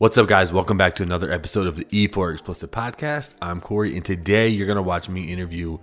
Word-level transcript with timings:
What's 0.00 0.16
up, 0.16 0.28
guys? 0.28 0.52
Welcome 0.52 0.76
back 0.76 0.94
to 0.94 1.02
another 1.02 1.32
episode 1.32 1.66
of 1.66 1.74
the 1.74 1.84
E4 1.86 2.32
Explicit 2.32 2.70
Podcast. 2.70 3.34
I'm 3.42 3.60
Corey, 3.60 3.96
and 3.96 4.04
today 4.06 4.46
you're 4.46 4.68
going 4.68 4.76
to 4.76 4.82
watch 4.82 5.08
me 5.08 5.22
interview 5.22 5.76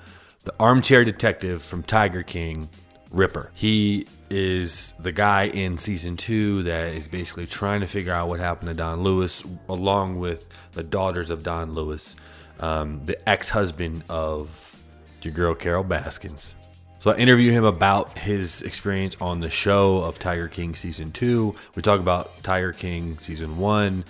the 0.45 0.53
armchair 0.57 1.03
detective 1.03 1.61
from 1.61 1.83
Tiger 1.83 2.23
King, 2.23 2.69
Ripper. 3.11 3.51
He 3.53 4.07
is 4.29 4.93
the 4.99 5.11
guy 5.11 5.47
in 5.47 5.77
season 5.77 6.15
two 6.15 6.63
that 6.63 6.93
is 6.93 7.09
basically 7.09 7.45
trying 7.45 7.81
to 7.81 7.87
figure 7.87 8.13
out 8.13 8.29
what 8.29 8.39
happened 8.39 8.69
to 8.69 8.73
Don 8.73 9.03
Lewis, 9.03 9.43
along 9.67 10.17
with 10.17 10.47
the 10.71 10.83
daughters 10.83 11.29
of 11.29 11.43
Don 11.43 11.73
Lewis, 11.73 12.15
um, 12.61 13.01
the 13.03 13.27
ex 13.27 13.49
husband 13.49 14.05
of 14.07 14.81
your 15.23 15.33
girl, 15.33 15.53
Carol 15.53 15.83
Baskins. 15.83 16.55
So 17.05 17.11
I 17.11 17.17
interview 17.17 17.51
him 17.51 17.65
about 17.65 18.17
his 18.17 18.63
experience 18.63 19.15
on 19.21 19.39
the 19.39 19.51
show 19.51 19.97
of 19.97 20.17
Tiger 20.17 20.47
King 20.47 20.73
season 20.73 21.11
two. 21.11 21.53
We 21.75 21.83
talk 21.83 21.99
about 21.99 22.41
Tiger 22.41 22.71
King 22.71 23.19
season 23.19 23.59
one. 23.59 24.03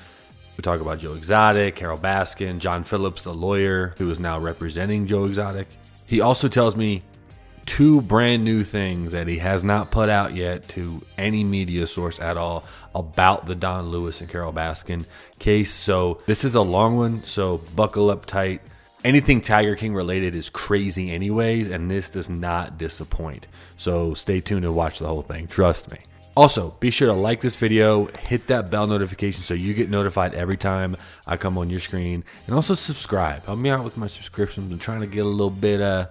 We 0.56 0.62
talk 0.62 0.80
about 0.80 1.00
Joe 1.00 1.12
Exotic, 1.12 1.76
Carol 1.76 1.98
Baskin, 1.98 2.60
John 2.60 2.86
Phillips, 2.86 3.24
the 3.24 3.34
lawyer 3.34 3.96
who 3.98 4.10
is 4.10 4.18
now 4.18 4.40
representing 4.40 5.08
Joe 5.08 5.26
Exotic. 5.26 5.68
He 6.06 6.22
also 6.22 6.48
tells 6.48 6.78
me 6.78 7.04
two 7.66 8.00
brand 8.00 8.46
new 8.46 8.64
things 8.64 9.12
that 9.12 9.28
he 9.28 9.40
has 9.40 9.66
not 9.66 9.92
put 9.92 10.08
out 10.08 10.34
yet 10.34 10.66
to 10.70 11.02
any 11.18 11.44
media 11.44 11.88
source 11.88 12.22
at 12.22 12.38
all 12.38 12.64
about 12.94 13.46
the 13.46 13.56
Don 13.56 13.90
Lewis 13.90 14.22
and 14.22 14.30
Carol 14.30 14.54
Baskin 14.54 15.04
case. 15.38 15.74
So 15.74 16.22
this 16.28 16.46
is 16.46 16.56
a 16.56 16.62
long 16.62 16.96
one, 16.96 17.26
so 17.26 17.58
buckle 17.76 18.10
up 18.10 18.26
tight 18.26 18.62
anything 19.06 19.40
Tiger 19.40 19.76
King 19.76 19.94
related 19.94 20.36
is 20.36 20.50
crazy, 20.50 21.12
anyways, 21.12 21.70
and 21.70 21.90
this 21.90 22.10
does 22.10 22.30
not 22.30 22.78
disappoint. 22.78 23.48
So 23.78 24.14
stay 24.16 24.42
tuned 24.42 24.66
and 24.66 24.76
watch 24.76 25.00
the 25.00 25.08
whole 25.08 25.22
thing. 25.22 25.48
Trust 25.48 25.92
me. 25.92 26.00
Also, 26.36 26.76
be 26.82 26.90
sure 26.90 27.08
to 27.08 27.14
like 27.14 27.40
this 27.40 27.56
video, 27.56 28.10
hit 28.28 28.48
that 28.48 28.70
bell 28.70 28.88
notification 28.88 29.42
so 29.42 29.54
you 29.54 29.74
get 29.74 29.90
notified 29.90 30.34
every 30.34 30.58
time 30.58 30.98
I 31.26 31.38
come 31.38 31.58
on 31.58 31.70
your 31.70 31.80
screen, 31.80 32.26
and 32.46 32.56
also 32.56 32.74
subscribe. 32.74 33.46
Help 33.46 33.60
me 33.60 33.70
out 33.70 33.86
with 33.86 33.96
my 33.96 34.08
subscriptions. 34.08 34.70
I'm 34.70 34.80
trying 34.80 35.00
to 35.00 35.08
get 35.08 35.26
a 35.26 35.30
little 35.30 35.50
bit 35.50 35.80
uh 35.80 36.08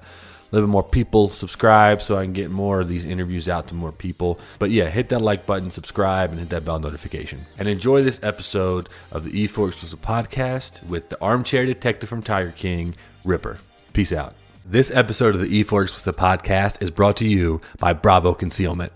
little 0.54 0.68
bit 0.68 0.72
more 0.72 0.82
people 0.82 1.30
subscribe 1.30 2.00
so 2.00 2.16
I 2.16 2.24
can 2.24 2.32
get 2.32 2.50
more 2.50 2.80
of 2.80 2.88
these 2.88 3.04
interviews 3.04 3.48
out 3.48 3.68
to 3.68 3.74
more 3.74 3.92
people. 3.92 4.38
But 4.58 4.70
yeah, 4.70 4.88
hit 4.88 5.08
that 5.10 5.20
like 5.20 5.46
button, 5.46 5.70
subscribe, 5.70 6.30
and 6.30 6.38
hit 6.38 6.50
that 6.50 6.64
bell 6.64 6.78
notification. 6.78 7.44
And 7.58 7.68
enjoy 7.68 8.02
this 8.02 8.20
episode 8.22 8.88
of 9.10 9.24
the 9.24 9.30
E4 9.30 9.68
Exclusive 9.68 10.00
Podcast 10.00 10.84
with 10.86 11.08
the 11.08 11.20
armchair 11.20 11.66
detective 11.66 12.08
from 12.08 12.22
Tiger 12.22 12.52
King, 12.52 12.94
Ripper. 13.24 13.58
Peace 13.92 14.12
out. 14.12 14.34
This 14.64 14.90
episode 14.90 15.34
of 15.34 15.40
the 15.40 15.62
E4 15.62 15.82
Exclusive 15.82 16.16
Podcast 16.16 16.82
is 16.82 16.90
brought 16.90 17.16
to 17.18 17.26
you 17.26 17.60
by 17.78 17.92
Bravo 17.92 18.32
Concealment. 18.32 18.92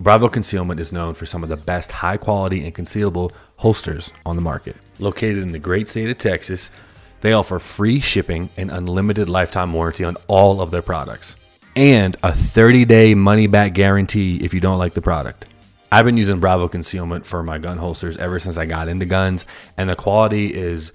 Bravo 0.00 0.28
Concealment 0.28 0.80
is 0.80 0.92
known 0.92 1.14
for 1.14 1.24
some 1.24 1.42
of 1.44 1.48
the 1.48 1.56
best 1.56 1.92
high 1.92 2.16
quality 2.16 2.64
and 2.64 2.74
concealable 2.74 3.30
holsters 3.56 4.12
on 4.26 4.34
the 4.34 4.42
market. 4.42 4.76
Located 4.98 5.38
in 5.38 5.52
the 5.52 5.58
great 5.58 5.86
state 5.86 6.10
of 6.10 6.18
Texas, 6.18 6.70
they 7.24 7.32
offer 7.32 7.58
free 7.58 8.00
shipping 8.00 8.50
and 8.58 8.70
unlimited 8.70 9.30
lifetime 9.30 9.72
warranty 9.72 10.04
on 10.04 10.14
all 10.26 10.60
of 10.60 10.70
their 10.70 10.82
products, 10.82 11.36
and 11.74 12.14
a 12.22 12.30
30 12.30 12.84
day 12.84 13.14
money 13.14 13.46
back 13.46 13.72
guarantee 13.72 14.36
if 14.44 14.52
you 14.52 14.60
don't 14.60 14.78
like 14.78 14.92
the 14.92 15.00
product. 15.00 15.46
I've 15.90 16.04
been 16.04 16.18
using 16.18 16.38
Bravo 16.38 16.68
concealment 16.68 17.24
for 17.24 17.42
my 17.42 17.56
gun 17.56 17.78
holsters 17.78 18.18
ever 18.18 18.38
since 18.38 18.58
I 18.58 18.66
got 18.66 18.88
into 18.88 19.06
guns, 19.06 19.46
and 19.78 19.88
the 19.88 19.96
quality 19.96 20.52
is 20.52 20.92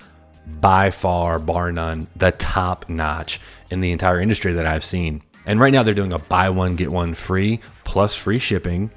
by 0.61 0.91
far, 0.91 1.39
bar 1.39 1.71
none, 1.71 2.05
the 2.15 2.31
top 2.33 2.87
notch 2.89 3.41
in 3.71 3.79
the 3.79 3.91
entire 3.91 4.21
industry 4.21 4.53
that 4.53 4.67
I've 4.67 4.83
seen. 4.83 5.23
And 5.47 5.59
right 5.59 5.73
now 5.73 5.81
they're 5.81 5.95
doing 5.95 6.13
a 6.13 6.19
buy 6.19 6.51
one, 6.51 6.75
get 6.75 6.91
one 6.91 7.15
free 7.15 7.59
plus 7.85 8.15
free 8.15 8.37
shipping, 8.37 8.91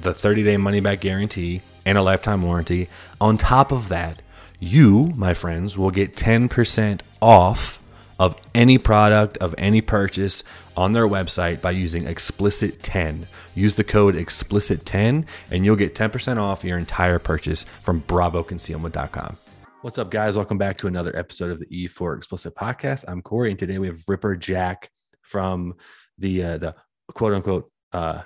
the 0.00 0.12
30 0.12 0.42
day 0.42 0.56
money 0.56 0.80
back 0.80 1.02
guarantee, 1.02 1.62
and 1.86 1.96
a 1.96 2.02
lifetime 2.02 2.42
warranty. 2.42 2.88
On 3.20 3.36
top 3.36 3.70
of 3.70 3.90
that, 3.90 4.20
you, 4.62 5.10
my 5.16 5.34
friends, 5.34 5.76
will 5.76 5.90
get 5.90 6.14
10% 6.14 7.00
off 7.20 7.80
of 8.20 8.36
any 8.54 8.78
product 8.78 9.36
of 9.38 9.54
any 9.58 9.80
purchase 9.80 10.44
on 10.76 10.92
their 10.92 11.08
website 11.08 11.60
by 11.60 11.72
using 11.72 12.06
explicit 12.06 12.82
10 12.82 13.26
use 13.54 13.74
the 13.74 13.82
code 13.82 14.14
explicit 14.14 14.84
10 14.86 15.26
and 15.50 15.64
you'll 15.64 15.74
get 15.74 15.94
10% 15.94 16.38
off 16.38 16.62
your 16.62 16.78
entire 16.78 17.18
purchase 17.18 17.64
from 17.80 18.00
bravoconcealment.com 18.02 19.36
what's 19.80 19.98
up 19.98 20.10
guys? 20.10 20.36
Welcome 20.36 20.58
back 20.58 20.78
to 20.78 20.86
another 20.86 21.16
episode 21.16 21.50
of 21.50 21.58
the 21.58 21.66
e4 21.66 22.16
explicit 22.16 22.54
podcast. 22.54 23.04
I'm 23.08 23.22
corey 23.22 23.50
and 23.50 23.58
today 23.58 23.78
we 23.78 23.88
have 23.88 23.98
ripper 24.06 24.36
jack 24.36 24.90
from 25.22 25.74
the 26.18 26.44
uh, 26.44 26.58
the 26.58 26.74
quote 27.08 27.32
unquote 27.32 27.72
uh 27.92 28.22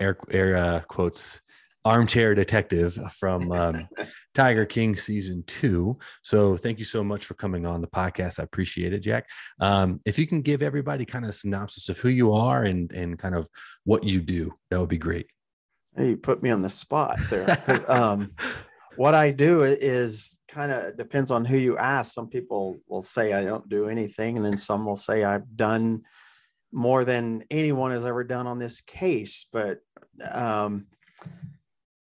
air, 0.00 0.16
air 0.30 0.56
uh, 0.56 0.80
quotes 0.88 1.40
armchair 1.86 2.34
detective 2.34 2.98
from 3.12 3.52
um, 3.52 3.88
Tiger 4.34 4.66
King 4.66 4.96
season 4.96 5.44
two. 5.46 5.96
So 6.22 6.56
thank 6.56 6.80
you 6.80 6.84
so 6.84 7.04
much 7.04 7.24
for 7.24 7.34
coming 7.34 7.64
on 7.64 7.80
the 7.80 7.86
podcast. 7.86 8.40
I 8.40 8.42
appreciate 8.42 8.92
it, 8.92 8.98
Jack. 8.98 9.28
Um, 9.60 10.00
if 10.04 10.18
you 10.18 10.26
can 10.26 10.42
give 10.42 10.62
everybody 10.62 11.04
kind 11.04 11.24
of 11.24 11.28
a 11.28 11.32
synopsis 11.32 11.88
of 11.88 11.98
who 11.98 12.08
you 12.08 12.32
are 12.32 12.64
and 12.64 12.90
and 12.90 13.16
kind 13.16 13.36
of 13.36 13.48
what 13.84 14.02
you 14.02 14.20
do, 14.20 14.52
that 14.70 14.80
would 14.80 14.88
be 14.88 14.98
great. 14.98 15.28
Hey, 15.96 16.10
you 16.10 16.16
put 16.16 16.42
me 16.42 16.50
on 16.50 16.60
the 16.60 16.68
spot 16.68 17.18
there. 17.30 17.84
um, 17.88 18.32
what 18.96 19.14
I 19.14 19.30
do 19.30 19.62
is 19.62 20.40
kind 20.48 20.72
of 20.72 20.96
depends 20.96 21.30
on 21.30 21.44
who 21.44 21.56
you 21.56 21.78
ask. 21.78 22.12
Some 22.12 22.28
people 22.28 22.78
will 22.88 23.02
say 23.02 23.32
I 23.32 23.44
don't 23.44 23.68
do 23.68 23.88
anything, 23.88 24.36
and 24.36 24.44
then 24.44 24.58
some 24.58 24.84
will 24.84 24.96
say 24.96 25.22
I've 25.22 25.56
done 25.56 26.02
more 26.72 27.04
than 27.04 27.44
anyone 27.48 27.92
has 27.92 28.04
ever 28.04 28.24
done 28.24 28.48
on 28.48 28.58
this 28.58 28.80
case. 28.80 29.46
But 29.52 29.78
um, 30.28 30.86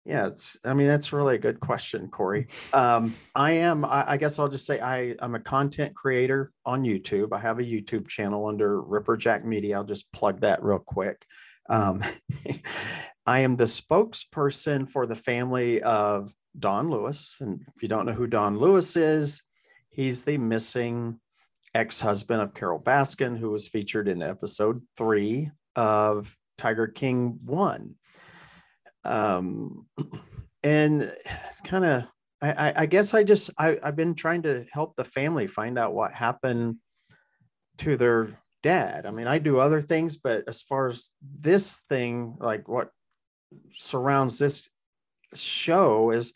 yeah, 0.04 0.28
it's, 0.28 0.56
I 0.64 0.72
mean, 0.72 0.88
that's 0.88 1.12
really 1.12 1.34
a 1.34 1.38
good 1.38 1.60
question, 1.60 2.08
Corey. 2.08 2.46
Um, 2.72 3.14
I 3.34 3.52
am, 3.52 3.84
I, 3.84 4.12
I, 4.12 4.16
guess 4.16 4.38
I'll 4.38 4.48
just 4.48 4.66
say 4.66 4.80
I, 4.80 5.14
I'm 5.20 5.34
a 5.34 5.40
content 5.40 5.94
creator 5.94 6.52
on 6.64 6.84
YouTube. 6.84 7.32
I 7.32 7.38
have 7.38 7.58
a 7.58 7.64
YouTube 7.64 8.08
channel 8.08 8.46
under 8.46 8.80
Ripper 8.80 9.18
Jack 9.18 9.44
Media. 9.44 9.76
I'll 9.76 9.84
just 9.84 10.10
plug 10.12 10.40
that 10.40 10.62
real 10.62 10.78
quick. 10.78 11.24
Um, 11.68 12.02
I 13.26 13.40
am 13.40 13.56
the 13.56 13.64
spokesperson 13.64 14.90
for 14.90 15.06
the 15.06 15.16
family 15.16 15.82
of 15.82 16.32
Don 16.58 16.90
Lewis. 16.90 17.38
And 17.40 17.60
if 17.76 17.82
you 17.82 17.88
don't 17.88 18.06
know 18.06 18.12
who 18.12 18.26
Don 18.26 18.58
Lewis 18.58 18.96
is, 18.96 19.42
he's 19.90 20.24
the 20.24 20.38
missing 20.38 21.20
ex 21.74 22.00
husband 22.00 22.40
of 22.40 22.54
Carol 22.54 22.80
Baskin, 22.80 23.38
who 23.38 23.50
was 23.50 23.68
featured 23.68 24.08
in 24.08 24.22
episode 24.22 24.82
three 24.96 25.50
of 25.76 26.34
Tiger 26.56 26.86
King 26.86 27.38
1 27.44 27.94
um, 29.04 29.86
and 30.62 31.02
it's 31.02 31.60
kind 31.64 31.84
of 31.84 32.04
I, 32.42 32.72
I, 32.74 32.86
guess 32.86 33.12
I 33.12 33.22
just 33.22 33.50
I, 33.58 33.78
I've 33.82 33.96
been 33.96 34.14
trying 34.14 34.42
to 34.42 34.64
help 34.72 34.96
the 34.96 35.04
family 35.04 35.46
find 35.46 35.78
out 35.78 35.94
what 35.94 36.12
happened 36.12 36.76
to 37.78 37.98
their 37.98 38.28
dad. 38.62 39.04
I 39.04 39.10
mean, 39.10 39.26
I 39.26 39.38
do 39.38 39.58
other 39.58 39.82
things, 39.82 40.16
but 40.16 40.44
as 40.48 40.62
far 40.62 40.88
as 40.88 41.10
this 41.22 41.80
thing, 41.88 42.36
like 42.40 42.66
what 42.66 42.90
surrounds 43.74 44.38
this 44.38 44.70
show 45.34 46.10
is 46.10 46.32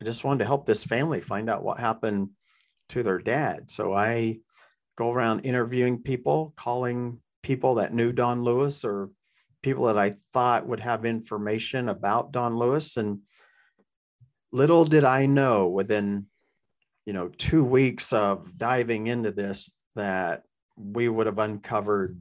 I 0.00 0.04
just 0.04 0.24
wanted 0.24 0.40
to 0.40 0.46
help 0.46 0.66
this 0.66 0.84
family 0.84 1.20
find 1.20 1.50
out 1.50 1.64
what 1.64 1.80
happened 1.80 2.30
to 2.90 3.02
their 3.02 3.18
dad. 3.18 3.70
So 3.70 3.92
I 3.92 4.38
go 4.96 5.10
around 5.10 5.40
interviewing 5.40 6.02
people, 6.02 6.52
calling 6.56 7.20
people 7.42 7.76
that 7.76 7.94
knew 7.94 8.12
Don 8.12 8.42
Lewis 8.42 8.84
or 8.84 9.10
people 9.64 9.86
that 9.86 9.98
I 9.98 10.12
thought 10.34 10.68
would 10.68 10.80
have 10.80 11.06
information 11.06 11.88
about 11.88 12.32
Don 12.32 12.58
Lewis. 12.58 12.98
And 12.98 13.20
little 14.52 14.84
did 14.84 15.04
I 15.04 15.24
know 15.24 15.68
within, 15.68 16.26
you 17.06 17.14
know, 17.14 17.28
two 17.38 17.64
weeks 17.64 18.12
of 18.12 18.58
diving 18.58 19.06
into 19.06 19.32
this 19.32 19.72
that 19.96 20.42
we 20.76 21.08
would 21.08 21.26
have 21.26 21.38
uncovered 21.38 22.20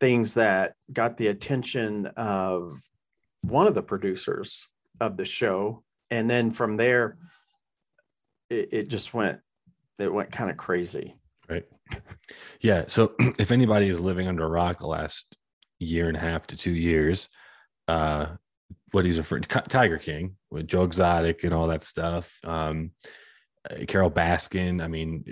things 0.00 0.34
that 0.34 0.74
got 0.90 1.18
the 1.18 1.26
attention 1.26 2.06
of 2.16 2.72
one 3.42 3.66
of 3.66 3.74
the 3.74 3.82
producers 3.82 4.66
of 5.00 5.18
the 5.18 5.26
show. 5.26 5.84
And 6.10 6.30
then 6.30 6.50
from 6.50 6.78
there, 6.78 7.18
it, 8.48 8.70
it 8.72 8.88
just 8.88 9.12
went, 9.12 9.40
it 9.98 10.12
went 10.12 10.32
kind 10.32 10.50
of 10.50 10.56
crazy. 10.56 11.14
Right. 11.48 11.66
Yeah. 12.60 12.84
So 12.86 13.14
if 13.38 13.50
anybody 13.50 13.88
is 13.88 14.00
living 14.00 14.28
under 14.28 14.44
a 14.44 14.48
rock 14.48 14.78
the 14.78 14.86
last 14.86 15.36
year 15.80 16.08
and 16.08 16.16
a 16.16 16.20
half 16.20 16.46
to 16.48 16.56
two 16.56 16.72
years. 16.72 17.28
Uh, 17.88 18.36
what 18.92 19.04
he's 19.04 19.18
referring 19.18 19.42
to 19.42 19.62
Tiger 19.62 19.98
King 19.98 20.36
with 20.50 20.68
Joe 20.68 20.84
Exotic 20.84 21.44
and 21.44 21.52
all 21.52 21.68
that 21.68 21.82
stuff. 21.82 22.38
Um, 22.44 22.92
uh, 23.68 23.84
Carole 23.86 24.10
Baskin. 24.10 24.82
I 24.82 24.88
mean, 24.88 25.24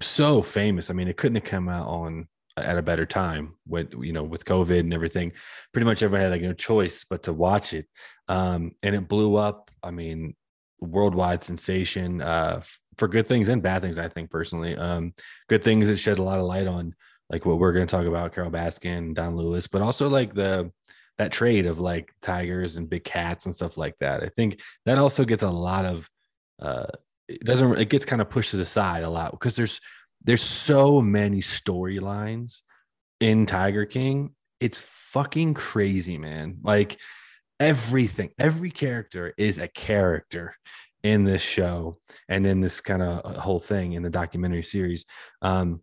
so 0.00 0.42
famous. 0.42 0.90
I 0.90 0.94
mean, 0.94 1.08
it 1.08 1.16
couldn't 1.16 1.36
have 1.36 1.44
come 1.44 1.68
out 1.68 1.86
on 1.86 2.28
at 2.56 2.78
a 2.78 2.82
better 2.82 3.04
time 3.04 3.54
with 3.66 3.92
you 4.00 4.12
know 4.12 4.22
with 4.22 4.44
COVID 4.44 4.80
and 4.80 4.94
everything. 4.94 5.32
Pretty 5.72 5.86
much 5.86 6.02
everyone 6.02 6.22
had 6.22 6.30
like 6.32 6.42
no 6.42 6.52
choice 6.52 7.04
but 7.04 7.24
to 7.24 7.32
watch 7.32 7.74
it, 7.74 7.86
um, 8.28 8.72
and 8.82 8.94
it 8.94 9.08
blew 9.08 9.36
up. 9.36 9.70
I 9.82 9.90
mean, 9.90 10.34
worldwide 10.80 11.42
sensation 11.42 12.22
uh, 12.22 12.62
for 12.96 13.08
good 13.08 13.26
things 13.26 13.48
and 13.48 13.62
bad 13.62 13.82
things. 13.82 13.98
I 13.98 14.08
think 14.08 14.30
personally, 14.30 14.76
um, 14.76 15.14
good 15.48 15.64
things 15.64 15.88
it 15.88 15.96
shed 15.96 16.18
a 16.18 16.22
lot 16.22 16.38
of 16.38 16.46
light 16.46 16.66
on 16.66 16.94
like 17.30 17.46
what 17.46 17.58
we're 17.58 17.72
going 17.72 17.86
to 17.86 17.96
talk 17.96 18.06
about, 18.06 18.32
Carol 18.32 18.50
Baskin, 18.50 19.14
Don 19.14 19.36
Lewis, 19.36 19.66
but 19.66 19.82
also 19.82 20.08
like 20.08 20.34
the 20.34 20.70
that 21.16 21.32
trade 21.32 21.66
of 21.66 21.80
like 21.80 22.12
tigers 22.20 22.76
and 22.76 22.90
big 22.90 23.04
cats 23.04 23.46
and 23.46 23.54
stuff 23.54 23.78
like 23.78 23.96
that. 23.98 24.22
I 24.22 24.26
think 24.26 24.60
that 24.84 24.98
also 24.98 25.24
gets 25.24 25.42
a 25.42 25.50
lot 25.50 25.84
of 25.84 26.10
uh 26.60 26.86
it 27.28 27.44
doesn't 27.44 27.78
it 27.78 27.88
gets 27.88 28.04
kind 28.04 28.20
of 28.20 28.30
pushed 28.30 28.50
to 28.50 28.56
the 28.56 28.64
side 28.64 29.04
a 29.04 29.10
lot 29.10 29.30
because 29.30 29.56
there's 29.56 29.80
there's 30.24 30.42
so 30.42 31.00
many 31.00 31.38
storylines 31.38 32.62
in 33.20 33.46
Tiger 33.46 33.86
King. 33.86 34.34
It's 34.60 34.78
fucking 34.78 35.54
crazy, 35.54 36.18
man. 36.18 36.58
Like 36.62 36.98
everything, 37.60 38.30
every 38.38 38.70
character 38.70 39.34
is 39.36 39.58
a 39.58 39.68
character 39.68 40.56
in 41.02 41.24
this 41.24 41.42
show 41.42 41.98
and 42.28 42.46
in 42.46 42.60
this 42.60 42.80
kind 42.80 43.02
of 43.02 43.20
uh, 43.24 43.40
whole 43.40 43.58
thing 43.58 43.92
in 43.92 44.02
the 44.02 44.10
documentary 44.10 44.62
series. 44.62 45.04
Um, 45.42 45.82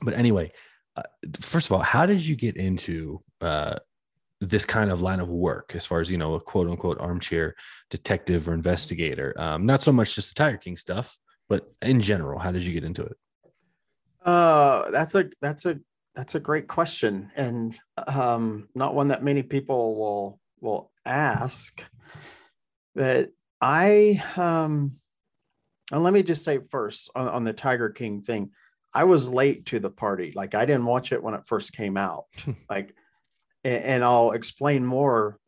but 0.00 0.14
anyway, 0.14 0.52
uh, 0.96 1.02
first 1.40 1.66
of 1.68 1.72
all, 1.72 1.80
how 1.82 2.06
did 2.06 2.24
you 2.24 2.36
get 2.36 2.56
into 2.56 3.22
uh, 3.40 3.76
this 4.40 4.64
kind 4.64 4.90
of 4.90 5.02
line 5.02 5.20
of 5.20 5.28
work 5.28 5.72
as 5.74 5.86
far 5.86 6.00
as 6.00 6.10
you 6.10 6.18
know 6.18 6.34
a 6.34 6.40
quote 6.40 6.68
unquote 6.68 7.00
armchair 7.00 7.54
detective 7.90 8.48
or 8.48 8.54
investigator? 8.54 9.34
Um, 9.40 9.66
not 9.66 9.82
so 9.82 9.92
much 9.92 10.14
just 10.14 10.28
the 10.28 10.34
tiger 10.34 10.58
king 10.58 10.76
stuff 10.76 11.18
but 11.52 11.70
in 11.82 12.00
general 12.00 12.38
how 12.38 12.50
did 12.50 12.62
you 12.62 12.72
get 12.72 12.82
into 12.82 13.02
it? 13.02 13.16
Uh 14.24 14.90
that's 14.90 15.14
a 15.14 15.28
that's 15.42 15.66
a 15.66 15.78
that's 16.14 16.34
a 16.34 16.40
great 16.40 16.66
question. 16.66 17.30
And 17.36 17.76
um 18.06 18.68
not 18.74 18.94
one 18.94 19.08
that 19.08 19.22
many 19.22 19.42
people 19.42 19.96
will 19.96 20.40
will 20.62 20.90
ask 21.04 21.84
but 22.94 23.30
i 23.60 24.22
um 24.36 25.00
and 25.90 26.02
let 26.02 26.12
me 26.12 26.22
just 26.22 26.44
say 26.44 26.60
first 26.70 27.10
on, 27.14 27.26
on 27.26 27.44
the 27.44 27.52
tiger 27.52 27.90
king 27.90 28.22
thing 28.22 28.50
i 28.94 29.04
was 29.04 29.32
late 29.32 29.66
to 29.66 29.78
the 29.78 29.90
party. 29.90 30.32
Like 30.34 30.54
i 30.54 30.64
didn't 30.64 30.86
watch 30.86 31.12
it 31.12 31.22
when 31.22 31.34
it 31.34 31.46
first 31.46 31.72
came 31.72 31.96
out. 31.96 32.24
Hmm. 32.44 32.52
Like 32.68 32.94
and, 33.64 34.02
I'll 34.02 34.32
explain 34.32 34.84
more 34.84 35.38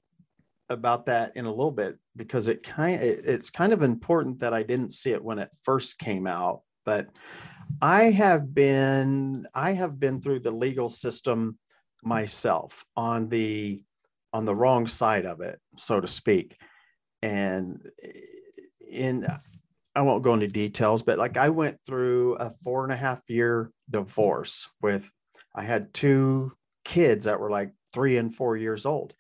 about 0.68 1.06
that 1.06 1.36
in 1.36 1.46
a 1.46 1.50
little 1.50 1.72
bit 1.72 1.98
because 2.16 2.46
it 2.46 2.62
kind 2.62 3.00
it's 3.02 3.50
kind 3.50 3.72
of 3.72 3.82
important 3.82 4.38
that 4.38 4.54
I 4.54 4.62
didn't 4.62 4.92
see 4.92 5.10
it 5.10 5.22
when 5.22 5.40
it 5.40 5.50
first 5.62 5.98
came 5.98 6.26
out 6.26 6.62
but 6.84 7.08
I 7.80 8.04
have 8.10 8.54
been 8.54 9.46
I 9.54 9.72
have 9.72 9.98
been 9.98 10.20
through 10.20 10.40
the 10.40 10.50
legal 10.50 10.88
system 10.88 11.58
myself 12.02 12.84
on 12.96 13.28
the 13.28 13.82
on 14.32 14.44
the 14.44 14.54
wrong 14.54 14.86
side 14.86 15.26
of 15.26 15.40
it 15.40 15.60
so 15.76 16.00
to 16.00 16.06
speak. 16.06 16.56
And 17.22 17.80
in 18.86 19.26
I 19.96 20.02
won't 20.02 20.24
go 20.24 20.34
into 20.34 20.48
details 20.48 21.02
but 21.02 21.18
like 21.18 21.36
I 21.36 21.48
went 21.50 21.78
through 21.86 22.36
a 22.36 22.50
four 22.62 22.84
and 22.84 22.92
a 22.92 22.96
half 22.96 23.20
year 23.28 23.70
divorce 23.90 24.68
with 24.82 25.10
I 25.54 25.62
had 25.62 25.94
two 25.94 26.52
kids 26.84 27.26
that 27.26 27.40
were 27.40 27.50
like 27.50 27.72
three 27.92 28.18
and 28.18 28.34
four 28.34 28.56
years 28.56 28.84
old. 28.84 29.14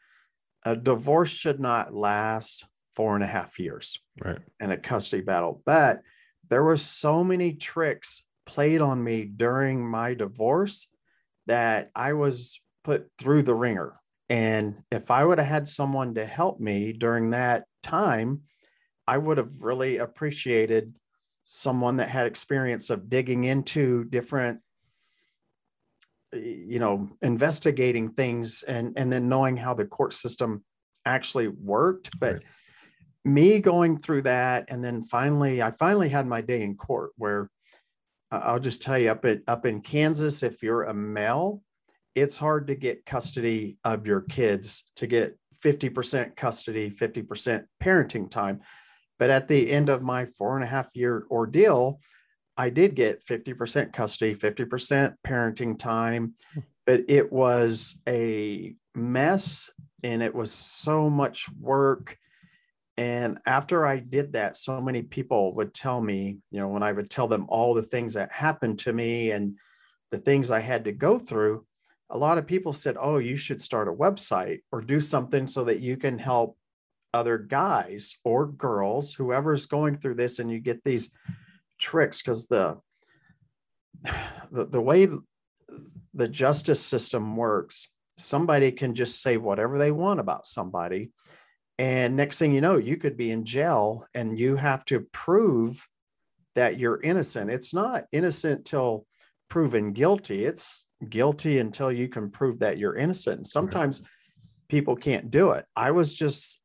A 0.64 0.74
divorce 0.74 1.30
should 1.30 1.60
not 1.60 1.94
last 1.94 2.66
four 2.96 3.14
and 3.14 3.24
a 3.24 3.28
half 3.28 3.58
years 3.58 3.98
right. 4.20 4.38
in 4.60 4.70
a 4.70 4.76
custody 4.76 5.22
battle. 5.22 5.62
But 5.64 6.00
there 6.48 6.64
were 6.64 6.76
so 6.76 7.22
many 7.22 7.54
tricks 7.54 8.26
played 8.46 8.80
on 8.80 9.02
me 9.02 9.24
during 9.24 9.86
my 9.86 10.14
divorce 10.14 10.88
that 11.46 11.90
I 11.94 12.14
was 12.14 12.60
put 12.82 13.08
through 13.18 13.42
the 13.42 13.54
ringer. 13.54 13.94
And 14.28 14.82
if 14.90 15.10
I 15.10 15.24
would 15.24 15.38
have 15.38 15.46
had 15.46 15.68
someone 15.68 16.14
to 16.14 16.24
help 16.24 16.60
me 16.60 16.92
during 16.92 17.30
that 17.30 17.64
time, 17.82 18.42
I 19.06 19.18
would 19.18 19.38
have 19.38 19.50
really 19.60 19.98
appreciated 19.98 20.94
someone 21.44 21.96
that 21.96 22.08
had 22.08 22.26
experience 22.26 22.90
of 22.90 23.08
digging 23.08 23.44
into 23.44 24.04
different 24.04 24.60
you 26.32 26.78
know 26.78 27.08
investigating 27.22 28.10
things 28.10 28.62
and 28.64 28.94
and 28.96 29.12
then 29.12 29.28
knowing 29.28 29.56
how 29.56 29.74
the 29.74 29.84
court 29.84 30.12
system 30.12 30.64
actually 31.04 31.48
worked 31.48 32.18
but 32.18 32.34
right. 32.34 32.44
me 33.24 33.60
going 33.60 33.96
through 33.98 34.22
that 34.22 34.64
and 34.68 34.82
then 34.82 35.04
finally 35.04 35.62
i 35.62 35.70
finally 35.70 36.08
had 36.08 36.26
my 36.26 36.40
day 36.40 36.62
in 36.62 36.74
court 36.74 37.10
where 37.16 37.50
uh, 38.32 38.40
i'll 38.44 38.58
just 38.58 38.82
tell 38.82 38.98
you 38.98 39.10
up 39.10 39.24
at 39.24 39.40
up 39.46 39.66
in 39.66 39.80
kansas 39.80 40.42
if 40.42 40.62
you're 40.62 40.84
a 40.84 40.94
male 40.94 41.62
it's 42.14 42.36
hard 42.36 42.66
to 42.66 42.74
get 42.74 43.04
custody 43.06 43.76
of 43.84 44.06
your 44.06 44.22
kids 44.22 44.84
to 44.96 45.06
get 45.06 45.38
50% 45.64 46.36
custody 46.36 46.90
50% 46.90 47.64
parenting 47.82 48.30
time 48.30 48.60
but 49.18 49.30
at 49.30 49.48
the 49.48 49.70
end 49.70 49.88
of 49.88 50.02
my 50.02 50.24
four 50.24 50.54
and 50.54 50.64
a 50.64 50.68
half 50.68 50.88
year 50.94 51.26
ordeal 51.30 52.00
I 52.56 52.70
did 52.70 52.94
get 52.94 53.24
50% 53.24 53.92
custody, 53.92 54.34
50% 54.34 55.14
parenting 55.26 55.78
time, 55.78 56.34
but 56.86 57.04
it 57.08 57.32
was 57.32 57.98
a 58.08 58.74
mess 58.94 59.70
and 60.02 60.22
it 60.22 60.34
was 60.34 60.52
so 60.52 61.10
much 61.10 61.48
work. 61.58 62.16
And 62.96 63.38
after 63.44 63.84
I 63.84 63.98
did 63.98 64.34
that, 64.34 64.56
so 64.56 64.80
many 64.80 65.02
people 65.02 65.52
would 65.54 65.74
tell 65.74 66.00
me, 66.00 66.38
you 66.52 66.60
know, 66.60 66.68
when 66.68 66.84
I 66.84 66.92
would 66.92 67.10
tell 67.10 67.26
them 67.26 67.46
all 67.48 67.74
the 67.74 67.82
things 67.82 68.14
that 68.14 68.30
happened 68.30 68.78
to 68.80 68.92
me 68.92 69.32
and 69.32 69.56
the 70.12 70.18
things 70.18 70.52
I 70.52 70.60
had 70.60 70.84
to 70.84 70.92
go 70.92 71.18
through, 71.18 71.66
a 72.10 72.18
lot 72.18 72.38
of 72.38 72.46
people 72.46 72.72
said, 72.72 72.96
Oh, 73.00 73.18
you 73.18 73.36
should 73.36 73.60
start 73.60 73.88
a 73.88 73.92
website 73.92 74.60
or 74.70 74.80
do 74.80 75.00
something 75.00 75.48
so 75.48 75.64
that 75.64 75.80
you 75.80 75.96
can 75.96 76.18
help 76.18 76.56
other 77.14 77.38
guys 77.38 78.16
or 78.24 78.46
girls, 78.46 79.14
whoever's 79.14 79.66
going 79.66 79.96
through 79.96 80.16
this, 80.16 80.38
and 80.38 80.50
you 80.50 80.58
get 80.60 80.82
these 80.84 81.10
tricks 81.78 82.20
because 82.20 82.46
the, 82.46 82.78
the 84.50 84.66
the 84.66 84.80
way 84.80 85.08
the 86.12 86.28
justice 86.28 86.84
system 86.84 87.36
works, 87.36 87.88
somebody 88.18 88.70
can 88.72 88.94
just 88.94 89.22
say 89.22 89.36
whatever 89.36 89.78
they 89.78 89.92
want 89.92 90.20
about 90.20 90.46
somebody, 90.46 91.10
and 91.78 92.14
next 92.14 92.38
thing 92.38 92.52
you 92.52 92.60
know, 92.60 92.76
you 92.76 92.96
could 92.96 93.16
be 93.16 93.30
in 93.30 93.44
jail, 93.44 94.06
and 94.12 94.38
you 94.38 94.56
have 94.56 94.84
to 94.84 95.06
prove 95.12 95.88
that 96.54 96.78
you're 96.78 97.00
innocent. 97.00 97.50
It's 97.50 97.72
not 97.74 98.04
innocent 98.12 98.64
till 98.64 99.06
proven 99.48 99.92
guilty. 99.92 100.44
It's 100.44 100.86
guilty 101.08 101.58
until 101.58 101.90
you 101.92 102.08
can 102.08 102.30
prove 102.30 102.60
that 102.60 102.78
you're 102.78 102.96
innocent. 102.96 103.38
And 103.38 103.46
sometimes 103.46 104.00
right. 104.00 104.10
people 104.68 104.96
can't 104.96 105.30
do 105.30 105.50
it. 105.50 105.64
I 105.76 105.90
was 105.90 106.14
just, 106.14 106.60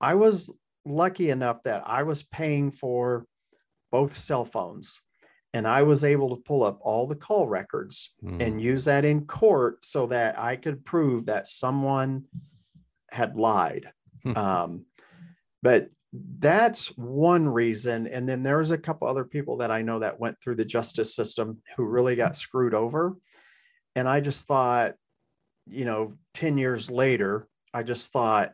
I 0.00 0.14
was 0.14 0.50
lucky 0.84 1.30
enough 1.30 1.62
that 1.64 1.82
I 1.86 2.02
was 2.04 2.22
paying 2.22 2.70
for 2.70 3.26
both 3.90 4.12
cell 4.12 4.44
phones. 4.44 5.02
And 5.54 5.66
I 5.66 5.84
was 5.84 6.04
able 6.04 6.36
to 6.36 6.42
pull 6.42 6.62
up 6.62 6.78
all 6.82 7.06
the 7.06 7.14
call 7.14 7.48
records 7.48 8.12
mm. 8.22 8.42
and 8.42 8.60
use 8.60 8.84
that 8.84 9.06
in 9.06 9.24
court 9.24 9.84
so 9.86 10.06
that 10.08 10.38
I 10.38 10.56
could 10.56 10.84
prove 10.84 11.26
that 11.26 11.48
someone 11.48 12.24
had 13.10 13.36
lied. 13.36 13.90
Hmm. 14.22 14.36
um, 14.36 14.84
but 15.62 15.88
that's 16.12 16.88
one 16.96 17.48
reason. 17.48 18.06
And 18.06 18.28
then 18.28 18.42
there's 18.42 18.70
a 18.70 18.78
couple 18.78 19.08
other 19.08 19.24
people 19.24 19.58
that 19.58 19.70
I 19.70 19.82
know 19.82 20.00
that 20.00 20.20
went 20.20 20.40
through 20.40 20.56
the 20.56 20.64
justice 20.64 21.14
system 21.14 21.62
who 21.76 21.84
really 21.84 22.16
got 22.16 22.36
screwed 22.36 22.74
over. 22.74 23.16
And 23.94 24.08
I 24.08 24.20
just 24.20 24.46
thought, 24.46 24.94
you 25.66 25.84
know, 25.84 26.14
10 26.34 26.58
years 26.58 26.90
later, 26.90 27.48
I 27.72 27.82
just 27.82 28.12
thought, 28.12 28.52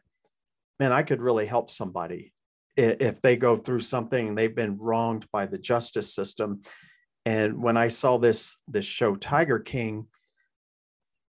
man, 0.83 0.91
I 0.91 1.05
could 1.05 1.23
really 1.23 1.47
help 1.47 1.71
somebody 1.71 2.33
if 2.77 3.23
they 3.23 3.37
go 3.37 3.55
through 3.55 3.79
something 3.79 4.31
and 4.31 4.37
they've 4.37 4.53
been 4.53 4.79
wronged 4.79 5.31
by 5.31 5.47
the 5.47 5.57
justice 5.57 6.13
system. 6.13 6.63
And 7.25 7.63
when 7.63 7.77
I 7.77 7.87
saw 7.87 8.19
this 8.19 8.57
this 8.67 8.85
show 8.85 9.15
Tiger 9.15 9.61
King, 9.61 10.09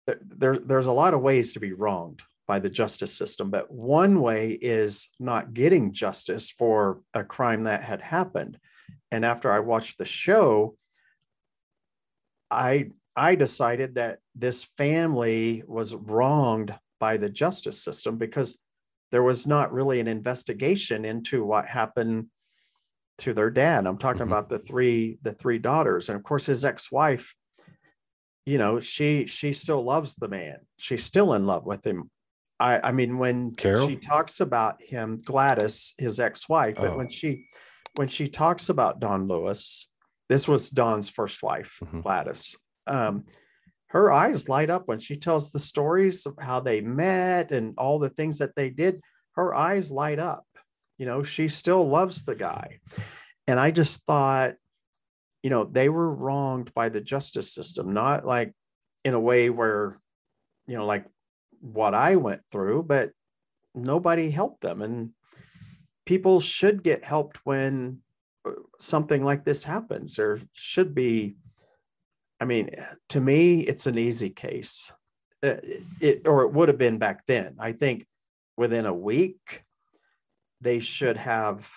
there, 0.07 0.55
there's 0.55 0.85
a 0.85 0.91
lot 0.93 1.13
of 1.13 1.19
ways 1.19 1.51
to 1.51 1.59
be 1.59 1.73
wronged 1.73 2.21
by 2.47 2.59
the 2.59 2.69
justice 2.69 3.13
system, 3.13 3.49
but 3.49 3.69
one 3.69 4.21
way 4.21 4.51
is 4.51 5.09
not 5.19 5.53
getting 5.53 5.91
justice 5.91 6.49
for 6.49 7.01
a 7.13 7.25
crime 7.25 7.65
that 7.65 7.81
had 7.83 8.01
happened. 8.01 8.57
And 9.11 9.25
after 9.25 9.51
I 9.51 9.59
watched 9.59 9.97
the 9.97 10.05
show, 10.05 10.77
I 12.49 12.91
I 13.17 13.35
decided 13.35 13.95
that 13.95 14.19
this 14.33 14.63
family 14.77 15.63
was 15.67 15.93
wronged 15.93 16.73
by 17.01 17.17
the 17.17 17.29
justice 17.29 17.83
system 17.83 18.17
because 18.17 18.57
there 19.11 19.23
was 19.23 19.45
not 19.45 19.73
really 19.73 19.99
an 19.99 20.07
investigation 20.07 21.05
into 21.05 21.43
what 21.43 21.65
happened 21.65 22.27
to 23.19 23.33
their 23.33 23.49
dad. 23.49 23.85
I'm 23.85 23.97
talking 23.97 24.21
mm-hmm. 24.21 24.31
about 24.31 24.49
the 24.49 24.59
three 24.59 25.17
the 25.21 25.33
three 25.33 25.59
daughters, 25.59 26.09
and 26.09 26.17
of 26.17 26.23
course 26.23 26.45
his 26.45 26.65
ex-wife. 26.65 27.33
You 28.45 28.57
know, 28.57 28.79
she 28.79 29.27
she 29.27 29.53
still 29.53 29.83
loves 29.83 30.15
the 30.15 30.27
man. 30.27 30.57
She's 30.77 31.03
still 31.03 31.33
in 31.33 31.45
love 31.45 31.65
with 31.65 31.85
him. 31.85 32.09
I 32.59 32.89
I 32.89 32.91
mean, 32.91 33.17
when 33.17 33.53
Carol? 33.53 33.87
she 33.87 33.95
talks 33.95 34.39
about 34.39 34.81
him, 34.81 35.21
Gladys, 35.23 35.93
his 35.97 36.19
ex-wife, 36.19 36.75
but 36.75 36.91
oh. 36.91 36.97
when 36.97 37.09
she 37.09 37.47
when 37.97 38.07
she 38.07 38.27
talks 38.27 38.69
about 38.69 38.99
Don 38.99 39.27
Lewis, 39.27 39.87
this 40.29 40.47
was 40.47 40.69
Don's 40.69 41.09
first 41.09 41.43
wife, 41.43 41.77
mm-hmm. 41.83 41.99
Gladys. 41.99 42.55
Um, 42.87 43.25
her 43.91 44.09
eyes 44.09 44.47
light 44.47 44.69
up 44.69 44.87
when 44.87 44.99
she 44.99 45.17
tells 45.17 45.51
the 45.51 45.59
stories 45.59 46.25
of 46.25 46.35
how 46.39 46.61
they 46.61 46.79
met 46.79 47.51
and 47.51 47.73
all 47.77 47.99
the 47.99 48.09
things 48.09 48.37
that 48.39 48.55
they 48.55 48.69
did. 48.69 49.01
Her 49.33 49.53
eyes 49.53 49.91
light 49.91 50.17
up. 50.17 50.45
You 50.97 51.05
know, 51.05 51.23
she 51.23 51.49
still 51.49 51.87
loves 51.87 52.23
the 52.23 52.35
guy. 52.35 52.79
And 53.47 53.59
I 53.59 53.71
just 53.71 54.05
thought, 54.05 54.55
you 55.43 55.49
know, 55.49 55.65
they 55.65 55.89
were 55.89 56.09
wronged 56.09 56.73
by 56.73 56.87
the 56.87 57.01
justice 57.01 57.51
system, 57.51 57.93
not 57.93 58.25
like 58.25 58.53
in 59.03 59.13
a 59.13 59.19
way 59.19 59.49
where, 59.49 59.99
you 60.67 60.77
know, 60.77 60.85
like 60.85 61.05
what 61.59 61.93
I 61.93 62.15
went 62.15 62.43
through, 62.49 62.83
but 62.83 63.11
nobody 63.75 64.31
helped 64.31 64.61
them. 64.61 64.81
And 64.81 65.11
people 66.05 66.39
should 66.39 66.81
get 66.81 67.03
helped 67.03 67.45
when 67.45 67.99
uh, 68.45 68.51
something 68.79 69.23
like 69.23 69.43
this 69.43 69.65
happens. 69.65 70.15
There 70.15 70.39
should 70.53 70.95
be, 70.95 71.35
I 72.41 72.45
mean, 72.45 72.71
to 73.09 73.21
me, 73.21 73.61
it's 73.61 73.85
an 73.85 73.99
easy 73.99 74.31
case. 74.31 74.91
Uh, 75.43 75.55
it, 75.99 76.27
or 76.27 76.41
it 76.41 76.51
would 76.51 76.69
have 76.69 76.77
been 76.79 76.97
back 76.97 77.27
then. 77.27 77.55
I 77.59 77.71
think 77.71 78.07
within 78.57 78.87
a 78.87 78.93
week, 78.93 79.63
they 80.59 80.79
should 80.79 81.17
have 81.17 81.71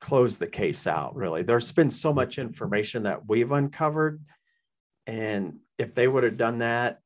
closed 0.00 0.38
the 0.38 0.46
case 0.46 0.86
out, 0.86 1.14
really. 1.14 1.42
There's 1.42 1.72
been 1.72 1.90
so 1.90 2.14
much 2.14 2.38
information 2.38 3.02
that 3.02 3.28
we've 3.28 3.52
uncovered. 3.52 4.22
And 5.06 5.58
if 5.78 5.94
they 5.94 6.08
would 6.08 6.24
have 6.24 6.38
done 6.38 6.58
that 6.58 7.00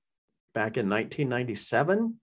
back 0.55 0.77
in 0.77 0.89
1997, 0.89 2.21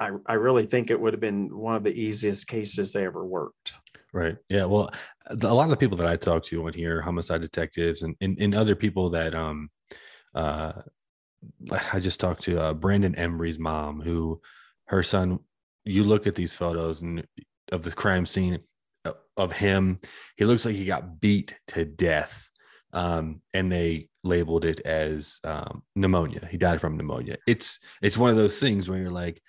I, 0.00 0.10
I 0.26 0.32
really 0.34 0.66
think 0.66 0.90
it 0.90 1.00
would 1.00 1.12
have 1.12 1.20
been 1.20 1.56
one 1.56 1.76
of 1.76 1.84
the 1.84 1.92
easiest 1.92 2.48
cases 2.48 2.92
they 2.92 3.04
ever 3.04 3.24
worked. 3.24 3.74
Right. 4.12 4.36
Yeah. 4.48 4.64
Well, 4.64 4.90
a 5.28 5.54
lot 5.54 5.64
of 5.64 5.70
the 5.70 5.76
people 5.76 5.96
that 5.98 6.06
I 6.06 6.16
talk 6.16 6.42
to 6.44 6.66
on 6.66 6.72
here, 6.72 7.00
homicide 7.00 7.42
detectives 7.42 8.02
and, 8.02 8.16
and, 8.20 8.36
and 8.40 8.54
other 8.54 8.74
people 8.74 9.10
that, 9.10 9.34
um, 9.34 9.70
uh, 10.34 10.72
I 11.92 12.00
just 12.00 12.20
talked 12.20 12.42
to 12.42 12.60
uh, 12.60 12.74
Brandon 12.74 13.14
Embry's 13.14 13.58
mom, 13.58 14.00
who 14.00 14.40
her 14.86 15.02
son, 15.02 15.38
you 15.84 16.04
look 16.04 16.26
at 16.26 16.34
these 16.34 16.54
photos 16.54 17.02
and 17.02 17.24
of 17.72 17.82
this 17.82 17.94
crime 17.94 18.26
scene 18.26 18.58
uh, 19.04 19.12
of 19.36 19.52
him, 19.52 19.98
he 20.36 20.44
looks 20.44 20.66
like 20.66 20.74
he 20.74 20.84
got 20.84 21.20
beat 21.20 21.54
to 21.68 21.84
death. 21.84 22.48
Um, 22.92 23.40
and 23.54 23.70
they 23.70 24.08
labeled 24.24 24.64
it 24.64 24.80
as 24.80 25.38
um, 25.44 25.82
pneumonia. 25.94 26.46
He 26.50 26.58
died 26.58 26.80
from 26.80 26.96
pneumonia. 26.96 27.36
It's 27.46 27.78
it's 28.02 28.18
one 28.18 28.30
of 28.30 28.36
those 28.36 28.58
things 28.58 28.88
where 28.88 28.98
you're 28.98 29.10
like, 29.10 29.40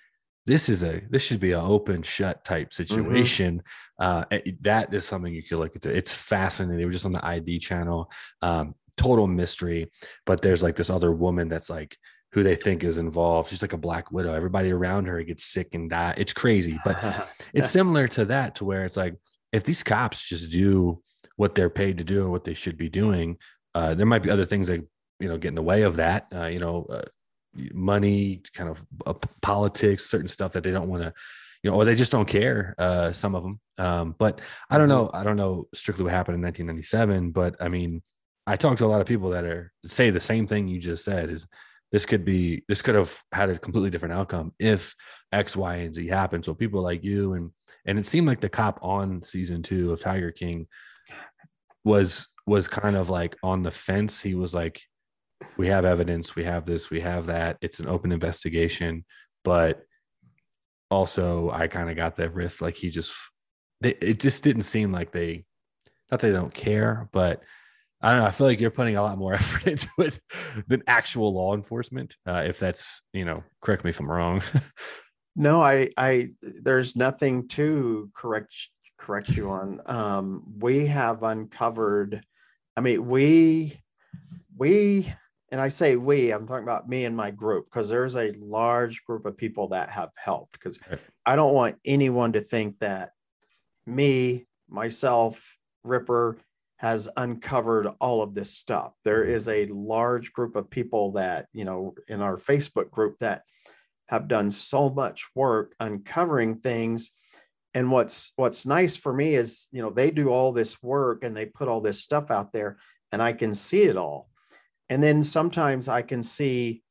this 0.46 0.68
is 0.68 0.82
a 0.82 1.02
this 1.10 1.22
should 1.22 1.40
be 1.40 1.52
an 1.52 1.60
open 1.60 2.02
shut 2.02 2.44
type 2.44 2.70
mm-hmm. 2.70 2.82
situation. 2.82 3.62
Mm-hmm. 4.00 4.34
uh, 4.34 4.52
that 4.62 4.92
is 4.92 5.04
something 5.04 5.32
you 5.32 5.42
could 5.42 5.58
look 5.58 5.74
into. 5.74 5.94
It's 5.94 6.12
fascinating. 6.12 6.78
They 6.78 6.84
were 6.84 6.92
just 6.92 7.06
on 7.06 7.12
the 7.12 7.24
id 7.24 7.58
channel 7.60 8.10
um, 8.40 8.74
total 8.96 9.26
mystery 9.26 9.90
but 10.26 10.42
there's 10.42 10.62
like 10.62 10.76
this 10.76 10.90
other 10.90 11.12
woman 11.12 11.48
that's 11.48 11.70
like 11.70 11.96
who 12.32 12.42
they 12.42 12.54
think 12.54 12.82
is 12.82 12.96
involved. 12.96 13.50
She's 13.50 13.60
like 13.60 13.74
a 13.74 13.78
black 13.78 14.10
widow. 14.10 14.32
Everybody 14.32 14.70
around 14.70 15.06
her 15.06 15.22
gets 15.22 15.44
sick 15.44 15.74
and 15.74 15.90
die. 15.90 16.14
It's 16.16 16.32
crazy 16.32 16.78
but 16.84 17.28
it's 17.54 17.70
similar 17.70 18.08
to 18.08 18.26
that 18.26 18.56
to 18.56 18.64
where 18.64 18.84
it's 18.84 18.96
like 18.96 19.14
if 19.52 19.64
these 19.64 19.82
cops 19.82 20.22
just 20.22 20.50
do 20.50 21.00
what 21.36 21.54
they're 21.54 21.70
paid 21.70 21.98
to 21.98 22.04
do 22.04 22.22
and 22.22 22.30
what 22.30 22.44
they 22.44 22.54
should 22.54 22.76
be 22.76 22.88
doing 22.88 23.36
uh, 23.74 23.94
there 23.94 24.06
might 24.06 24.22
be 24.22 24.30
other 24.30 24.44
things 24.44 24.68
that 24.68 24.86
you 25.18 25.28
know 25.28 25.38
get 25.38 25.48
in 25.48 25.54
the 25.54 25.62
way 25.62 25.82
of 25.82 25.96
that 25.96 26.26
uh, 26.34 26.46
you 26.46 26.58
know 26.58 26.86
uh, 26.90 27.02
money, 27.54 28.42
kind 28.54 28.70
of 28.70 28.84
uh, 29.06 29.14
politics, 29.40 30.06
certain 30.06 30.28
stuff 30.28 30.52
that 30.52 30.64
they 30.64 30.70
don't 30.70 30.88
want 30.88 31.02
to, 31.02 31.12
you 31.62 31.70
know, 31.70 31.76
or 31.76 31.84
they 31.84 31.94
just 31.94 32.12
don't 32.12 32.28
care. 32.28 32.74
Uh, 32.78 33.12
some 33.12 33.34
of 33.34 33.42
them. 33.42 33.60
Um, 33.78 34.14
but 34.18 34.40
I 34.70 34.78
don't 34.78 34.88
know. 34.88 35.10
I 35.12 35.24
don't 35.24 35.36
know 35.36 35.68
strictly 35.74 36.04
what 36.04 36.12
happened 36.12 36.36
in 36.36 36.42
1997. 36.42 37.30
But 37.30 37.56
I 37.60 37.68
mean, 37.68 38.02
I 38.46 38.56
talked 38.56 38.78
to 38.78 38.86
a 38.86 38.86
lot 38.86 39.00
of 39.00 39.06
people 39.06 39.30
that 39.30 39.44
are 39.44 39.72
say 39.84 40.10
the 40.10 40.20
same 40.20 40.46
thing 40.46 40.68
you 40.68 40.80
just 40.80 41.04
said. 41.04 41.30
Is 41.30 41.46
this 41.92 42.06
could 42.06 42.24
be 42.24 42.64
this 42.68 42.82
could 42.82 42.94
have 42.94 43.22
had 43.32 43.50
a 43.50 43.58
completely 43.58 43.90
different 43.90 44.14
outcome 44.14 44.52
if 44.58 44.94
X, 45.30 45.54
Y, 45.54 45.76
and 45.76 45.94
Z 45.94 46.06
happened. 46.08 46.44
So 46.44 46.54
people 46.54 46.82
like 46.82 47.04
you 47.04 47.34
and 47.34 47.50
and 47.84 47.98
it 47.98 48.06
seemed 48.06 48.26
like 48.26 48.40
the 48.40 48.48
cop 48.48 48.78
on 48.82 49.22
season 49.22 49.62
two 49.62 49.92
of 49.92 50.00
Tiger 50.00 50.30
King 50.30 50.66
was 51.84 52.28
was 52.46 52.66
kind 52.66 52.96
of 52.96 53.10
like 53.10 53.36
on 53.42 53.62
the 53.62 53.70
fence. 53.70 54.20
He 54.20 54.34
was 54.34 54.54
like, 54.54 54.82
we 55.56 55.68
have 55.68 55.84
evidence, 55.84 56.34
we 56.36 56.44
have 56.44 56.66
this, 56.66 56.90
we 56.90 57.00
have 57.00 57.26
that. 57.26 57.58
It's 57.60 57.80
an 57.80 57.88
open 57.88 58.12
investigation, 58.12 59.04
but 59.44 59.82
also 60.90 61.50
I 61.50 61.68
kind 61.68 61.90
of 61.90 61.96
got 61.96 62.16
that 62.16 62.34
riff 62.34 62.60
like 62.60 62.76
he 62.76 62.90
just 62.90 63.14
they, 63.80 63.94
it 64.00 64.20
just 64.20 64.44
didn't 64.44 64.62
seem 64.62 64.92
like 64.92 65.12
they 65.12 65.44
not 66.10 66.20
they 66.20 66.30
don't 66.30 66.52
care, 66.52 67.08
but 67.12 67.42
I 68.02 68.10
don't 68.10 68.18
know. 68.18 68.26
I 68.26 68.30
feel 68.30 68.46
like 68.46 68.60
you're 68.60 68.70
putting 68.70 68.96
a 68.96 69.02
lot 69.02 69.18
more 69.18 69.32
effort 69.34 69.66
into 69.66 69.88
it 69.98 70.18
than 70.66 70.82
actual 70.86 71.32
law 71.32 71.54
enforcement. 71.54 72.16
Uh, 72.26 72.42
if 72.46 72.58
that's, 72.58 73.02
you 73.12 73.24
know, 73.24 73.42
correct 73.60 73.84
me 73.84 73.90
if 73.90 74.00
I'm 74.00 74.10
wrong. 74.10 74.42
no, 75.36 75.62
I, 75.62 75.90
I, 75.96 76.30
there's 76.42 76.96
nothing 76.96 77.48
to 77.48 78.10
correct 78.14 78.54
correct 78.98 79.30
you 79.30 79.50
on. 79.50 79.80
Um, 79.86 80.44
we 80.58 80.86
have 80.86 81.22
uncovered. 81.22 82.22
I 82.76 82.80
mean, 82.80 83.06
we 83.06 83.80
we 84.56 85.12
and 85.52 85.60
I 85.60 85.68
say 85.68 85.96
we, 85.96 86.32
I'm 86.32 86.46
talking 86.46 86.62
about 86.62 86.88
me 86.88 87.04
and 87.04 87.14
my 87.14 87.30
group 87.30 87.66
because 87.66 87.90
there's 87.90 88.16
a 88.16 88.32
large 88.40 89.04
group 89.04 89.26
of 89.26 89.36
people 89.36 89.68
that 89.68 89.90
have 89.90 90.08
helped. 90.16 90.54
Because 90.54 90.80
I 91.26 91.36
don't 91.36 91.52
want 91.52 91.76
anyone 91.84 92.32
to 92.32 92.40
think 92.40 92.78
that 92.78 93.10
me, 93.86 94.46
myself, 94.66 95.58
Ripper 95.84 96.38
has 96.76 97.06
uncovered 97.18 97.86
all 98.00 98.22
of 98.22 98.34
this 98.34 98.50
stuff. 98.50 98.94
There 99.04 99.24
mm-hmm. 99.24 99.34
a 99.48 99.66
large 99.74 100.32
group 100.32 100.56
of 100.56 100.70
people 100.70 101.12
that, 101.12 101.48
you 101.52 101.66
know, 101.66 101.96
in 102.08 102.22
our 102.22 102.38
Facebook 102.38 102.90
group 102.90 103.18
that 103.20 103.42
have 104.08 104.28
done 104.28 104.50
so 104.50 104.88
much 104.88 105.28
work 105.34 105.74
uncovering 105.78 106.60
things. 106.60 107.10
And 107.74 107.90
what's 107.90 108.32
what's 108.36 108.64
nice 108.64 108.96
for 108.96 109.12
me 109.12 109.34
is, 109.34 109.68
you 109.70 109.82
know, 109.82 109.90
they 109.90 110.10
do 110.10 110.30
all 110.30 110.52
this 110.52 110.82
work 110.82 111.24
and 111.24 111.36
they 111.36 111.44
put 111.44 111.68
all 111.68 111.82
this 111.82 112.00
stuff 112.00 112.30
out 112.30 112.54
there 112.54 112.78
and 113.12 113.22
I 113.22 113.34
can 113.34 113.54
see 113.54 113.82
it 113.82 113.98
all 113.98 114.30
and 114.92 115.02
then 115.02 115.22
sometimes 115.22 115.88
I 115.88 116.02
can 116.02 116.22
see, 116.22 116.82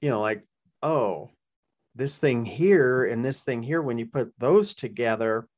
you 0.00 0.10
know, 0.10 0.20
like, 0.20 0.44
oh, 0.80 1.30
this 1.96 2.18
thing 2.18 2.44
here 2.44 3.04
and 3.04 3.24
this 3.24 3.42
thing 3.42 3.64
here, 3.64 3.82
when 3.82 3.98
you 3.98 4.06
put 4.06 4.32
those 4.38 4.76
together, 4.76 5.48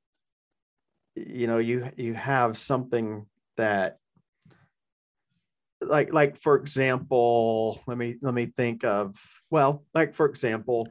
you 1.15 1.47
know, 1.47 1.59
you 1.59 1.87
you 1.99 2.15
have 2.15 2.57
something 2.57 3.27
that 3.59 3.99
like 5.83 6.11
like 6.11 6.39
for 6.39 6.57
example, 6.57 7.83
let 7.87 7.99
me 7.99 8.17
let 8.23 8.33
me 8.33 8.47
think 8.47 8.83
of 8.83 9.15
well, 9.51 9.85
like 9.95 10.15
for 10.15 10.25
example, 10.25 10.89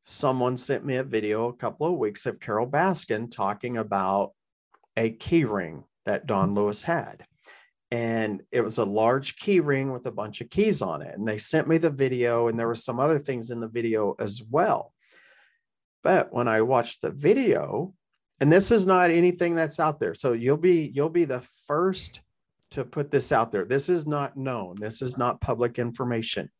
someone 0.00 0.56
sent 0.56 0.84
me 0.84 0.96
a 0.96 1.04
video 1.04 1.46
a 1.46 1.56
couple 1.56 1.86
of 1.86 1.98
weeks 2.00 2.26
of 2.26 2.40
carol 2.40 2.66
Baskin 2.66 3.30
talking 3.30 3.76
about 3.76 4.32
a 4.96 5.10
key 5.10 5.44
ring 5.44 5.84
that 6.04 6.26
Don 6.26 6.52
Lewis 6.52 6.82
had 6.82 7.24
and 7.90 8.42
it 8.52 8.60
was 8.60 8.78
a 8.78 8.84
large 8.84 9.36
key 9.36 9.60
ring 9.60 9.92
with 9.92 10.06
a 10.06 10.12
bunch 10.12 10.40
of 10.40 10.50
keys 10.50 10.80
on 10.80 11.02
it 11.02 11.14
and 11.16 11.26
they 11.26 11.38
sent 11.38 11.68
me 11.68 11.78
the 11.78 11.90
video 11.90 12.48
and 12.48 12.58
there 12.58 12.68
were 12.68 12.74
some 12.74 13.00
other 13.00 13.18
things 13.18 13.50
in 13.50 13.60
the 13.60 13.68
video 13.68 14.14
as 14.18 14.42
well. 14.48 14.92
But 16.02 16.32
when 16.32 16.48
i 16.48 16.62
watched 16.62 17.02
the 17.02 17.10
video 17.10 17.94
and 18.40 18.52
this 18.52 18.70
is 18.70 18.86
not 18.86 19.10
anything 19.10 19.54
that's 19.54 19.80
out 19.80 20.00
there 20.00 20.14
so 20.14 20.32
you'll 20.32 20.56
be 20.56 20.90
you'll 20.94 21.10
be 21.10 21.24
the 21.24 21.42
first 21.66 22.22
to 22.70 22.84
put 22.84 23.10
this 23.10 23.32
out 23.32 23.50
there. 23.50 23.64
This 23.64 23.88
is 23.88 24.06
not 24.06 24.36
known. 24.36 24.76
This 24.78 25.02
is 25.02 25.18
not 25.18 25.40
public 25.40 25.78
information. 25.78 26.50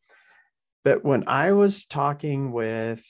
But 0.85 1.05
when 1.05 1.25
i 1.27 1.53
was 1.53 1.87
talking 1.87 2.53
with 2.53 3.05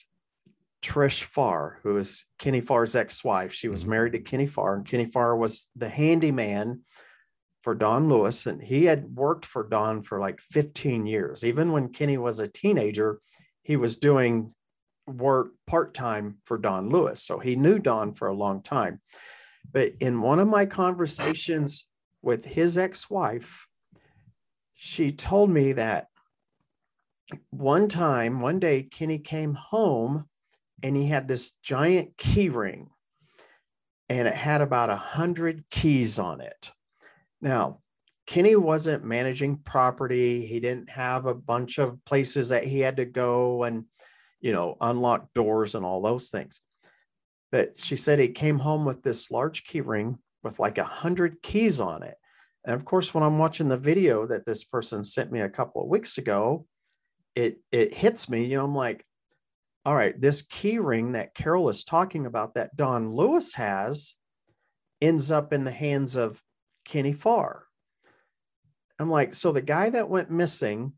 Trish 0.83 1.23
Farr, 1.23 1.79
who 1.83 1.97
is 1.97 2.25
Kenny 2.39 2.61
Farr's 2.61 2.97
ex-wife, 2.97 3.53
she 3.53 3.69
was 3.69 3.83
mm-hmm. 3.83 3.91
married 3.91 4.13
to 4.13 4.21
Kenny 4.21 4.47
Farr, 4.47 4.77
and 4.77 4.87
Kenny 4.87 5.07
Farr 5.07 5.37
was 5.37 5.69
the 5.77 5.89
handyman 5.89 6.81
for 7.63 7.75
Don 7.75 8.09
Lewis, 8.09 8.47
and 8.47 8.63
he 8.63 8.87
had 8.87 9.15
worked 9.15 9.45
for 9.45 9.69
Don 9.69 10.03
for 10.03 10.19
like 10.19 10.41
15 10.41 11.07
years. 11.07 11.45
Even 11.45 11.73
when 11.73 11.91
Kenny 11.91 12.19
was 12.19 12.39
a 12.39 12.49
teenager, 12.49 13.21
he 13.63 13.77
was 13.77 13.99
doing 13.99 14.53
work 15.07 15.49
part 15.67 15.93
time 15.95 16.39
for 16.45 16.57
Don 16.59 16.89
Lewis. 16.89 17.23
So 17.23 17.39
he 17.39 17.57
knew 17.57 17.79
Don 17.79 18.15
for 18.15 18.29
a 18.29 18.35
long 18.35 18.63
time. 18.63 19.01
But 19.71 19.93
in 20.01 20.23
one 20.23 20.39
of 20.39 20.49
my 20.49 20.67
conversations 20.67 21.87
with 22.23 22.45
his 22.45 22.79
ex 22.79 23.11
wife, 23.11 23.67
she 24.75 25.13
told 25.13 25.51
me 25.51 25.73
that 25.73 26.07
one 27.51 27.89
time, 27.89 28.41
one 28.41 28.59
day, 28.59 28.83
Kenny 28.83 29.19
came 29.19 29.55
home 29.55 30.27
and 30.83 30.97
he 30.97 31.07
had 31.07 31.29
this 31.29 31.53
giant 31.63 32.17
key 32.17 32.49
ring 32.49 32.89
and 34.09 34.27
it 34.27 34.35
had 34.35 34.61
about 34.61 34.91
a 34.91 34.97
hundred 34.97 35.65
keys 35.71 36.19
on 36.19 36.41
it 36.41 36.73
now, 37.41 37.81
Kenny 38.27 38.55
wasn't 38.55 39.05
managing 39.05 39.57
property. 39.59 40.47
He 40.47 40.61
didn't 40.61 40.91
have 40.91 41.27
a 41.27 41.35
bunch 41.35 41.79
of 41.79 42.05
places 42.05 42.51
that 42.51 42.65
he 42.65 42.81
had 42.81 42.99
to 42.99 43.05
go 43.05 43.65
and, 43.65 43.85
you 44.41 44.53
know, 44.53 44.77
unlock 44.81 45.33
doors 45.35 45.75
and 45.75 45.85
all 45.85 46.01
those 46.01 46.31
things. 46.31 46.61
But 47.51 47.81
she 47.81 47.97
said 47.97 48.19
he 48.19 48.29
came 48.29 48.59
home 48.59 48.85
with 48.85 49.03
this 49.03 49.31
large 49.31 49.65
key 49.65 49.81
ring 49.81 50.19
with 50.43 50.59
like 50.59 50.79
a 50.79 50.85
hundred 50.85 51.43
keys 51.43 51.81
on 51.81 52.03
it. 52.03 52.15
And 52.65 52.77
of 52.77 52.85
course, 52.85 53.13
when 53.13 53.25
I'm 53.25 53.39
watching 53.39 53.69
the 53.69 53.77
video 53.77 54.27
that 54.27 54.47
this 54.47 54.65
person 54.65 55.03
sent 55.03 55.33
me 55.33 55.41
a 55.41 55.49
couple 55.49 55.83
of 55.83 55.89
weeks 55.89 56.19
ago, 56.19 56.67
it 57.35 57.59
it 57.73 57.93
hits 57.93 58.29
me. 58.29 58.45
You 58.45 58.59
know, 58.59 58.65
I'm 58.65 58.75
like, 58.75 59.05
all 59.85 59.95
right, 59.95 60.19
this 60.21 60.43
key 60.43 60.79
ring 60.79 61.13
that 61.13 61.35
Carol 61.35 61.69
is 61.69 61.85
talking 61.85 62.27
about 62.27 62.55
that 62.55 62.77
Don 62.77 63.13
Lewis 63.13 63.55
has 63.55 64.15
ends 65.01 65.31
up 65.31 65.53
in 65.53 65.65
the 65.65 65.71
hands 65.71 66.17
of 66.17 66.41
Kenny 66.85 67.13
Farr. 67.13 67.67
I'm 68.99 69.11
like, 69.11 69.35
so 69.35 69.53
the 69.53 69.63
guy 69.63 69.91
that 69.91 70.11
went 70.11 70.31
missing, 70.31 70.93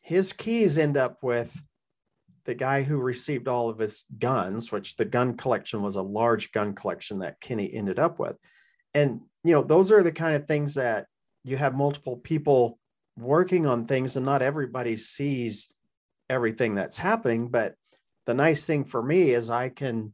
his 0.00 0.32
keys 0.32 0.78
end 0.78 0.96
up 0.96 1.22
with 1.22 1.60
the 2.44 2.54
guy 2.54 2.82
who 2.82 2.96
received 2.96 3.48
all 3.48 3.68
of 3.68 3.78
his 3.78 4.04
guns, 4.18 4.72
which 4.72 4.96
the 4.96 5.04
gun 5.04 5.36
collection 5.36 5.82
was 5.82 5.96
a 5.96 6.02
large 6.02 6.52
gun 6.52 6.74
collection 6.74 7.18
that 7.18 7.40
Kenny 7.40 7.72
ended 7.74 7.98
up 7.98 8.18
with. 8.18 8.36
And, 8.94 9.20
you 9.44 9.52
know, 9.52 9.62
those 9.62 9.92
are 9.92 10.02
the 10.02 10.12
kind 10.12 10.34
of 10.34 10.46
things 10.46 10.74
that 10.74 11.06
you 11.44 11.56
have 11.56 11.74
multiple 11.74 12.16
people 12.16 12.78
working 13.18 13.66
on 13.66 13.84
things 13.84 14.16
and 14.16 14.24
not 14.24 14.42
everybody 14.42 14.96
sees 14.96 15.70
everything 16.30 16.74
that's 16.74 16.98
happening. 16.98 17.48
But 17.48 17.74
the 18.26 18.34
nice 18.34 18.64
thing 18.66 18.84
for 18.84 19.02
me 19.02 19.30
is 19.30 19.50
I 19.50 19.68
can 19.68 20.12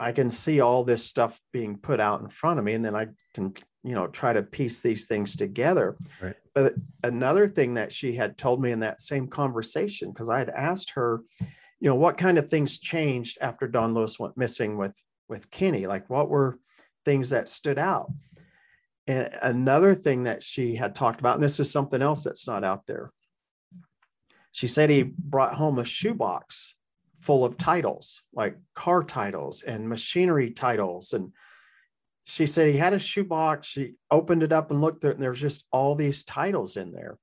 I 0.00 0.12
can 0.12 0.30
see 0.30 0.60
all 0.60 0.84
this 0.84 1.04
stuff 1.04 1.40
being 1.52 1.76
put 1.76 2.00
out 2.00 2.20
in 2.20 2.28
front 2.28 2.58
of 2.58 2.64
me, 2.64 2.74
and 2.74 2.84
then 2.84 2.94
I 2.94 3.08
can, 3.34 3.52
you 3.82 3.94
know, 3.94 4.06
try 4.06 4.32
to 4.32 4.42
piece 4.42 4.80
these 4.80 5.06
things 5.06 5.34
together. 5.36 5.96
Right. 6.20 6.36
But 6.54 6.74
another 7.02 7.48
thing 7.48 7.74
that 7.74 7.92
she 7.92 8.12
had 8.12 8.38
told 8.38 8.62
me 8.62 8.70
in 8.70 8.80
that 8.80 9.00
same 9.00 9.26
conversation, 9.28 10.10
because 10.12 10.28
I 10.28 10.38
had 10.38 10.50
asked 10.50 10.90
her, 10.90 11.22
you 11.80 11.88
know, 11.88 11.94
what 11.94 12.18
kind 12.18 12.38
of 12.38 12.48
things 12.48 12.78
changed 12.78 13.38
after 13.40 13.66
Don 13.66 13.94
Lewis 13.94 14.18
went 14.18 14.36
missing 14.36 14.76
with 14.76 15.00
with 15.28 15.50
Kenny? 15.50 15.86
Like, 15.86 16.08
what 16.10 16.28
were 16.28 16.58
things 17.04 17.30
that 17.30 17.48
stood 17.48 17.78
out? 17.78 18.10
And 19.06 19.30
another 19.40 19.94
thing 19.94 20.24
that 20.24 20.42
she 20.42 20.74
had 20.74 20.94
talked 20.94 21.20
about, 21.20 21.36
and 21.36 21.42
this 21.42 21.60
is 21.60 21.70
something 21.70 22.02
else 22.02 22.24
that's 22.24 22.46
not 22.46 22.64
out 22.64 22.86
there. 22.86 23.10
She 24.52 24.66
said 24.66 24.90
he 24.90 25.02
brought 25.02 25.54
home 25.54 25.78
a 25.78 25.84
shoebox 25.84 26.74
full 27.20 27.44
of 27.44 27.56
titles, 27.56 28.22
like 28.32 28.56
car 28.74 29.02
titles 29.02 29.62
and 29.62 29.88
machinery 29.88 30.50
titles. 30.50 31.12
And 31.12 31.32
she 32.24 32.46
said 32.46 32.70
he 32.70 32.76
had 32.76 32.92
a 32.92 32.98
shoebox. 32.98 33.68
She 33.68 33.94
opened 34.10 34.42
it 34.42 34.52
up 34.52 34.70
and 34.70 34.80
looked 34.80 35.04
it, 35.04 35.14
and 35.14 35.22
there's 35.22 35.40
just 35.40 35.64
all 35.72 35.94
these 35.94 36.24
titles 36.24 36.76
in 36.76 36.92
there. 36.92 37.18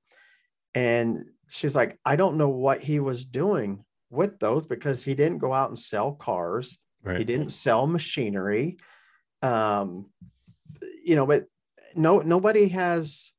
And 0.74 1.26
she's 1.48 1.76
like, 1.76 1.98
I 2.04 2.16
don't 2.16 2.36
know 2.36 2.48
what 2.48 2.80
he 2.80 3.00
was 3.00 3.24
doing 3.24 3.84
with 4.10 4.38
those 4.38 4.66
because 4.66 5.04
he 5.04 5.14
didn't 5.14 5.38
go 5.38 5.52
out 5.52 5.70
and 5.70 5.78
sell 5.78 6.12
cars. 6.12 6.78
Right. 7.02 7.18
He 7.18 7.24
didn't 7.24 7.50
sell 7.50 7.86
machinery. 7.86 8.78
Um, 9.42 10.10
you 11.04 11.16
know, 11.16 11.26
but 11.26 11.46
no, 11.94 12.18
nobody 12.18 12.68
has 12.68 13.32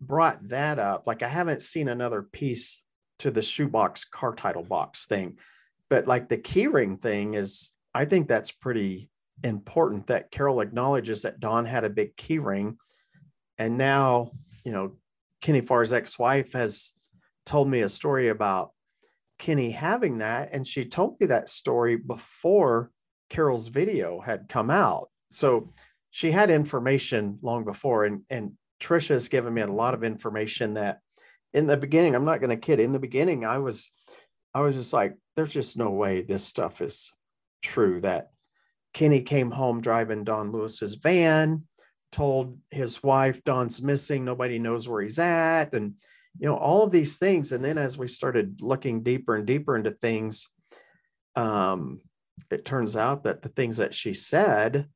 brought 0.00 0.48
that 0.48 0.78
up. 0.78 1.06
Like 1.06 1.22
I 1.22 1.28
haven't 1.28 1.62
seen 1.62 1.88
another 1.88 2.22
piece 2.22 2.80
to 3.18 3.30
the 3.30 3.42
shoebox 3.42 4.04
car 4.04 4.34
title 4.34 4.62
box 4.62 5.06
thing. 5.06 5.38
But 5.90 6.06
like 6.06 6.28
the 6.28 6.38
keyring 6.38 7.00
thing 7.00 7.34
is, 7.34 7.72
I 7.94 8.04
think 8.04 8.28
that's 8.28 8.52
pretty 8.52 9.10
important 9.42 10.08
that 10.08 10.30
Carol 10.30 10.60
acknowledges 10.60 11.22
that 11.22 11.40
Don 11.40 11.64
had 11.64 11.84
a 11.84 11.90
big 11.90 12.16
keyring. 12.16 12.76
And 13.58 13.76
now, 13.76 14.32
you 14.64 14.72
know, 14.72 14.96
Kenny 15.40 15.60
Farr's 15.60 15.92
ex-wife 15.92 16.52
has 16.52 16.92
told 17.46 17.68
me 17.68 17.80
a 17.80 17.88
story 17.88 18.28
about 18.28 18.72
Kenny 19.38 19.70
having 19.70 20.18
that. 20.18 20.50
And 20.52 20.66
she 20.66 20.84
told 20.84 21.20
me 21.20 21.28
that 21.28 21.48
story 21.48 21.96
before 21.96 22.90
Carol's 23.30 23.68
video 23.68 24.20
had 24.20 24.48
come 24.48 24.70
out. 24.70 25.08
So 25.30 25.72
she 26.10 26.30
had 26.30 26.50
information 26.50 27.38
long 27.42 27.64
before. 27.64 28.04
And, 28.04 28.22
and 28.30 28.52
Trisha 28.80 29.10
has 29.10 29.28
given 29.28 29.54
me 29.54 29.62
a 29.62 29.66
lot 29.66 29.94
of 29.94 30.04
information 30.04 30.74
that 30.74 31.00
in 31.52 31.66
the 31.66 31.76
beginning, 31.76 32.14
I'm 32.14 32.24
not 32.24 32.40
going 32.40 32.50
to 32.50 32.56
kid. 32.56 32.80
In 32.80 32.92
the 32.92 32.98
beginning, 32.98 33.44
I 33.44 33.58
was, 33.58 33.90
I 34.54 34.60
was 34.60 34.74
just 34.74 34.92
like, 34.92 35.16
there's 35.36 35.52
just 35.52 35.78
no 35.78 35.90
way 35.90 36.22
this 36.22 36.44
stuff 36.44 36.80
is 36.80 37.12
true. 37.62 38.00
That 38.00 38.30
Kenny 38.92 39.22
came 39.22 39.50
home 39.50 39.80
driving 39.80 40.24
Don 40.24 40.52
Lewis's 40.52 40.94
van, 40.94 41.64
told 42.12 42.58
his 42.70 43.02
wife 43.02 43.44
Don's 43.44 43.82
missing, 43.82 44.24
nobody 44.24 44.58
knows 44.58 44.88
where 44.88 45.02
he's 45.02 45.18
at, 45.18 45.74
and 45.74 45.94
you 46.38 46.48
know 46.48 46.56
all 46.56 46.82
of 46.84 46.92
these 46.92 47.18
things. 47.18 47.52
And 47.52 47.64
then 47.64 47.78
as 47.78 47.98
we 47.98 48.08
started 48.08 48.60
looking 48.60 49.02
deeper 49.02 49.36
and 49.36 49.46
deeper 49.46 49.76
into 49.76 49.90
things, 49.90 50.48
um, 51.36 52.00
it 52.50 52.64
turns 52.64 52.96
out 52.96 53.24
that 53.24 53.42
the 53.42 53.48
things 53.48 53.78
that 53.78 53.94
she 53.94 54.14
said 54.14 54.88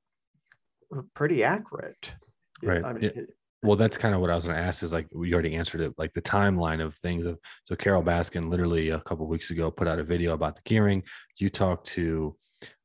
were 0.91 1.07
pretty 1.15 1.45
accurate. 1.45 2.15
Right. 2.63 2.85
I 2.85 2.93
mean. 2.93 3.27
Well, 3.63 3.77
that's 3.77 3.97
kind 3.97 4.15
of 4.15 4.21
what 4.21 4.31
I 4.31 4.35
was 4.35 4.47
going 4.47 4.57
to 4.57 4.63
ask. 4.63 4.83
Is 4.83 4.93
like 4.93 5.07
we 5.13 5.33
already 5.33 5.55
answered 5.55 5.81
it. 5.81 5.95
Like 5.97 6.13
the 6.13 6.23
timeline 6.23 6.83
of 6.85 6.95
things. 6.97 7.27
Of 7.27 7.39
so 7.65 7.77
Carol 7.77 8.03
Baskin 8.03 8.49
literally 8.49 8.91
a 8.91 9.01
couple 9.01 9.27
weeks 9.29 9.51
ago 9.51 9.71
put 9.71 9.87
out 9.87 10.01
a 10.01 10.05
video 10.05 10.35
about 10.35 10.57
the 10.57 10.63
gearing 10.65 11.03
You 11.39 11.49
talked 11.49 11.87
to 11.89 12.37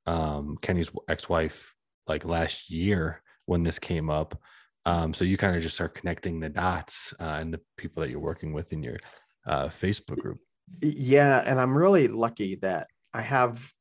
um, 0.05 0.57
Kenny's 0.61 0.91
ex-wife 1.09 1.73
like 2.07 2.25
last 2.25 2.69
year 2.69 3.21
when 3.45 3.63
this 3.63 3.79
came 3.79 4.09
up. 4.09 4.39
Um, 4.85 5.13
so 5.13 5.25
you 5.25 5.35
kind 5.35 5.55
of 5.55 5.61
just 5.61 5.75
start 5.75 5.95
connecting 5.95 6.39
the 6.39 6.49
dots 6.49 7.13
uh, 7.19 7.37
and 7.39 7.53
the 7.53 7.59
people 7.77 8.01
that 8.01 8.09
you're 8.09 8.19
working 8.19 8.53
with 8.53 8.71
in 8.71 8.81
your 8.81 8.97
uh, 9.45 9.67
Facebook 9.67 10.19
group. 10.19 10.39
Yeah, 10.81 11.43
and 11.45 11.59
I'm 11.59 11.77
really 11.77 12.07
lucky 12.07 12.55
that 12.57 12.87
I 13.13 13.21
have 13.21 13.71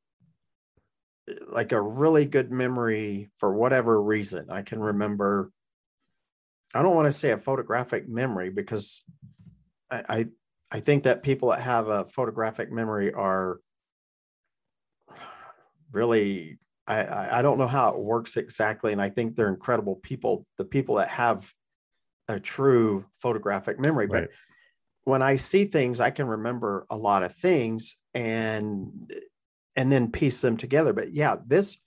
like 1.48 1.72
a 1.72 1.80
really 1.80 2.24
good 2.24 2.50
memory 2.50 3.30
for 3.38 3.54
whatever 3.54 4.02
reason. 4.02 4.46
I 4.50 4.62
can 4.62 4.80
remember 4.80 5.52
I 6.76 6.82
don't 6.82 6.94
want 6.94 7.06
to 7.06 7.12
say 7.12 7.30
a 7.30 7.38
photographic 7.38 8.08
memory 8.08 8.50
because 8.50 9.04
I 9.90 10.02
I, 10.08 10.26
I 10.70 10.80
think 10.80 11.04
that 11.04 11.22
people 11.22 11.50
that 11.50 11.60
have 11.60 11.88
a 11.88 12.04
photographic 12.06 12.72
memory 12.72 13.12
are 13.12 13.60
really 15.92 16.58
I, 16.86 17.04
I 17.04 17.38
I 17.38 17.42
don't 17.42 17.58
know 17.58 17.66
how 17.66 17.90
it 17.90 17.98
works 17.98 18.36
exactly. 18.36 18.92
And 18.92 19.00
I 19.00 19.10
think 19.10 19.34
they're 19.34 19.48
incredible 19.48 19.96
people, 19.96 20.46
the 20.58 20.64
people 20.64 20.96
that 20.96 21.08
have 21.08 21.50
a 22.28 22.40
true 22.40 23.04
photographic 23.20 23.78
memory. 23.78 24.06
But 24.06 24.30
when 25.04 25.22
I 25.22 25.36
see 25.36 25.66
things, 25.66 26.00
I 26.00 26.10
can 26.10 26.26
remember 26.26 26.84
a 26.90 26.96
lot 26.96 27.22
of 27.22 27.34
things 27.34 27.96
and 28.14 29.12
and 29.76 29.92
then 29.92 30.10
piece 30.10 30.40
them 30.40 30.56
together. 30.56 30.92
But 30.92 31.14
yeah, 31.14 31.36
this 31.46 31.78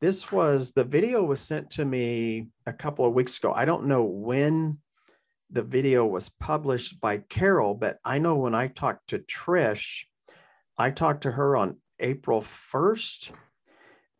this 0.00 0.30
was 0.30 0.72
the 0.72 0.84
video 0.84 1.22
was 1.24 1.40
sent 1.40 1.70
to 1.72 1.84
me 1.84 2.48
a 2.66 2.72
couple 2.72 3.04
of 3.04 3.14
weeks 3.14 3.38
ago. 3.38 3.52
I 3.54 3.64
don't 3.64 3.86
know 3.86 4.04
when 4.04 4.78
the 5.50 5.62
video 5.62 6.06
was 6.06 6.28
published 6.28 7.00
by 7.00 7.18
Carol, 7.18 7.74
but 7.74 7.98
I 8.04 8.18
know 8.18 8.36
when 8.36 8.54
I 8.54 8.68
talked 8.68 9.08
to 9.08 9.18
Trish, 9.18 10.04
I 10.76 10.90
talked 10.90 11.22
to 11.22 11.32
her 11.32 11.56
on 11.56 11.78
April 11.98 12.40
1st. 12.40 13.32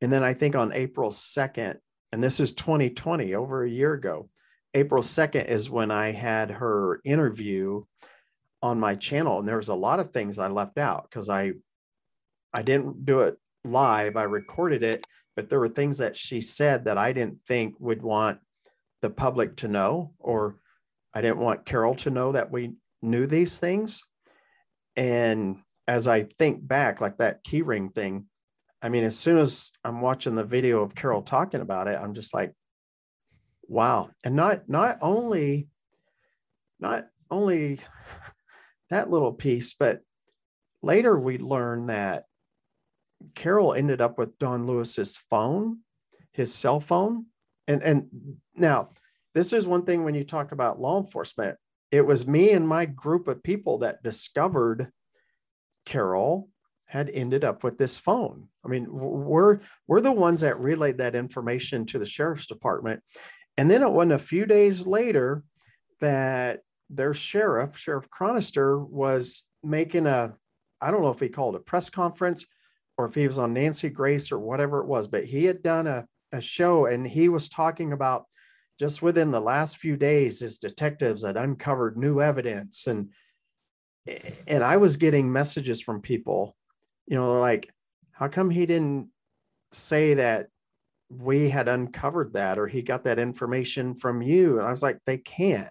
And 0.01 0.13
then 0.13 0.25
I 0.25 0.35
think 0.35 0.57
on 0.57 0.73
April 0.73 1.11
2nd, 1.11 1.77
and 2.13 2.23
this 2.23 2.41
is 2.41 2.53
2020, 2.55 3.35
over 3.35 3.63
a 3.63 3.71
year 3.71 3.93
ago, 3.93 4.31
April 4.75 5.03
2nd 5.03 5.49
is 5.49 5.71
when 5.71 5.91
I 5.91 6.13
had 6.13 6.51
her 6.51 7.01
interview 7.05 7.85
on 8.63 8.81
my 8.81 8.95
channel. 8.95 9.39
And 9.39 9.47
there 9.47 9.57
was 9.57 9.69
a 9.69 9.75
lot 9.75 10.01
of 10.01 10.13
things 10.13 10.39
I 10.39 10.49
left 10.49 10.79
out 10.79 11.07
because 11.09 11.29
I 11.29 11.53
I 12.55 12.63
didn't 12.63 13.05
do 13.05 13.21
it 13.21 13.37
live. 13.65 14.17
I 14.17 14.23
recorded 14.23 14.83
it, 14.83 15.07
but 15.39 15.49
there 15.49 15.61
were 15.61 15.69
things 15.69 15.99
that 15.99 16.17
she 16.17 16.41
said 16.41 16.87
that 16.87 16.99
I 16.99 17.13
didn't 17.13 17.39
think 17.47 17.77
would 17.79 18.03
want 18.03 18.41
the 19.03 19.09
public 19.09 19.55
to 19.59 19.69
know, 19.69 20.13
or 20.19 20.57
I 21.15 21.21
didn't 21.21 21.39
want 21.39 21.65
Carol 21.65 21.95
to 21.95 22.11
know 22.11 22.33
that 22.33 22.51
we 22.51 22.73
knew 23.03 23.25
these 23.25 23.61
things. 23.61 24.03
And 24.97 25.59
as 25.87 26.09
I 26.09 26.25
think 26.41 26.67
back, 26.67 27.01
like 27.01 27.19
that 27.19 27.45
keyring 27.45 27.95
thing, 27.95 28.27
I 28.83 28.89
mean, 28.89 29.05
as 29.05 29.17
soon 29.17 29.39
as 29.39 29.71
I'm 29.85 30.01
watching 30.01 30.35
the 30.35 30.43
video 30.43 30.83
of 30.83 30.97
Carol 30.97 31.23
talking 31.23 31.61
about 31.61 31.87
it, 31.87 32.01
I'm 32.03 32.15
just 32.15 32.35
like, 32.35 32.53
wow. 33.69 34.11
And 34.25 34.35
not 34.35 34.69
not 34.69 34.99
only 35.01 35.69
not 36.81 37.07
only 37.31 37.79
that 38.91 39.09
little 39.09 39.35
piece, 39.35 39.75
but 39.75 40.01
later 40.83 41.17
we 41.17 41.39
learned 41.39 41.91
that 41.91 42.25
Carol 43.35 43.75
ended 43.75 44.01
up 44.01 44.19
with 44.19 44.39
Don 44.39 44.67
Lewis's 44.67 45.17
phone, 45.17 45.79
his 46.33 46.55
cell 46.55 46.81
phone. 46.81 47.27
And 47.67 47.83
and 47.83 48.09
now 48.55 48.91
this 49.35 49.53
is 49.53 49.67
one 49.67 49.85
thing 49.85 50.05
when 50.05 50.15
you 50.15 50.25
talk 50.25 50.53
about 50.53 50.81
law 50.81 50.99
enforcement, 50.99 51.57
it 51.91 52.03
was 52.03 52.27
me 52.27 52.51
and 52.51 52.67
my 52.67 52.87
group 52.87 53.29
of 53.29 53.43
people 53.43 53.79
that 53.79 54.03
discovered 54.03 54.91
Carol 55.85 56.49
had 56.87 57.11
ended 57.11 57.45
up 57.45 57.63
with 57.63 57.77
this 57.77 57.99
phone. 57.99 58.49
I 58.65 58.69
mean, 58.69 58.87
we're 58.91 59.61
we're 59.87 60.01
the 60.01 60.13
ones 60.13 60.41
that 60.41 60.59
relayed 60.59 60.99
that 60.99 61.15
information 61.15 61.87
to 61.87 61.99
the 61.99 62.07
sheriff's 62.07 62.47
department. 62.47 63.03
And 63.57 63.71
then 63.71 63.83
it 63.83 63.91
wasn't 63.91 64.13
a 64.13 64.19
few 64.19 64.47
days 64.47 64.87
later 64.87 65.43
that 66.01 66.61
their 66.91 67.13
sheriff, 67.13 67.77
Sheriff 67.77 68.09
Chronister, 68.09 68.89
was 68.89 69.43
making 69.63 70.07
a, 70.07 70.35
I 70.81 70.91
don't 70.91 71.03
know 71.03 71.11
if 71.11 71.21
he 71.21 71.29
called 71.29 71.57
a 71.57 71.61
press 71.61 71.91
conference 71.91 72.47
or 72.99 73.07
if 73.07 73.15
he 73.15 73.27
was 73.27 73.39
on 73.39 73.55
Nancy 73.55 73.89
Grace 73.89 74.31
or 74.33 74.39
whatever 74.39 74.81
it 74.81 74.87
was, 74.87 75.07
but 75.07 75.25
he 75.25 75.45
had 75.45 75.63
done 75.63 75.87
a, 75.87 76.05
a 76.33 76.41
show 76.41 76.87
and 76.87 77.07
he 77.07 77.29
was 77.29 77.49
talking 77.49 77.93
about 77.93 78.27
just 78.79 79.01
within 79.03 79.31
the 79.31 79.41
last 79.41 79.79
few 79.79 79.97
days, 79.97 80.41
his 80.41 80.59
detectives 80.59 81.25
had 81.25 81.37
uncovered 81.37 81.97
new 81.97 82.21
evidence. 82.21 82.87
And 82.87 83.11
and 84.47 84.65
I 84.65 84.79
was 84.79 84.97
getting 84.97 85.31
messages 85.31 85.81
from 85.81 86.01
people, 86.01 86.57
you 87.07 87.17
know, 87.17 87.39
like, 87.41 87.71
how 88.13 88.29
come 88.29 88.51
he 88.51 88.67
didn't 88.67 89.09
say 89.73 90.15
that 90.15 90.49
we 91.11 91.51
had 91.51 91.69
uncovered 91.69 92.33
that 92.33 92.59
or 92.59 92.67
he 92.67 92.83
got 92.83 93.05
that 93.05 93.19
information 93.19 93.95
from 93.95 94.23
you? 94.23 94.59
And 94.59 94.67
I 94.67 94.71
was 94.71 94.83
like, 94.83 94.99
they 95.07 95.19
can't. 95.19 95.71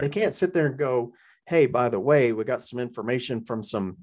They 0.00 0.08
can't 0.08 0.34
sit 0.34 0.54
there 0.54 0.66
and 0.66 0.78
go, 0.78 1.12
hey, 1.46 1.66
by 1.66 1.88
the 1.88 2.00
way, 2.00 2.32
we 2.32 2.44
got 2.44 2.62
some 2.62 2.78
information 2.78 3.44
from 3.44 3.62
some 3.62 3.98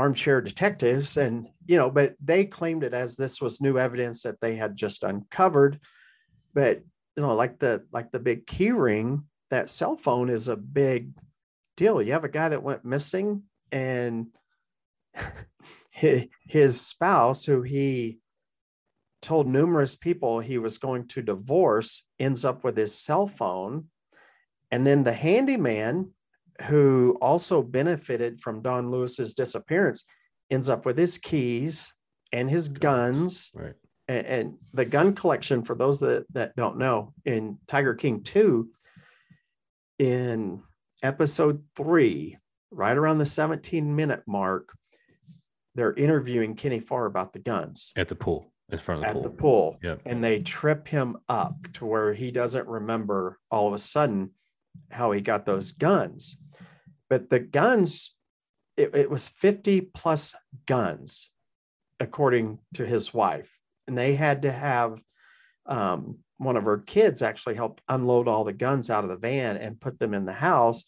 armchair 0.00 0.40
detectives 0.40 1.16
and 1.16 1.46
you 1.66 1.76
know 1.76 1.90
but 1.90 2.16
they 2.24 2.44
claimed 2.44 2.82
it 2.82 2.94
as 2.94 3.16
this 3.16 3.40
was 3.40 3.60
new 3.60 3.78
evidence 3.78 4.22
that 4.22 4.40
they 4.40 4.56
had 4.56 4.74
just 4.76 5.02
uncovered. 5.04 5.78
But 6.54 6.82
you 7.16 7.22
know 7.22 7.34
like 7.34 7.58
the 7.58 7.84
like 7.92 8.10
the 8.10 8.18
big 8.18 8.46
key 8.46 8.70
ring 8.70 9.24
that 9.50 9.70
cell 9.70 9.96
phone 9.96 10.30
is 10.30 10.48
a 10.48 10.56
big 10.56 11.12
deal. 11.76 12.00
You 12.00 12.12
have 12.12 12.24
a 12.24 12.28
guy 12.28 12.48
that 12.48 12.62
went 12.62 12.84
missing 12.84 13.42
and 13.70 14.28
his 15.90 16.80
spouse 16.80 17.44
who 17.44 17.62
he 17.62 18.20
told 19.22 19.46
numerous 19.46 19.96
people 19.96 20.40
he 20.40 20.58
was 20.58 20.78
going 20.78 21.06
to 21.08 21.22
divorce 21.22 22.06
ends 22.18 22.44
up 22.44 22.64
with 22.64 22.76
his 22.76 22.94
cell 22.94 23.26
phone. 23.26 23.86
And 24.70 24.86
then 24.86 25.04
the 25.04 25.12
handyman 25.12 26.12
who 26.62 27.16
also 27.20 27.62
benefited 27.62 28.40
from 28.40 28.62
Don 28.62 28.90
Lewis's 28.90 29.34
disappearance 29.34 30.04
ends 30.50 30.68
up 30.68 30.84
with 30.84 30.98
his 30.98 31.18
keys 31.18 31.92
and 32.32 32.50
his 32.50 32.68
guns. 32.68 33.50
Right. 33.54 33.74
And, 34.08 34.26
and, 34.26 34.54
the 34.72 34.84
gun 34.84 35.14
collection, 35.14 35.62
for 35.62 35.76
those 35.76 36.00
that, 36.00 36.26
that 36.32 36.56
don't 36.56 36.78
know, 36.78 37.14
in 37.24 37.58
Tiger 37.68 37.94
King 37.94 38.22
2, 38.22 38.68
in 40.00 40.62
episode 41.02 41.62
three, 41.76 42.36
right 42.70 42.96
around 42.96 43.18
the 43.18 43.26
17 43.26 43.94
minute 43.94 44.22
mark, 44.26 44.70
they're 45.74 45.94
interviewing 45.94 46.56
Kenny 46.56 46.80
Farr 46.80 47.06
about 47.06 47.32
the 47.32 47.38
guns 47.38 47.92
at 47.96 48.08
the 48.08 48.16
pool 48.16 48.52
in 48.70 48.78
front 48.78 48.98
of 48.98 49.02
the 49.02 49.08
at 49.08 49.14
pool. 49.14 49.22
the 49.22 49.30
pool. 49.30 49.76
Yep. 49.82 50.02
And 50.06 50.22
they 50.22 50.40
trip 50.40 50.88
him 50.88 51.18
up 51.28 51.54
to 51.74 51.86
where 51.86 52.12
he 52.12 52.30
doesn't 52.30 52.66
remember 52.66 53.38
all 53.50 53.68
of 53.68 53.74
a 53.74 53.78
sudden 53.78 54.30
how 54.90 55.12
he 55.12 55.20
got 55.20 55.46
those 55.46 55.72
guns. 55.72 56.36
But 57.08 57.30
the 57.30 57.40
guns, 57.40 58.14
it, 58.76 58.94
it 58.94 59.10
was 59.10 59.28
50 59.28 59.82
plus 59.94 60.34
guns, 60.66 61.30
according 61.98 62.58
to 62.74 62.86
his 62.86 63.12
wife. 63.12 63.60
And 63.86 63.96
they 63.98 64.14
had 64.14 64.42
to 64.42 64.52
have 64.52 65.02
um, 65.66 66.18
one 66.38 66.56
of 66.56 66.64
her 66.64 66.78
kids 66.78 67.22
actually 67.22 67.54
help 67.54 67.80
unload 67.88 68.28
all 68.28 68.44
the 68.44 68.52
guns 68.52 68.90
out 68.90 69.04
of 69.04 69.10
the 69.10 69.16
van 69.16 69.56
and 69.56 69.80
put 69.80 69.98
them 69.98 70.14
in 70.14 70.24
the 70.24 70.32
house. 70.32 70.84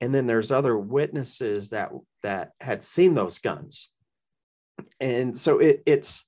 And 0.00 0.14
then 0.14 0.26
there's 0.26 0.50
other 0.50 0.76
witnesses 0.76 1.70
that 1.70 1.90
that 2.22 2.52
had 2.60 2.82
seen 2.82 3.14
those 3.14 3.38
guns. 3.38 3.90
And 4.98 5.38
so 5.38 5.58
it, 5.58 5.82
it's 5.86 6.24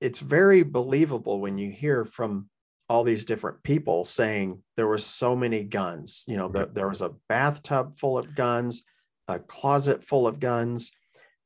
it's 0.00 0.18
very 0.18 0.64
believable 0.64 1.40
when 1.40 1.58
you 1.58 1.70
hear 1.70 2.04
from 2.04 2.48
all 2.92 3.04
these 3.04 3.24
different 3.24 3.62
people 3.62 4.04
saying 4.04 4.62
there 4.76 4.86
were 4.86 4.98
so 4.98 5.34
many 5.34 5.64
guns. 5.64 6.24
You 6.28 6.36
know, 6.36 6.48
the, 6.48 6.68
there 6.70 6.90
was 6.90 7.00
a 7.00 7.14
bathtub 7.26 7.98
full 7.98 8.18
of 8.18 8.34
guns, 8.34 8.84
a 9.28 9.38
closet 9.38 10.04
full 10.04 10.26
of 10.26 10.38
guns, 10.38 10.92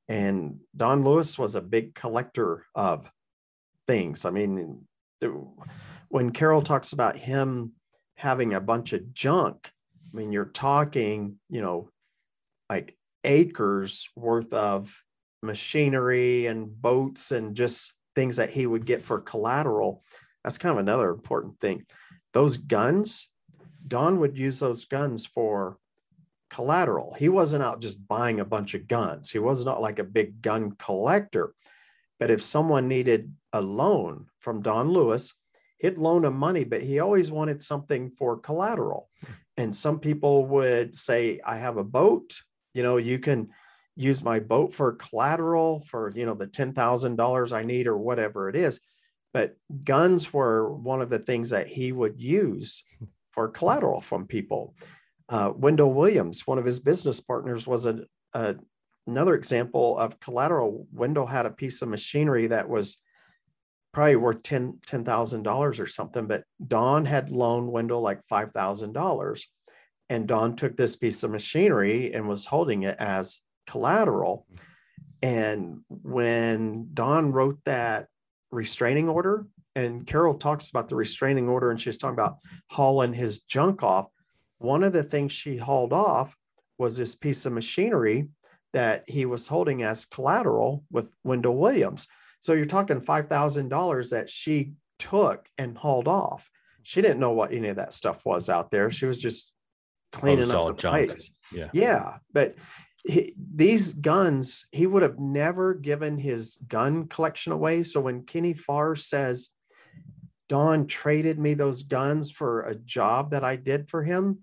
and 0.09 0.59
Don 0.77 1.05
Lewis 1.05 1.39
was 1.39 1.55
a 1.55 1.61
big 1.61 1.95
collector 1.95 2.67
of 2.75 3.09
things. 3.87 4.25
I 4.25 4.31
mean, 4.31 4.89
when 6.09 6.31
Carol 6.33 6.63
talks 6.63 6.93
about 6.93 7.15
him 7.15 7.75
having 8.17 8.53
a 8.53 8.61
bunch 8.61 8.93
of 8.93 9.15
junk, 9.15 9.71
I 10.13 10.17
mean, 10.17 10.33
you're 10.33 10.47
talking, 10.47 11.37
you 11.49 11.61
know, 11.61 11.91
like 12.69 12.97
acres 13.23 14.09
worth 14.17 14.53
of 14.53 15.01
machinery 15.45 16.47
and 16.47 16.83
boats 16.83 17.31
and 17.31 17.55
just 17.55 17.93
things 18.17 18.35
that 18.39 18.51
he 18.51 18.67
would 18.67 18.85
get 18.85 19.05
for 19.05 19.21
collateral 19.21 20.03
that's 20.47 20.59
kind 20.59 20.73
of 20.73 20.79
another 20.79 21.11
important 21.11 21.59
thing. 21.59 21.85
Those 22.33 22.57
guns, 22.57 23.31
Don 23.85 24.21
would 24.21 24.39
use 24.39 24.61
those 24.61 24.85
guns 24.85 25.27
for 25.27 25.77
collateral. 26.51 27.15
He 27.15 27.29
wasn't 27.29 27.65
out 27.65 27.81
just 27.81 28.07
buying 28.07 28.39
a 28.39 28.45
bunch 28.45 28.75
of 28.75 28.87
guns. 28.87 29.29
He 29.29 29.41
was 29.41 29.65
not 29.65 29.83
like 29.83 29.99
a 29.99 30.05
big 30.05 30.41
gun 30.41 30.77
collector. 30.79 31.53
But 32.21 32.31
if 32.31 32.45
someone 32.45 32.87
needed 32.87 33.35
a 33.53 33.61
loan 33.61 34.27
from 34.39 34.63
Don 34.63 34.89
Lewis, 34.89 35.35
he'd 35.79 35.99
loan 35.99 36.25
him 36.25 36.37
money, 36.37 36.63
but 36.63 36.81
he 36.81 37.01
always 37.01 37.33
wanted 37.33 37.61
something 37.61 38.13
for 38.13 38.39
collateral. 38.39 39.11
And 39.57 39.75
some 39.75 39.99
people 39.99 40.47
would 40.47 40.95
say, 40.95 41.41
I 41.45 41.57
have 41.57 41.77
a 41.77 41.83
boat, 41.83 42.41
you 42.73 42.85
know, 42.85 42.99
you 42.99 43.19
can 43.19 43.49
use 43.97 44.23
my 44.23 44.39
boat 44.39 44.75
for 44.75 44.93
collateral 44.93 45.83
for, 45.89 46.13
you 46.15 46.25
know, 46.25 46.35
the 46.35 46.47
$10,000 46.47 47.53
I 47.53 47.65
need 47.65 47.89
or 47.89 47.97
whatever 47.97 48.49
it 48.49 48.55
is 48.55 48.81
but 49.37 49.55
guns 49.85 50.33
were 50.33 50.73
one 50.73 51.03
of 51.03 51.11
the 51.11 51.19
things 51.19 51.51
that 51.51 51.67
he 51.67 51.93
would 51.93 52.19
use 52.19 52.85
for 53.33 53.49
collateral 53.49 54.01
from 54.01 54.27
people. 54.27 54.75
Uh, 55.29 55.53
Wendell 55.55 55.93
Williams, 55.93 56.47
one 56.47 56.57
of 56.59 56.65
his 56.65 56.81
business 56.81 57.21
partners, 57.21 57.67
was 57.67 57.85
a, 57.85 58.07
a, 58.33 58.55
another 59.07 59.35
example 59.35 59.99
of 59.99 60.19
collateral. 60.21 60.87
Wendell 60.91 61.27
had 61.27 61.45
a 61.45 61.51
piece 61.51 61.83
of 61.83 61.91
machinery 61.91 62.47
that 62.47 62.67
was 62.67 62.97
probably 63.93 64.17
worth 64.17 64.43
ten 64.43 64.79
ten 64.87 65.05
thousand 65.05 65.43
dollars 65.43 65.81
or 65.81 65.87
something, 65.87 66.27
but 66.27 66.45
Don 66.67 67.05
had 67.05 67.29
loaned 67.29 67.71
Wendell 67.71 68.01
like 68.01 68.25
five 68.25 68.53
thousand 68.53 68.95
dollars, 68.95 69.47
and 70.09 70.27
Don 70.27 70.57
took 70.57 70.79
this 70.79 70.97
piece 70.97 71.23
of 71.25 71.31
machinery 71.31 72.15
and 72.15 72.27
was 72.27 72.47
holding 72.47 72.85
it 72.85 72.97
as 72.99 73.41
collateral. 73.67 74.47
And 75.21 75.83
when 75.91 76.89
Don 76.95 77.33
wrote 77.33 77.59
that 77.67 78.09
restraining 78.57 79.09
order. 79.09 79.47
And 79.75 80.07
Carol 80.07 80.35
talks 80.35 80.71
about 80.71 80.89
the 80.89 80.97
restraining 80.97 81.49
order 81.49 81.71
and 81.71 81.81
she's 81.81 81.99
talking 81.99 82.15
about 82.15 82.39
hauling 82.71 83.13
his 83.13 83.41
junk 83.43 83.83
off. 83.83 84.07
One 84.59 84.83
of 84.83 84.93
the 84.93 85.03
things 85.03 85.33
she 85.33 85.59
hauled 85.59 85.93
off 85.93 86.35
was 86.79 86.97
this 86.97 87.15
piece 87.15 87.45
of 87.47 87.53
machinery 87.53 88.29
that 88.73 89.05
he 89.09 89.27
was 89.27 89.49
holding 89.49 89.83
as 89.83 90.07
collateral 90.07 90.85
with 90.91 91.11
Wendell 91.25 91.57
Williams. 91.57 92.09
So 92.41 92.55
you're 92.55 92.67
talking 92.67 93.01
$5,000 93.01 94.11
that 94.11 94.31
she 94.31 94.73
took 94.99 95.47
and 95.59 95.77
hauled 95.77 96.09
off. 96.09 96.51
She 96.83 97.03
didn't 97.03 97.21
know 97.21 97.33
what 97.33 97.53
any 97.53 97.69
of 97.69 97.77
that 97.77 97.93
stuff 97.93 98.25
was 98.25 98.49
out 98.49 98.71
there. 98.71 98.91
She 98.91 99.07
was 99.07 99.21
just 99.21 99.53
cleaning 100.13 100.51
up 100.51 100.67
the 100.69 100.83
junk. 100.83 101.07
place. 101.09 101.33
Yeah. 101.53 101.69
Yeah. 101.73 102.19
But 102.33 102.55
he, 103.07 103.35
these 103.55 103.93
guns, 103.93 104.67
he 104.73 104.87
would 104.87 105.03
have 105.03 105.19
never 105.19 105.75
given 105.75 106.19
his 106.19 106.57
gun 106.69 107.07
collection 107.07 107.53
away. 107.53 107.83
So 107.83 108.01
when 108.01 108.25
Kenny 108.25 108.53
Farr 108.53 108.97
says, 108.97 109.51
Don 110.49 110.87
traded 110.87 111.39
me 111.39 111.55
those 111.55 111.83
guns 111.83 112.31
for 112.31 112.63
a 112.63 112.75
job 112.75 113.31
that 113.31 113.45
I 113.45 113.57
did 113.57 113.89
for 113.89 114.03
him, 114.03 114.41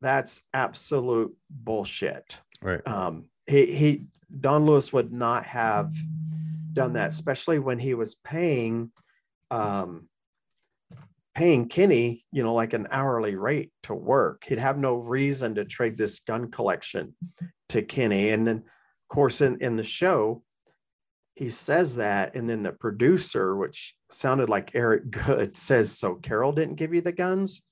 that's 0.00 0.42
absolute 0.52 1.34
bullshit. 1.50 2.40
Right. 2.60 2.86
Um, 2.86 3.26
he, 3.46 3.66
he, 3.66 4.06
Don 4.40 4.66
Lewis 4.66 4.92
would 4.92 5.12
not 5.12 5.44
have 5.46 5.92
done 6.72 6.94
that, 6.94 7.10
especially 7.10 7.58
when 7.58 7.78
he 7.78 7.94
was 7.94 8.16
paying, 8.16 8.90
um, 9.50 10.08
paying 11.34 11.68
Kenny, 11.68 12.24
you 12.30 12.42
know, 12.42 12.54
like 12.54 12.72
an 12.72 12.88
hourly 12.90 13.34
rate 13.34 13.70
to 13.84 13.94
work. 13.94 14.44
He'd 14.46 14.58
have 14.58 14.78
no 14.78 14.94
reason 14.94 15.56
to 15.56 15.64
trade 15.64 15.98
this 15.98 16.20
gun 16.20 16.50
collection 16.50 17.14
to 17.70 17.82
Kenny. 17.82 18.30
And 18.30 18.46
then, 18.46 18.58
of 18.58 19.08
course, 19.08 19.40
in, 19.40 19.60
in 19.60 19.76
the 19.76 19.84
show, 19.84 20.42
he 21.34 21.50
says 21.50 21.96
that. 21.96 22.36
And 22.36 22.48
then 22.48 22.62
the 22.62 22.72
producer, 22.72 23.56
which 23.56 23.94
sounded 24.10 24.48
like 24.48 24.70
Eric 24.74 25.10
Goode, 25.10 25.56
says, 25.56 25.96
So 25.98 26.14
Carol 26.14 26.52
didn't 26.52 26.76
give 26.76 26.94
you 26.94 27.00
the 27.00 27.12
guns? 27.12 27.62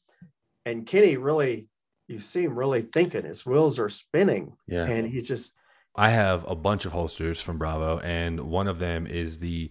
And 0.67 0.87
Kenny 0.87 1.17
really, 1.17 1.69
you 2.09 2.19
see 2.19 2.45
him 2.45 2.59
really 2.59 2.83
thinking, 2.83 3.25
his 3.25 3.47
wheels 3.47 3.79
are 3.79 3.89
spinning. 3.89 4.53
Yeah. 4.67 4.87
And 4.87 5.07
he 5.07 5.21
just, 5.23 5.53
I 5.95 6.11
have 6.11 6.49
a 6.49 6.55
bunch 6.55 6.85
of 6.87 6.93
holsters 6.93 7.41
from 7.41 7.59
Bravo, 7.59 7.99
and 7.99 8.41
one 8.41 8.67
of 8.67 8.79
them 8.79 9.07
is 9.07 9.39
the 9.39 9.71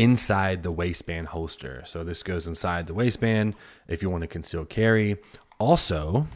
inside 0.00 0.62
the 0.62 0.72
waistband 0.72 1.26
holster. 1.26 1.82
So 1.84 2.02
this 2.02 2.22
goes 2.22 2.48
inside 2.48 2.86
the 2.86 2.94
waistband 2.94 3.54
if 3.86 4.02
you 4.02 4.08
want 4.08 4.22
to 4.22 4.26
conceal 4.26 4.64
carry. 4.64 5.18
Also, 5.58 6.26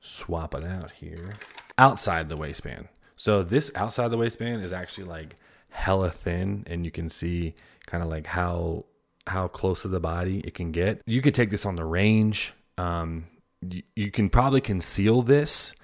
swap 0.00 0.54
it 0.54 0.64
out 0.64 0.90
here 0.90 1.36
outside 1.76 2.30
the 2.30 2.36
waistband. 2.38 2.88
So 3.16 3.42
this 3.42 3.70
outside 3.74 4.08
the 4.08 4.16
waistband 4.16 4.64
is 4.64 4.72
actually 4.72 5.04
like 5.04 5.36
hella 5.68 6.10
thin, 6.10 6.64
and 6.66 6.86
you 6.86 6.90
can 6.90 7.10
see 7.10 7.54
kind 7.86 8.02
of 8.02 8.08
like 8.08 8.24
how 8.24 8.86
how 9.26 9.48
close 9.48 9.82
to 9.82 9.88
the 9.88 10.00
body 10.00 10.38
it 10.38 10.54
can 10.54 10.72
get. 10.72 11.02
You 11.04 11.20
could 11.20 11.34
take 11.34 11.50
this 11.50 11.66
on 11.66 11.76
the 11.76 11.84
range. 11.84 12.54
Um, 12.78 13.26
you, 13.60 13.82
you 13.94 14.10
can 14.10 14.30
probably 14.30 14.62
conceal 14.62 15.20
this 15.20 15.74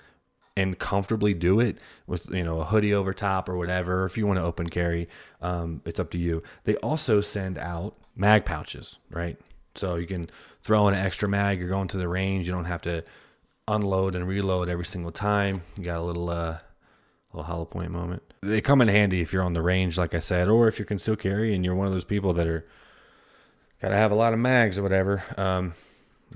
and 0.57 0.79
comfortably 0.79 1.35
do 1.35 1.61
it 1.61 1.79
with 2.07 2.31
you 2.33 2.43
know 2.43 2.61
a 2.61 2.65
hoodie 2.65 2.95
over 2.95 3.13
top 3.13 3.49
or 3.49 3.57
whatever. 3.57 4.05
If 4.05 4.17
you 4.17 4.27
want 4.27 4.39
to 4.39 4.45
open 4.45 4.69
carry, 4.69 5.09
um, 5.41 5.83
it's 5.85 6.01
up 6.01 6.11
to 6.13 6.19
you. 6.19 6.43
They 6.65 6.77
also 6.77 7.21
send 7.21 7.59
out 7.59 7.97
mag 8.17 8.45
pouches, 8.45 8.99
right? 9.11 9.39
So 9.75 9.97
you 9.97 10.07
can 10.07 10.31
throw 10.63 10.89
in 10.89 10.95
an 10.95 11.05
extra 11.05 11.29
mag. 11.29 11.59
You're 11.59 11.69
going 11.69 11.89
to 11.89 11.99
the 11.99 12.09
range. 12.09 12.47
You 12.47 12.53
don't 12.53 12.65
have 12.65 12.83
to 12.83 13.05
unload 13.69 14.15
and 14.15 14.27
reload 14.27 14.69
every 14.69 14.87
single 14.87 15.13
time. 15.13 15.63
You 15.77 15.85
got 15.85 15.99
a 15.99 16.03
little 16.03 16.31
uh, 16.31 16.59
little 17.33 17.45
hollow 17.45 17.67
point 17.67 17.91
moment. 17.91 18.23
They 18.43 18.61
come 18.61 18.81
in 18.81 18.89
handy 18.89 19.21
if 19.21 19.33
you're 19.33 19.43
on 19.43 19.53
the 19.53 19.63
range, 19.63 19.99
like 19.99 20.15
I 20.15 20.21
said, 20.21 20.49
or 20.49 20.69
if 20.69 20.79
you 20.79 20.85
can 20.85 20.99
still 20.99 21.17
carry 21.17 21.55
and 21.55 21.65
you're 21.65 21.75
one 21.75 21.87
of 21.87 21.93
those 21.93 22.05
people 22.05 22.33
that 22.35 22.47
are 22.47 22.65
got 23.83 23.89
to 23.89 23.97
have 23.97 24.13
a 24.13 24.15
lot 24.15 24.33
of 24.33 24.39
mags 24.39 24.79
or 24.79 24.83
whatever. 24.83 25.23
Um, 25.37 25.73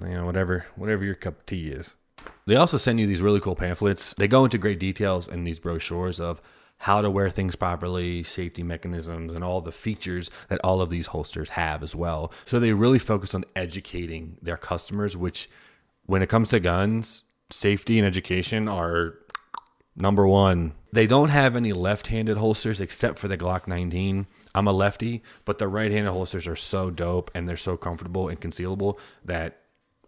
you 0.00 0.14
know, 0.14 0.24
whatever 0.24 0.66
whatever 0.76 1.04
your 1.04 1.14
cup 1.14 1.38
of 1.38 1.46
tea 1.46 1.68
is. 1.68 1.96
They 2.46 2.56
also 2.56 2.76
send 2.76 3.00
you 3.00 3.06
these 3.06 3.22
really 3.22 3.40
cool 3.40 3.56
pamphlets. 3.56 4.14
They 4.14 4.28
go 4.28 4.44
into 4.44 4.59
great 4.59 4.78
details 4.78 5.28
in 5.28 5.44
these 5.44 5.59
brochures 5.59 6.20
of 6.20 6.40
how 6.78 7.02
to 7.02 7.11
wear 7.11 7.28
things 7.28 7.56
properly, 7.56 8.22
safety 8.22 8.62
mechanisms, 8.62 9.33
and 9.35 9.44
all 9.44 9.61
the 9.61 9.72
features 9.72 10.30
that 10.48 10.61
all 10.64 10.80
of 10.80 10.88
these 10.88 11.09
holsters 11.09 11.50
have 11.50 11.83
as 11.83 11.94
well. 11.94 12.33
So 12.46 12.59
they 12.59 12.72
really 12.72 12.98
focus 12.98 13.35
on 13.35 13.44
educating 13.54 14.38
their 14.40 14.56
customers, 14.56 15.16
which 15.16 15.50
when 16.06 16.22
it 16.22 16.30
comes 16.30 16.48
to 16.50 16.61
guns, 16.61 17.22
safety 17.50 17.98
and 17.98 18.06
education 18.06 18.66
are 18.66 19.14
number 19.94 20.26
one. 20.26 20.72
They 20.92 21.06
don't 21.06 21.28
have 21.28 21.54
any 21.54 21.72
left 21.72 22.06
handed 22.09 22.38
holsters 22.38 22.80
except 22.80 23.18
for 23.18 23.28
the 23.28 23.37
Glock 23.37 23.68
19. 23.68 24.26
I'm 24.54 24.66
a 24.66 24.72
lefty, 24.72 25.22
but 25.44 25.59
the 25.59 25.68
right 25.68 25.92
handed 25.92 26.11
holsters 26.11 26.46
are 26.46 26.56
so 26.56 26.90
dope 26.90 27.30
and 27.35 27.48
they're 27.48 27.56
so 27.56 27.76
comfortable 27.76 28.28
and 28.28 28.40
concealable 28.40 28.98
that 29.24 29.59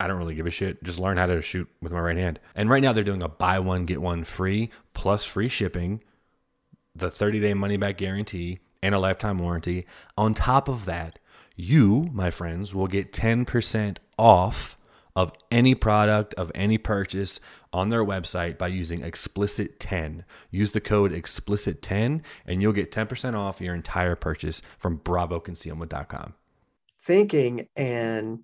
I 0.03 0.09
don't 0.09 0.19
really 0.19 0.35
give 0.35 0.47
a 0.47 0.51
shit. 0.51 0.83
Just 0.83 0.99
learn 0.99 1.17
how 1.17 1.27
to 1.27 1.41
shoot 1.41 1.69
with 1.81 1.93
my 1.93 2.01
right 2.01 2.17
hand. 2.17 2.41
And 2.57 2.69
right 2.69 2.83
now 2.83 2.93
they're 2.93 3.05
doing 3.05 3.23
a 3.23 3.29
buy 3.29 3.61
one, 3.61 3.87
get 3.87 4.03
one 4.03 4.25
free 4.25 4.71
plus 4.95 5.25
free 5.25 5.49
shipping, 5.49 6.03
the 6.97 7.09
30 7.09 7.39
day 7.39 7.55
money 7.55 7.77
back 7.77 7.99
guarantee, 7.99 8.59
and 8.83 8.97
a 8.97 8.99
lifetime 8.99 9.39
warranty. 9.39 9.87
On 10.19 10.35
top 10.35 10.69
of 10.69 10.87
that, 10.87 11.21
you, 11.55 12.09
my 12.13 12.31
friends, 12.31 12.75
will 12.75 12.89
get 12.89 13.13
10% 13.13 13.99
off 14.19 14.77
of 15.15 15.31
any 15.53 15.77
product 15.77 16.35
of 16.35 16.51
any 16.55 16.79
purchase 16.79 17.39
on 17.73 17.91
their 17.91 18.05
website 18.05 18.59
by 18.59 18.67
using 18.67 19.03
explicit 19.03 19.79
10 19.79 20.25
use 20.51 20.71
the 20.71 20.81
code 20.81 21.13
explicit 21.13 21.83
10 21.83 22.23
and 22.47 22.63
you'll 22.63 22.73
get 22.73 22.91
10% 22.91 23.37
off 23.37 23.61
your 23.61 23.75
entire 23.75 24.17
purchase 24.17 24.63
from 24.79 24.99
bravoconcealment.com 24.99 26.33
thinking 27.03 27.69
and 27.77 28.39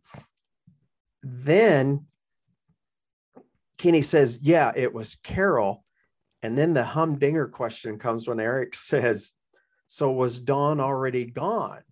then 1.28 2.06
Kenny 3.78 4.02
says, 4.02 4.40
Yeah, 4.42 4.72
it 4.74 4.92
was 4.92 5.16
Carol. 5.16 5.84
And 6.42 6.56
then 6.56 6.72
the 6.72 6.84
humdinger 6.84 7.48
question 7.48 7.98
comes 7.98 8.28
when 8.28 8.40
Eric 8.40 8.74
says, 8.74 9.32
So 9.86 10.10
was 10.10 10.40
Don 10.40 10.80
already 10.80 11.24
gone? 11.24 11.82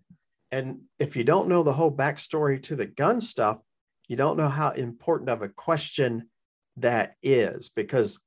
And 0.51 0.81
if 0.99 1.15
you 1.15 1.23
don't 1.23 1.49
know 1.49 1.63
the 1.63 1.73
whole 1.73 1.91
backstory 1.91 2.61
to 2.63 2.75
the 2.75 2.85
gun 2.85 3.19
stuff, 3.19 3.59
you 4.07 4.15
don't 4.15 4.37
know 4.37 4.47
how 4.47 4.71
important 4.71 5.29
of 5.29 5.41
a 5.41 5.49
question 5.49 6.29
that 6.77 7.15
is. 7.21 7.69
Because 7.69 8.19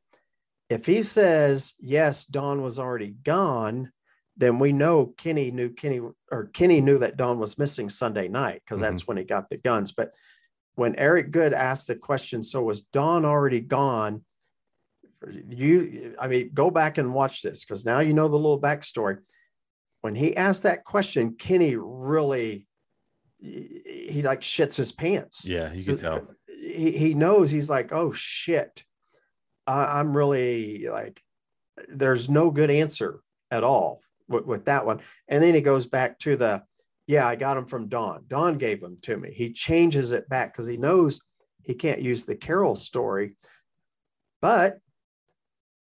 if 0.68 0.86
he 0.86 1.02
says, 1.02 1.74
Yes, 1.78 2.24
Don 2.24 2.62
was 2.62 2.78
already 2.78 3.14
gone, 3.22 3.92
then 4.36 4.58
we 4.58 4.72
know 4.72 5.06
Kenny 5.18 5.50
knew 5.50 5.70
Kenny 5.70 6.00
or 6.30 6.46
Kenny 6.54 6.80
knew 6.80 6.98
that 6.98 7.18
Don 7.18 7.38
was 7.38 7.58
missing 7.58 7.90
Sunday 7.90 8.28
night 8.28 8.62
because 8.64 8.80
mm-hmm. 8.80 8.90
that's 8.90 9.06
when 9.06 9.18
he 9.18 9.24
got 9.24 9.50
the 9.50 9.58
guns. 9.58 9.92
But 9.92 10.12
when 10.74 10.96
Eric 10.96 11.30
Goode 11.30 11.52
asked 11.52 11.88
the 11.88 11.94
question, 11.94 12.42
so 12.42 12.62
was 12.62 12.82
Don 12.82 13.24
already 13.24 13.60
gone? 13.60 14.24
You, 15.48 16.14
I 16.18 16.28
mean, 16.28 16.50
go 16.54 16.70
back 16.70 16.96
and 16.96 17.12
watch 17.12 17.42
this 17.42 17.64
because 17.64 17.84
now 17.84 18.00
you 18.00 18.14
know 18.14 18.28
the 18.28 18.36
little 18.36 18.60
backstory. 18.60 19.18
When 20.00 20.14
he 20.14 20.36
asked 20.36 20.62
that 20.62 20.84
question, 20.84 21.34
Kenny 21.38 21.76
really, 21.76 22.66
he, 23.38 24.08
he 24.08 24.22
like 24.22 24.40
shits 24.40 24.76
his 24.76 24.92
pants. 24.92 25.46
Yeah, 25.46 25.72
you 25.72 25.84
can 25.84 25.98
tell. 25.98 26.26
He, 26.46 26.92
he 26.92 27.14
knows 27.14 27.50
he's 27.50 27.68
like, 27.68 27.92
oh 27.92 28.12
shit, 28.12 28.84
I, 29.66 30.00
I'm 30.00 30.16
really 30.16 30.88
like, 30.88 31.22
there's 31.88 32.30
no 32.30 32.50
good 32.50 32.70
answer 32.70 33.20
at 33.50 33.64
all 33.64 34.00
with, 34.28 34.46
with 34.46 34.64
that 34.66 34.86
one. 34.86 35.00
And 35.28 35.42
then 35.42 35.54
he 35.54 35.60
goes 35.60 35.86
back 35.86 36.18
to 36.20 36.36
the, 36.36 36.62
yeah, 37.10 37.26
I 37.26 37.34
got 37.34 37.54
them 37.54 37.66
from 37.66 37.88
Don. 37.88 38.22
Don 38.28 38.56
gave 38.56 38.80
them 38.80 38.96
to 39.02 39.16
me. 39.16 39.32
He 39.34 39.52
changes 39.52 40.12
it 40.12 40.28
back 40.28 40.52
because 40.52 40.68
he 40.68 40.76
knows 40.76 41.20
he 41.64 41.74
can't 41.74 42.00
use 42.00 42.24
the 42.24 42.36
Carol 42.36 42.76
story. 42.76 43.34
But 44.40 44.78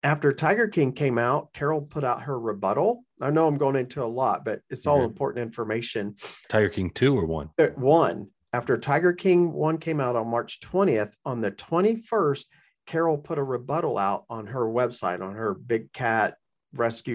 after 0.02 0.32
Tiger 0.32 0.66
King 0.66 0.92
came 0.92 1.16
out, 1.16 1.52
Carol 1.52 1.82
put 1.82 2.02
out 2.02 2.22
her 2.22 2.36
rebuttal. 2.36 3.04
I 3.20 3.30
know 3.30 3.46
I'm 3.46 3.58
going 3.58 3.76
into 3.76 4.02
a 4.02 4.06
lot, 4.06 4.44
but 4.44 4.62
it's 4.70 4.88
all 4.88 4.96
mm-hmm. 4.96 5.06
important 5.06 5.44
information. 5.44 6.16
Tiger 6.48 6.68
King 6.68 6.90
2 6.90 7.16
or 7.16 7.26
1? 7.26 7.50
Uh, 7.60 7.66
one. 7.76 8.30
After 8.52 8.76
Tiger 8.76 9.12
King 9.12 9.52
1 9.52 9.78
came 9.78 10.00
out 10.00 10.16
on 10.16 10.26
March 10.26 10.58
20th, 10.62 11.14
on 11.24 11.40
the 11.40 11.52
21st, 11.52 12.46
Carol 12.86 13.18
put 13.18 13.38
a 13.38 13.44
rebuttal 13.44 13.98
out 13.98 14.24
on 14.28 14.46
her 14.48 14.66
website, 14.66 15.22
on 15.22 15.36
her 15.36 15.54
bigcatrescue.org 15.54 16.34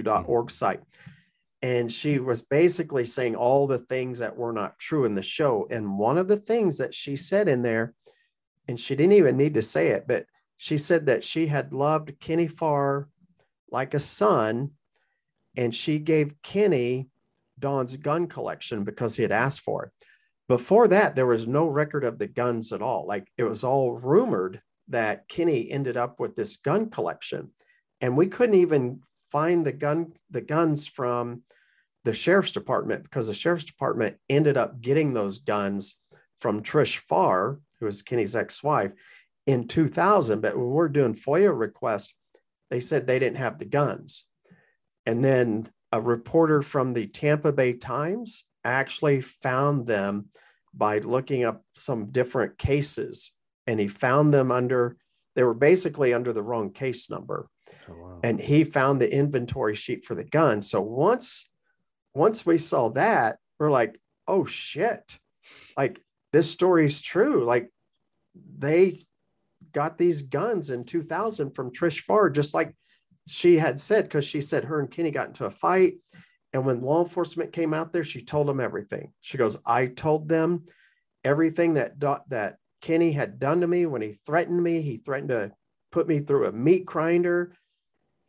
mm-hmm. 0.05 0.47
site 0.47 0.79
and 1.61 1.91
she 1.91 2.19
was 2.19 2.41
basically 2.41 3.05
saying 3.05 3.35
all 3.35 3.67
the 3.67 3.79
things 3.79 4.19
that 4.19 4.35
were 4.35 4.53
not 4.53 4.79
true 4.79 5.05
in 5.05 5.15
the 5.15 5.21
show. 5.21 5.67
And 5.69 5.97
one 5.97 6.17
of 6.17 6.27
the 6.27 6.37
things 6.37 6.77
that 6.77 6.93
she 6.93 7.15
said 7.15 7.47
in 7.47 7.61
there, 7.61 7.93
and 8.67 8.79
she 8.79 8.95
didn't 8.95 9.13
even 9.13 9.35
need 9.35 9.55
to 9.55 9.61
say 9.61 9.89
it, 9.89 10.05
but 10.07 10.25
she 10.57 10.77
said 10.77 11.05
that 11.07 11.23
she 11.23 11.47
had 11.47 11.73
loved 11.73 12.19
Kenny 12.19 12.47
Farr 12.47 13.09
like 13.71 13.93
a 13.93 13.99
son, 13.99 14.71
and 15.57 15.73
she 15.75 15.99
gave 15.99 16.41
Kenny 16.41 17.09
don's 17.59 17.95
gun 17.97 18.27
collection 18.27 18.83
because 18.83 19.15
he 19.15 19.23
had 19.23 19.31
asked 19.31 19.61
for 19.61 19.85
it. 19.85 19.91
Before 20.47 20.87
that, 20.87 21.15
there 21.15 21.27
was 21.27 21.45
no 21.45 21.67
record 21.67 22.03
of 22.03 22.17
the 22.17 22.27
guns 22.27 22.71
at 22.73 22.81
all. 22.81 23.05
Like 23.05 23.27
it 23.37 23.43
was 23.43 23.63
all 23.63 23.93
rumored 23.93 24.61
that 24.87 25.27
Kenny 25.27 25.69
ended 25.69 25.97
up 25.97 26.19
with 26.19 26.35
this 26.35 26.55
gun 26.57 26.89
collection. 26.89 27.51
And 28.01 28.17
we 28.17 28.27
couldn't 28.27 28.55
even 28.55 29.01
find 29.31 29.65
the 29.65 29.71
gun 29.71 30.13
the 30.29 30.41
guns 30.41 30.87
from 30.87 31.43
the 32.05 32.13
sheriff's 32.13 32.51
department 32.51 33.03
because 33.03 33.27
the 33.27 33.33
sheriff's 33.33 33.65
department 33.65 34.17
ended 34.29 34.57
up 34.57 34.81
getting 34.81 35.13
those 35.13 35.39
guns 35.39 35.97
from 36.39 36.63
Trish 36.63 36.97
Farr, 36.97 37.59
who 37.79 37.85
was 37.85 38.01
Kenny's 38.01 38.35
ex-wife, 38.35 38.91
in 39.45 39.67
2000. 39.67 40.41
But 40.41 40.55
when 40.55 40.65
we 40.65 40.71
we're 40.71 40.87
doing 40.87 41.13
FOIA 41.13 41.57
requests, 41.57 42.13
they 42.69 42.79
said 42.79 43.05
they 43.05 43.19
didn't 43.19 43.37
have 43.37 43.59
the 43.59 43.65
guns. 43.65 44.25
And 45.05 45.23
then 45.23 45.67
a 45.91 45.99
reporter 45.99 46.61
from 46.61 46.93
the 46.93 47.07
Tampa 47.07 47.51
Bay 47.51 47.73
Times 47.73 48.45
actually 48.63 49.21
found 49.21 49.87
them 49.87 50.29
by 50.73 50.99
looking 50.99 51.43
up 51.43 51.63
some 51.73 52.11
different 52.11 52.57
cases, 52.57 53.31
and 53.67 53.79
he 53.79 53.87
found 53.87 54.33
them 54.33 54.51
under 54.51 54.97
they 55.35 55.43
were 55.43 55.53
basically 55.53 56.13
under 56.13 56.33
the 56.33 56.43
wrong 56.43 56.71
case 56.71 57.09
number. 57.09 57.47
Oh. 57.89 58.19
And 58.23 58.39
he 58.39 58.63
found 58.63 59.01
the 59.01 59.11
inventory 59.11 59.75
sheet 59.75 60.05
for 60.05 60.15
the 60.15 60.23
gun. 60.23 60.61
So 60.61 60.81
once 60.81 61.49
once 62.13 62.45
we 62.45 62.57
saw 62.57 62.89
that, 62.89 63.37
we're 63.59 63.71
like, 63.71 63.99
oh 64.27 64.45
shit. 64.45 65.19
Like 65.77 66.01
this 66.33 66.49
story's 66.49 67.01
true. 67.01 67.45
Like 67.45 67.71
they 68.57 68.99
got 69.71 69.97
these 69.97 70.23
guns 70.23 70.69
in 70.69 70.85
2000 70.85 71.51
from 71.51 71.71
Trish 71.71 72.01
Farr, 72.01 72.29
just 72.29 72.53
like 72.53 72.75
she 73.27 73.57
had 73.57 73.79
said, 73.79 74.05
because 74.05 74.25
she 74.25 74.41
said 74.41 74.65
her 74.65 74.79
and 74.79 74.89
Kenny 74.89 75.11
got 75.11 75.27
into 75.27 75.45
a 75.45 75.51
fight. 75.51 75.95
And 76.51 76.65
when 76.65 76.81
law 76.81 77.03
enforcement 77.03 77.53
came 77.53 77.73
out 77.73 77.93
there, 77.93 78.03
she 78.03 78.23
told 78.23 78.47
them 78.47 78.59
everything. 78.59 79.13
She 79.19 79.37
goes, 79.37 79.57
I 79.65 79.85
told 79.85 80.27
them 80.27 80.65
everything 81.23 81.75
that 81.75 81.99
that 82.29 82.57
Kenny 82.81 83.11
had 83.11 83.39
done 83.39 83.61
to 83.61 83.67
me 83.67 83.85
when 83.85 84.01
he 84.01 84.19
threatened 84.25 84.61
me. 84.61 84.81
He 84.81 84.97
threatened 84.97 85.29
to 85.29 85.51
put 85.91 86.07
me 86.07 86.19
through 86.19 86.47
a 86.47 86.51
meat 86.51 86.85
grinder. 86.85 87.55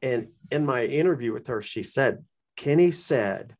And 0.02 0.28
in 0.50 0.64
my 0.64 0.84
interview 0.84 1.32
with 1.32 1.46
her, 1.48 1.60
she 1.60 1.82
said, 1.82 2.24
Kenny 2.56 2.90
said, 2.90 3.54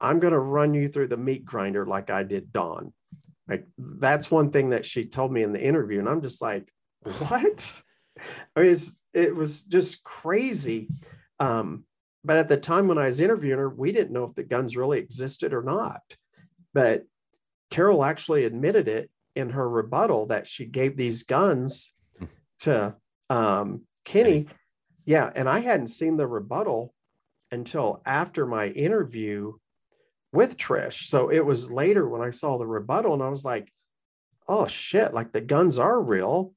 I'm 0.00 0.20
going 0.20 0.32
to 0.32 0.38
run 0.38 0.74
you 0.74 0.88
through 0.88 1.08
the 1.08 1.16
meat 1.16 1.44
grinder 1.44 1.86
like 1.86 2.10
I 2.10 2.22
did 2.22 2.52
Don. 2.52 2.92
Like 3.48 3.66
that's 3.78 4.30
one 4.30 4.50
thing 4.50 4.70
that 4.70 4.84
she 4.84 5.04
told 5.04 5.32
me 5.32 5.42
in 5.42 5.52
the 5.52 5.62
interview. 5.62 5.98
And 5.98 6.08
I'm 6.08 6.22
just 6.22 6.40
like, 6.40 6.72
what? 7.02 7.72
I 8.56 8.60
mean, 8.60 8.76
it 9.12 9.34
was 9.34 9.62
just 9.62 10.02
crazy. 10.02 10.88
Um, 11.40 11.84
but 12.24 12.38
at 12.38 12.48
the 12.48 12.56
time 12.56 12.88
when 12.88 12.98
I 12.98 13.06
was 13.06 13.20
interviewing 13.20 13.58
her, 13.58 13.68
we 13.68 13.92
didn't 13.92 14.12
know 14.12 14.24
if 14.24 14.34
the 14.34 14.42
guns 14.42 14.76
really 14.76 14.98
existed 14.98 15.52
or 15.52 15.62
not. 15.62 16.02
But 16.72 17.04
Carol 17.70 18.04
actually 18.04 18.44
admitted 18.44 18.88
it 18.88 19.10
in 19.36 19.50
her 19.50 19.68
rebuttal 19.68 20.26
that 20.26 20.46
she 20.46 20.64
gave 20.64 20.96
these 20.96 21.24
guns 21.24 21.92
to 22.60 22.94
um, 23.30 23.82
Kenny. 24.04 24.46
Yeah. 25.04 25.30
And 25.34 25.48
I 25.48 25.60
hadn't 25.60 25.88
seen 25.88 26.16
the 26.16 26.26
rebuttal 26.26 26.94
until 27.50 28.02
after 28.04 28.46
my 28.46 28.68
interview 28.68 29.52
with 30.32 30.56
Trish. 30.56 31.06
So 31.06 31.28
it 31.30 31.44
was 31.44 31.70
later 31.70 32.08
when 32.08 32.20
I 32.20 32.30
saw 32.30 32.58
the 32.58 32.66
rebuttal 32.66 33.14
and 33.14 33.22
I 33.22 33.28
was 33.28 33.44
like, 33.44 33.72
oh 34.48 34.66
shit, 34.66 35.14
like 35.14 35.32
the 35.32 35.40
guns 35.40 35.78
are 35.78 36.00
real. 36.00 36.52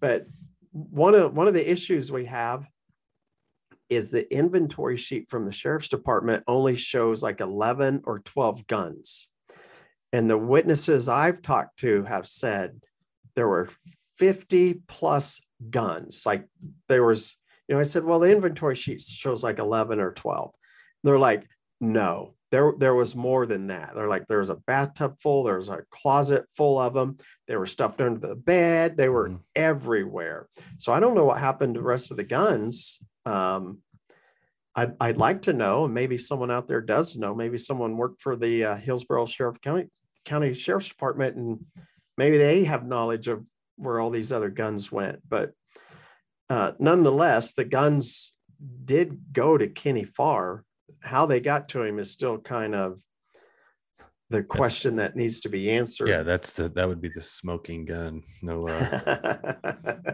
But 0.00 0.26
one 0.72 1.14
of 1.14 1.36
one 1.36 1.46
of 1.46 1.54
the 1.54 1.70
issues 1.70 2.10
we 2.10 2.26
have 2.26 2.68
is 3.88 4.10
the 4.10 4.32
inventory 4.34 4.96
sheet 4.96 5.28
from 5.28 5.44
the 5.44 5.52
sheriff's 5.52 5.88
department 5.88 6.42
only 6.48 6.74
shows 6.74 7.22
like 7.22 7.40
11 7.40 8.02
or 8.04 8.18
12 8.20 8.66
guns. 8.66 9.28
And 10.12 10.28
the 10.28 10.38
witnesses 10.38 11.08
I've 11.08 11.42
talked 11.42 11.78
to 11.80 12.02
have 12.04 12.26
said 12.26 12.80
there 13.36 13.48
were 13.48 13.68
50 14.18 14.80
plus 14.88 15.40
guns. 15.70 16.24
Like 16.26 16.46
there 16.88 17.04
was, 17.04 17.36
you 17.68 17.74
know, 17.74 17.80
I 17.80 17.84
said, 17.84 18.04
well, 18.04 18.18
the 18.20 18.32
inventory 18.32 18.74
sheet 18.74 19.00
shows 19.00 19.42
like 19.44 19.58
11 19.58 20.00
or 20.00 20.12
12. 20.12 20.54
They're 21.02 21.18
like, 21.18 21.46
no, 21.80 22.34
there 22.50 22.72
there 22.78 22.94
was 22.94 23.16
more 23.16 23.46
than 23.46 23.66
that. 23.66 23.92
They're 23.94 24.08
like 24.08 24.26
there 24.26 24.38
was 24.38 24.50
a 24.50 24.54
bathtub 24.56 25.16
full, 25.20 25.42
there 25.44 25.56
was 25.56 25.68
a 25.68 25.82
closet 25.90 26.46
full 26.56 26.78
of 26.78 26.94
them. 26.94 27.18
They 27.48 27.56
were 27.56 27.66
stuffed 27.66 28.00
under 28.00 28.20
the 28.26 28.36
bed. 28.36 28.96
They 28.96 29.08
were 29.08 29.30
Mhm. 29.30 29.40
everywhere. 29.56 30.48
So 30.78 30.92
I 30.92 31.00
don't 31.00 31.14
know 31.14 31.24
what 31.24 31.40
happened 31.40 31.74
to 31.74 31.80
the 31.80 31.86
rest 31.86 32.10
of 32.10 32.16
the 32.16 32.24
guns. 32.24 33.00
Um, 33.26 33.78
I'd, 34.76 34.94
I'd 35.00 35.16
like 35.16 35.42
to 35.42 35.52
know, 35.52 35.84
and 35.84 35.94
maybe 35.94 36.16
someone 36.16 36.50
out 36.50 36.66
there 36.66 36.80
does 36.80 37.16
know. 37.16 37.34
Maybe 37.34 37.58
someone 37.58 37.96
worked 37.96 38.20
for 38.22 38.34
the 38.36 38.64
uh, 38.64 38.76
Hillsborough 38.76 39.26
Sheriff 39.26 39.60
County 39.60 39.86
County 40.24 40.52
Sheriff's 40.54 40.88
Department, 40.88 41.36
and 41.36 41.64
maybe 42.16 42.38
they 42.38 42.64
have 42.64 42.86
knowledge 42.86 43.28
of 43.28 43.46
where 43.76 44.00
all 44.00 44.10
these 44.10 44.32
other 44.32 44.50
guns 44.50 44.90
went. 44.90 45.20
But 45.28 45.52
uh, 46.48 46.72
nonetheless, 46.78 47.54
the 47.54 47.64
guns 47.64 48.34
did 48.84 49.32
go 49.32 49.58
to 49.58 49.68
Kenny 49.68 50.04
Farr. 50.04 50.64
How 51.02 51.26
they 51.26 51.40
got 51.40 51.68
to 51.70 51.82
him 51.82 51.98
is 51.98 52.10
still 52.10 52.38
kind 52.38 52.74
of 52.74 53.00
the 54.30 54.42
question 54.42 54.96
that 54.96 55.16
needs 55.16 55.40
to 55.40 55.48
be 55.48 55.70
answered. 55.70 56.08
Yeah, 56.08 56.22
that's 56.22 56.52
the 56.54 56.68
that 56.70 56.88
would 56.88 57.00
be 57.00 57.10
the 57.14 57.20
smoking 57.20 57.84
gun. 57.84 58.22
No 58.42 58.66
uh, 58.68 59.52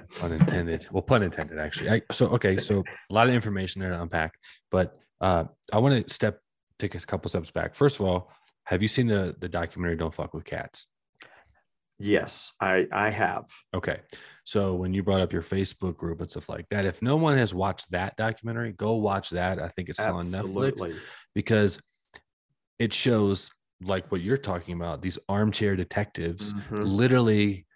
pun 0.18 0.32
intended. 0.32 0.86
Well, 0.90 1.02
pun 1.02 1.22
intended 1.22 1.58
actually. 1.58 1.90
I, 1.90 2.02
so 2.10 2.26
okay, 2.28 2.56
so 2.56 2.84
a 3.10 3.14
lot 3.14 3.28
of 3.28 3.34
information 3.34 3.80
there 3.80 3.90
to 3.90 4.02
unpack, 4.02 4.34
but 4.70 4.98
uh, 5.20 5.44
I 5.72 5.78
want 5.78 6.06
to 6.06 6.12
step 6.12 6.40
take 6.78 6.94
a 6.94 7.00
couple 7.00 7.28
steps 7.28 7.50
back. 7.50 7.74
First 7.74 8.00
of 8.00 8.06
all, 8.06 8.30
have 8.64 8.82
you 8.82 8.88
seen 8.88 9.06
the 9.06 9.34
the 9.38 9.48
documentary 9.48 9.96
"Don't 9.96 10.14
Fuck 10.14 10.34
with 10.34 10.44
Cats"? 10.44 10.86
Yes, 12.00 12.52
I 12.60 12.86
I 12.92 13.10
have. 13.10 13.46
Okay, 13.74 14.00
so 14.44 14.74
when 14.74 14.92
you 14.92 15.02
brought 15.02 15.20
up 15.20 15.32
your 15.32 15.42
Facebook 15.42 15.96
group 15.96 16.20
and 16.20 16.30
stuff 16.30 16.48
like 16.48 16.66
that, 16.70 16.84
if 16.84 17.02
no 17.02 17.16
one 17.16 17.36
has 17.38 17.54
watched 17.54 17.90
that 17.90 18.16
documentary, 18.16 18.72
go 18.72 18.96
watch 18.96 19.30
that. 19.30 19.60
I 19.60 19.68
think 19.68 19.88
it's 19.88 20.00
still 20.00 20.14
on 20.16 20.26
Netflix 20.26 20.84
because 21.34 21.80
it 22.78 22.92
shows 22.92 23.50
like 23.82 24.10
what 24.10 24.20
you're 24.20 24.36
talking 24.36 24.74
about. 24.74 25.02
These 25.02 25.18
armchair 25.28 25.76
detectives 25.76 26.52
Mhm. 26.52 26.86
literally 26.86 27.66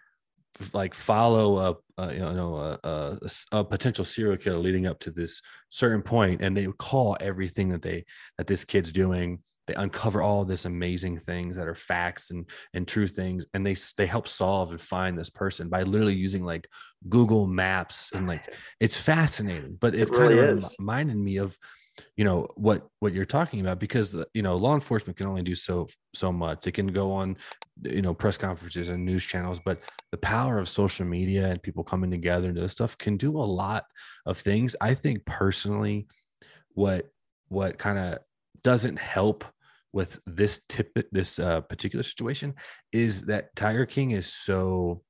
like 0.73 0.93
follow 0.93 1.57
a, 1.57 2.01
a 2.01 2.07
uh, 2.07 2.11
you 2.11 2.19
know 2.19 2.55
uh, 2.55 2.77
uh, 2.83 3.17
a 3.51 3.63
potential 3.63 4.05
serial 4.05 4.37
killer 4.37 4.57
leading 4.57 4.85
up 4.87 4.99
to 4.99 5.11
this 5.11 5.41
certain 5.69 6.01
point 6.01 6.41
and 6.41 6.55
they 6.55 6.65
call 6.79 7.17
everything 7.19 7.69
that 7.69 7.81
they 7.81 8.05
that 8.37 8.47
this 8.47 8.63
kid's 8.63 8.91
doing 8.91 9.43
they 9.67 9.73
uncover 9.75 10.21
all 10.21 10.45
this 10.45 10.65
amazing 10.65 11.17
things 11.17 11.57
that 11.57 11.67
are 11.67 11.75
facts 11.75 12.31
and 12.31 12.49
and 12.73 12.87
true 12.87 13.07
things 13.07 13.45
and 13.53 13.65
they 13.65 13.75
they 13.97 14.05
help 14.05 14.27
solve 14.27 14.71
and 14.71 14.81
find 14.81 15.17
this 15.17 15.29
person 15.29 15.69
by 15.69 15.83
literally 15.83 16.15
using 16.15 16.43
like 16.43 16.67
google 17.09 17.47
maps 17.47 18.11
and 18.13 18.27
like 18.27 18.53
it's 18.79 18.99
fascinating 18.99 19.77
but 19.79 19.95
It 19.95 20.09
it, 20.09 20.11
kind 20.13 20.33
of 20.33 20.57
is. 20.57 20.75
reminded 20.79 21.17
me 21.17 21.37
of 21.37 21.57
you 22.17 22.25
know 22.25 22.47
what 22.55 22.87
what 22.99 23.13
you're 23.13 23.25
talking 23.25 23.61
about 23.61 23.79
because 23.79 24.15
uh, 24.15 24.25
you 24.33 24.41
know 24.41 24.55
law 24.57 24.73
enforcement 24.73 25.17
can 25.17 25.27
only 25.27 25.43
do 25.43 25.55
so 25.55 25.87
so 26.13 26.31
much 26.31 26.61
they 26.61 26.71
can 26.71 26.87
go 26.87 27.11
on 27.11 27.37
you 27.83 28.01
know 28.01 28.13
press 28.13 28.37
conferences 28.37 28.89
and 28.89 29.05
news 29.05 29.23
channels 29.25 29.59
but 29.63 29.79
the 30.11 30.17
power 30.17 30.59
of 30.59 30.67
social 30.67 31.05
media 31.05 31.47
and 31.47 31.63
people 31.63 31.83
coming 31.83 32.11
together 32.11 32.49
and 32.49 32.57
this 32.57 32.71
stuff 32.73 32.97
can 32.97 33.17
do 33.17 33.37
a 33.37 33.39
lot 33.39 33.85
of 34.25 34.37
things 34.37 34.75
i 34.81 34.93
think 34.93 35.25
personally 35.25 36.07
what 36.69 37.07
what 37.47 37.77
kind 37.77 37.97
of 37.97 38.19
doesn't 38.63 38.97
help 38.99 39.45
with 39.95 40.19
this 40.25 40.61
tip 40.67 40.91
this 41.13 41.39
uh, 41.39 41.61
particular 41.61 42.03
situation 42.03 42.53
is 42.91 43.21
that 43.23 43.55
tiger 43.55 43.85
king 43.85 44.11
is 44.11 44.31
so 44.31 45.01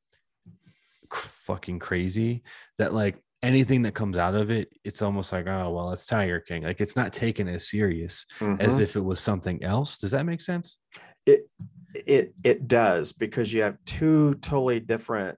fucking 1.11 1.79
crazy 1.79 2.43
that 2.77 2.93
like 2.93 3.17
anything 3.41 3.81
that 3.81 3.93
comes 3.95 4.17
out 4.17 4.35
of 4.35 4.49
it 4.51 4.69
it's 4.83 5.01
almost 5.01 5.33
like 5.33 5.47
oh 5.47 5.71
well 5.71 5.91
it's 5.91 6.05
tiger 6.05 6.39
king. 6.39 6.63
Like 6.63 6.81
it's 6.81 6.95
not 6.95 7.11
taken 7.11 7.47
as 7.47 7.67
serious 7.69 8.25
as 8.59 8.79
Mhm. 8.79 8.81
if 8.81 8.95
it 8.95 9.03
was 9.03 9.19
something 9.19 9.63
else. 9.63 9.97
Does 9.97 10.11
that 10.11 10.25
make 10.25 10.41
sense? 10.41 10.79
It 11.25 11.49
it 11.93 12.33
it 12.43 12.67
does 12.67 13.11
because 13.13 13.51
you 13.53 13.63
have 13.63 13.77
two 13.85 14.35
totally 14.35 14.79
different 14.79 15.37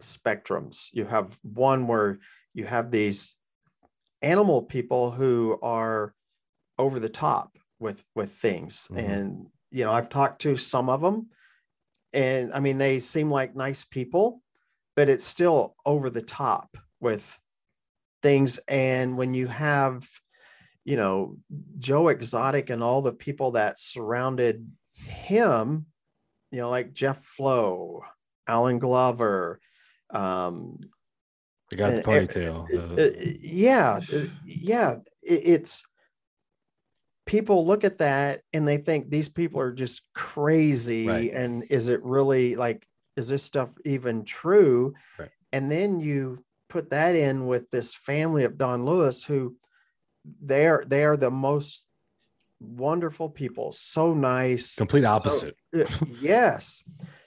spectrums. 0.00 0.88
You 0.92 1.04
have 1.04 1.38
one 1.42 1.86
where 1.86 2.18
you 2.54 2.64
have 2.64 2.90
these 2.90 3.36
animal 4.22 4.62
people 4.62 5.10
who 5.10 5.58
are 5.62 6.14
over 6.78 6.98
the 7.00 7.08
top 7.08 7.56
with 7.80 8.04
with 8.14 8.32
things 8.32 8.88
Mhm. 8.90 8.98
and 8.98 9.46
you 9.70 9.84
know 9.84 9.90
i've 9.90 10.08
talked 10.08 10.40
to 10.42 10.56
some 10.56 10.88
of 10.88 11.00
them 11.00 11.28
and 12.12 12.52
i 12.52 12.60
mean 12.60 12.78
they 12.78 13.00
seem 13.00 13.30
like 13.30 13.56
nice 13.56 13.84
people 13.84 14.42
but 14.96 15.08
it's 15.08 15.24
still 15.24 15.74
over 15.84 16.08
the 16.10 16.22
top 16.22 16.76
with 17.00 17.36
things 18.22 18.58
and 18.68 19.16
when 19.16 19.34
you 19.34 19.46
have 19.48 20.08
you 20.84 20.96
know 20.96 21.36
joe 21.78 22.08
exotic 22.08 22.70
and 22.70 22.82
all 22.82 23.02
the 23.02 23.12
people 23.12 23.52
that 23.52 23.78
surrounded 23.78 24.70
him, 24.92 25.86
you 26.52 26.60
know, 26.60 26.70
like 26.70 26.92
Jeff 26.92 27.40
Lowe, 27.40 28.04
Allen 28.46 28.78
Glover, 28.78 29.58
um, 30.10 30.78
they 31.70 31.76
got 31.76 31.90
the 31.90 31.96
and- 31.96 32.28
ponytail 32.28 32.96
uh, 32.96 33.10
yeah, 33.40 33.98
yeah, 34.44 34.94
it- 35.22 35.46
it's 35.48 35.82
people 37.26 37.66
look 37.66 37.84
at 37.84 37.98
that 37.98 38.42
and 38.52 38.66
they 38.66 38.76
think 38.76 39.08
these 39.08 39.28
people 39.28 39.60
are 39.60 39.72
just 39.72 40.02
crazy. 40.14 41.06
Right. 41.06 41.32
And 41.32 41.64
is 41.70 41.88
it 41.88 42.02
really 42.04 42.54
like, 42.54 42.86
is 43.16 43.28
this 43.28 43.42
stuff 43.42 43.70
even 43.84 44.24
true? 44.24 44.94
Right. 45.18 45.30
And 45.52 45.70
then 45.70 46.00
you 46.00 46.44
put 46.68 46.90
that 46.90 47.14
in 47.14 47.46
with 47.46 47.70
this 47.70 47.94
family 47.94 48.44
of 48.44 48.58
Don 48.58 48.84
Lewis, 48.84 49.24
who 49.24 49.56
they're 50.42 50.82
they 50.86 51.04
are 51.04 51.16
the 51.16 51.30
most 51.30 51.86
wonderful 52.60 53.28
people, 53.28 53.70
so 53.72 54.14
nice, 54.14 54.76
complete 54.76 55.04
opposite 55.04 55.56
uh, 55.78 55.84
yes. 56.20 56.82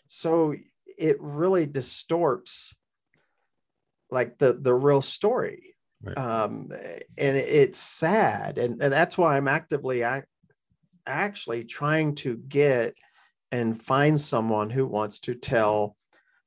So 0.07 0.55
it 0.97 1.17
really 1.21 1.65
distorts 1.65 2.75
like 4.09 4.37
the 4.37 4.53
the 4.53 4.73
real 4.73 5.01
story. 5.01 5.76
Right. 6.01 6.17
Um 6.17 6.71
and 7.17 7.37
it's 7.37 7.79
sad 7.79 8.57
and, 8.59 8.81
and 8.81 8.93
that's 8.93 9.17
why 9.17 9.35
I'm 9.35 9.47
actively 9.47 10.03
ac- 10.03 10.25
actually 11.07 11.63
trying 11.63 12.13
to 12.15 12.37
get 12.37 12.93
and 13.51 13.81
find 13.81 14.19
someone 14.19 14.69
who 14.69 14.85
wants 14.85 15.19
to 15.21 15.33
tell 15.33 15.95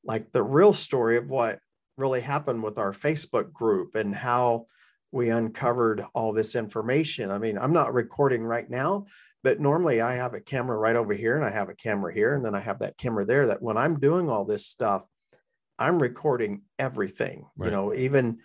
like 0.04 0.30
the 0.32 0.42
real 0.42 0.72
story 0.72 1.16
of 1.16 1.28
what 1.28 1.58
really 1.96 2.20
happened 2.20 2.62
with 2.62 2.78
our 2.78 2.92
Facebook 2.92 3.52
group 3.52 3.94
and 3.94 4.14
how 4.14 4.66
we 5.12 5.30
uncovered 5.30 6.04
all 6.14 6.32
this 6.32 6.54
information. 6.54 7.30
I 7.30 7.38
mean, 7.38 7.58
I'm 7.58 7.72
not 7.72 7.92
recording 7.92 8.42
right 8.44 8.68
now, 8.70 9.06
but 9.42 9.58
normally 9.60 10.00
I 10.00 10.14
have 10.14 10.34
a 10.34 10.40
camera 10.40 10.78
right 10.78 10.94
over 10.96 11.12
here 11.12 11.36
and 11.36 11.44
I 11.44 11.50
have 11.50 11.68
a 11.68 11.74
camera 11.74 12.14
here 12.14 12.34
and 12.34 12.44
then 12.44 12.54
I 12.54 12.60
have 12.60 12.78
that 12.78 12.96
camera 12.96 13.24
there 13.24 13.48
that 13.48 13.60
when 13.60 13.76
I'm 13.76 13.98
doing 13.98 14.30
all 14.30 14.44
this 14.44 14.66
stuff, 14.66 15.04
I'm 15.78 15.98
recording 15.98 16.62
everything, 16.78 17.46
Right. 17.56 17.66
you 17.66 17.72
know, 17.72 17.92
even 17.94 18.38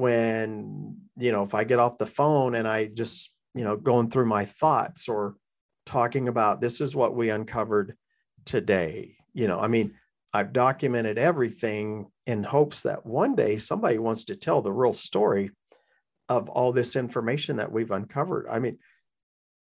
when, 0.00 0.96
you 1.16 1.30
know, 1.30 1.42
if 1.42 1.54
I 1.54 1.64
get 1.64 1.78
off 1.78 1.98
the 1.98 2.06
phone 2.06 2.54
and 2.54 2.66
I 2.66 2.86
just, 2.86 3.30
you 3.54 3.64
know, 3.64 3.76
going 3.76 4.10
through 4.10 4.26
my 4.26 4.46
thoughts 4.46 5.08
or 5.08 5.36
talking 5.86 6.28
about 6.28 6.60
this 6.60 6.80
is 6.80 6.96
what 6.96 7.14
we 7.14 7.30
uncovered 7.30 7.96
today. 8.44 9.16
You 9.34 9.46
know, 9.46 9.60
I 9.60 9.68
mean, 9.68 9.94
I've 10.32 10.52
documented 10.52 11.18
everything 11.18 12.10
in 12.26 12.42
hopes 12.42 12.82
that 12.82 13.04
one 13.04 13.34
day 13.34 13.58
somebody 13.58 13.98
wants 13.98 14.24
to 14.24 14.36
tell 14.36 14.62
the 14.62 14.72
real 14.72 14.92
story 14.92 15.50
of 16.28 16.48
all 16.48 16.72
this 16.72 16.94
information 16.96 17.56
that 17.56 17.72
we've 17.72 17.90
uncovered. 17.90 18.46
I 18.48 18.60
mean, 18.60 18.78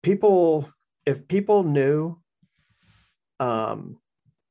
people, 0.02 0.70
if 1.06 1.28
people 1.28 1.64
knew, 1.64 2.20
um, 3.40 4.00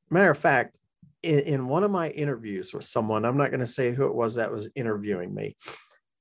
matter 0.09 0.31
of 0.31 0.37
fact, 0.37 0.77
in, 1.23 1.39
in 1.39 1.67
one 1.67 1.83
of 1.83 1.91
my 1.91 2.09
interviews 2.09 2.73
with 2.73 2.83
someone, 2.83 3.25
I'm 3.25 3.37
not 3.37 3.49
going 3.49 3.61
to 3.61 3.65
say 3.67 3.93
who 3.93 4.05
it 4.05 4.15
was 4.15 4.35
that 4.35 4.51
was 4.51 4.69
interviewing 4.75 5.33
me, 5.33 5.55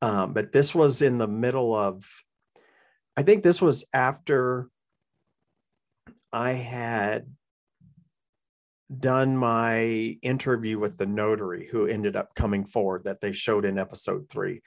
um, 0.02 0.32
but 0.32 0.52
this 0.52 0.74
was 0.74 1.02
in 1.02 1.18
the 1.18 1.28
middle 1.28 1.74
of, 1.74 2.04
I 3.16 3.22
think 3.22 3.42
this 3.42 3.62
was 3.62 3.84
after 3.92 4.68
I 6.32 6.52
had 6.52 7.26
done 8.98 9.36
my 9.36 10.16
interview 10.22 10.78
with 10.78 10.96
the 10.96 11.06
notary 11.06 11.68
who 11.70 11.86
ended 11.86 12.14
up 12.14 12.34
coming 12.34 12.64
forward 12.64 13.04
that 13.04 13.20
they 13.20 13.32
showed 13.32 13.64
in 13.64 13.78
episode 13.78 14.28
three. 14.28 14.62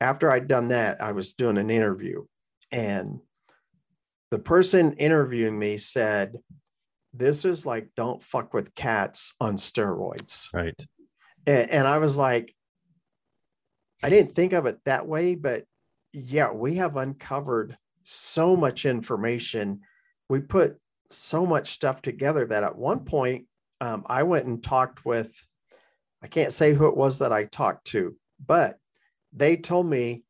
After 0.00 0.30
I'd 0.30 0.48
done 0.48 0.68
that, 0.68 1.00
I 1.00 1.12
was 1.12 1.34
doing 1.34 1.56
an 1.58 1.70
interview, 1.70 2.24
and 2.72 3.20
the 4.30 4.38
person 4.38 4.94
interviewing 4.94 5.58
me 5.58 5.76
said, 5.76 6.36
This 7.16 7.44
is 7.44 7.66
like 7.66 7.88
don't 7.96 8.22
fuck 8.22 8.54
with 8.54 8.74
cats 8.74 9.34
on 9.40 9.56
steroids. 9.56 10.52
right 10.52 10.80
And, 11.46 11.70
and 11.70 11.86
I 11.86 11.98
was 11.98 12.16
like, 12.16 12.54
I 14.02 14.10
didn't 14.10 14.32
think 14.32 14.52
of 14.52 14.66
it 14.66 14.78
that 14.84 15.06
way, 15.06 15.34
but 15.34 15.64
yeah, 16.12 16.50
we 16.50 16.76
have 16.76 16.96
uncovered 16.96 17.76
so 18.02 18.56
much 18.56 18.86
information. 18.86 19.80
We 20.28 20.40
put 20.40 20.78
so 21.10 21.46
much 21.46 21.70
stuff 21.70 22.02
together 22.02 22.46
that 22.46 22.62
at 22.62 22.76
one 22.76 23.00
point 23.00 23.46
um, 23.80 24.04
I 24.06 24.22
went 24.22 24.46
and 24.46 24.62
talked 24.62 25.04
with, 25.04 25.32
I 26.22 26.26
can't 26.26 26.52
say 26.52 26.72
who 26.72 26.86
it 26.88 26.96
was 26.96 27.18
that 27.20 27.32
I 27.32 27.44
talked 27.44 27.86
to, 27.88 28.16
but 28.44 28.78
they 29.32 29.56
told 29.56 29.86
me, 29.86 30.24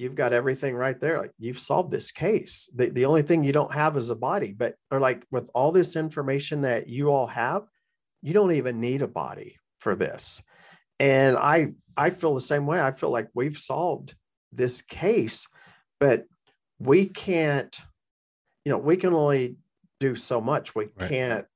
you've 0.00 0.14
got 0.14 0.32
everything 0.32 0.74
right 0.74 0.98
there. 0.98 1.18
Like 1.18 1.32
you've 1.38 1.58
solved 1.58 1.90
this 1.90 2.10
case. 2.10 2.70
The, 2.74 2.88
the 2.88 3.04
only 3.04 3.20
thing 3.22 3.44
you 3.44 3.52
don't 3.52 3.74
have 3.74 3.98
is 3.98 4.08
a 4.08 4.16
body, 4.16 4.54
but 4.56 4.74
or 4.90 4.98
like 4.98 5.26
with 5.30 5.50
all 5.54 5.72
this 5.72 5.94
information 5.94 6.62
that 6.62 6.88
you 6.88 7.10
all 7.10 7.26
have, 7.26 7.64
you 8.22 8.32
don't 8.32 8.52
even 8.52 8.80
need 8.80 9.02
a 9.02 9.06
body 9.06 9.56
for 9.78 9.94
this. 9.94 10.42
And 10.98 11.36
I 11.36 11.72
I 11.96 12.10
feel 12.10 12.34
the 12.34 12.40
same 12.40 12.66
way. 12.66 12.80
I 12.80 12.92
feel 12.92 13.10
like 13.10 13.28
we've 13.34 13.58
solved 13.58 14.14
this 14.52 14.80
case, 14.80 15.46
but 15.98 16.24
we 16.78 17.04
can't, 17.04 17.78
you 18.64 18.72
know, 18.72 18.78
we 18.78 18.96
can 18.96 19.12
only 19.12 19.56
do 19.98 20.14
so 20.14 20.40
much. 20.40 20.74
We 20.74 20.88
right. 20.98 21.08
can't, 21.10 21.46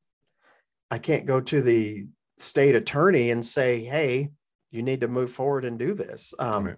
I 0.91 0.99
can't 0.99 1.25
go 1.25 1.41
to 1.41 1.63
the 1.63 2.07
state 2.39 2.75
attorney 2.75 3.31
and 3.31 3.45
say, 3.45 3.85
hey, 3.85 4.29
you 4.71 4.83
need 4.83 5.01
to 5.01 5.09
move 5.09 5.33
forward 5.33 5.65
and 5.65 5.79
do 5.79 5.95
this. 5.95 6.35
Um, 6.39 6.65
right. 6.67 6.77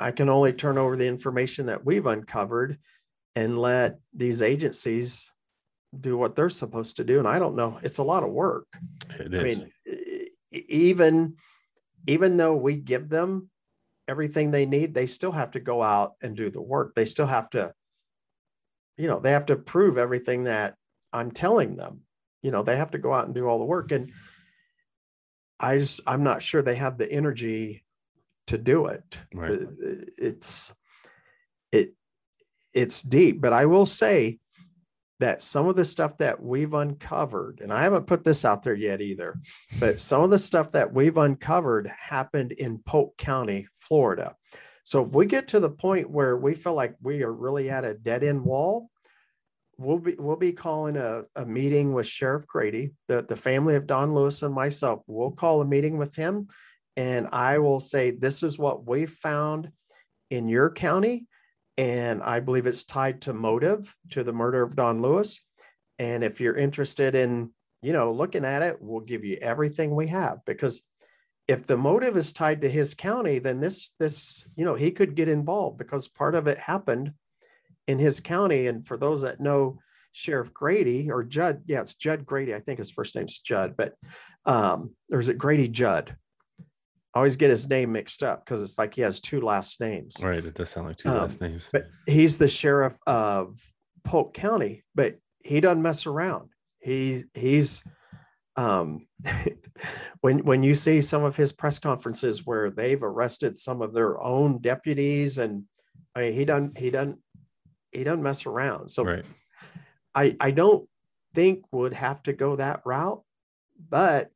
I 0.00 0.10
can 0.10 0.28
only 0.28 0.52
turn 0.52 0.78
over 0.78 0.96
the 0.96 1.06
information 1.06 1.66
that 1.66 1.84
we've 1.84 2.06
uncovered 2.06 2.78
and 3.36 3.58
let 3.58 3.98
these 4.14 4.42
agencies 4.42 5.30
do 5.98 6.16
what 6.16 6.34
they're 6.34 6.48
supposed 6.48 6.96
to 6.96 7.04
do. 7.04 7.18
And 7.18 7.28
I 7.28 7.38
don't 7.38 7.56
know, 7.56 7.78
it's 7.82 7.98
a 7.98 8.02
lot 8.02 8.22
of 8.22 8.30
work. 8.30 8.66
It 9.18 9.34
is. 9.34 9.40
I 9.40 9.44
mean, 9.44 9.70
even 10.52 11.36
even 12.06 12.36
though 12.36 12.56
we 12.56 12.76
give 12.76 13.08
them 13.08 13.50
everything 14.08 14.50
they 14.50 14.66
need, 14.66 14.94
they 14.94 15.06
still 15.06 15.32
have 15.32 15.52
to 15.52 15.60
go 15.60 15.82
out 15.82 16.14
and 16.22 16.36
do 16.36 16.50
the 16.50 16.62
work. 16.62 16.94
They 16.94 17.04
still 17.04 17.26
have 17.26 17.50
to, 17.50 17.74
you 18.96 19.06
know, 19.06 19.20
they 19.20 19.32
have 19.32 19.46
to 19.46 19.56
prove 19.56 19.98
everything 19.98 20.44
that 20.44 20.76
I'm 21.12 21.30
telling 21.30 21.76
them. 21.76 22.00
You 22.42 22.50
know, 22.50 22.62
they 22.62 22.76
have 22.76 22.92
to 22.92 22.98
go 22.98 23.12
out 23.12 23.26
and 23.26 23.34
do 23.34 23.46
all 23.46 23.58
the 23.58 23.64
work. 23.64 23.92
And 23.92 24.12
I 25.58 25.78
just, 25.78 26.00
I'm 26.06 26.24
not 26.24 26.42
sure 26.42 26.62
they 26.62 26.76
have 26.76 26.96
the 26.96 27.10
energy 27.10 27.84
to 28.50 28.58
do 28.58 28.86
it. 28.86 29.24
Right. 29.32 29.60
It's, 30.18 30.74
it, 31.72 31.94
it's 32.74 33.02
deep, 33.02 33.40
but 33.40 33.52
I 33.52 33.66
will 33.66 33.86
say 33.86 34.38
that 35.20 35.42
some 35.42 35.68
of 35.68 35.76
the 35.76 35.84
stuff 35.84 36.18
that 36.18 36.42
we've 36.42 36.74
uncovered, 36.74 37.60
and 37.60 37.72
I 37.72 37.82
haven't 37.82 38.06
put 38.06 38.24
this 38.24 38.44
out 38.44 38.62
there 38.62 38.74
yet 38.74 39.00
either, 39.00 39.38
but 39.78 40.00
some 40.10 40.22
of 40.22 40.30
the 40.30 40.38
stuff 40.38 40.72
that 40.72 40.92
we've 40.92 41.16
uncovered 41.16 41.86
happened 41.88 42.52
in 42.52 42.78
Polk 42.78 43.16
County, 43.16 43.68
Florida. 43.78 44.34
So 44.82 45.04
if 45.04 45.14
we 45.14 45.26
get 45.26 45.48
to 45.48 45.60
the 45.60 45.70
point 45.70 46.10
where 46.10 46.36
we 46.36 46.54
feel 46.54 46.74
like 46.74 46.96
we 47.00 47.22
are 47.22 47.32
really 47.32 47.70
at 47.70 47.84
a 47.84 47.94
dead 47.94 48.24
end 48.24 48.44
wall, 48.44 48.90
we'll 49.78 49.98
be 49.98 50.16
we'll 50.18 50.36
be 50.36 50.52
calling 50.52 50.96
a, 50.96 51.22
a 51.36 51.46
meeting 51.46 51.92
with 51.92 52.06
Sheriff 52.06 52.46
Grady, 52.46 52.94
the, 53.06 53.22
the 53.22 53.36
family 53.36 53.76
of 53.76 53.86
Don 53.86 54.14
Lewis 54.14 54.42
and 54.42 54.54
myself. 54.54 55.02
We'll 55.06 55.30
call 55.30 55.60
a 55.60 55.66
meeting 55.66 55.98
with 55.98 56.16
him 56.16 56.48
and 57.00 57.28
I 57.32 57.60
will 57.60 57.80
say, 57.80 58.10
this 58.10 58.42
is 58.42 58.58
what 58.58 58.86
we 58.86 59.06
found 59.06 59.72
in 60.28 60.48
your 60.48 60.70
county 60.70 61.26
and 61.78 62.22
I 62.22 62.40
believe 62.40 62.66
it's 62.66 62.84
tied 62.84 63.22
to 63.22 63.32
motive 63.32 63.96
to 64.10 64.22
the 64.22 64.34
murder 64.34 64.62
of 64.62 64.76
Don 64.76 65.00
Lewis. 65.00 65.40
And 65.98 66.22
if 66.22 66.38
you're 66.38 66.56
interested 66.56 67.14
in, 67.14 67.54
you 67.80 67.94
know, 67.94 68.12
looking 68.12 68.44
at 68.44 68.60
it, 68.60 68.76
we'll 68.80 69.00
give 69.00 69.24
you 69.24 69.38
everything 69.40 69.96
we 69.96 70.08
have 70.08 70.40
because 70.44 70.82
if 71.48 71.66
the 71.66 71.78
motive 71.78 72.18
is 72.18 72.34
tied 72.34 72.60
to 72.60 72.68
his 72.68 72.92
county, 72.92 73.38
then 73.38 73.60
this 73.60 73.92
this 73.98 74.44
you 74.54 74.66
know 74.66 74.74
he 74.74 74.90
could 74.90 75.14
get 75.14 75.26
involved 75.26 75.78
because 75.78 76.06
part 76.06 76.34
of 76.34 76.48
it 76.48 76.58
happened 76.58 77.14
in 77.86 77.98
his 77.98 78.20
county. 78.20 78.66
And 78.66 78.86
for 78.86 78.98
those 78.98 79.22
that 79.22 79.40
know 79.40 79.78
Sheriff 80.12 80.52
Grady 80.52 81.10
or 81.10 81.24
Judd, 81.24 81.62
yeah, 81.64 81.80
it's 81.80 81.94
Judd 81.94 82.26
Grady. 82.26 82.54
I 82.54 82.60
think 82.60 82.78
his 82.78 82.90
first 82.90 83.16
name's 83.16 83.38
Judd, 83.38 83.74
but 83.74 83.94
um, 84.44 84.94
or 85.10 85.18
is 85.18 85.30
it 85.30 85.38
Grady 85.38 85.68
Judd? 85.68 86.14
I 87.14 87.18
always 87.18 87.36
get 87.36 87.50
his 87.50 87.68
name 87.68 87.92
mixed 87.92 88.22
up 88.22 88.44
because 88.44 88.62
it's 88.62 88.78
like 88.78 88.94
he 88.94 89.02
has 89.02 89.20
two 89.20 89.40
last 89.40 89.80
names. 89.80 90.16
Right. 90.22 90.44
It 90.44 90.54
does 90.54 90.70
sound 90.70 90.86
like 90.86 90.96
two 90.96 91.08
um, 91.08 91.18
last 91.18 91.40
names. 91.40 91.68
But 91.72 91.86
he's 92.06 92.38
the 92.38 92.46
sheriff 92.46 92.96
of 93.06 93.60
Polk 94.04 94.32
County, 94.32 94.84
but 94.94 95.16
he 95.40 95.60
doesn't 95.60 95.82
mess 95.82 96.06
around. 96.06 96.50
He 96.78 97.24
he's 97.34 97.82
um 98.56 99.06
when 100.20 100.40
when 100.40 100.62
you 100.62 100.74
see 100.74 101.00
some 101.00 101.24
of 101.24 101.36
his 101.36 101.52
press 101.52 101.78
conferences 101.78 102.46
where 102.46 102.70
they've 102.70 103.02
arrested 103.02 103.56
some 103.56 103.82
of 103.82 103.92
their 103.92 104.20
own 104.20 104.60
deputies 104.60 105.38
and 105.38 105.64
I 106.14 106.22
mean, 106.22 106.32
he 106.34 106.44
doesn't 106.44 106.78
he 106.78 106.90
doesn't 106.90 107.18
he 107.90 108.04
doesn't 108.04 108.22
mess 108.22 108.46
around. 108.46 108.88
So 108.88 109.04
right. 109.04 109.24
I 110.14 110.36
I 110.38 110.50
don't 110.52 110.88
think 111.34 111.64
would 111.72 111.92
have 111.92 112.22
to 112.24 112.32
go 112.32 112.56
that 112.56 112.82
route, 112.84 113.22
but 113.88 114.30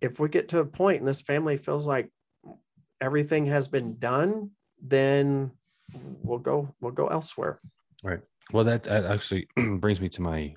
if 0.00 0.18
we 0.18 0.28
get 0.28 0.48
to 0.50 0.60
a 0.60 0.64
point 0.64 1.00
and 1.00 1.08
this 1.08 1.20
family 1.20 1.56
feels 1.56 1.86
like 1.86 2.10
everything 3.00 3.46
has 3.46 3.68
been 3.68 3.98
done, 3.98 4.50
then 4.82 5.50
we'll 6.22 6.38
go 6.38 6.74
we'll 6.80 6.92
go 6.92 7.08
elsewhere. 7.08 7.60
Right. 8.02 8.20
Well, 8.52 8.64
that, 8.64 8.84
that 8.84 9.04
actually 9.04 9.48
brings 9.78 10.00
me 10.00 10.08
to 10.10 10.22
my. 10.22 10.54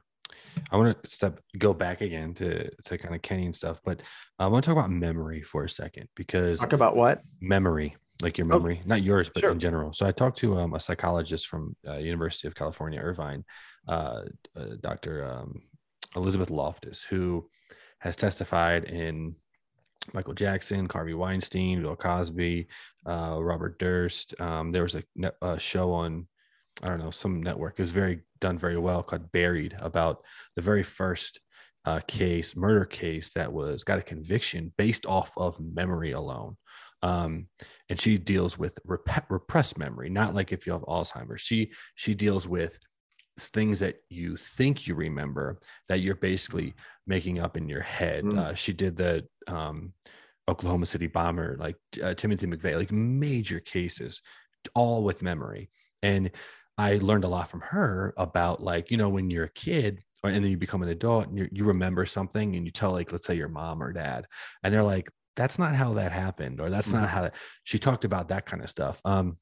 I 0.71 0.77
want 0.77 1.03
to 1.03 1.09
step 1.09 1.39
go 1.57 1.73
back 1.73 2.01
again 2.01 2.33
to 2.35 2.69
to 2.85 2.97
kind 2.97 3.15
of 3.15 3.21
Kenny 3.21 3.45
and 3.45 3.55
stuff, 3.55 3.81
but 3.83 4.03
I 4.37 4.47
want 4.47 4.63
to 4.63 4.69
talk 4.69 4.77
about 4.77 4.91
memory 4.91 5.41
for 5.41 5.63
a 5.63 5.69
second 5.69 6.07
because 6.15 6.59
talk 6.59 6.73
about 6.73 6.95
what 6.95 7.21
memory, 7.41 7.95
like 8.21 8.37
your 8.37 8.45
oh, 8.45 8.59
memory, 8.59 8.79
oh, 8.83 8.87
not 8.87 9.01
yours, 9.01 9.29
but 9.33 9.41
sure. 9.41 9.51
in 9.51 9.59
general. 9.59 9.93
So 9.93 10.05
I 10.05 10.11
talked 10.11 10.37
to 10.39 10.59
um, 10.59 10.73
a 10.75 10.79
psychologist 10.79 11.47
from 11.47 11.75
uh, 11.87 11.97
University 11.97 12.47
of 12.47 12.53
California, 12.53 12.99
Irvine, 12.99 13.43
uh, 13.87 14.21
uh, 14.55 14.65
Dr. 14.81 15.25
Um, 15.25 15.63
Elizabeth 16.15 16.51
Loftus, 16.51 17.03
who 17.03 17.49
has 18.03 18.17
testified 18.17 18.83
in 18.83 19.33
Michael 20.13 20.33
Jackson, 20.33 20.89
Harvey 20.91 21.13
Weinstein, 21.13 21.81
Bill 21.81 21.95
Cosby, 21.95 22.67
uh, 23.07 23.37
Robert 23.41 23.79
Durst. 23.79 24.39
Um, 24.41 24.71
there 24.71 24.83
was 24.83 24.95
a, 24.95 25.03
a, 25.41 25.57
show 25.57 25.93
on, 25.93 26.27
I 26.83 26.89
don't 26.89 26.99
know, 26.99 27.11
some 27.11 27.41
network. 27.41 27.79
It 27.79 27.81
was 27.81 27.91
very 27.91 28.19
done 28.41 28.57
very 28.57 28.77
well 28.77 29.03
called 29.03 29.31
Buried 29.31 29.77
about 29.79 30.25
the 30.57 30.61
very 30.61 30.83
first 30.83 31.39
uh, 31.85 32.01
case, 32.05 32.57
murder 32.57 32.83
case 32.83 33.31
that 33.31 33.53
was 33.53 33.85
got 33.85 33.99
a 33.99 34.03
conviction 34.03 34.73
based 34.77 35.05
off 35.05 35.31
of 35.37 35.57
memory 35.61 36.11
alone. 36.11 36.57
Um, 37.01 37.47
and 37.87 37.99
she 37.99 38.17
deals 38.17 38.57
with 38.57 38.77
rep- 38.85 39.29
repressed 39.29 39.77
memory, 39.77 40.09
not 40.09 40.35
like 40.35 40.51
if 40.51 40.67
you 40.67 40.73
have 40.73 40.83
Alzheimer's. 40.83 41.41
She 41.41 41.71
she 41.95 42.13
deals 42.13 42.49
with 42.49 42.77
things 43.39 43.79
that 43.79 43.95
you 44.09 44.37
think 44.37 44.87
you 44.87 44.95
remember 44.95 45.57
that 45.87 46.01
you're 46.01 46.15
basically 46.15 46.73
making 47.07 47.39
up 47.39 47.57
in 47.57 47.67
your 47.67 47.81
head. 47.81 48.23
Mm. 48.23 48.37
Uh, 48.37 48.53
she 48.53 48.73
did 48.73 48.95
the 48.95 49.25
um, 49.47 49.93
Oklahoma 50.47 50.85
City 50.85 51.07
bomber, 51.07 51.57
like 51.59 51.75
uh, 52.03 52.13
Timothy 52.13 52.47
McVeigh, 52.47 52.77
like 52.77 52.91
major 52.91 53.59
cases, 53.59 54.21
all 54.75 55.03
with 55.03 55.23
memory. 55.23 55.69
And 56.01 56.31
I 56.77 56.97
learned 56.97 57.23
a 57.23 57.29
lot 57.29 57.47
from 57.47 57.61
her 57.61 58.13
about 58.17 58.61
like, 58.61 58.91
you 58.91 58.97
know, 58.97 59.09
when 59.09 59.29
you're 59.29 59.45
a 59.45 59.49
kid 59.49 60.03
or, 60.23 60.29
and 60.29 60.43
then 60.43 60.51
you 60.51 60.57
become 60.57 60.83
an 60.83 60.89
adult 60.89 61.27
and 61.27 61.49
you 61.51 61.65
remember 61.65 62.05
something 62.05 62.55
and 62.55 62.65
you 62.65 62.71
tell 62.71 62.91
like, 62.91 63.11
let's 63.11 63.25
say 63.25 63.35
your 63.35 63.49
mom 63.49 63.81
or 63.81 63.93
dad, 63.93 64.25
and 64.63 64.73
they're 64.73 64.83
like, 64.83 65.09
that's 65.35 65.57
not 65.57 65.75
how 65.75 65.93
that 65.93 66.11
happened, 66.11 66.61
or 66.61 66.69
that's 66.69 66.89
mm. 66.89 66.99
not 66.99 67.09
how 67.09 67.23
that, 67.23 67.35
she 67.63 67.79
talked 67.79 68.05
about 68.05 68.27
that 68.27 68.45
kind 68.45 68.61
of 68.61 68.69
stuff. 68.69 69.01
Um, 69.03 69.37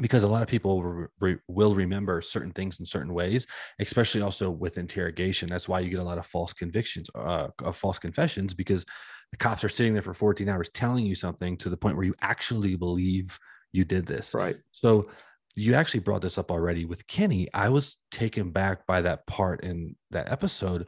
because 0.00 0.24
a 0.24 0.28
lot 0.28 0.42
of 0.42 0.48
people 0.48 1.08
re- 1.20 1.38
will 1.48 1.74
remember 1.74 2.20
certain 2.20 2.52
things 2.52 2.80
in 2.80 2.86
certain 2.86 3.14
ways, 3.14 3.46
especially 3.78 4.22
also 4.22 4.50
with 4.50 4.78
interrogation. 4.78 5.48
That's 5.48 5.68
why 5.68 5.80
you 5.80 5.90
get 5.90 6.00
a 6.00 6.04
lot 6.04 6.18
of 6.18 6.26
false 6.26 6.52
convictions, 6.52 7.08
uh, 7.14 7.48
of 7.64 7.76
false 7.76 7.98
confessions, 7.98 8.54
because 8.54 8.84
the 9.30 9.36
cops 9.36 9.64
are 9.64 9.68
sitting 9.68 9.92
there 9.92 10.02
for 10.02 10.14
14 10.14 10.48
hours 10.48 10.70
telling 10.70 11.06
you 11.06 11.14
something 11.14 11.56
to 11.58 11.70
the 11.70 11.76
point 11.76 11.96
where 11.96 12.06
you 12.06 12.14
actually 12.20 12.76
believe 12.76 13.38
you 13.72 13.84
did 13.84 14.06
this. 14.06 14.34
Right. 14.34 14.56
So 14.72 15.08
you 15.56 15.74
actually 15.74 16.00
brought 16.00 16.22
this 16.22 16.38
up 16.38 16.50
already 16.50 16.84
with 16.84 17.06
Kenny. 17.06 17.48
I 17.54 17.70
was 17.70 17.96
taken 18.10 18.50
back 18.50 18.86
by 18.86 19.02
that 19.02 19.26
part 19.26 19.64
in 19.64 19.96
that 20.10 20.30
episode. 20.30 20.86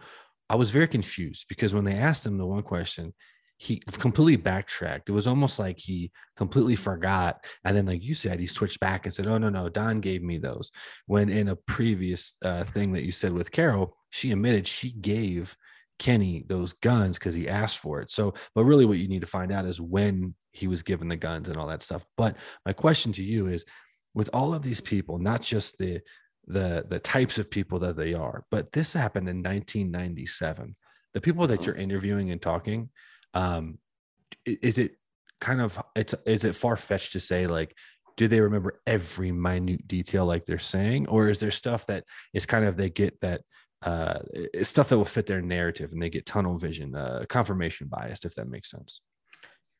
I 0.50 0.56
was 0.56 0.70
very 0.70 0.88
confused 0.88 1.46
because 1.48 1.74
when 1.74 1.84
they 1.84 1.94
asked 1.94 2.26
him 2.26 2.38
the 2.38 2.46
one 2.46 2.62
question, 2.62 3.14
he 3.60 3.80
completely 3.98 4.36
backtracked. 4.36 5.08
It 5.08 5.12
was 5.12 5.26
almost 5.26 5.58
like 5.58 5.80
he 5.80 6.12
completely 6.36 6.76
forgot. 6.76 7.44
And 7.64 7.76
then, 7.76 7.86
like 7.86 8.04
you 8.04 8.14
said, 8.14 8.38
he 8.38 8.46
switched 8.46 8.78
back 8.78 9.04
and 9.04 9.12
said, 9.12 9.26
Oh, 9.26 9.36
no, 9.36 9.48
no, 9.48 9.68
Don 9.68 10.00
gave 10.00 10.22
me 10.22 10.38
those. 10.38 10.70
When 11.06 11.28
in 11.28 11.48
a 11.48 11.56
previous 11.56 12.36
uh, 12.44 12.62
thing 12.62 12.92
that 12.92 13.02
you 13.02 13.10
said 13.10 13.32
with 13.32 13.50
Carol, 13.50 13.96
she 14.10 14.30
admitted 14.30 14.66
she 14.66 14.92
gave 14.92 15.56
Kenny 15.98 16.44
those 16.46 16.72
guns 16.74 17.18
because 17.18 17.34
he 17.34 17.48
asked 17.48 17.78
for 17.78 18.00
it. 18.00 18.12
So, 18.12 18.32
but 18.54 18.64
really, 18.64 18.84
what 18.84 18.98
you 18.98 19.08
need 19.08 19.22
to 19.22 19.26
find 19.26 19.50
out 19.50 19.66
is 19.66 19.80
when 19.80 20.34
he 20.52 20.68
was 20.68 20.84
given 20.84 21.08
the 21.08 21.16
guns 21.16 21.48
and 21.48 21.58
all 21.58 21.66
that 21.66 21.82
stuff. 21.82 22.06
But 22.16 22.36
my 22.64 22.72
question 22.72 23.12
to 23.14 23.24
you 23.24 23.48
is 23.48 23.64
with 24.14 24.30
all 24.32 24.54
of 24.54 24.62
these 24.62 24.80
people, 24.80 25.18
not 25.18 25.42
just 25.42 25.78
the 25.78 26.00
the 26.46 26.86
the 26.88 27.00
types 27.00 27.38
of 27.38 27.50
people 27.50 27.80
that 27.80 27.96
they 27.96 28.14
are, 28.14 28.44
but 28.52 28.70
this 28.72 28.92
happened 28.92 29.28
in 29.28 29.42
1997. 29.42 30.76
The 31.14 31.20
people 31.20 31.48
that 31.48 31.66
you're 31.66 31.74
interviewing 31.74 32.30
and 32.30 32.40
talking, 32.40 32.90
um, 33.34 33.78
is 34.44 34.78
it 34.78 34.92
kind 35.40 35.60
of 35.60 35.80
it's 35.94 36.14
is 36.26 36.44
it 36.44 36.54
far 36.54 36.76
fetched 36.76 37.12
to 37.12 37.20
say 37.20 37.46
like 37.46 37.76
do 38.16 38.26
they 38.26 38.40
remember 38.40 38.80
every 38.86 39.30
minute 39.30 39.86
detail 39.86 40.26
like 40.26 40.44
they're 40.44 40.58
saying 40.58 41.06
or 41.06 41.28
is 41.28 41.38
there 41.38 41.52
stuff 41.52 41.86
that 41.86 42.02
is 42.34 42.44
kind 42.44 42.64
of 42.64 42.76
they 42.76 42.90
get 42.90 43.16
that 43.20 43.42
uh 43.82 44.18
stuff 44.64 44.88
that 44.88 44.98
will 44.98 45.04
fit 45.04 45.26
their 45.28 45.40
narrative 45.40 45.92
and 45.92 46.02
they 46.02 46.10
get 46.10 46.26
tunnel 46.26 46.58
vision 46.58 46.96
uh 46.96 47.24
confirmation 47.28 47.86
biased 47.86 48.24
if 48.24 48.34
that 48.34 48.48
makes 48.48 48.68
sense 48.68 49.00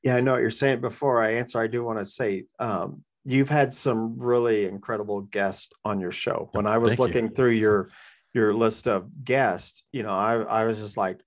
yeah 0.04 0.14
i 0.14 0.20
know 0.20 0.34
what 0.34 0.40
you're 0.40 0.50
saying 0.50 0.80
before 0.80 1.20
i 1.20 1.32
answer 1.32 1.60
i 1.60 1.66
do 1.66 1.82
want 1.82 1.98
to 1.98 2.06
say 2.06 2.44
um 2.60 3.02
you've 3.28 3.50
had 3.50 3.74
some 3.74 4.18
really 4.18 4.64
incredible 4.64 5.20
guests 5.20 5.70
on 5.84 6.00
your 6.00 6.10
show. 6.10 6.48
When 6.52 6.66
I 6.66 6.78
was 6.78 6.92
Thank 6.92 6.98
you. 6.98 7.04
looking 7.04 7.34
through 7.34 7.52
your 7.52 7.90
your 8.32 8.54
list 8.54 8.88
of 8.88 9.08
guests, 9.22 9.82
you 9.92 10.02
know, 10.02 10.10
I 10.10 10.36
I 10.36 10.64
was 10.64 10.78
just 10.78 10.96
like, 10.96 11.20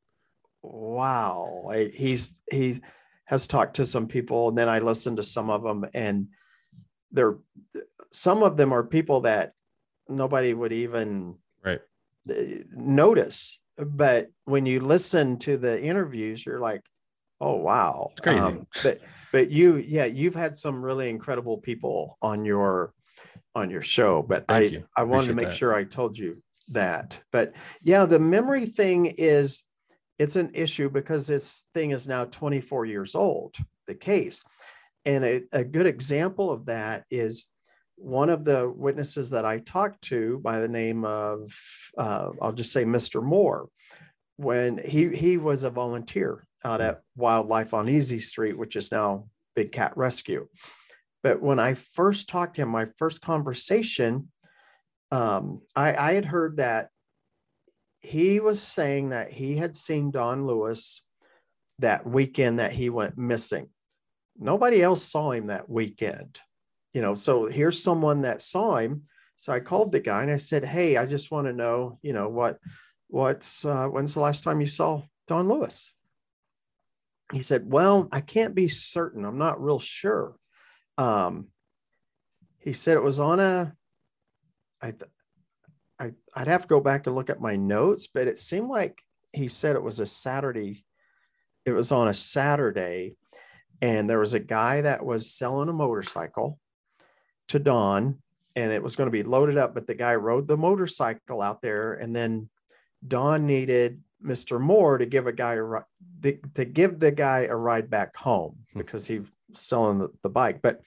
wow, 0.64 1.62
like 1.66 1.94
he's 1.94 2.42
he 2.52 2.80
has 3.26 3.48
talked 3.48 3.76
to 3.78 3.86
some 3.86 4.08
people, 4.08 4.50
and 4.50 4.58
then 4.58 4.70
I 4.70 4.80
listened 4.80 5.18
to 5.18 5.24
some 5.24 5.50
of 5.50 5.64
them, 5.64 5.86
and 5.94 6.28
they're 7.12 7.38
some 8.12 8.44
of 8.44 8.58
them 8.58 8.74
are 8.74 8.84
people 8.84 9.22
that 9.22 9.54
nobody 10.10 10.54
would 10.54 10.72
even 10.74 11.36
Right. 11.64 11.80
uh, 12.30 12.34
notice. 12.76 13.60
But 13.78 14.30
when 14.46 14.66
you 14.66 14.80
listen 14.82 15.38
to 15.40 15.58
the 15.58 15.82
interviews, 15.82 16.46
you're 16.46 16.60
like, 16.60 16.82
oh 17.40 17.56
wow, 17.56 18.10
It's 18.12 18.22
crazy. 18.22 18.40
Um, 18.40 18.68
but 18.84 19.00
but 19.32 19.50
you, 19.50 19.78
yeah, 19.78 20.06
you've 20.06 20.36
had 20.36 20.56
some 20.56 20.84
really 20.84 21.10
incredible 21.10 21.58
people 21.58 22.18
on 22.22 22.44
your 22.46 22.94
on 23.56 23.70
your 23.70 23.82
show. 23.82 24.22
But 24.22 24.46
I 24.50 24.60
you. 24.62 24.84
I 24.96 25.04
wanted 25.04 25.28
to 25.28 25.34
make 25.34 25.48
that. 25.48 25.56
sure 25.56 25.74
I 25.74 25.84
told 25.86 26.18
you 26.18 26.42
that. 26.70 27.20
But 27.32 27.54
yeah, 27.82 28.06
the 28.06 28.20
memory 28.20 28.66
thing 28.66 29.06
is 29.06 29.64
it's 30.22 30.36
an 30.36 30.52
issue 30.54 30.88
because 30.88 31.26
this 31.26 31.66
thing 31.74 31.90
is 31.90 32.08
now 32.08 32.26
24 32.26 32.86
years 32.86 33.16
old. 33.16 33.56
The 33.88 33.96
case, 33.96 34.44
and 35.04 35.26
a, 35.26 35.42
a 35.52 35.64
good 35.64 35.88
example 35.88 36.52
of 36.52 36.68
that 36.68 37.06
is 37.10 37.48
one 37.96 38.30
of 38.30 38.46
the 38.46 38.70
witnesses 38.70 39.32
that 39.32 39.46
I 39.46 39.58
talked 39.58 40.04
to 40.04 40.38
by 40.44 40.60
the 40.60 40.68
name 40.68 41.06
of, 41.06 41.52
uh, 41.98 42.30
I'll 42.40 42.54
just 42.54 42.72
say 42.72 42.86
Mr. 42.86 43.24
Moore, 43.24 43.68
when 44.38 44.78
he, 44.78 45.10
he 45.10 45.38
was 45.38 45.64
a 45.64 45.72
volunteer 45.72 46.46
out 46.64 46.82
at 46.82 47.02
Wildlife 47.16 47.74
on 47.74 47.90
Easy 47.90 48.20
Street, 48.20 48.56
which 48.56 48.76
is 48.76 48.92
now 48.92 49.26
Big 49.56 49.72
Cat 49.72 49.94
Rescue. 49.98 50.48
But 51.24 51.42
when 51.42 51.58
I 51.58 51.74
first 51.74 52.30
talked 52.30 52.58
to 52.58 52.62
him, 52.62 52.70
my 52.70 52.86
first 52.86 53.22
conversation, 53.22 54.32
um, 55.12 55.62
I, 55.76 55.96
I 55.96 56.14
had 56.14 56.26
heard 56.26 56.58
that 56.58 56.90
he 58.02 58.40
was 58.40 58.62
saying 58.62 59.10
that 59.10 59.32
he 59.32 59.56
had 59.56 59.76
seen 59.76 60.12
Don 60.12 60.46
Lewis 60.48 61.02
that 61.80 62.06
weekend 62.06 62.60
that 62.60 62.72
he 62.72 62.90
went 62.90 63.18
missing. 63.18 63.70
Nobody 64.40 64.82
else 64.82 65.04
saw 65.04 65.32
him 65.32 65.48
that 65.48 65.70
weekend 65.70 66.40
you 66.94 67.02
know 67.02 67.14
so 67.14 67.46
here's 67.46 67.82
someone 67.82 68.22
that 68.22 68.42
saw 68.42 68.78
him. 68.78 69.04
So 69.38 69.54
i 69.54 69.60
called 69.60 69.92
the 69.92 70.00
guy 70.00 70.22
and 70.22 70.32
i 70.32 70.38
said 70.38 70.64
hey 70.64 70.98
i 70.98 71.06
just 71.06 71.32
want 71.32 71.48
to 71.48 71.54
know 71.54 72.00
you 72.02 72.14
know 72.14 72.30
what 72.30 72.58
what's 73.08 73.66
uh, 73.66 73.88
when's 73.88 74.14
the 74.14 74.20
last 74.20 74.44
time 74.44 74.62
you 74.62 74.68
saw 74.68 75.02
don 75.28 75.48
lewis? 75.48 75.94
He 77.34 77.44
said 77.44 77.70
well 77.70 78.08
i 78.12 78.22
can't 78.22 78.56
be 78.56 78.68
certain. 78.68 79.26
I'm 79.26 79.38
not 79.38 79.62
real 79.62 79.80
sure. 79.80 80.36
Um 80.98 81.48
he 82.60 82.74
said 82.74 82.98
it 82.98 83.04
was 83.04 83.20
on 83.20 83.40
a 83.40 83.74
i 84.82 84.92
th- 84.92 85.12
I, 86.02 86.14
I'd 86.36 86.48
have 86.48 86.64
to 86.64 86.68
go 86.68 86.80
back 86.80 87.06
and 87.06 87.16
look 87.16 87.30
at 87.30 87.40
my 87.40 87.56
notes, 87.56 88.08
but 88.08 88.28
it 88.28 88.40
seemed 88.40 88.70
like 88.70 89.04
he 89.34 89.48
said 89.48 89.76
it 89.76 89.84
was 89.84 90.00
a 90.00 90.06
Saturday. 90.06 90.84
It 91.64 91.74
was 91.74 91.92
on 91.92 92.08
a 92.08 92.14
Saturday, 92.14 93.16
and 93.84 94.10
there 94.10 94.18
was 94.18 94.34
a 94.34 94.40
guy 94.40 94.82
that 94.82 95.06
was 95.06 95.32
selling 95.32 95.70
a 95.70 95.74
motorcycle 95.74 96.58
to 97.50 97.60
Don, 97.60 98.18
and 98.56 98.72
it 98.72 98.82
was 98.82 98.96
going 98.96 99.08
to 99.08 99.12
be 99.12 99.22
loaded 99.22 99.58
up. 99.58 99.76
But 99.76 99.86
the 99.86 99.94
guy 99.94 100.16
rode 100.16 100.48
the 100.48 100.58
motorcycle 100.58 101.42
out 101.42 101.62
there, 101.62 101.94
and 101.94 102.16
then 102.16 102.50
Don 103.08 103.46
needed 103.46 104.02
Mr. 104.26 104.60
Moore 104.60 104.98
to 104.98 105.06
give 105.06 105.28
a 105.28 105.32
guy 105.32 105.54
a 105.54 105.64
to, 106.56 106.66
give 106.66 107.00
the 107.00 107.12
guy 107.12 107.42
a 107.42 107.56
ride 107.56 107.92
back 107.92 108.16
home 108.16 108.56
Hmm. 108.74 108.80
because 108.80 109.06
he 109.06 109.20
was 109.20 109.30
selling 109.54 110.00
the, 110.00 110.10
the 110.24 110.30
bike. 110.30 110.64
But 110.64 110.82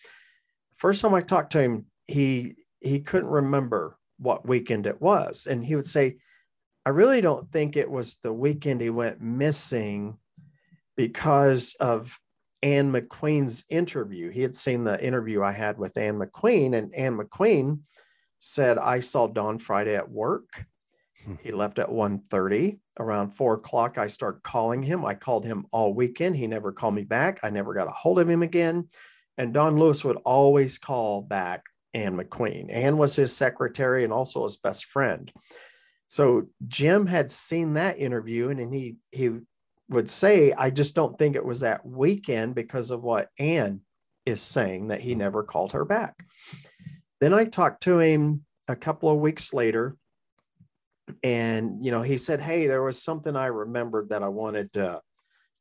first 0.74 1.02
time 1.02 1.14
I 1.14 1.20
talked 1.20 1.52
to 1.52 1.60
him, 1.60 1.86
he 2.08 2.56
he 2.80 2.98
couldn't 2.98 3.30
remember 3.30 3.96
what 4.18 4.46
weekend 4.46 4.86
it 4.86 5.00
was, 5.00 5.46
and 5.46 5.64
he 5.64 5.74
would 5.74 5.86
say, 5.86 6.18
"I 6.86 6.90
really 6.90 7.20
don't 7.20 7.50
think 7.50 7.76
it 7.76 7.90
was 7.90 8.16
the 8.16 8.32
weekend 8.32 8.80
he 8.80 8.90
went 8.90 9.20
missing." 9.20 10.18
Because 10.96 11.74
of 11.80 12.20
Anne 12.64 12.90
McQueen's 12.90 13.64
interview. 13.68 14.30
He 14.30 14.40
had 14.40 14.56
seen 14.56 14.84
the 14.84 15.04
interview 15.04 15.42
I 15.42 15.52
had 15.52 15.76
with 15.76 15.98
Anne 15.98 16.18
McQueen, 16.18 16.74
and 16.74 16.94
Anne 16.94 17.18
McQueen 17.18 17.80
said, 18.38 18.78
I 18.78 19.00
saw 19.00 19.26
Don 19.26 19.58
Friday 19.58 19.94
at 19.94 20.10
work. 20.10 20.64
Hmm. 21.24 21.34
He 21.42 21.52
left 21.52 21.78
at 21.78 21.90
1.30. 21.90 22.78
Around 22.98 23.32
four 23.32 23.54
o'clock, 23.54 23.98
I 23.98 24.06
started 24.06 24.42
calling 24.42 24.82
him. 24.82 25.04
I 25.04 25.14
called 25.14 25.44
him 25.44 25.66
all 25.72 25.92
weekend. 25.92 26.36
He 26.36 26.46
never 26.46 26.72
called 26.72 26.94
me 26.94 27.02
back. 27.02 27.40
I 27.42 27.50
never 27.50 27.74
got 27.74 27.88
a 27.88 27.90
hold 27.90 28.18
of 28.18 28.30
him 28.30 28.42
again. 28.42 28.88
And 29.36 29.52
Don 29.52 29.76
Lewis 29.76 30.04
would 30.04 30.16
always 30.24 30.78
call 30.78 31.20
back 31.20 31.64
Anne 31.94 32.16
McQueen. 32.18 32.66
Anne 32.70 32.98
was 32.98 33.16
his 33.16 33.34
secretary 33.34 34.04
and 34.04 34.12
also 34.12 34.44
his 34.44 34.56
best 34.56 34.86
friend. 34.86 35.32
So 36.06 36.48
Jim 36.68 37.06
had 37.06 37.30
seen 37.30 37.74
that 37.74 37.98
interview 37.98 38.50
and, 38.50 38.60
and 38.60 38.74
he 38.74 38.96
he 39.10 39.30
would 39.88 40.08
say, 40.08 40.52
I 40.52 40.70
just 40.70 40.94
don't 40.94 41.18
think 41.18 41.36
it 41.36 41.44
was 41.44 41.60
that 41.60 41.86
weekend 41.86 42.54
because 42.54 42.90
of 42.90 43.02
what 43.02 43.28
Anne 43.38 43.80
is 44.26 44.40
saying 44.40 44.88
that 44.88 45.00
he 45.00 45.14
never 45.14 45.42
called 45.42 45.72
her 45.72 45.84
back. 45.84 46.24
Then 47.20 47.34
I 47.34 47.44
talked 47.44 47.82
to 47.84 47.98
him 47.98 48.44
a 48.68 48.76
couple 48.76 49.10
of 49.10 49.20
weeks 49.20 49.52
later. 49.52 49.96
And, 51.22 51.84
you 51.84 51.90
know, 51.90 52.00
he 52.00 52.16
said, 52.16 52.40
Hey, 52.40 52.66
there 52.66 52.82
was 52.82 53.02
something 53.02 53.36
I 53.36 53.46
remembered 53.46 54.08
that 54.08 54.22
I 54.22 54.28
wanted 54.28 54.72
to 54.74 55.02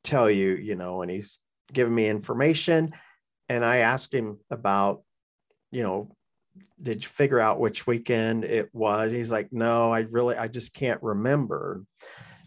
tell 0.02 0.30
you, 0.30 0.54
you 0.54 0.74
know, 0.74 1.02
and 1.02 1.10
he's 1.10 1.38
giving 1.72 1.94
me 1.94 2.08
information. 2.08 2.94
And 3.48 3.64
I 3.64 3.78
asked 3.78 4.12
him 4.12 4.38
about, 4.50 5.02
you 5.70 5.82
know, 5.82 6.16
did 6.82 7.02
you 7.02 7.08
figure 7.08 7.40
out 7.40 7.60
which 7.60 7.86
weekend 7.86 8.44
it 8.44 8.68
was? 8.72 9.12
He's 9.12 9.32
like, 9.32 9.52
No, 9.52 9.92
I 9.92 10.00
really, 10.00 10.36
I 10.36 10.48
just 10.48 10.74
can't 10.74 11.02
remember. 11.02 11.84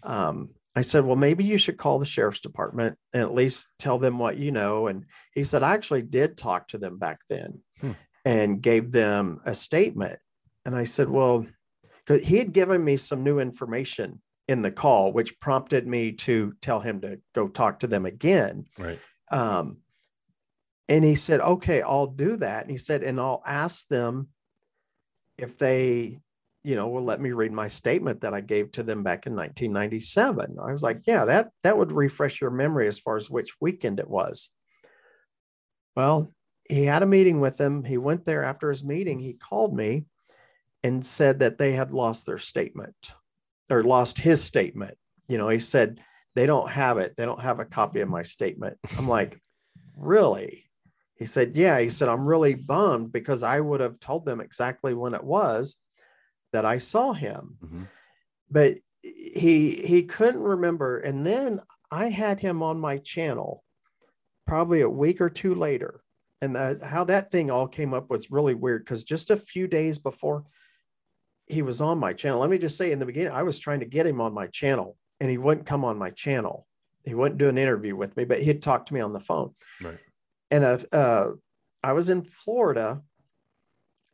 Um, 0.04 0.50
I 0.76 0.82
said, 0.82 1.06
well, 1.06 1.16
maybe 1.16 1.44
you 1.44 1.58
should 1.58 1.78
call 1.78 1.98
the 1.98 2.06
sheriff's 2.06 2.40
department 2.40 3.00
and 3.12 3.24
at 3.24 3.34
least 3.34 3.70
tell 3.80 3.98
them 3.98 4.20
what 4.20 4.38
you 4.38 4.52
know. 4.52 4.86
And 4.86 5.06
he 5.34 5.44
said, 5.44 5.64
I 5.64 5.74
actually 5.74 6.04
did 6.04 6.38
talk 6.38 6.68
to 6.68 6.78
them 6.78 7.00
back 7.00 7.22
then 7.28 7.62
Hmm. 7.82 7.92
and 8.24 8.62
gave 8.62 8.92
them 8.92 9.42
a 9.44 9.56
statement. 9.56 10.20
And 10.66 10.76
I 10.76 10.84
said, 10.84 11.10
well, 11.10 11.48
because 12.06 12.24
he 12.24 12.38
had 12.38 12.54
given 12.54 12.84
me 12.84 12.96
some 12.96 13.24
new 13.24 13.40
information 13.40 14.22
in 14.48 14.62
the 14.62 14.72
call, 14.72 15.12
which 15.12 15.40
prompted 15.40 15.88
me 15.88 16.12
to 16.12 16.54
tell 16.62 16.80
him 16.80 17.02
to 17.02 17.20
go 17.34 17.48
talk 17.48 17.80
to 17.80 17.88
them 17.88 18.06
again. 18.06 18.66
Right. 18.78 19.00
Um, 19.32 19.78
and 20.90 21.04
he 21.04 21.16
said, 21.16 21.42
okay, 21.42 21.82
I'll 21.82 22.08
do 22.08 22.38
that. 22.38 22.62
And 22.62 22.72
he 22.72 22.78
said, 22.78 23.04
and 23.04 23.20
I'll 23.20 23.44
ask 23.46 23.88
them 23.88 24.30
if 25.38 25.58
they, 25.58 26.20
you 26.64 26.76
know, 26.76 26.88
will 26.88 27.04
let 27.04 27.22
me 27.22 27.32
read 27.32 27.52
my 27.52 27.68
statement 27.68 28.22
that 28.22 28.34
I 28.34 28.42
gave 28.42 28.72
to 28.74 28.84
them 28.84 29.04
back 29.04 29.28
in 29.28 29.36
1997. 29.36 30.58
I 30.62 30.72
was 30.72 30.84
like, 30.84 31.02
yeah, 31.06 31.26
that 31.26 31.50
that 31.64 31.78
would 31.78 31.92
refresh 31.92 32.42
your 32.42 32.52
memory 32.52 32.88
as 32.88 33.00
far 33.00 33.18
as 33.18 33.30
which 33.30 33.56
weekend 33.60 34.00
it 34.00 34.10
was. 34.10 34.50
Well, 35.96 36.34
he 36.70 36.84
had 36.84 37.04
a 37.04 37.08
meeting 37.08 37.40
with 37.40 37.58
them. 37.58 37.84
He 37.84 37.98
went 37.98 38.26
there 38.26 38.44
after 38.44 38.70
his 38.70 38.84
meeting. 38.84 39.20
He 39.20 39.34
called 39.34 39.76
me 39.76 40.06
and 40.84 41.06
said 41.06 41.40
that 41.40 41.58
they 41.58 41.74
had 41.74 41.92
lost 41.92 42.26
their 42.26 42.38
statement 42.38 43.16
or 43.70 43.84
lost 43.84 44.20
his 44.20 44.44
statement. 44.44 44.98
You 45.28 45.38
know, 45.38 45.50
he 45.50 45.60
said 45.60 46.00
they 46.36 46.46
don't 46.46 46.70
have 46.70 46.98
it. 46.98 47.16
They 47.18 47.26
don't 47.26 47.42
have 47.42 47.60
a 47.60 47.66
copy 47.66 48.02
of 48.02 48.10
my 48.10 48.24
statement. 48.24 48.78
I'm 48.98 49.08
like, 49.08 49.42
really? 49.96 50.67
He 51.18 51.26
said, 51.26 51.58
yeah. 51.58 51.80
He 51.80 51.90
said, 51.90 52.10
I'm 52.10 52.26
really 52.26 52.54
bummed 52.56 53.12
because 53.12 53.44
I 53.44 53.60
would 53.60 53.80
have 53.80 54.00
told 54.00 54.26
them 54.26 54.40
exactly 54.40 54.94
when 54.94 55.16
it 55.16 55.24
was 55.24 55.78
that 56.54 56.66
I 56.66 56.78
saw 56.78 57.14
him. 57.14 57.58
Mhm. 57.64 57.88
But 58.50 58.78
he 59.02 59.72
he 59.72 60.04
couldn't 60.04 60.42
remember. 60.42 61.00
And 61.00 61.26
then 61.26 61.62
I 61.92 62.10
had 62.10 62.40
him 62.40 62.62
on 62.62 62.80
my 62.80 62.98
channel 62.98 63.64
probably 64.46 64.82
a 64.82 64.90
week 64.90 65.22
or 65.22 65.30
two 65.30 65.56
later. 65.56 66.02
And 66.42 66.56
that, 66.56 66.84
how 66.84 67.04
that 67.06 67.32
thing 67.32 67.50
all 67.50 67.68
came 67.68 67.94
up 67.94 68.10
was 68.10 68.32
really 68.32 68.54
weird 68.54 68.86
because 68.86 69.04
just 69.04 69.32
a 69.32 69.38
few 69.38 69.68
days 69.68 69.98
before 69.98 70.46
he 71.48 71.62
was 71.62 71.82
on 71.82 71.98
my 71.98 72.14
channel, 72.14 72.40
let 72.40 72.50
me 72.50 72.58
just 72.58 72.78
say 72.78 72.92
in 72.92 73.00
the 73.00 73.06
beginning, 73.06 73.32
I 73.32 73.44
was 73.44 73.58
trying 73.58 73.80
to 73.80 73.86
get 73.86 74.06
him 74.06 74.22
on 74.22 74.34
my 74.34 74.48
channel 74.48 74.98
and 75.20 75.32
he 75.32 75.38
wouldn't 75.38 75.66
come 75.66 75.84
on 75.84 75.98
my 75.98 76.12
channel. 76.12 76.68
He 77.06 77.16
wouldn't 77.16 77.40
do 77.40 77.50
an 77.50 77.58
interview 77.58 77.96
with 77.96 78.16
me, 78.18 78.26
but 78.26 78.42
he'd 78.42 78.62
talk 78.62 78.86
to 78.88 78.94
me 78.94 79.00
on 79.00 79.14
the 79.14 79.20
phone. 79.20 79.56
Right. 79.82 79.98
And 80.50 80.64
uh, 80.64 80.78
uh, 80.92 81.32
I 81.84 81.94
was 81.94 82.10
in 82.10 82.24
Florida 82.24 83.02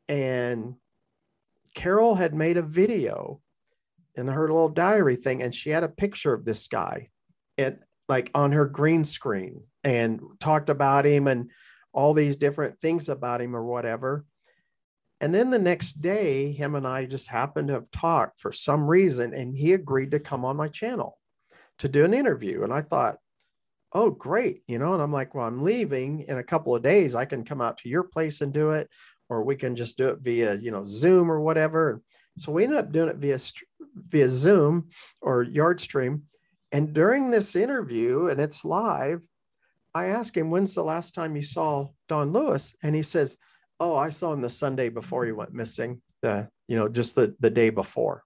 and 0.08 0.76
Carol 1.76 2.16
had 2.16 2.34
made 2.34 2.58
a 2.58 2.62
video 2.62 3.42
in 4.16 4.28
her 4.28 4.42
little 4.42 4.70
diary 4.70 5.16
thing, 5.16 5.42
and 5.42 5.54
she 5.54 5.70
had 5.72 5.84
a 5.84 5.90
picture 5.90 6.34
of 6.34 6.46
this 6.46 6.68
guy, 6.68 7.10
it 7.58 7.84
like 8.08 8.30
on 8.36 8.52
her 8.52 8.66
green 8.66 9.04
screen, 9.04 9.64
and 9.84 10.20
talked 10.40 10.70
about 10.70 11.06
him 11.06 11.28
and 11.28 11.50
all 11.94 12.14
these 12.14 12.36
different 12.36 12.80
things 12.80 13.10
about 13.10 13.42
him 13.42 13.56
or 13.56 13.64
whatever. 13.64 14.26
And 15.22 15.34
then 15.34 15.50
the 15.50 15.60
next 15.60 16.02
day, 16.02 16.52
him 16.52 16.76
and 16.76 16.86
I 16.86 17.06
just 17.06 17.28
happened 17.28 17.70
to 17.70 17.76
have 17.76 17.90
talked 17.92 18.40
for 18.40 18.52
some 18.52 18.86
reason, 18.88 19.34
and 19.34 19.56
he 19.56 19.74
agreed 19.74 20.12
to 20.12 20.20
come 20.20 20.46
on 20.46 20.58
my 20.58 20.68
channel 20.68 21.18
to 21.80 21.88
do 21.88 22.04
an 22.06 22.14
interview. 22.14 22.64
And 22.64 22.74
I 22.74 22.82
thought, 22.82 23.18
oh, 23.94 24.10
great. 24.10 24.64
You 24.68 24.80
know, 24.80 24.94
and 24.94 25.02
I'm 25.02 25.12
like, 25.12 25.34
well, 25.34 25.46
I'm 25.46 25.62
leaving 25.62 26.26
in 26.28 26.38
a 26.38 26.44
couple 26.44 26.76
of 26.76 26.84
days. 26.84 27.16
I 27.16 27.26
can 27.26 27.46
come 27.46 27.62
out 27.62 27.78
to 27.80 27.90
your 27.90 28.04
place 28.04 28.42
and 28.42 28.52
do 28.52 28.72
it, 28.72 28.90
or 29.30 29.44
we 29.44 29.56
can 29.56 29.76
just 29.76 29.98
do 29.98 30.10
it 30.10 30.20
via, 30.20 30.56
you 30.56 30.72
know, 30.72 30.84
Zoom 30.84 31.32
or 31.32 31.40
whatever. 31.40 32.02
So 32.38 32.52
we 32.52 32.64
ended 32.64 32.80
up 32.80 32.92
doing 32.92 33.10
it 33.10 33.18
via, 33.18 33.38
via 33.96 34.28
Zoom 34.30 34.90
or 35.22 35.46
Yardstream. 35.46 36.22
And 36.72 36.94
during 36.94 37.30
this 37.30 37.56
interview, 37.56 38.28
and 38.28 38.42
it's 38.42 38.66
live, 38.66 39.22
I 39.94 40.06
asked 40.06 40.36
him, 40.36 40.50
when's 40.50 40.74
the 40.74 40.84
last 40.84 41.14
time 41.14 41.36
you 41.36 41.44
saw 41.44 41.90
Don 42.10 42.34
Lewis? 42.34 42.76
And 42.82 42.96
he 42.96 43.04
says, 43.04 43.38
oh, 43.80 43.96
I 43.96 44.10
saw 44.10 44.34
him 44.34 44.42
the 44.42 44.50
Sunday 44.50 44.90
before 44.90 45.24
he 45.26 45.32
went 45.32 45.54
missing, 45.54 46.02
the, 46.24 46.50
you 46.68 46.76
know, 46.76 46.90
just 46.90 47.14
the, 47.14 47.36
the 47.40 47.52
day 47.52 47.70
before. 47.70 48.24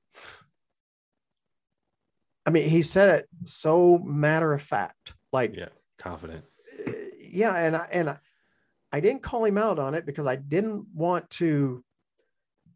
I 2.45 2.49
mean, 2.51 2.69
he 2.69 2.81
said 2.81 3.13
it 3.13 3.27
so 3.43 3.97
matter 3.97 4.53
of 4.53 4.61
fact, 4.61 5.13
like 5.31 5.55
yeah, 5.55 5.69
confident. 5.97 6.45
Eh, 6.85 6.91
yeah, 7.19 7.55
and 7.55 7.75
I 7.75 7.87
and 7.91 8.09
I, 8.09 8.17
I 8.91 8.99
didn't 8.99 9.23
call 9.23 9.45
him 9.45 9.57
out 9.57 9.79
on 9.79 9.93
it 9.93 10.05
because 10.05 10.27
I 10.27 10.35
didn't 10.35 10.85
want 10.93 11.29
to. 11.31 11.83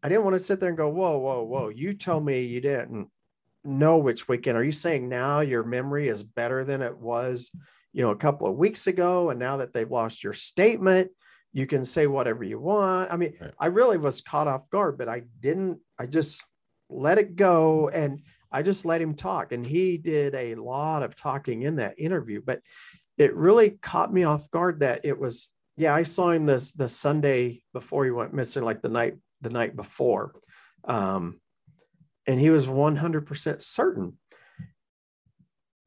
I 0.02 0.08
didn't 0.08 0.24
want 0.24 0.34
to 0.34 0.40
sit 0.40 0.58
there 0.58 0.68
and 0.68 0.78
go, 0.78 0.88
whoa, 0.88 1.18
whoa, 1.18 1.42
whoa! 1.44 1.68
You 1.68 1.92
told 1.92 2.24
me 2.24 2.42
you 2.42 2.60
didn't 2.60 3.08
know 3.64 3.98
which 3.98 4.28
weekend. 4.28 4.58
Are 4.58 4.64
you 4.64 4.72
saying 4.72 5.08
now 5.08 5.40
your 5.40 5.62
memory 5.62 6.08
is 6.08 6.22
better 6.22 6.64
than 6.64 6.82
it 6.82 6.96
was, 6.96 7.52
you 7.92 8.02
know, 8.02 8.10
a 8.10 8.16
couple 8.16 8.48
of 8.48 8.56
weeks 8.56 8.86
ago? 8.86 9.30
And 9.30 9.38
now 9.38 9.58
that 9.58 9.72
they've 9.72 9.90
lost 9.90 10.24
your 10.24 10.32
statement, 10.32 11.12
you 11.52 11.66
can 11.66 11.84
say 11.84 12.06
whatever 12.06 12.42
you 12.42 12.58
want. 12.58 13.12
I 13.12 13.16
mean, 13.16 13.34
right. 13.40 13.52
I 13.58 13.66
really 13.66 13.98
was 13.98 14.20
caught 14.20 14.48
off 14.48 14.68
guard, 14.70 14.98
but 14.98 15.08
I 15.08 15.22
didn't. 15.40 15.78
I 15.98 16.06
just 16.06 16.42
let 16.88 17.18
it 17.18 17.36
go 17.36 17.88
and 17.88 18.20
I 18.52 18.62
just 18.62 18.84
let 18.84 19.00
him 19.00 19.14
talk. 19.14 19.52
And 19.52 19.66
he 19.66 19.96
did 19.96 20.34
a 20.34 20.54
lot 20.54 21.02
of 21.02 21.16
talking 21.16 21.62
in 21.62 21.76
that 21.76 21.98
interview, 21.98 22.42
but 22.44 22.60
it 23.18 23.34
really 23.34 23.70
caught 23.70 24.12
me 24.12 24.24
off 24.24 24.50
guard 24.50 24.80
that 24.80 25.04
it 25.04 25.18
was, 25.18 25.48
yeah, 25.76 25.94
I 25.94 26.02
saw 26.02 26.30
him 26.30 26.46
this 26.46 26.72
the 26.72 26.88
Sunday 26.88 27.62
before 27.72 28.04
he 28.04 28.10
went 28.10 28.34
missing, 28.34 28.62
like 28.62 28.82
the 28.82 28.88
night, 28.88 29.14
the 29.40 29.50
night 29.50 29.74
before. 29.76 30.34
Um, 30.84 31.40
and 32.26 32.38
he 32.38 32.50
was 32.50 32.66
100% 32.66 33.62
certain. 33.62 34.18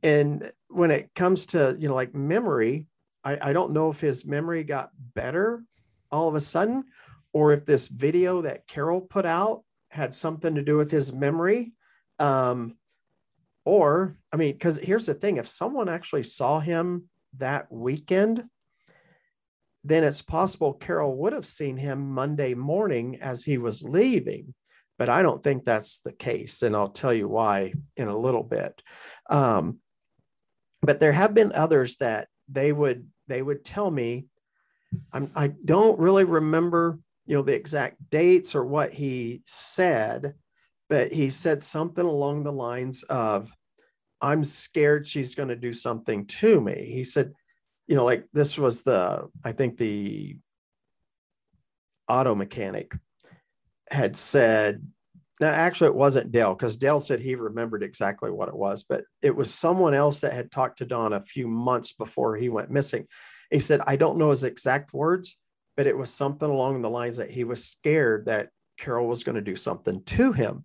And 0.03 0.51
when 0.67 0.91
it 0.91 1.13
comes 1.15 1.47
to, 1.47 1.75
you 1.79 1.87
know, 1.87 1.95
like 1.95 2.13
memory, 2.13 2.87
I, 3.23 3.49
I 3.49 3.53
don't 3.53 3.73
know 3.73 3.89
if 3.89 3.99
his 3.99 4.25
memory 4.25 4.63
got 4.63 4.91
better 5.13 5.63
all 6.11 6.27
of 6.27 6.35
a 6.35 6.39
sudden, 6.39 6.85
or 7.33 7.53
if 7.53 7.65
this 7.65 7.87
video 7.87 8.41
that 8.43 8.67
Carol 8.67 9.01
put 9.01 9.25
out 9.25 9.63
had 9.89 10.13
something 10.13 10.55
to 10.55 10.61
do 10.61 10.77
with 10.77 10.91
his 10.91 11.13
memory 11.13 11.73
um, 12.19 12.75
or, 13.63 14.17
I 14.31 14.37
mean, 14.37 14.53
because 14.53 14.77
here's 14.77 15.07
the 15.07 15.13
thing 15.13 15.37
if 15.37 15.47
someone 15.47 15.89
actually 15.89 16.23
saw 16.23 16.59
him 16.59 17.09
that 17.37 17.71
weekend, 17.71 18.43
then 19.83 20.03
it's 20.03 20.21
possible 20.21 20.73
Carol 20.73 21.15
would 21.17 21.33
have 21.33 21.45
seen 21.45 21.77
him 21.77 22.11
Monday 22.11 22.53
morning 22.53 23.19
as 23.21 23.43
he 23.43 23.57
was 23.57 23.83
leaving. 23.83 24.53
But 24.97 25.09
I 25.09 25.23
don't 25.23 25.43
think 25.43 25.63
that's 25.63 25.99
the 25.99 26.13
case. 26.13 26.63
And 26.63 26.75
I'll 26.75 26.87
tell 26.87 27.13
you 27.13 27.27
why 27.27 27.73
in 27.97 28.07
a 28.07 28.17
little 28.17 28.43
bit. 28.43 28.81
Um, 29.29 29.79
but 30.81 30.99
there 30.99 31.11
have 31.11 31.33
been 31.33 31.51
others 31.51 31.97
that 31.97 32.27
they 32.47 32.71
would 32.71 33.07
they 33.27 33.41
would 33.41 33.65
tell 33.65 33.89
me 33.89 34.25
I'm, 35.11 35.31
i 35.35 35.47
don't 35.47 35.99
really 35.99 36.23
remember 36.23 36.99
you 37.25 37.35
know 37.35 37.41
the 37.41 37.55
exact 37.55 37.97
dates 38.09 38.55
or 38.55 38.63
what 38.63 38.93
he 38.93 39.41
said 39.45 40.35
but 40.89 41.11
he 41.11 41.29
said 41.29 41.63
something 41.63 42.05
along 42.05 42.43
the 42.43 42.51
lines 42.51 43.03
of, 43.03 43.51
I'm 44.21 44.43
scared 44.43 45.05
she's 45.05 45.35
going 45.35 45.49
to 45.49 45.55
do 45.55 45.73
something 45.73 46.25
to 46.27 46.61
me. 46.61 46.89
He 46.91 47.03
said, 47.03 47.33
you 47.87 47.95
know, 47.95 48.05
like 48.05 48.25
this 48.33 48.57
was 48.57 48.83
the, 48.83 49.27
I 49.43 49.51
think 49.51 49.77
the 49.77 50.37
auto 52.07 52.35
mechanic 52.35 52.93
had 53.89 54.15
said, 54.15 54.85
now 55.39 55.49
actually 55.49 55.89
it 55.89 55.95
wasn't 55.95 56.31
Dale 56.31 56.55
because 56.55 56.77
Dale 56.77 56.99
said 56.99 57.19
he 57.19 57.35
remembered 57.35 57.83
exactly 57.83 58.31
what 58.31 58.47
it 58.47 58.55
was, 58.55 58.83
but 58.83 59.03
it 59.21 59.35
was 59.35 59.53
someone 59.53 59.93
else 59.93 60.21
that 60.21 60.33
had 60.33 60.51
talked 60.51 60.77
to 60.79 60.85
Don 60.85 61.13
a 61.13 61.25
few 61.25 61.47
months 61.47 61.93
before 61.93 62.35
he 62.35 62.49
went 62.49 62.71
missing. 62.71 63.05
He 63.51 63.59
said, 63.59 63.81
I 63.85 63.95
don't 63.95 64.17
know 64.17 64.29
his 64.29 64.43
exact 64.43 64.93
words, 64.93 65.37
but 65.75 65.87
it 65.87 65.97
was 65.97 66.09
something 66.09 66.49
along 66.49 66.81
the 66.81 66.89
lines 66.89 67.17
that 67.17 67.29
he 67.29 67.43
was 67.43 67.65
scared 67.65 68.25
that 68.25 68.49
Carol 68.77 69.07
was 69.07 69.23
going 69.23 69.35
to 69.35 69.41
do 69.41 69.55
something 69.55 70.03
to 70.03 70.31
him. 70.31 70.63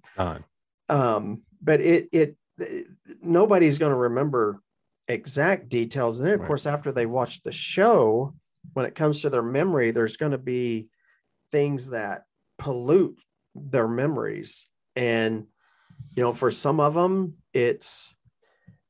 Um, 0.89 1.43
but 1.63 1.81
it, 1.81 2.09
it, 2.13 2.37
it 2.59 2.87
nobody's 3.23 3.79
going 3.79 3.91
to 3.91 3.97
remember 3.97 4.61
exact 5.09 5.69
details. 5.69 6.19
And 6.19 6.27
then, 6.27 6.35
of 6.35 6.41
right. 6.41 6.47
course, 6.47 6.67
after 6.67 6.93
they 6.93 7.07
watch 7.07 7.43
the 7.43 7.53
show, 7.53 8.35
when 8.73 8.87
it 8.87 8.95
comes 8.95 9.23
to 9.23 9.31
their 9.31 9.43
memory, 9.43 9.91
there's 9.91 10.17
going 10.17 10.33
to 10.33 10.39
be 10.39 10.89
things 11.51 11.91
that 11.91 12.25
pollute 12.59 13.19
their 13.55 13.89
memories. 13.89 14.69
And, 14.97 15.47
you 16.17 16.23
know, 16.23 16.33
for 16.33 16.51
some 16.51 16.81
of 16.81 16.95
them, 16.95 17.35
it's 17.53 18.15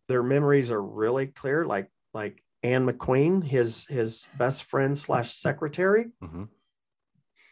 their 0.08 0.22
memories 0.22 0.70
are 0.70 0.82
really 0.82 1.26
clear, 1.26 1.64
like, 1.64 1.90
like 2.12 2.42
Anne 2.62 2.86
McQueen, 2.86 3.44
his, 3.44 3.86
his 3.86 4.26
best 4.36 4.64
friend 4.64 4.96
slash 4.96 5.34
secretary. 5.34 6.06
Mm-hmm 6.22 6.44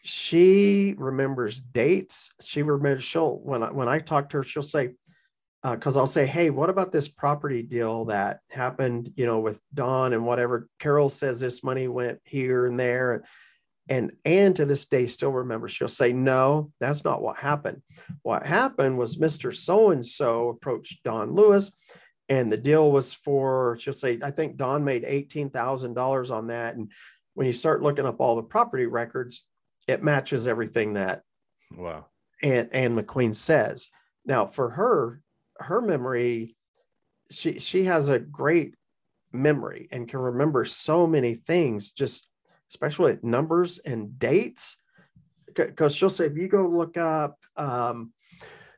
she 0.03 0.95
remembers 0.97 1.59
dates. 1.59 2.31
She 2.41 2.61
remembers 2.61 3.03
she'll 3.03 3.37
when 3.37 3.63
I 3.63 3.71
when 3.71 3.87
I 3.87 3.99
talk 3.99 4.29
to 4.29 4.37
her, 4.37 4.43
she'll 4.43 4.63
say, 4.63 4.91
because 5.63 5.97
uh, 5.97 5.99
I'll 5.99 6.07
say, 6.07 6.25
hey, 6.25 6.49
what 6.49 6.69
about 6.69 6.91
this 6.91 7.09
property 7.09 7.61
deal 7.61 8.05
that 8.05 8.39
happened, 8.49 9.11
you 9.15 9.25
know, 9.25 9.39
with 9.39 9.59
Don 9.73 10.13
and 10.13 10.25
whatever? 10.25 10.67
Carol 10.79 11.09
says 11.09 11.39
this 11.39 11.63
money 11.63 11.87
went 11.87 12.19
here 12.23 12.65
and 12.65 12.79
there. 12.79 13.23
And 13.89 14.11
Anne 14.23 14.53
to 14.53 14.65
this 14.65 14.85
day 14.85 15.07
still 15.07 15.31
remembers. 15.31 15.71
She'll 15.71 15.87
say, 15.87 16.13
no, 16.13 16.71
that's 16.79 17.03
not 17.03 17.23
what 17.23 17.37
happened. 17.37 17.81
What 18.21 18.45
happened 18.45 18.97
was 18.97 19.17
Mr. 19.17 19.53
So 19.53 19.89
and 19.89 20.05
so 20.05 20.49
approached 20.49 21.03
Don 21.03 21.33
Lewis, 21.33 21.71
and 22.29 22.51
the 22.51 22.57
deal 22.57 22.91
was 22.91 23.11
for, 23.11 23.77
she'll 23.79 23.91
say, 23.91 24.19
I 24.21 24.29
think 24.29 24.57
Don 24.57 24.83
made 24.83 25.03
$18,000 25.03 26.31
on 26.31 26.47
that. 26.47 26.75
And 26.75 26.91
when 27.33 27.47
you 27.47 27.53
start 27.53 27.81
looking 27.81 28.05
up 28.05 28.19
all 28.19 28.35
the 28.35 28.43
property 28.43 28.85
records, 28.85 29.43
it 29.89 30.03
matches 30.03 30.47
everything 30.47 30.93
that 30.93 31.23
wow 31.75 32.05
Anne, 32.41 32.69
Anne 32.71 32.95
McQueen 32.95 33.35
says. 33.35 33.89
Now, 34.25 34.45
for 34.45 34.69
her, 34.69 35.21
her 35.57 35.81
memory, 35.81 36.55
she 37.31 37.59
she 37.59 37.85
has 37.85 38.09
a 38.09 38.19
great 38.19 38.75
memory 39.31 39.87
and 39.91 40.07
can 40.07 40.19
remember 40.19 40.65
so 40.65 41.05
many 41.05 41.35
things, 41.35 41.91
just 41.91 42.27
especially 42.69 43.17
numbers 43.21 43.79
and 43.79 44.17
dates. 44.17 44.77
Because 45.53 45.95
she'll 45.95 46.09
say, 46.09 46.25
if 46.25 46.37
you 46.37 46.47
go 46.47 46.67
look 46.67 46.95
up, 46.95 47.37
um, 47.55 48.13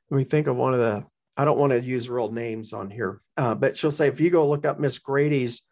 let 0.09 0.18
me 0.18 0.24
think 0.24 0.47
of 0.47 0.55
one 0.55 0.74
of 0.74 0.80
the. 0.80 1.05
I 1.38 1.45
don't 1.45 1.57
want 1.57 1.74
to 1.74 1.82
use 1.82 2.09
real 2.09 2.32
names 2.32 2.74
on 2.74 2.89
here, 2.89 3.22
uh, 3.38 3.55
but 3.55 3.78
she'll 3.78 3.91
say, 3.91 4.07
if 4.07 4.20
you 4.20 4.30
go 4.30 4.47
look 4.47 4.66
up 4.66 4.80
Miss 4.80 4.99
Grady's 4.99 5.64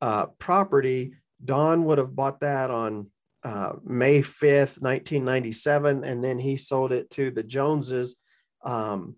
uh, 0.00 0.26
property, 0.38 1.14
Don 1.44 1.84
would 1.84 1.98
have 1.98 2.14
bought 2.14 2.40
that 2.40 2.70
on 2.70 3.10
uh, 3.48 3.72
May 3.82 4.20
5th, 4.20 4.82
1997, 4.82 6.04
and 6.04 6.22
then 6.22 6.38
he 6.38 6.54
sold 6.54 6.92
it 6.92 7.08
to 7.12 7.30
the 7.30 7.42
Joneses 7.42 8.16
um, 8.62 9.16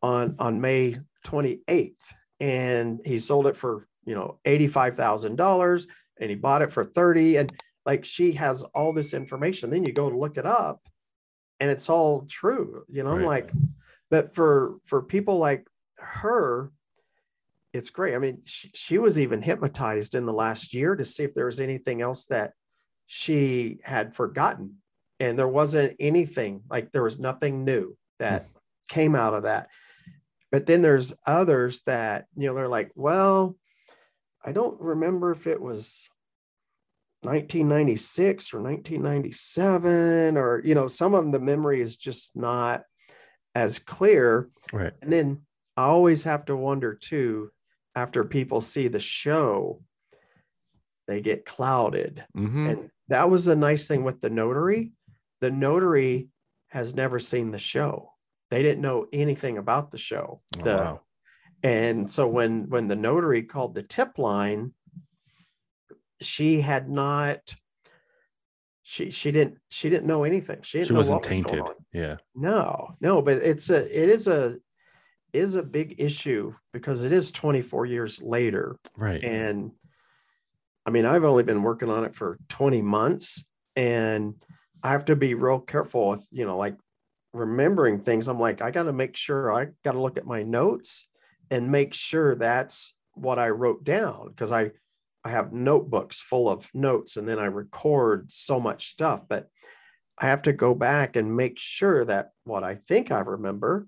on, 0.00 0.36
on 0.38 0.60
May 0.60 0.96
28th. 1.26 1.94
And 2.38 3.00
he 3.04 3.18
sold 3.18 3.48
it 3.48 3.56
for, 3.56 3.88
you 4.04 4.14
know, 4.14 4.38
$85,000 4.44 5.86
and 6.20 6.30
he 6.30 6.36
bought 6.36 6.62
it 6.62 6.72
for 6.72 6.84
30. 6.84 7.38
And 7.38 7.52
like 7.84 8.04
she 8.04 8.32
has 8.34 8.62
all 8.74 8.92
this 8.92 9.12
information. 9.12 9.70
Then 9.70 9.84
you 9.84 9.92
go 9.92 10.08
to 10.08 10.16
look 10.16 10.38
it 10.38 10.46
up 10.46 10.80
and 11.58 11.68
it's 11.68 11.90
all 11.90 12.26
true. 12.30 12.84
You 12.88 13.02
know, 13.02 13.10
right. 13.10 13.20
I'm 13.20 13.26
like, 13.26 13.52
but 14.08 14.36
for 14.36 14.76
for 14.84 15.02
people 15.02 15.38
like 15.38 15.66
her, 15.96 16.70
it's 17.72 17.90
great. 17.90 18.14
I 18.14 18.18
mean, 18.18 18.42
she, 18.44 18.70
she 18.72 18.98
was 18.98 19.18
even 19.18 19.42
hypnotized 19.42 20.14
in 20.14 20.26
the 20.26 20.32
last 20.32 20.74
year 20.74 20.94
to 20.94 21.04
see 21.04 21.24
if 21.24 21.34
there 21.34 21.46
was 21.46 21.58
anything 21.58 22.02
else 22.02 22.26
that 22.26 22.52
she 23.06 23.78
had 23.84 24.14
forgotten. 24.14 24.76
And 25.20 25.38
there 25.38 25.48
wasn't 25.48 25.96
anything 26.00 26.62
like 26.68 26.90
there 26.90 27.02
was 27.02 27.18
nothing 27.18 27.64
new 27.64 27.96
that 28.18 28.42
mm. 28.42 28.48
came 28.88 29.14
out 29.14 29.34
of 29.34 29.44
that. 29.44 29.68
But 30.50 30.66
then 30.66 30.82
there's 30.82 31.14
others 31.26 31.82
that, 31.82 32.26
you 32.36 32.46
know, 32.46 32.54
they're 32.54 32.68
like, 32.68 32.90
well, 32.94 33.56
I 34.44 34.52
don't 34.52 34.80
remember 34.80 35.30
if 35.30 35.46
it 35.46 35.60
was 35.60 36.08
1996 37.24 38.52
or 38.52 38.60
1997 38.60 40.36
or 40.36 40.60
you 40.62 40.74
know 40.74 40.86
some 40.86 41.14
of 41.14 41.22
them 41.22 41.32
the 41.32 41.40
memory 41.40 41.80
is 41.80 41.96
just 41.96 42.36
not 42.36 42.82
as 43.54 43.78
clear 43.78 44.50
right 44.72 44.92
and 45.00 45.10
then 45.10 45.40
i 45.76 45.84
always 45.84 46.24
have 46.24 46.44
to 46.44 46.54
wonder 46.54 46.94
too 46.94 47.50
after 47.94 48.24
people 48.24 48.60
see 48.60 48.88
the 48.88 49.00
show 49.00 49.80
they 51.08 51.22
get 51.22 51.46
clouded 51.46 52.24
mm-hmm. 52.36 52.68
and 52.68 52.90
that 53.08 53.28
was 53.30 53.44
the 53.44 53.56
nice 53.56 53.86
thing 53.88 54.04
with 54.04 54.20
the 54.20 54.30
notary. 54.30 54.92
The 55.40 55.50
notary 55.50 56.28
has 56.68 56.94
never 56.94 57.18
seen 57.18 57.50
the 57.50 57.58
show. 57.58 58.12
They 58.50 58.62
didn't 58.62 58.82
know 58.82 59.06
anything 59.12 59.58
about 59.58 59.90
the 59.90 59.98
show. 59.98 60.40
Oh, 60.60 60.64
the, 60.64 60.74
wow. 60.76 61.00
And 61.62 62.10
so 62.10 62.26
when 62.28 62.68
when 62.68 62.88
the 62.88 62.96
notary 62.96 63.42
called 63.42 63.74
the 63.74 63.82
tip 63.82 64.18
line, 64.18 64.72
she 66.20 66.60
had 66.60 66.88
not 66.88 67.54
she 68.82 69.10
she 69.10 69.30
didn't 69.30 69.58
she 69.70 69.88
didn't 69.88 70.06
know 70.06 70.24
anything 70.24 70.58
she 70.62 70.78
didn't 70.78 70.88
She 70.88 70.92
know 70.92 70.98
wasn't 70.98 71.18
was 71.20 71.26
tainted. 71.26 71.60
on. 71.60 71.70
Yeah. 71.92 72.16
no 72.34 72.94
no 73.00 73.22
but 73.22 73.38
it's 73.38 73.70
a 73.70 74.02
it 74.02 74.08
is 74.08 74.28
a 74.28 74.56
is 75.32 75.54
a 75.56 75.62
big 75.62 75.96
issue 75.98 76.54
because 76.72 77.02
it 77.02 77.12
is 77.12 77.32
24 77.32 77.86
years 77.86 78.22
later 78.22 78.76
Right. 78.96 79.22
and 79.24 79.72
i 80.86 80.90
mean 80.90 81.06
i've 81.06 81.24
only 81.24 81.42
been 81.42 81.62
working 81.62 81.90
on 81.90 82.04
it 82.04 82.14
for 82.14 82.38
20 82.48 82.82
months 82.82 83.44
and 83.76 84.34
i 84.82 84.90
have 84.90 85.04
to 85.04 85.16
be 85.16 85.34
real 85.34 85.58
careful 85.58 86.10
with 86.10 86.26
you 86.30 86.44
know 86.44 86.56
like 86.56 86.76
remembering 87.32 88.00
things 88.00 88.28
i'm 88.28 88.38
like 88.38 88.62
i 88.62 88.70
got 88.70 88.84
to 88.84 88.92
make 88.92 89.16
sure 89.16 89.52
i 89.52 89.66
got 89.84 89.92
to 89.92 90.00
look 90.00 90.16
at 90.16 90.26
my 90.26 90.42
notes 90.42 91.08
and 91.50 91.70
make 91.70 91.92
sure 91.92 92.34
that's 92.34 92.94
what 93.14 93.38
i 93.38 93.48
wrote 93.48 93.84
down 93.84 94.28
because 94.28 94.52
i 94.52 94.70
i 95.24 95.30
have 95.30 95.52
notebooks 95.52 96.20
full 96.20 96.48
of 96.48 96.68
notes 96.74 97.16
and 97.16 97.28
then 97.28 97.38
i 97.38 97.46
record 97.46 98.30
so 98.30 98.60
much 98.60 98.88
stuff 98.88 99.22
but 99.28 99.48
i 100.18 100.26
have 100.26 100.42
to 100.42 100.52
go 100.52 100.74
back 100.74 101.16
and 101.16 101.36
make 101.36 101.58
sure 101.58 102.04
that 102.04 102.30
what 102.44 102.62
i 102.62 102.76
think 102.86 103.10
i 103.10 103.20
remember 103.20 103.86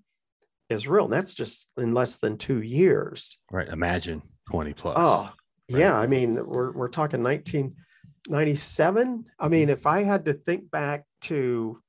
is 0.68 0.88
real 0.88 1.04
and 1.04 1.12
that's 1.12 1.34
just 1.34 1.72
in 1.76 1.94
less 1.94 2.16
than 2.16 2.36
two 2.36 2.60
years 2.62 3.38
right. 3.50 3.68
Imagine 3.68 4.22
20 4.50 4.72
plus. 4.74 4.96
Oh, 4.98 5.30
Right. 5.70 5.80
yeah. 5.80 5.98
I 5.98 6.06
mean, 6.06 6.34
we're 6.34 6.72
we're 6.72 6.88
talking 6.88 7.22
1997. 7.22 9.24
I 9.38 9.48
mean, 9.48 9.68
if 9.68 9.86
I 9.86 10.02
had 10.02 10.24
to 10.26 10.34
think 10.34 10.70
back 10.70 11.04
to 11.22 11.80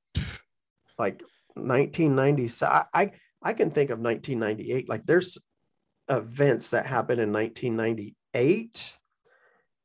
like 0.98 1.22
1997, 1.54 2.74
I 2.74 2.84
I, 2.92 3.12
I 3.42 3.52
can 3.52 3.70
think 3.70 3.90
of 3.90 4.00
1998. 4.00 4.88
Like 4.88 5.06
there's 5.06 5.38
events 6.08 6.70
that 6.70 6.86
happened 6.86 7.20
in 7.20 7.32
1998 7.32 8.98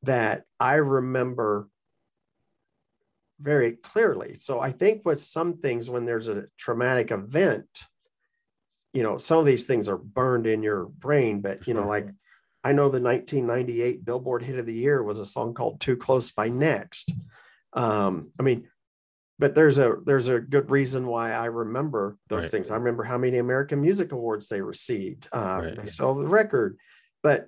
that 0.03 0.43
I 0.59 0.75
remember 0.75 1.69
very 3.39 3.73
clearly. 3.73 4.35
So 4.35 4.59
I 4.59 4.71
think 4.71 5.05
with 5.05 5.19
some 5.19 5.57
things 5.57 5.89
when 5.89 6.05
there's 6.05 6.29
a 6.29 6.45
traumatic 6.57 7.11
event, 7.11 7.67
you 8.93 9.03
know, 9.03 9.17
some 9.17 9.39
of 9.39 9.45
these 9.45 9.67
things 9.67 9.89
are 9.89 9.97
burned 9.97 10.47
in 10.47 10.63
your 10.63 10.85
brain, 10.85 11.41
but 11.41 11.67
you 11.67 11.73
know, 11.73 11.87
like 11.87 12.07
I 12.63 12.71
know 12.71 12.89
the 12.89 13.01
1998 13.01 14.05
Billboard 14.05 14.41
Hit 14.43 14.57
of 14.57 14.65
the 14.65 14.73
Year 14.73 15.03
was 15.03 15.19
a 15.19 15.25
song 15.25 15.53
called 15.53 15.79
"Too 15.81 15.97
Close" 15.97 16.31
by 16.31 16.47
Next. 16.47 17.11
Um, 17.73 18.31
I 18.39 18.43
mean, 18.43 18.69
but 19.39 19.53
there's 19.55 19.79
a 19.79 19.97
there's 20.05 20.29
a 20.29 20.39
good 20.39 20.69
reason 20.71 21.05
why 21.07 21.33
I 21.33 21.45
remember 21.45 22.17
those 22.29 22.43
Right. 22.43 22.51
things. 22.51 22.71
I 22.71 22.75
remember 22.75 23.03
how 23.03 23.17
many 23.17 23.37
American 23.39 23.81
Music 23.81 24.11
Awards 24.11 24.47
they 24.47 24.61
received. 24.61 25.27
Uh, 25.31 25.59
Right. 25.63 25.75
They 25.75 25.87
stole 25.87 26.15
the 26.15 26.27
record, 26.27 26.77
but 27.21 27.47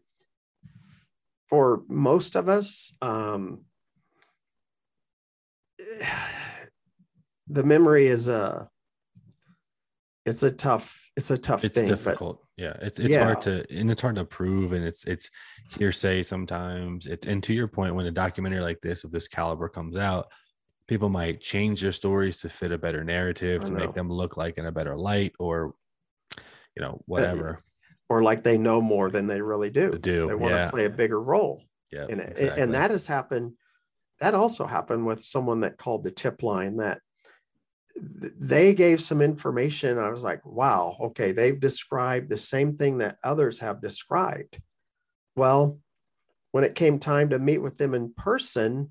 for 1.47 1.83
most 1.87 2.35
of 2.35 2.49
us, 2.49 2.97
um, 3.01 3.65
the 7.47 7.63
memory 7.63 8.07
is 8.07 8.27
a 8.27 8.69
it's 10.25 10.43
a 10.43 10.51
tough 10.51 11.11
it's 11.15 11.29
a 11.31 11.37
tough 11.37 11.63
it's 11.63 11.75
thing. 11.75 11.87
difficult 11.87 12.44
yeah 12.57 12.75
it's 12.81 12.99
it's 12.99 13.11
Yeah. 13.11 13.23
hard 13.25 13.41
to 13.41 13.65
and 13.69 13.91
it's 13.91 14.01
hard 14.01 14.15
to 14.15 14.25
prove 14.25 14.71
and 14.71 14.85
it's 14.85 15.03
it's 15.05 15.29
hearsay 15.77 16.23
sometimes 16.23 17.05
it 17.05 17.25
and 17.25 17.43
to 17.43 17.53
your 17.53 17.67
point 17.67 17.95
when 17.95 18.05
a 18.05 18.11
documentary 18.11 18.61
like 18.61 18.79
this 18.81 19.03
of 19.03 19.11
this 19.11 19.27
caliber 19.27 19.67
comes 19.67 19.97
out 19.97 20.31
people 20.87 21.09
might 21.09 21.41
change 21.41 21.81
their 21.81 21.91
stories 21.91 22.37
to 22.41 22.49
fit 22.49 22.71
a 22.71 22.77
better 22.77 23.03
narrative 23.03 23.63
to 23.63 23.71
make 23.71 23.93
them 23.93 24.09
look 24.09 24.37
like 24.37 24.57
in 24.57 24.65
a 24.67 24.71
better 24.71 24.95
light 24.95 25.33
or 25.39 25.73
you 26.37 26.81
know 26.81 27.01
whatever 27.05 27.61
or 28.07 28.21
like 28.23 28.43
they 28.43 28.57
know 28.57 28.79
more 28.81 29.09
than 29.09 29.25
they 29.27 29.41
really 29.41 29.69
do. 29.71 29.89
to 29.91 29.97
do 29.97 30.27
They 30.27 30.35
want 30.35 30.53
yeah 30.53 30.65
to 30.65 30.71
play 30.71 30.85
a 30.85 30.89
bigger 30.89 31.19
role 31.21 31.63
yeah 31.91 32.05
in 32.07 32.19
it. 32.19 32.23
And- 32.23 32.31
exactly. 32.31 32.61
And 32.61 32.73
that 32.73 32.91
has 32.91 33.07
happened. 33.07 33.53
That 34.19 34.33
also 34.33 34.65
happened 34.65 35.05
with 35.05 35.23
someone 35.23 35.61
that 35.61 35.77
called 35.77 36.03
the 36.03 36.11
tip 36.11 36.41
line 36.43 36.77
that 36.77 36.93
th- 36.93 37.01
they 37.95 38.73
gave 38.73 39.01
some 39.01 39.21
information. 39.21 39.97
I 39.97 40.09
was 40.09 40.23
like, 40.23 40.45
wow, 40.45 40.97
okay, 40.99 41.31
they've 41.31 41.59
described 41.59 42.29
the 42.29 42.37
same 42.37 42.75
thing 42.75 42.97
that 42.97 43.17
others 43.23 43.59
have 43.59 43.81
described. 43.81 44.59
Well, 45.35 45.79
when 46.51 46.63
it 46.63 46.75
came 46.75 46.99
time 46.99 47.29
to 47.29 47.39
meet 47.39 47.59
with 47.59 47.77
them 47.77 47.93
in 47.93 48.13
person, 48.13 48.89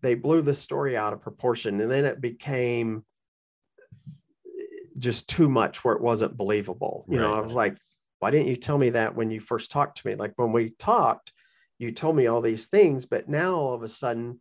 they 0.00 0.14
blew 0.14 0.42
the 0.42 0.54
story 0.54 0.96
out 0.96 1.12
of 1.12 1.20
proportion. 1.20 1.80
And 1.80 1.90
then 1.90 2.04
it 2.04 2.20
became 2.20 3.04
eh, 4.46 4.62
just 4.98 5.28
too 5.28 5.48
much 5.48 5.84
where 5.84 5.94
it 5.94 6.02
wasn't 6.02 6.36
believable. 6.36 7.04
You 7.08 7.18
know, 7.18 7.34
I 7.34 7.40
was 7.40 7.54
like, 7.54 7.76
why 8.20 8.30
didn't 8.30 8.48
you 8.48 8.56
tell 8.56 8.78
me 8.78 8.90
that 8.90 9.14
when 9.14 9.30
you 9.30 9.40
first 9.40 9.70
talked 9.70 9.98
to 9.98 10.06
me? 10.06 10.14
Like 10.14 10.32
when 10.36 10.52
we 10.52 10.70
talked, 10.70 11.32
you 11.78 11.92
told 11.92 12.16
me 12.16 12.26
all 12.26 12.40
these 12.40 12.68
things, 12.68 13.06
but 13.06 13.28
now 13.28 13.54
all 13.54 13.74
of 13.74 13.82
a 13.82 13.88
sudden, 13.88 14.40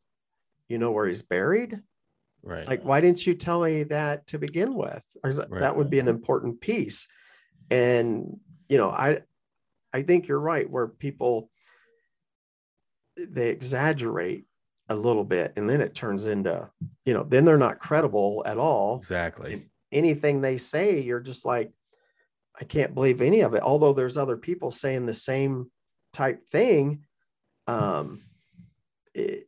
you 0.69 0.77
know 0.77 0.91
where 0.91 1.07
he's 1.07 1.21
buried. 1.21 1.81
Right 2.43 2.67
Like, 2.67 2.83
why 2.83 3.01
didn't 3.01 3.25
you 3.25 3.33
tell 3.33 3.61
me 3.61 3.83
that 3.83 4.27
to 4.27 4.37
begin 4.37 4.73
with? 4.75 5.03
Was 5.23 5.39
Right. 5.49 5.61
That 5.61 5.75
would 5.75 5.89
be 5.89 5.99
an 5.99 6.07
important 6.07 6.61
piece. 6.61 7.07
And 7.71 8.39
you 8.69 8.77
know, 8.77 8.89
I 8.89 9.21
I 9.91 10.03
think 10.03 10.27
you're 10.27 10.39
right 10.39 10.69
where 10.69 10.87
people 10.87 11.49
they 13.17 13.49
exaggerate 13.49 14.45
a 14.89 14.95
little 14.95 15.23
bit 15.23 15.53
and 15.55 15.69
then 15.69 15.79
it 15.81 15.95
turns 15.95 16.25
into, 16.25 16.69
you 17.05 17.13
know, 17.13 17.23
then 17.23 17.45
they're 17.45 17.57
not 17.57 17.79
credible 17.79 18.43
at 18.45 18.57
all 18.57 18.97
exactly 18.97 19.69
anything 19.93 20.41
they 20.41 20.57
say, 20.57 20.99
you're 20.99 21.19
just 21.19 21.45
like, 21.45 21.71
I 22.59 22.65
can't 22.65 22.93
believe 22.93 23.21
any 23.21 23.41
of 23.41 23.53
it. 23.53 23.61
Although 23.61 23.93
there's 23.93 24.17
other 24.17 24.37
people 24.37 24.71
saying 24.71 25.05
the 25.05 25.13
same 25.13 25.71
type 26.11 26.43
thing, 26.43 27.05
um, 27.67 28.23
it, 29.13 29.47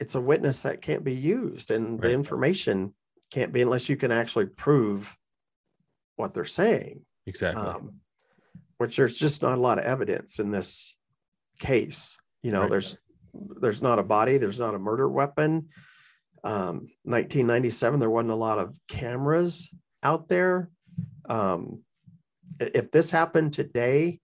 it's 0.00 0.14
a 0.14 0.20
witness 0.20 0.62
that 0.62 0.82
can't 0.82 1.04
be 1.04 1.14
used, 1.14 1.70
and 1.70 2.00
the 2.00 2.12
information 2.12 2.94
can't 3.30 3.52
be 3.52 3.62
unless 3.62 3.88
you 3.88 3.96
can 3.96 4.12
actually 4.12 4.46
prove 4.46 5.16
what 6.16 6.34
they're 6.34 6.44
saying. 6.44 7.02
exactly 7.26 7.62
Um, 7.62 8.00
which 8.78 8.96
there's 8.96 9.18
just 9.18 9.42
not 9.42 9.58
a 9.58 9.60
lot 9.60 9.78
of 9.78 9.84
evidence 9.84 10.38
in 10.38 10.50
this 10.50 10.96
case. 11.58 12.18
You 12.42 12.52
know, 12.52 12.62
Right. 12.62 12.70
there's 12.70 12.96
there's 13.60 13.82
not 13.82 13.98
a 13.98 14.02
body, 14.02 14.38
there's 14.38 14.58
not 14.58 14.74
a 14.74 14.78
murder 14.78 15.08
weapon. 15.08 15.68
Um, 16.44 16.88
1997, 17.04 18.00
there 18.00 18.08
wasn't 18.08 18.30
a 18.30 18.36
lot 18.36 18.58
of 18.58 18.78
cameras 18.88 19.74
out 20.02 20.28
there. 20.28 20.70
Um, 21.28 21.82
if 22.60 22.90
this 22.90 23.10
happened 23.10 23.52
today, 23.52 24.20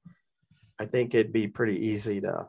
I 0.78 0.86
think 0.86 1.14
it'd 1.14 1.32
be 1.32 1.46
pretty 1.48 1.86
easy 1.88 2.20
to 2.22 2.48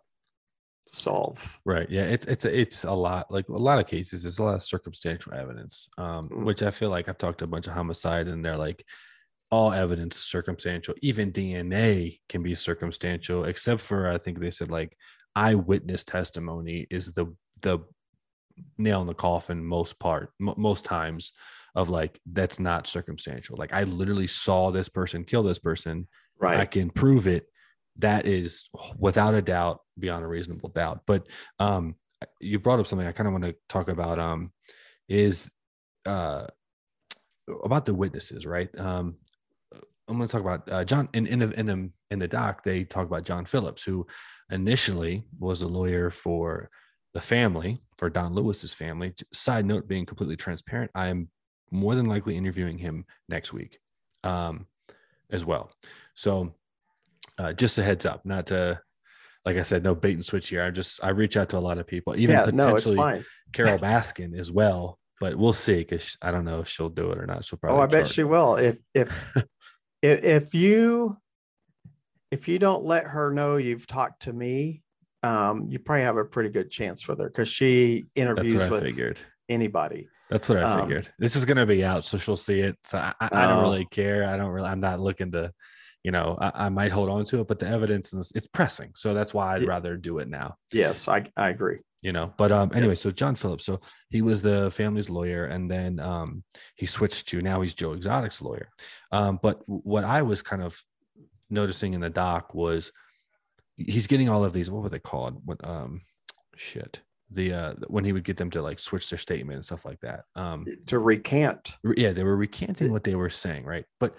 solve. 0.87 1.59
Right. 1.65 1.89
Yeah. 1.89 2.03
It's 2.03 2.25
it's 2.25 2.45
it's 2.45 2.83
a 2.83 2.91
lot 2.91 3.31
like 3.31 3.47
a 3.49 3.53
lot 3.53 3.79
of 3.79 3.87
cases. 3.87 4.25
It's 4.25 4.39
a 4.39 4.43
lot 4.43 4.55
of 4.55 4.63
circumstantial 4.63 5.33
evidence, 5.33 5.87
um, 5.97 6.29
Mm. 6.29 6.43
which 6.45 6.61
I 6.63 6.71
feel 6.71 6.89
like 6.89 7.07
I've 7.09 7.17
talked 7.17 7.39
to 7.39 7.45
a 7.45 7.47
bunch 7.47 7.67
of 7.67 7.73
homicide, 7.73 8.27
and 8.27 8.43
they're 8.43 8.57
like, 8.57 8.85
all 9.51 9.71
evidence 9.71 10.17
is 10.17 10.23
circumstantial. 10.23 10.95
Even 11.01 11.31
DNA 11.31 12.19
can 12.29 12.43
be 12.43 12.55
circumstantial, 12.55 13.45
except 13.45 13.81
for 13.81 14.09
I 14.09 14.17
think 14.17 14.39
they 14.39 14.51
said 14.51 14.71
like 14.71 14.97
eyewitness 15.35 16.03
testimony 16.03 16.87
is 16.91 17.13
the 17.13 17.27
the 17.61 17.79
nail 18.77 19.01
in 19.01 19.07
the 19.07 19.13
coffin 19.15 19.63
most 19.65 19.97
part 19.99 20.29
m- 20.39 20.53
most 20.57 20.85
times 20.85 21.31
of 21.75 21.89
like 21.89 22.19
that's 22.33 22.59
not 22.59 22.85
circumstantial. 22.87 23.57
Like 23.57 23.73
I 23.73 23.83
literally 23.83 24.27
saw 24.27 24.69
this 24.69 24.89
person 24.89 25.23
kill 25.23 25.43
this 25.43 25.59
person. 25.59 26.07
Right 26.39 26.59
i 26.59 26.65
can 26.65 26.89
prove 26.89 27.25
it. 27.27 27.45
That 27.97 28.25
is 28.25 28.69
without 28.97 29.33
a 29.33 29.41
doubt 29.41 29.81
beyond 29.97 30.23
a 30.23 30.27
reasonable 30.27 30.69
doubt. 30.69 31.01
But 31.05 31.27
um, 31.59 31.95
you 32.39 32.59
brought 32.59 32.79
up 32.79 32.87
something 32.87 33.07
I 33.07 33.11
kind 33.11 33.27
of 33.27 33.33
want 33.33 33.45
to 33.45 33.55
talk 33.69 33.89
about. 33.89 34.19
Um, 34.19 34.51
is 35.09 35.49
uh 36.05 36.47
about 37.63 37.85
the 37.85 37.93
witnesses, 37.93 38.45
right? 38.45 38.69
Um, 38.79 39.15
I'm 40.07 40.17
going 40.17 40.27
to 40.27 40.31
talk 40.31 40.41
about 40.41 40.69
uh, 40.71 40.83
John 40.83 41.09
in 41.13 41.27
in 41.27 41.39
the 41.39 41.59
in 41.59 41.65
the 41.65 41.89
in 42.11 42.19
the 42.19 42.27
doc. 42.27 42.63
They 42.63 42.83
talk 42.83 43.05
about 43.05 43.23
John 43.23 43.45
Phillips, 43.45 43.83
who 43.83 44.05
initially 44.49 45.23
was 45.39 45.61
a 45.61 45.67
lawyer 45.67 46.09
for 46.09 46.69
the 47.13 47.21
family 47.21 47.81
for 47.97 48.09
Don 48.09 48.33
Lewis's 48.33 48.73
family. 48.73 49.13
Side 49.31 49.65
note, 49.65 49.87
being 49.87 50.05
completely 50.05 50.35
transparent, 50.35 50.91
I 50.95 51.07
am 51.07 51.29
more 51.71 51.95
than 51.95 52.05
likely 52.05 52.35
interviewing 52.35 52.77
him 52.77 53.05
next 53.29 53.53
week, 53.53 53.79
um, 54.23 54.67
as 55.29 55.45
well. 55.45 55.71
So, 56.15 56.53
uh, 57.37 57.53
just 57.53 57.77
a 57.77 57.83
heads 57.83 58.05
up, 58.05 58.25
not 58.25 58.47
to, 58.47 58.79
like 59.45 59.57
I 59.57 59.61
said, 59.63 59.83
no 59.83 59.95
bait 59.95 60.13
and 60.13 60.25
switch 60.25 60.49
here. 60.49 60.63
I 60.63 60.69
just 60.71 61.03
I 61.03 61.09
reach 61.09 61.35
out 61.37 61.49
to 61.49 61.57
a 61.57 61.59
lot 61.59 61.77
of 61.77 61.87
people, 61.87 62.15
even 62.17 62.35
yeah, 62.35 62.45
potentially 62.45 62.95
fine. 62.95 63.25
Carol 63.51 63.79
Baskin 63.79 64.37
as 64.37 64.51
well. 64.51 64.99
But 65.19 65.35
we'll 65.37 65.53
see 65.53 65.77
because 65.77 66.17
I 66.21 66.31
don't 66.31 66.43
know 66.43 66.59
if 66.59 66.67
she'll 66.67 66.89
do 66.89 67.11
it 67.11 67.17
or 67.17 67.25
not. 67.25 67.45
She'll 67.45 67.57
probably. 67.59 67.79
Oh, 67.79 67.83
I 67.83 67.87
bet 67.87 68.07
she 68.07 68.23
will. 68.23 68.55
If 68.55 68.79
if 68.93 69.09
if 70.01 70.23
if 70.23 70.53
you 70.53 71.17
if 72.31 72.47
you 72.47 72.59
don't 72.59 72.83
let 72.83 73.05
her 73.05 73.31
know 73.31 73.57
you've 73.57 73.87
talked 73.87 74.23
to 74.23 74.33
me, 74.33 74.81
um, 75.21 75.67
you 75.69 75.79
probably 75.79 76.03
have 76.03 76.17
a 76.17 76.25
pretty 76.25 76.49
good 76.49 76.71
chance 76.71 77.07
with 77.07 77.19
her 77.19 77.27
because 77.29 77.47
she 77.47 78.05
interviews 78.15 78.69
with 78.69 78.83
figured. 78.83 79.19
anybody. 79.47 80.07
That's 80.29 80.49
what 80.49 80.57
I 80.57 80.63
Um, 80.63 80.81
figured. 80.81 81.09
This 81.19 81.35
is 81.35 81.45
gonna 81.45 81.65
be 81.65 81.85
out, 81.85 82.05
so 82.05 82.17
she'll 82.17 82.35
see 82.35 82.59
it. 82.61 82.75
So 82.83 82.97
I, 82.97 83.13
I, 83.21 83.29
I 83.31 83.47
don't 83.47 83.59
Oh. 83.59 83.61
really 83.61 83.85
care. 83.85 84.25
I 84.27 84.35
don't 84.35 84.49
really. 84.51 84.67
I'm 84.67 84.79
not 84.79 84.99
looking 84.99 85.31
to 85.33 85.53
you 86.03 86.11
know, 86.11 86.37
I, 86.39 86.65
I 86.65 86.69
might 86.69 86.91
hold 86.91 87.09
on 87.09 87.23
to 87.25 87.39
it, 87.41 87.47
but 87.47 87.59
the 87.59 87.67
evidence 87.67 88.13
is 88.13 88.31
it's 88.35 88.47
pressing. 88.47 88.91
So 88.95 89.13
that's 89.13 89.33
why 89.33 89.55
I'd 89.55 89.61
Yeah. 89.63 89.69
rather 89.69 89.95
do 89.97 90.19
it 90.19 90.27
now. 90.27 90.55
Yes, 90.71 91.07
I, 91.07 91.25
I 91.37 91.49
agree. 91.49 91.79
You 92.01 92.11
know, 92.11 92.33
but 92.37 92.51
um 92.51 92.69
anyway, 92.75 92.91
Yes. 92.91 93.01
so 93.01 93.11
John 93.11 93.33
Phillips, 93.35 93.65
so 93.65 93.79
he 94.09 94.21
was 94.21 94.41
the 94.41 94.69
family's 94.71 95.09
lawyer, 95.09 95.45
and 95.45 95.71
then 95.71 95.99
um 96.01 96.43
he 96.75 96.85
switched 96.85 97.29
to 97.29 97.41
now 97.41 97.61
he's 97.61 97.73
Joe 97.73 97.93
Exotic's 97.93 98.41
lawyer. 98.41 98.67
Um, 99.13 99.39
but 99.41 99.61
what 99.67 100.03
I 100.03 100.21
was 100.21 100.41
kind 100.41 100.61
of 100.61 100.77
noticing 101.49 101.93
in 101.93 102.01
the 102.01 102.09
doc 102.09 102.53
was 102.53 102.91
he's 103.77 104.07
getting 104.07 104.27
all 104.27 104.43
of 104.43 104.51
these, 104.51 104.69
what 104.69 104.83
were 104.83 104.89
they 104.89 104.99
called? 104.99 105.41
What 105.45 105.65
um 105.65 106.01
shit. 106.57 106.99
The 107.31 107.53
uh 107.53 107.73
when 107.87 108.03
he 108.03 108.11
would 108.11 108.25
get 108.25 108.35
them 108.35 108.49
to 108.51 108.61
like 108.61 108.79
switch 108.79 109.09
their 109.09 109.17
statement 109.17 109.55
and 109.55 109.65
stuff 109.65 109.85
like 109.85 110.01
that. 110.01 110.25
Um 110.35 110.65
To 110.87 110.99
recant. 110.99 111.77
yeah, 111.95 112.11
they 112.11 112.23
were 112.25 112.35
recanting 112.35 112.91
what 112.91 113.05
they 113.05 113.15
were 113.15 113.29
saying, 113.29 113.63
right? 113.63 113.85
But 114.01 114.17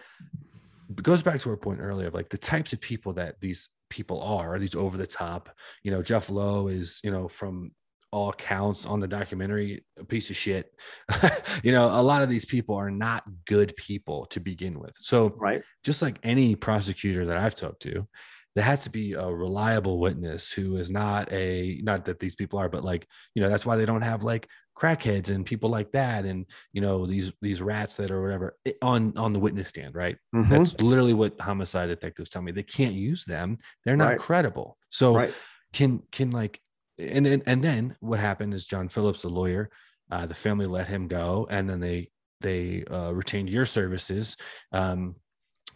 goes 1.03 1.22
back 1.22 1.41
to 1.41 1.51
our 1.51 1.57
point 1.57 1.80
earlier 1.80 2.09
of 2.09 2.14
like 2.14 2.28
the 2.28 2.39
types 2.39 2.72
of 2.72 2.80
people 2.80 3.12
that 3.14 3.37
these 3.41 3.68
people 3.91 4.20
are, 4.22 4.55
are 4.55 4.59
these 4.59 4.74
over 4.74 4.97
the 4.97 5.07
top. 5.07 5.51
You 5.82 5.91
know, 5.91 6.03
Jeff 6.03 6.30
Lowe 6.30 6.68
is, 6.68 7.01
you 7.05 7.11
know, 7.11 7.28
from 7.28 7.70
all 8.11 8.32
counts 8.32 8.87
on 8.87 9.01
the 9.01 9.09
documentary, 9.09 9.85
a 9.99 10.05
piece 10.05 10.30
of 10.30 10.37
shit. 10.37 10.72
you 11.64 11.72
know, 11.72 11.89
a 11.89 12.03
lot 12.03 12.22
of 12.22 12.28
these 12.28 12.45
people 12.45 12.76
are 12.76 12.91
not 12.91 13.24
good 13.47 13.74
people 13.76 14.26
to 14.26 14.39
begin 14.41 14.78
with. 14.78 14.95
So 14.97 15.35
Right. 15.37 15.62
just 15.82 16.01
like 16.01 16.18
any 16.22 16.55
prosecutor 16.55 17.26
that 17.26 17.37
I've 17.37 17.57
talked 17.57 17.82
to, 17.82 18.07
there 18.55 18.65
has 18.65 18.85
to 18.85 18.91
be 18.91 19.15
a 19.15 19.27
reliable 19.27 19.99
witness 19.99 20.53
who 20.53 20.77
is 20.77 20.91
not 20.91 21.33
a 21.33 21.81
not 21.83 22.05
that 22.05 22.21
these 22.21 22.37
people 22.37 22.59
are, 22.59 22.69
but 22.69 22.85
like 22.85 23.07
you 23.35 23.43
know 23.43 23.49
that's 23.49 23.67
why 23.67 23.77
they 23.77 23.87
don't 23.87 24.03
have 24.03 24.23
like 24.23 24.49
crackheads 24.77 25.31
and 25.31 25.47
people 25.47 25.71
like 25.71 25.93
that, 25.93 26.25
and 26.25 26.47
you 26.73 26.81
know 26.81 27.07
these 27.07 27.33
these 27.43 27.61
rats 27.63 27.97
that 27.97 28.11
are 28.11 28.23
whatever 28.23 28.57
on 28.83 29.17
on 29.17 29.33
the 29.33 29.41
witness 29.41 29.69
stand, 29.69 29.95
right? 29.95 30.17
Mhm. 30.35 30.49
That's 30.49 30.81
literally 30.81 31.15
what 31.15 31.41
homicide 31.41 31.89
detectives 31.89 32.31
tell 32.31 32.43
me. 32.43 32.53
They 32.53 32.63
can't 32.63 32.95
use 32.95 33.25
them; 33.25 33.57
they're 33.85 33.97
not 33.97 34.09
Right. 34.11 34.19
credible. 34.19 34.79
So 34.89 35.15
right. 35.15 35.35
can 35.73 36.03
can 36.13 36.31
like 36.31 36.61
and 36.99 37.27
and, 37.27 37.43
and 37.47 37.63
then 37.63 37.97
what 38.01 38.21
happened 38.21 38.55
is 38.55 38.67
John 38.67 38.89
Phillips, 38.89 39.23
the 39.23 39.29
lawyer, 39.29 39.71
uh, 40.11 40.27
the 40.27 40.35
family 40.35 40.67
let 40.67 40.87
him 40.87 41.09
go, 41.09 41.47
and 41.51 41.69
then 41.69 41.81
they 41.81 42.11
they 42.41 42.85
uh, 42.85 43.11
retained 43.11 43.49
your 43.51 43.65
services, 43.65 44.37
um, 44.71 45.17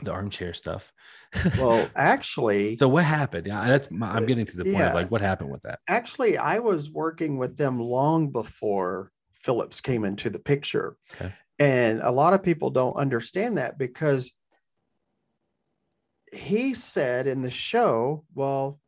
the 0.02 0.12
armchair 0.12 0.54
stuff. 0.54 0.92
Well, 1.58 1.88
actually, 1.96 2.76
so 2.76 2.88
what 2.88 3.04
happened? 3.04 3.46
Yeah, 3.46 3.66
that's 3.66 3.90
my, 3.90 4.10
I'm 4.10 4.24
uh, 4.24 4.26
getting 4.26 4.46
to 4.46 4.56
the 4.56 4.64
point 4.64 4.76
Yeah. 4.76 4.88
of 4.88 4.94
like 4.94 5.10
what 5.10 5.20
happened 5.20 5.50
with 5.50 5.62
that. 5.62 5.80
actually, 5.88 6.38
I 6.38 6.58
was 6.60 6.90
working 6.90 7.38
with 7.38 7.56
them 7.56 7.80
long 7.80 8.30
before 8.30 9.10
Phillips 9.32 9.80
came 9.80 10.04
into 10.04 10.30
the 10.30 10.38
picture. 10.38 10.96
Okay. 11.14 11.32
And 11.58 12.00
a 12.00 12.10
lot 12.10 12.34
of 12.34 12.42
people 12.42 12.70
don't 12.70 12.94
understand 12.96 13.58
that 13.58 13.78
because 13.78 14.32
he 16.32 16.74
said 16.74 17.26
in 17.26 17.42
the 17.42 17.50
show, 17.50 18.24
well, 18.34 18.78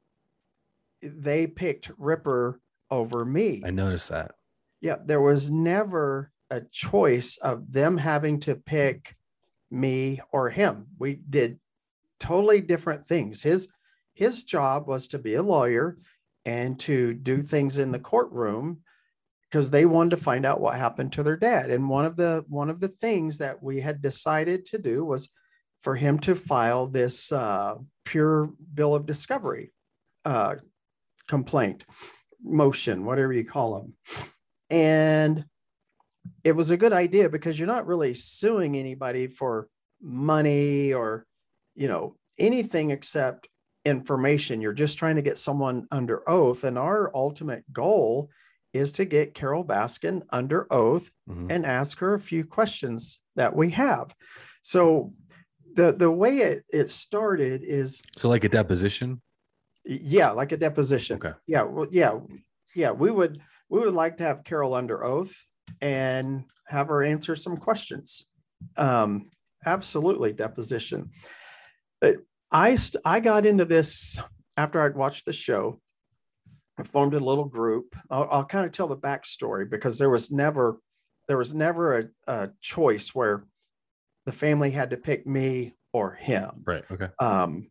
they 1.03 1.47
picked 1.47 1.91
Ripper 1.99 2.61
over 2.91 3.25
me. 3.25 3.63
I 3.65 3.71
noticed 3.71 4.11
that. 4.11 4.33
Yeah, 4.81 4.97
there 5.05 5.21
was 5.21 5.51
never 5.51 6.31
a 6.51 6.61
choice 6.61 7.39
of 7.39 7.73
them 7.73 7.97
having 7.97 8.41
to 8.41 8.55
pick 8.55 9.15
me 9.71 10.21
or 10.33 10.51
him. 10.51 10.87
We 10.99 11.15
did 11.15 11.59
totally 12.19 12.61
different 12.61 13.07
things. 13.07 13.43
His 13.43 13.69
his 14.15 14.45
job 14.45 14.87
was 14.87 15.09
to 15.09 15.19
be 15.19 15.35
a 15.35 15.43
lawyer 15.43 15.97
and 16.45 16.79
to 16.81 17.15
do 17.15 17.43
things 17.43 17.79
in 17.79 17.93
the 17.93 17.99
courtroom 17.99 18.81
because 19.51 19.71
they 19.71 19.87
wanted 19.87 20.11
to 20.11 20.17
find 20.17 20.47
out 20.47 20.61
what 20.61 20.77
happened 20.77 21.13
to 21.13 21.23
their 21.23 21.37
dad. 21.37 21.71
And 21.71 21.89
one 21.89 22.05
of 22.05 22.17
the 22.17 22.45
one 22.49 22.71
of 22.71 22.81
the 22.81 22.89
things 22.89 23.39
that 23.39 23.63
we 23.63 23.81
had 23.81 24.03
decided 24.03 24.67
to 24.67 24.79
do 24.79 25.05
was 25.05 25.29
for 25.81 25.97
him 25.97 26.19
to 26.21 26.35
file 26.35 26.87
this 26.87 27.33
uh, 27.33 27.77
pure 28.05 28.51
bill 28.75 28.95
of 28.95 29.07
discovery 29.07 29.73
uh, 30.25 30.57
complaint, 31.27 31.85
motion, 32.43 33.05
whatever 33.05 33.33
you 33.33 33.45
call 33.45 33.81
them. 33.81 33.95
And 34.69 35.45
it 36.45 36.53
was 36.53 36.71
a 36.71 36.77
good 36.77 36.93
idea 36.93 37.29
because 37.29 37.59
you're 37.59 37.67
not 37.69 37.87
really 37.87 38.15
suing 38.15 38.77
anybody 38.77 39.27
for 39.27 39.69
money 40.01 40.93
or, 40.93 41.27
you 41.75 41.89
know, 41.89 42.17
anything 42.39 42.91
except 42.91 43.49
information. 43.85 44.61
You're 44.61 44.73
just 44.73 44.99
trying 44.99 45.17
to 45.17 45.23
get 45.23 45.39
someone 45.39 45.87
under 45.91 46.29
oath. 46.29 46.65
And 46.65 46.79
our 46.79 47.11
ultimate 47.15 47.65
goal 47.73 48.31
is 48.73 48.93
to 48.93 49.05
get 49.05 49.35
Carol 49.35 49.65
Baskin 49.65 50.23
under 50.31 50.67
oath 50.73 51.11
Mhm. 51.29 51.51
and 51.51 51.67
ask 51.67 51.99
her 51.99 52.15
a 52.15 52.21
few 52.21 52.45
questions 52.45 53.21
that 53.37 53.55
we 53.57 53.71
have. 53.71 54.15
So 54.63 55.13
the 55.75 55.93
the 55.93 56.11
way 56.11 56.39
it, 56.39 56.65
it 56.69 56.91
started 56.91 57.63
is 57.65 58.03
So 58.17 58.29
like 58.29 58.45
a 58.45 58.49
deposition. 58.49 59.23
yeah, 59.85 60.31
like 60.31 60.53
a 60.53 60.57
deposition. 60.57 61.17
Okay. 61.17 61.33
Yeah, 61.47 61.63
well, 61.63 61.89
yeah, 61.91 62.19
yeah. 62.75 62.91
We 62.93 63.11
would 63.11 63.41
we 63.71 63.81
would 63.81 63.95
like 63.95 64.17
to 64.19 64.25
have 64.25 64.45
Carol 64.45 64.75
under 64.75 65.05
oath 65.05 65.33
and 65.81 66.45
have 66.69 66.89
her 66.89 67.03
answer 67.03 67.35
some 67.37 67.57
questions. 67.57 68.29
Um, 68.77 69.31
absolutely, 69.67 70.33
deposition. 70.33 71.11
But 72.01 72.17
I 72.53 72.77
st- 72.77 73.03
I 73.05 73.21
got 73.21 73.47
into 73.47 73.65
this 73.65 74.19
after 74.57 74.81
I'd 74.81 74.97
watched 74.97 75.27
the 75.27 75.33
show. 75.33 75.81
I 76.79 76.83
formed 76.83 77.15
a 77.15 77.21
little 77.21 77.45
group. 77.45 77.95
I'll, 78.11 78.29
I'll 78.31 78.45
kind 78.45 78.65
of 78.65 78.73
tell 78.73 78.89
the 78.89 78.97
backstory 78.97 79.69
because 79.69 79.99
there 79.99 80.11
was 80.11 80.31
never 80.31 80.81
there 81.29 81.37
was 81.39 81.55
never 81.55 81.99
a, 81.99 82.05
a 82.27 82.51
choice 82.61 83.15
where 83.15 83.45
the 84.27 84.33
family 84.33 84.71
had 84.71 84.91
to 84.91 84.97
pick 84.97 85.27
me 85.27 85.75
or 85.93 86.13
him 86.15 86.63
Right. 86.67 86.85
Okay. 86.91 87.09
um, 87.21 87.71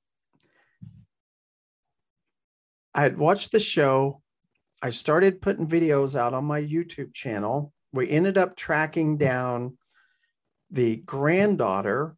I 2.94 3.02
had 3.02 3.18
watched 3.18 3.52
the 3.52 3.60
show. 3.60 4.22
I 4.82 4.90
started 4.92 5.42
putting 5.42 5.68
videos 5.68 6.16
out 6.16 6.34
on 6.34 6.46
my 6.46 6.62
YouTube 6.62 7.14
channel. 7.14 7.74
We 7.92 8.10
ended 8.10 8.38
up 8.38 8.56
tracking 8.56 9.18
down 9.18 9.78
the 10.72 10.98
granddaughter 10.98 12.16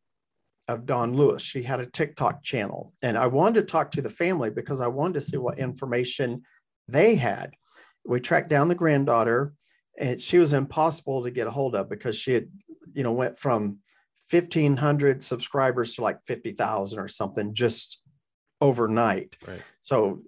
of 0.68 0.86
Don 0.86 1.14
Lewis. 1.14 1.42
She 1.42 1.64
had 1.64 1.80
a 1.80 1.86
TikTok 1.86 2.44
channel, 2.44 2.94
and 3.02 3.18
I 3.18 3.28
wanted 3.28 3.62
to 3.62 3.66
talk 3.66 3.92
to 3.92 4.02
the 4.02 4.10
family 4.10 4.50
because 4.50 4.82
I 4.82 4.88
wanted 4.88 5.16
to 5.16 5.22
see 5.22 5.38
what 5.38 5.60
information 5.60 6.44
they 6.88 7.16
had. 7.16 7.52
We 8.06 8.20
tracked 8.20 8.50
down 8.50 8.68
the 8.68 8.76
granddaughter, 8.76 9.54
and 9.98 10.20
she 10.20 10.38
was 10.38 10.54
impossible 10.54 11.24
to 11.24 11.32
get 11.32 11.48
a 11.48 11.52
hold 11.52 11.76
of 11.76 11.90
because 11.90 12.16
she 12.16 12.34
had, 12.34 12.50
you 12.94 13.04
know, 13.04 13.12
went 13.12 13.38
from 13.38 13.80
1500 14.30 15.24
subscribers 15.24 15.96
to 15.96 16.02
like 16.02 16.24
50,000 16.24 17.00
or 17.00 17.08
something 17.08 17.54
just 17.54 18.02
overnight. 18.60 19.38
Right. 19.48 19.62
So 19.82 20.22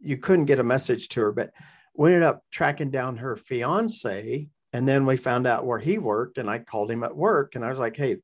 you 0.00 0.16
couldn't 0.16 0.44
get 0.44 0.60
a 0.60 0.64
message 0.64 1.08
to 1.10 1.20
her, 1.22 1.32
but 1.32 1.50
we 1.94 2.10
ended 2.10 2.22
up 2.22 2.44
tracking 2.52 2.90
down 2.90 3.16
her 3.16 3.36
fiance. 3.36 4.48
And 4.72 4.86
then 4.86 5.06
we 5.06 5.16
found 5.16 5.46
out 5.46 5.66
where 5.66 5.78
he 5.78 5.98
worked, 5.98 6.38
and 6.38 6.48
I 6.48 6.58
called 6.58 6.90
him 6.90 7.02
at 7.04 7.16
work 7.16 7.54
and 7.54 7.64
I 7.64 7.70
was 7.70 7.78
like, 7.78 7.96
Hey, 7.96 8.18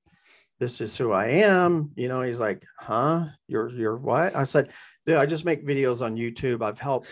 this 0.60 0.80
is 0.80 0.96
who 0.96 1.12
I 1.12 1.26
am. 1.26 1.90
You 1.96 2.08
know, 2.08 2.22
he's 2.22 2.40
like, 2.40 2.62
Huh? 2.78 3.26
You're, 3.48 3.70
you're 3.70 3.96
what? 3.96 4.36
I 4.36 4.44
said, 4.44 4.70
Dude, 5.06 5.16
I 5.16 5.26
just 5.26 5.44
make 5.44 5.66
videos 5.66 6.04
on 6.04 6.16
YouTube. 6.16 6.62
I've 6.62 6.78
helped 6.78 7.08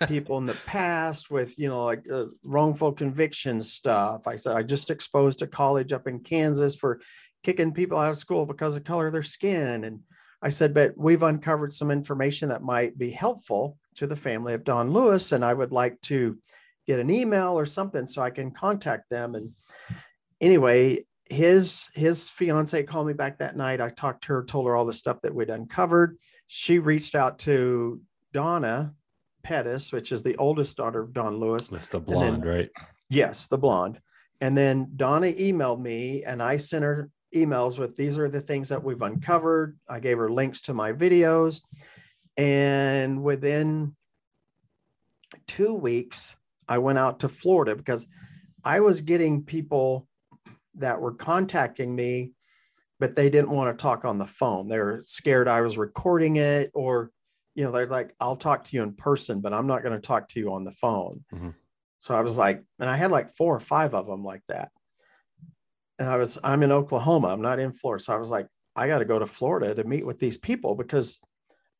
people 0.08 0.38
in 0.38 0.46
the 0.46 0.56
past 0.66 1.30
with 1.30 1.58
you 1.58 1.68
know 1.68 1.84
like 1.84 2.04
uh, 2.12 2.26
wrongful 2.44 2.92
conviction 2.92 3.62
stuff 3.62 4.26
i 4.26 4.36
said 4.36 4.54
i 4.54 4.62
just 4.62 4.90
exposed 4.90 5.40
a 5.42 5.46
college 5.46 5.92
up 5.92 6.06
in 6.06 6.20
kansas 6.20 6.76
for 6.76 7.00
kicking 7.42 7.72
people 7.72 7.98
out 7.98 8.10
of 8.10 8.18
school 8.18 8.44
because 8.44 8.76
of 8.76 8.84
color 8.84 9.06
of 9.06 9.12
their 9.12 9.22
skin 9.22 9.84
and 9.84 10.00
i 10.42 10.50
said 10.50 10.74
but 10.74 10.92
we've 10.96 11.22
uncovered 11.22 11.72
some 11.72 11.90
information 11.90 12.48
that 12.48 12.62
might 12.62 12.98
be 12.98 13.10
helpful 13.10 13.78
to 13.94 14.06
the 14.06 14.16
family 14.16 14.52
of 14.52 14.64
don 14.64 14.92
lewis 14.92 15.32
and 15.32 15.42
i 15.42 15.54
would 15.54 15.72
like 15.72 15.98
to 16.02 16.36
get 16.86 17.00
an 17.00 17.10
email 17.10 17.58
or 17.58 17.66
something 17.66 18.06
so 18.06 18.22
i 18.22 18.30
can 18.30 18.50
contact 18.50 19.08
them 19.10 19.34
and 19.34 19.52
anyway 20.40 21.04
his 21.28 21.90
his 21.94 22.28
fiance 22.28 22.82
called 22.84 23.06
me 23.06 23.12
back 23.12 23.38
that 23.38 23.56
night 23.56 23.80
i 23.80 23.88
talked 23.88 24.22
to 24.22 24.32
her 24.32 24.44
told 24.44 24.66
her 24.66 24.76
all 24.76 24.84
the 24.84 24.92
stuff 24.92 25.20
that 25.22 25.34
we'd 25.34 25.50
uncovered 25.50 26.18
she 26.46 26.78
reached 26.78 27.14
out 27.14 27.38
to 27.38 28.00
donna 28.32 28.94
Pettis, 29.46 29.92
which 29.92 30.10
is 30.10 30.24
the 30.24 30.34
oldest 30.38 30.76
daughter 30.76 31.00
of 31.00 31.12
Don 31.12 31.38
Lewis. 31.38 31.68
That's 31.68 31.88
the 31.88 32.00
then- 32.00 32.14
blonde, 32.14 32.44
right? 32.44 32.68
Yes, 33.08 33.46
the 33.46 33.56
blonde. 33.56 34.00
And 34.40 34.58
then 34.58 34.90
Donna 34.96 35.28
emailed 35.28 35.80
me 35.80 36.24
and 36.24 36.42
I 36.42 36.56
sent 36.56 36.82
her 36.82 37.10
emails 37.32 37.78
with 37.78 37.96
these 37.96 38.18
are 38.18 38.28
the 38.28 38.40
things 38.40 38.68
that 38.70 38.82
we've 38.82 39.00
uncovered. 39.00 39.78
I 39.88 40.00
gave 40.00 40.18
her 40.18 40.30
links 40.30 40.62
to 40.62 40.74
my 40.74 40.92
videos. 40.92 41.60
And 42.36 43.22
within 43.22 43.94
two 45.46 45.72
weeks, 45.72 46.36
I 46.68 46.78
went 46.78 46.98
out 46.98 47.20
to 47.20 47.28
Florida 47.28 47.76
because 47.76 48.06
I 48.64 48.80
was 48.80 49.00
getting 49.00 49.44
people 49.44 50.08
that 50.74 51.00
were 51.00 51.12
contacting 51.12 51.94
me, 51.94 52.32
but 52.98 53.14
they 53.14 53.30
didn't 53.30 53.50
want 53.50 53.76
to 53.76 53.82
talk 53.82 54.04
on 54.04 54.18
the 54.18 54.26
phone. 54.26 54.68
They're 54.68 55.02
scared 55.04 55.48
I 55.48 55.60
was 55.60 55.78
recording 55.78 56.36
it 56.36 56.70
or 56.74 57.10
you 57.56 57.64
know, 57.64 57.72
they're 57.72 57.86
like, 57.86 58.14
I'll 58.20 58.36
talk 58.36 58.64
to 58.64 58.76
you 58.76 58.82
in 58.82 58.92
person, 58.92 59.40
but 59.40 59.54
I'm 59.54 59.66
not 59.66 59.82
going 59.82 59.94
to 59.94 60.06
talk 60.06 60.28
to 60.28 60.40
you 60.40 60.52
on 60.52 60.64
the 60.64 60.70
phone. 60.72 61.24
Mhm. 61.34 61.54
So 62.00 62.14
I 62.14 62.20
was 62.20 62.36
like, 62.36 62.62
and 62.78 62.88
I 62.88 62.96
had 62.96 63.10
like 63.10 63.34
four 63.34 63.56
or 63.56 63.60
five 63.60 63.94
of 63.94 64.06
them 64.06 64.22
like 64.22 64.42
that. 64.48 64.70
And 65.98 66.08
I 66.08 66.18
was, 66.18 66.38
I'm 66.44 66.62
in 66.62 66.70
Oklahoma, 66.70 67.28
I'm 67.28 67.40
not 67.40 67.58
in 67.58 67.72
Florida. 67.72 68.04
So 68.04 68.12
I 68.12 68.18
was 68.18 68.30
like, 68.30 68.46
I 68.76 68.86
got 68.86 68.98
to 68.98 69.06
go 69.06 69.18
to 69.18 69.26
Florida 69.26 69.74
to 69.74 69.84
meet 69.84 70.04
with 70.04 70.18
these 70.18 70.36
people 70.36 70.74
because 70.74 71.18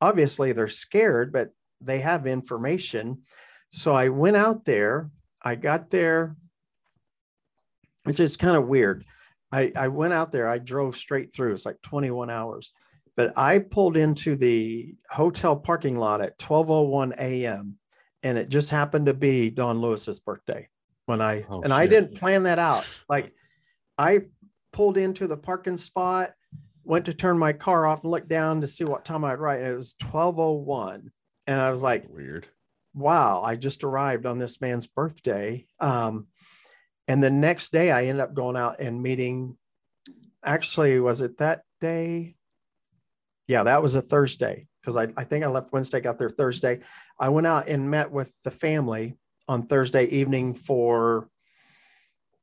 obviously 0.00 0.52
they're 0.52 0.66
scared, 0.66 1.30
but 1.30 1.50
they 1.82 2.00
have 2.00 2.26
information. 2.26 3.22
So 3.70 3.94
I 3.94 4.08
went 4.08 4.36
out 4.36 4.64
there. 4.64 5.10
I 5.42 5.54
got 5.54 5.90
there, 5.90 6.36
which 8.04 8.20
is 8.20 8.36
kind 8.36 8.56
of 8.56 8.66
weird. 8.66 9.04
I, 9.52 9.72
I 9.76 9.88
went 9.88 10.12
out 10.12 10.32
there. 10.32 10.48
I 10.48 10.58
drove 10.58 10.96
straight 10.96 11.32
through. 11.34 11.52
It's 11.52 11.66
like 11.66 11.80
21 11.82 12.30
hours, 12.30 12.72
but 13.16 13.36
I 13.38 13.60
pulled 13.60 13.96
into 13.96 14.36
the 14.36 14.94
hotel 15.10 15.56
parking 15.56 15.98
lot 15.98 16.20
at 16.20 16.38
12:01 16.38 17.14
a.m. 17.18 17.78
and 18.22 18.38
it 18.38 18.48
just 18.48 18.70
happened 18.70 19.06
to 19.06 19.14
be 19.14 19.50
Don 19.50 19.80
Lewis's 19.80 20.20
birthday 20.20 20.68
when 21.06 21.20
I 21.20 21.44
Oh, 21.48 21.62
and 21.62 21.72
I 21.72 21.86
didn't 21.86 22.16
plan 22.16 22.42
that 22.44 22.58
out. 22.58 22.88
Like 23.08 23.32
I 23.98 24.22
pulled 24.72 24.98
into 24.98 25.26
the 25.26 25.36
parking 25.36 25.76
spot, 25.76 26.32
went 26.84 27.06
to 27.06 27.14
turn 27.14 27.38
my 27.38 27.52
car 27.52 27.86
off 27.86 28.02
and 28.02 28.10
looked 28.10 28.28
down 28.28 28.60
to 28.60 28.66
see 28.66 28.84
what 28.84 29.04
time 29.04 29.24
I'd 29.24 29.38
write. 29.38 29.60
And 29.60 29.72
it 29.72 29.76
was 29.76 29.94
1201. 30.00 31.10
And 31.46 31.60
I 31.60 31.70
was 31.70 31.82
like, 31.82 32.08
Weird. 32.08 32.48
Wow, 32.96 33.42
I 33.42 33.56
just 33.56 33.84
arrived 33.84 34.26
on 34.26 34.38
this 34.38 34.60
man's 34.60 34.86
birthday. 34.86 35.66
Um, 35.78 36.26
and 37.06 37.22
the 37.22 37.30
next 37.30 37.70
day 37.70 37.90
I 37.90 38.06
ended 38.06 38.22
up 38.22 38.34
going 38.34 38.56
out 38.56 38.80
and 38.80 39.02
meeting. 39.02 39.56
Actually, 40.44 40.98
was 40.98 41.20
it 41.20 41.38
that 41.38 41.62
day? 41.80 42.34
Yeah, 43.46 43.64
that 43.64 43.82
was 43.82 43.94
a 43.94 44.00
Thursday 44.00 44.66
because 44.80 44.96
I, 44.96 45.08
I 45.16 45.24
think 45.24 45.44
I 45.44 45.48
left 45.48 45.72
Wednesday, 45.72 46.00
got 46.00 46.18
there 46.18 46.30
Thursday. 46.30 46.80
I 47.20 47.28
went 47.28 47.46
out 47.46 47.68
and 47.68 47.90
met 47.90 48.10
with 48.10 48.32
the 48.44 48.50
family 48.50 49.14
on 49.46 49.66
Thursday 49.66 50.06
evening 50.06 50.54
for 50.54 51.28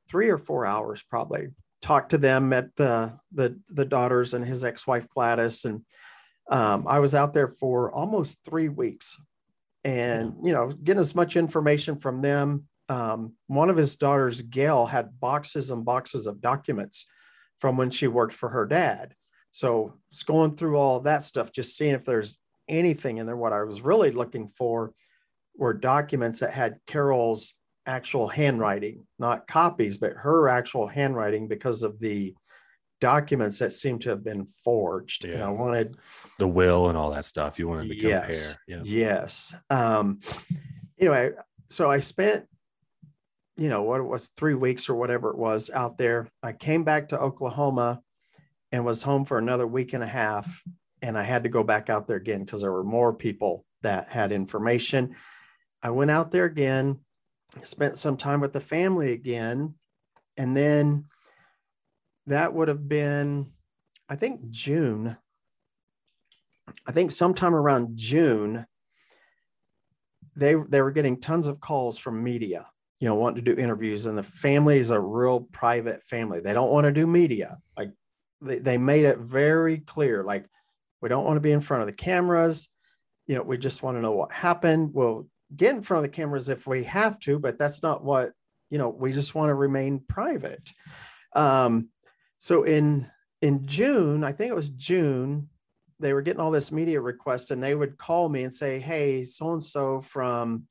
three 0.10 0.30
or 0.30 0.38
four 0.38 0.66
hours, 0.66 1.04
probably. 1.10 1.48
Talked 1.82 2.12
to 2.12 2.18
them, 2.18 2.50
met 2.50 2.76
the 2.78 3.20
the 3.34 3.60
the 3.68 3.84
daughters 3.84 4.34
and 4.34 4.46
his 4.46 4.64
ex-wife 4.64 5.10
Gladys, 5.10 5.66
and 5.66 5.82
um, 6.50 6.86
I 6.88 7.00
was 7.00 7.14
out 7.14 7.34
there 7.34 7.50
for 7.50 7.92
almost 7.92 8.40
three 8.46 8.70
weeks, 8.70 9.20
and 9.84 10.36
you 10.44 10.54
know, 10.54 10.68
getting 10.70 11.00
as 11.00 11.16
much 11.16 11.36
information 11.36 11.98
from 11.98 12.22
them. 12.22 12.66
Um, 12.90 13.34
one 13.48 13.70
of 13.70 13.78
his 13.78 13.96
daughters, 13.96 14.42
Gale, 14.42 14.86
had 14.86 15.20
boxes 15.20 15.72
and 15.72 15.86
boxes 15.86 16.28
of 16.28 16.42
documents 16.42 17.06
from 17.60 17.78
when 17.78 17.90
she 17.90 18.08
worked 18.08 18.34
for 18.34 18.50
her 18.50 18.66
dad. 18.66 19.16
So 19.52 19.94
it's 20.12 20.24
going 20.24 20.56
through 20.56 20.78
all 20.78 21.02
that 21.02 21.24
stuff, 21.24 21.52
just 21.52 21.78
seeing 21.78 21.94
if 21.94 22.06
there's 22.06 22.38
anything 22.68 23.18
in 23.18 23.26
there. 23.26 23.38
What 23.38 23.54
I 23.54 23.64
was 23.64 23.82
really 23.82 24.12
looking 24.12 24.48
for 24.48 24.94
were 25.56 25.74
documents 25.74 26.40
that 26.40 26.52
had 26.52 26.80
Carole's 26.88 27.54
actual 27.86 28.28
handwriting, 28.28 29.06
not 29.20 29.48
copies, 29.48 29.98
but 29.98 30.14
her 30.14 30.48
actual 30.48 30.88
handwriting 30.88 31.48
because 31.48 31.84
of 31.84 32.00
the 32.00 32.34
documents 33.04 33.60
that 33.60 33.74
seem 33.74 34.00
to 34.00 34.10
have 34.10 34.24
been 34.24 34.46
forged. 34.46 35.26
And 35.26 35.44
I 35.44 35.50
wanted, 35.50 35.98
The 36.40 36.48
will 36.48 36.88
and 36.88 36.98
all 36.98 37.12
that 37.12 37.26
stuff. 37.26 37.60
You 37.60 37.68
wanted 37.68 37.90
to 37.90 37.96
compare. 37.96 38.30
Yes. 38.30 38.58
Yeah. 38.66 38.82
yes. 38.86 39.56
Um, 39.70 40.22
anyway, 40.98 41.32
so 41.70 41.92
I 41.92 42.00
spent, 42.00 42.46
you 43.58 43.68
know, 43.68 43.82
what 43.82 44.00
it 44.00 44.06
was 44.06 44.30
three 44.38 44.54
weeks 44.54 44.88
or 44.88 44.96
whatever 44.96 45.32
it 45.32 45.38
was 45.38 45.70
out 45.70 45.98
there. 45.98 46.30
I 46.42 46.54
came 46.54 46.86
back 46.86 47.10
to 47.10 47.20
Oklahoma 47.20 48.00
and 48.72 48.86
was 48.86 49.04
home 49.04 49.26
for 49.26 49.38
another 49.38 49.68
week 49.68 49.92
and 49.92 50.02
a 50.02 50.08
half. 50.08 50.64
And 51.02 51.18
I 51.18 51.24
had 51.24 51.44
to 51.44 51.50
go 51.50 51.62
back 51.62 51.90
out 51.90 52.08
there 52.08 52.16
again 52.16 52.46
because 52.46 52.62
there 52.62 52.72
were 52.72 52.86
more 52.86 53.12
people 53.12 53.66
that 53.82 54.08
had 54.08 54.32
information. 54.32 55.18
I 55.82 55.90
went 55.90 56.10
out 56.10 56.32
there 56.32 56.46
again, 56.46 57.02
spent 57.64 57.98
some 57.98 58.16
time 58.16 58.40
with 58.40 58.54
the 58.54 58.62
family 58.62 59.12
again. 59.12 59.74
And 60.38 60.56
then 60.56 61.06
that 62.28 62.54
would 62.54 62.68
have 62.68 62.88
been, 62.88 63.52
I 64.10 64.16
think, 64.16 64.50
June. 64.50 65.18
I 66.88 66.92
think 66.92 67.12
sometime 67.12 67.54
around 67.54 67.98
June, 67.98 68.66
they 70.36 70.56
they 70.70 70.82
were 70.82 70.92
getting 70.92 71.20
tons 71.20 71.48
of 71.48 71.60
calls 71.60 71.98
from 71.98 72.24
media, 72.24 72.68
you 73.00 73.08
know, 73.08 73.16
wanting 73.16 73.44
to 73.44 73.54
do 73.56 73.62
interviews. 73.62 74.06
And 74.06 74.18
the 74.18 74.24
family 74.24 74.78
is 74.78 74.90
a 74.90 75.00
real 75.00 75.42
private 75.42 76.04
family. 76.04 76.40
They 76.40 76.54
don't 76.54 76.72
want 76.72 76.86
to 76.86 76.92
do 76.92 77.06
media. 77.06 77.58
Like 77.78 77.92
they, 78.42 78.60
they 78.60 78.78
made 78.78 79.06
it 79.06 79.20
very 79.20 79.80
clear, 79.80 80.24
like 80.24 80.46
we 81.02 81.10
don't 81.10 81.26
want 81.26 81.36
to 81.36 81.42
be 81.42 81.52
in 81.52 81.62
front 81.62 81.82
of 81.82 81.88
the 81.88 81.94
cameras. 81.94 82.70
You 83.28 83.36
know, 83.36 83.44
we 83.44 83.58
just 83.58 83.84
want 83.84 83.98
to 83.98 84.02
know 84.02 84.12
what 84.12 84.32
happened. 84.32 84.94
We'll 84.94 85.28
get 85.56 85.76
in 85.76 85.82
front 85.82 86.04
of 86.04 86.12
the 86.12 86.16
cameras 86.16 86.50
if 86.50 86.66
we 86.66 86.84
have 86.86 87.20
to, 87.20 87.40
but 87.40 87.60
that's 87.60 87.84
not 87.84 88.04
what, 88.04 88.32
you 88.70 88.78
know, 88.78 88.90
we 88.90 89.12
just 89.12 89.36
want 89.36 89.50
to 89.50 89.56
remain 89.56 90.04
private. 90.08 90.70
Um, 91.36 91.90
so 92.44 92.64
in 92.64 93.10
in 93.42 93.66
June, 93.66 94.22
I 94.22 94.34
think 94.34 94.52
it 94.52 94.56
was 94.56 94.70
June, 94.72 95.48
they 96.02 96.12
were 96.12 96.22
getting 96.22 96.42
all 96.42 96.52
this 96.52 96.74
media 96.74 97.00
requests 97.00 97.52
and 97.52 97.64
they 97.64 97.74
would 97.74 97.98
call 97.98 98.28
me 98.28 98.44
and 98.44 98.54
say, 98.54 98.80
Hey, 98.80 99.24
so 99.24 99.54
and 99.54 99.64
so 99.64 100.02
from, 100.02 100.68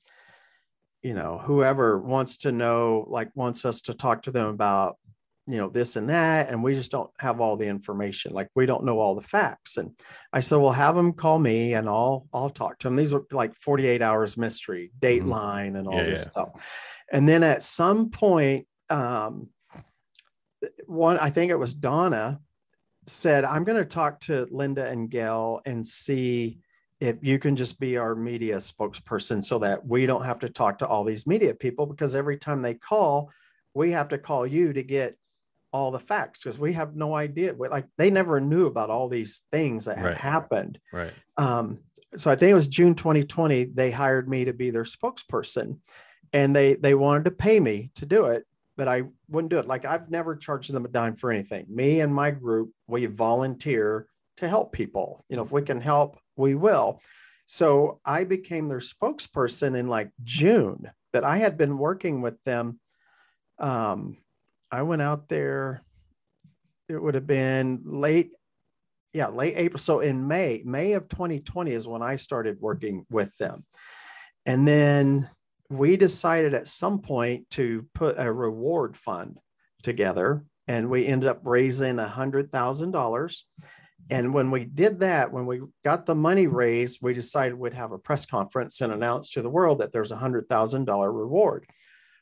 you 1.00 1.14
know, 1.14 1.40
whoever 1.42 1.98
wants 1.98 2.36
to 2.38 2.52
know, 2.52 3.06
like 3.08 3.30
wants 3.34 3.64
us 3.64 3.80
to 3.82 3.94
talk 3.94 4.24
to 4.24 4.30
them 4.30 4.48
about, 4.48 4.98
you 5.46 5.56
know, 5.56 5.70
this 5.70 5.96
and 5.96 6.10
that. 6.10 6.50
And 6.50 6.62
we 6.62 6.74
just 6.74 6.90
don't 6.90 7.10
have 7.20 7.40
all 7.40 7.56
the 7.56 7.68
information. 7.68 8.34
Like 8.34 8.50
we 8.54 8.66
don't 8.66 8.84
know 8.84 9.00
all 9.00 9.14
the 9.14 9.22
facts. 9.22 9.78
And 9.78 9.98
I 10.30 10.40
said, 10.40 10.56
Well, 10.56 10.72
have 10.72 10.94
them 10.94 11.14
call 11.14 11.38
me 11.38 11.72
and 11.72 11.88
I'll 11.88 12.28
I'll 12.34 12.50
talk 12.50 12.80
to 12.80 12.88
them. 12.88 12.96
These 12.96 13.14
are 13.14 13.24
like 13.30 13.54
48 13.56 14.02
hours 14.02 14.36
mystery, 14.36 14.92
dateline 15.00 15.78
and 15.78 15.88
all 15.88 15.96
Yeah, 15.96 16.04
this 16.04 16.18
yeah. 16.18 16.30
stuff. 16.32 16.50
And 17.10 17.26
then 17.26 17.42
at 17.42 17.62
some 17.62 18.10
point, 18.10 18.66
um, 18.90 19.48
one, 20.86 21.18
I 21.18 21.30
think 21.30 21.50
it 21.50 21.58
was 21.58 21.74
Donna 21.74 22.40
said, 23.06 23.44
I'm 23.44 23.64
going 23.64 23.78
to 23.78 23.84
talk 23.84 24.20
to 24.22 24.46
Lynda 24.46 24.90
and 24.90 25.10
Gale 25.10 25.60
and 25.66 25.86
see 25.86 26.58
if 27.00 27.16
you 27.20 27.38
can 27.38 27.56
just 27.56 27.80
be 27.80 27.96
our 27.96 28.14
media 28.14 28.58
spokesperson 28.58 29.42
so 29.42 29.58
that 29.58 29.84
we 29.84 30.06
don't 30.06 30.24
have 30.24 30.38
to 30.40 30.48
talk 30.48 30.78
to 30.78 30.86
all 30.86 31.02
these 31.02 31.26
media 31.26 31.52
people 31.52 31.84
because 31.84 32.14
every 32.14 32.36
time 32.36 32.62
they 32.62 32.74
call, 32.74 33.30
we 33.74 33.90
have 33.90 34.08
to 34.08 34.18
call 34.18 34.46
you 34.46 34.72
to 34.72 34.82
get 34.84 35.16
all 35.72 35.90
the 35.90 35.98
facts 35.98 36.44
because 36.44 36.58
we 36.60 36.74
have 36.74 36.94
no 36.94 37.14
idea. 37.16 37.54
We- 37.54 37.68
Like 37.68 37.86
they 37.98 38.10
never 38.10 38.40
knew 38.40 38.66
about 38.66 38.90
all 38.90 39.08
these 39.08 39.42
things 39.50 39.86
that 39.86 39.96
had 39.98 40.06
Right. 40.10 40.16
happened. 40.16 40.78
Right. 40.92 41.12
Um, 41.38 41.80
so 42.16 42.30
I 42.30 42.36
think 42.36 42.50
it 42.52 42.54
was 42.54 42.68
June 42.68 42.94
2020. 42.94 43.64
They 43.64 43.90
hired 43.90 44.28
me 44.28 44.44
to 44.44 44.52
be 44.52 44.70
their 44.70 44.84
spokesperson, 44.84 45.78
and 46.34 46.54
they 46.54 46.74
they 46.74 46.94
wanted 46.94 47.24
to 47.24 47.30
pay 47.30 47.58
me 47.58 47.90
to 47.96 48.04
do 48.06 48.26
it, 48.26 48.46
but 48.82 48.88
I 48.88 49.04
wouldn't 49.28 49.52
do 49.52 49.60
it. 49.60 49.68
Like 49.68 49.84
I've 49.84 50.10
never 50.10 50.34
charged 50.34 50.72
them 50.72 50.84
a 50.84 50.88
dime 50.88 51.14
for 51.14 51.30
anything. 51.30 51.66
Me 51.68 52.00
and 52.00 52.12
my 52.12 52.32
group, 52.32 52.72
we 52.88 53.06
volunteer 53.06 54.08
to 54.38 54.48
help 54.48 54.72
people. 54.72 55.24
You 55.28 55.36
know, 55.36 55.44
if 55.44 55.52
we 55.52 55.62
can 55.62 55.80
help, 55.80 56.18
we 56.34 56.56
will. 56.56 57.00
So 57.46 58.00
I 58.04 58.24
became 58.24 58.66
their 58.66 58.80
spokesperson 58.80 59.78
in 59.78 59.86
like 59.86 60.10
June, 60.24 60.90
but 61.12 61.22
I 61.22 61.36
had 61.36 61.56
been 61.56 61.78
working 61.78 62.22
with 62.22 62.42
them. 62.42 62.80
Um, 63.60 64.16
I 64.68 64.82
went 64.82 65.02
out 65.02 65.28
there. 65.28 65.84
It 66.88 67.00
would 67.00 67.14
have 67.14 67.28
been 67.28 67.82
late 67.84 68.32
yeah, 69.12 69.28
late 69.28 69.54
April. 69.56 69.78
So 69.78 70.00
in 70.00 70.26
May, 70.26 70.62
May 70.64 70.94
of 70.94 71.06
2020 71.06 71.70
is 71.70 71.86
when 71.86 72.02
I 72.02 72.16
started 72.16 72.60
working 72.60 73.06
with 73.08 73.36
them. 73.36 73.64
And 74.44 74.66
then 74.66 75.30
we 75.72 75.96
decided 75.96 76.54
at 76.54 76.68
some 76.68 77.00
point 77.00 77.48
to 77.50 77.86
put 77.94 78.16
a 78.18 78.30
reward 78.30 78.96
fund 78.96 79.38
together 79.82 80.44
and 80.68 80.88
we 80.88 81.06
ended 81.06 81.28
up 81.28 81.40
raising 81.44 81.98
a 81.98 82.06
hundred 82.06 82.52
thousand 82.52 82.92
dollars. 82.92 83.46
And 84.10 84.34
when 84.34 84.50
we 84.50 84.64
did 84.64 85.00
that, 85.00 85.32
when 85.32 85.46
we 85.46 85.60
got 85.84 86.06
the 86.06 86.14
money 86.14 86.46
raised, 86.46 86.98
we 87.00 87.14
decided 87.14 87.54
we'd 87.54 87.72
have 87.72 87.92
a 87.92 87.98
press 87.98 88.26
conference 88.26 88.80
and 88.80 88.92
announce 88.92 89.30
to 89.30 89.42
the 89.42 89.50
world 89.50 89.78
that 89.78 89.92
there's 89.92 90.12
a 90.12 90.16
hundred 90.16 90.48
thousand 90.48 90.84
dollar 90.84 91.10
reward. 91.10 91.66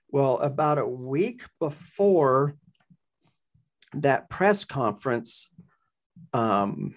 Well, 0.09 0.39
about 0.39 0.79
a 0.79 0.87
week 0.87 1.43
before 1.59 2.57
that 3.95 4.29
press 4.31 4.65
conference, 4.65 5.49
um, 6.33 6.95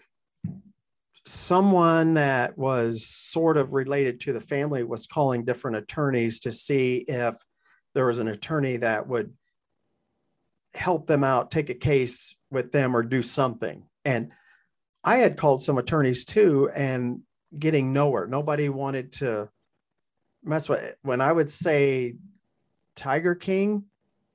someone 1.25 2.15
that 2.15 2.57
was 2.57 3.05
sort 3.05 3.57
of 3.57 3.73
related 3.73 4.19
to 4.21 4.33
the 4.33 4.39
family 4.39 4.83
was 4.83 5.07
calling 5.07 5.45
different 5.45 5.77
attorneys 5.77 6.41
to 6.41 6.51
see 6.51 6.97
if 7.07 7.35
there 7.93 8.05
was 8.05 8.19
an 8.19 8.27
attorney 8.27 8.77
that 8.77 9.07
would 9.07 9.33
help 10.73 11.07
them 11.07 11.23
out, 11.23 11.51
take 11.51 11.69
a 11.69 11.75
case 11.75 12.35
with 12.51 12.71
them, 12.71 12.95
or 12.95 13.03
do 13.03 13.21
something. 13.21 13.83
And 14.03 14.33
I 15.03 15.17
had 15.17 15.37
called 15.37 15.61
some 15.61 15.77
attorneys 15.77 16.25
too, 16.25 16.69
and 16.75 17.21
getting 17.57 17.93
nowhere. 17.93 18.27
Nobody 18.27 18.69
wanted 18.69 19.11
to 19.13 19.49
mess 20.43 20.67
with 20.67 20.81
it. 20.81 20.97
When 21.03 21.21
I 21.21 21.31
would 21.31 21.49
say 21.49 22.15
Tiger 22.95 23.35
King, 23.35 23.85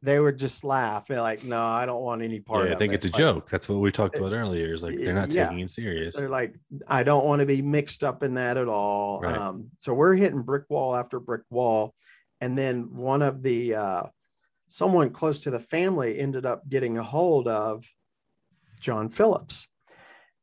they 0.02 0.20
would 0.20 0.38
just 0.38 0.62
laugh. 0.62 1.06
They're 1.08 1.20
like, 1.20 1.42
"No, 1.44 1.62
I 1.64 1.84
don't 1.86 2.02
want 2.02 2.22
any 2.22 2.38
part 2.40 2.68
Yeah, 2.68 2.74
I 2.74 2.78
think 2.78 2.92
it." 2.92 2.96
it's 2.96 3.04
a 3.06 3.08
Like, 3.08 3.18
joke. 3.18 3.50
That's 3.50 3.68
what 3.68 3.80
we 3.80 3.90
talked 3.90 4.16
about 4.16 4.32
earlier. 4.32 4.72
Is 4.72 4.82
like 4.82 4.96
they're 4.98 5.14
not 5.14 5.32
Yeah. 5.32 5.46
taking 5.48 5.60
it 5.64 5.70
serious. 5.70 6.16
they're 6.16 6.28
like, 6.28 6.54
I 6.86 7.02
don't 7.02 7.24
want 7.24 7.40
to 7.40 7.46
be 7.46 7.62
mixed 7.62 8.04
up 8.04 8.22
in 8.22 8.34
that 8.34 8.56
at 8.56 8.68
all. 8.68 9.20
Right. 9.20 9.36
Um, 9.36 9.70
so 9.78 9.94
we're 9.94 10.14
hitting 10.14 10.42
brick 10.42 10.64
wall 10.68 10.94
after 10.94 11.18
brick 11.18 11.42
wall. 11.50 11.94
And 12.40 12.56
then 12.56 12.94
one 12.94 13.22
of 13.22 13.42
the, 13.42 13.74
uh, 13.74 14.02
someone 14.68 15.10
close 15.10 15.40
to 15.40 15.50
the 15.50 15.58
family 15.58 16.18
ended 16.20 16.46
up 16.46 16.68
getting 16.68 16.96
a 16.98 17.02
hold 17.02 17.48
of 17.48 17.84
John 18.80 19.08
Phillips. 19.08 19.66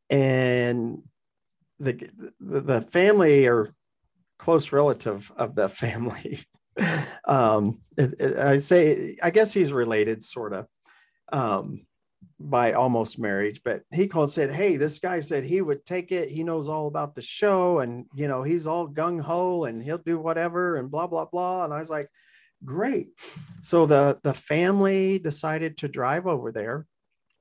and 0.09 1.01
the 1.79 2.09
the 2.39 2.81
family 2.81 3.47
or 3.47 3.73
close 4.37 4.71
relative 4.71 5.31
of 5.35 5.55
the 5.55 5.69
family. 5.83 6.39
Um, 7.25 7.81
I 7.97 8.59
say, 8.59 9.17
I 9.21 9.31
guess 9.31 9.53
he's 9.53 9.71
related, 9.73 10.23
sort 10.23 10.53
of, 10.53 10.67
um, 11.31 11.85
by 12.39 12.73
almost 12.73 13.19
marriage. 13.19 13.61
But 13.63 13.83
he 13.93 14.07
called 14.07 14.31
said, 14.31 14.51
"Hey, 14.51 14.77
this 14.77 14.99
guy 14.99 15.19
said 15.19 15.43
he 15.43 15.61
would 15.61 15.85
take 15.85 16.11
it. 16.11 16.29
He 16.29 16.43
knows 16.43 16.67
all 16.69 16.87
about 16.87 17.15
the 17.15 17.21
show, 17.21 17.79
and 17.79 18.05
you 18.13 18.27
know 18.27 18.43
he's 18.43 18.67
all 18.67 18.87
gung 18.87 19.21
ho, 19.21 19.65
and 19.65 19.81
he'll 19.81 19.97
do 19.97 20.19
whatever, 20.19 20.77
and 20.77 20.91
blah 20.91 21.07
blah 21.07 21.25
blah." 21.25 21.63
And 21.63 21.73
I 21.73 21.79
was 21.79 21.89
like, 21.89 22.09
"Great!" 22.63 23.09
So 23.61 23.85
the 23.85 24.19
the 24.23 24.33
family 24.33 25.19
decided 25.19 25.77
to 25.79 25.87
drive 25.87 26.27
over 26.27 26.51
there 26.51 26.85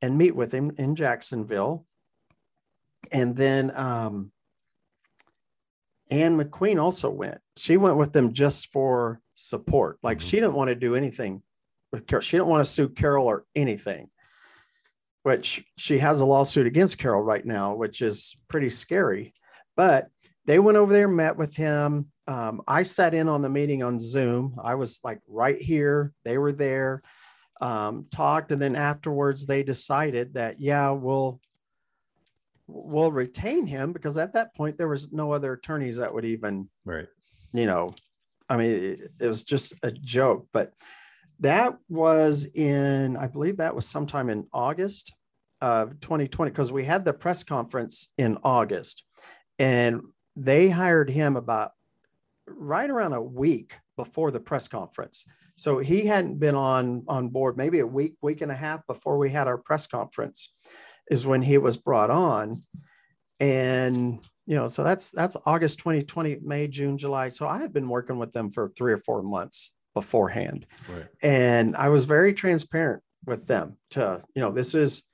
and 0.01 0.18
meet 0.18 0.37
with 0.37 0.53
him 0.53 0.72
in 0.78 0.95
Jacksonville, 0.95 1.87
and 3.11 3.37
then 3.37 3.76
um, 3.76 4.32
Anne 6.11 6.39
McQueen 6.39 6.80
also 6.80 7.11
went. 7.11 7.41
She 7.57 7.76
went 7.76 7.97
with 7.97 8.12
them 8.12 8.32
just 8.32 8.70
for 8.70 9.20
support. 9.35 9.99
Like 10.03 10.18
mm-hmm. 10.18 10.28
she 10.28 10.37
didn't 10.37 10.55
want 10.55 10.68
to 10.68 10.74
do 10.74 10.95
anything 10.95 11.43
with 11.93 12.07
Carole. 12.07 12.22
She 12.22 12.37
didn't 12.37 12.49
want 12.49 12.64
to 12.66 12.70
sue 12.70 12.89
Carole 12.89 13.26
or 13.26 13.45
anything, 13.55 14.11
which 15.22 15.64
she 15.76 15.99
has 15.99 16.20
a 16.20 16.24
lawsuit 16.24 16.66
against 16.66 16.99
Carole 16.99 17.22
right 17.22 17.45
now, 17.45 17.74
which 17.74 18.03
is 18.03 18.35
pretty 18.49 18.70
scary. 18.70 19.35
But 19.76 20.09
they 20.47 20.59
went 20.59 20.76
over 20.76 20.93
there, 20.93 21.09
met 21.09 21.37
with 21.37 21.57
him. 21.57 22.11
Um, 22.26 22.62
I 22.66 22.82
sat 22.82 23.14
in 23.14 23.28
on 23.28 23.43
the 23.43 23.51
meeting 23.51 23.82
on 23.82 23.99
Zoom. 23.99 24.57
I 24.62 24.74
was 24.74 25.01
like 25.05 25.20
right 25.28 25.61
here. 25.61 26.12
They 26.24 26.39
were 26.39 26.53
there, 26.53 27.03
um, 27.61 28.07
talked, 28.11 28.53
and 28.53 28.61
then 28.61 28.76
afterwards 28.76 29.47
they 29.47 29.62
decided 29.62 30.35
that 30.35 30.61
yeah, 30.61 30.91
we'll 30.91 31.41
we'll 32.66 33.12
retain 33.12 33.66
him 33.66 33.93
because 33.93 34.16
at 34.16 34.32
that 34.32 34.55
point 34.55 34.78
there 34.78 34.89
was 34.89 35.12
no 35.12 35.32
other 35.32 35.53
attorneys 35.53 35.99
that 35.99 36.12
would 36.12 36.24
even 36.24 36.68
right 36.85 37.09
you 37.53 37.66
know 37.66 37.91
i 38.49 38.57
mean 38.57 39.09
it, 39.20 39.26
was 39.26 39.45
just 39.45 39.74
a 39.82 39.90
joke 39.90 40.47
but 40.53 40.72
that 41.40 41.76
was 41.88 42.47
in 42.55 43.16
i 43.16 43.26
believe 43.26 43.59
that 43.59 43.74
was 43.74 43.86
sometime 43.86 44.30
in 44.30 44.47
august 44.53 45.12
of 45.61 45.99
2020 46.01 46.51
because 46.51 46.72
we 46.72 46.84
had 46.84 47.05
the 47.05 47.12
press 47.12 47.42
conference 47.42 48.09
in 48.18 48.38
august 48.42 49.05
and 49.59 50.01
they 50.36 50.68
hired 50.68 51.09
him 51.09 51.36
about 51.36 51.72
right 52.47 52.90
around 52.90 53.12
a 53.12 53.22
week 53.22 53.78
before 53.97 54.30
the 54.30 54.40
press 54.40 54.68
conference 54.68 55.24
so 55.57 55.78
he 55.78 56.05
hadn't 56.05 56.38
been 56.38 56.57
on 56.57 57.05
on 57.07 57.28
board 57.28 57.57
maybe 57.57 57.78
a 57.78 57.86
week 57.86 58.14
week 58.20 58.40
and 58.40 58.51
a 58.51 58.57
half 58.57 58.84
before 58.86 59.18
we 59.18 59.30
had 59.30 59.47
our 59.47 59.57
press 59.57 59.86
conference 59.86 60.51
is 61.11 61.26
when 61.26 61.42
he 61.42 61.59
was 61.59 61.76
brought 61.76 62.11
on. 62.11 62.61
And 63.40 64.20
you 64.47 64.57
know, 64.57 64.66
so 64.66 64.84
that's 64.84 65.11
that's 65.11 65.36
August 65.47 65.78
2020, 65.78 66.38
May, 66.42 66.68
June, 66.68 66.99
July. 66.99 67.30
So 67.30 67.47
I 67.47 67.59
had 67.59 67.72
been 67.72 67.88
working 67.88 68.18
with 68.18 68.32
them 68.32 68.51
for 68.51 68.70
three 68.76 68.92
or 68.92 68.99
four 68.99 69.22
months 69.22 69.70
beforehand. 69.95 70.66
Right. 70.88 71.07
And 71.22 71.76
I 71.76 71.88
was 71.88 72.05
very 72.05 72.34
transparent 72.34 73.03
with 73.24 73.47
them 73.47 73.76
to, 73.90 74.22
you 74.34 74.42
know, 74.42 74.51
this 74.51 74.74
is 74.74 75.05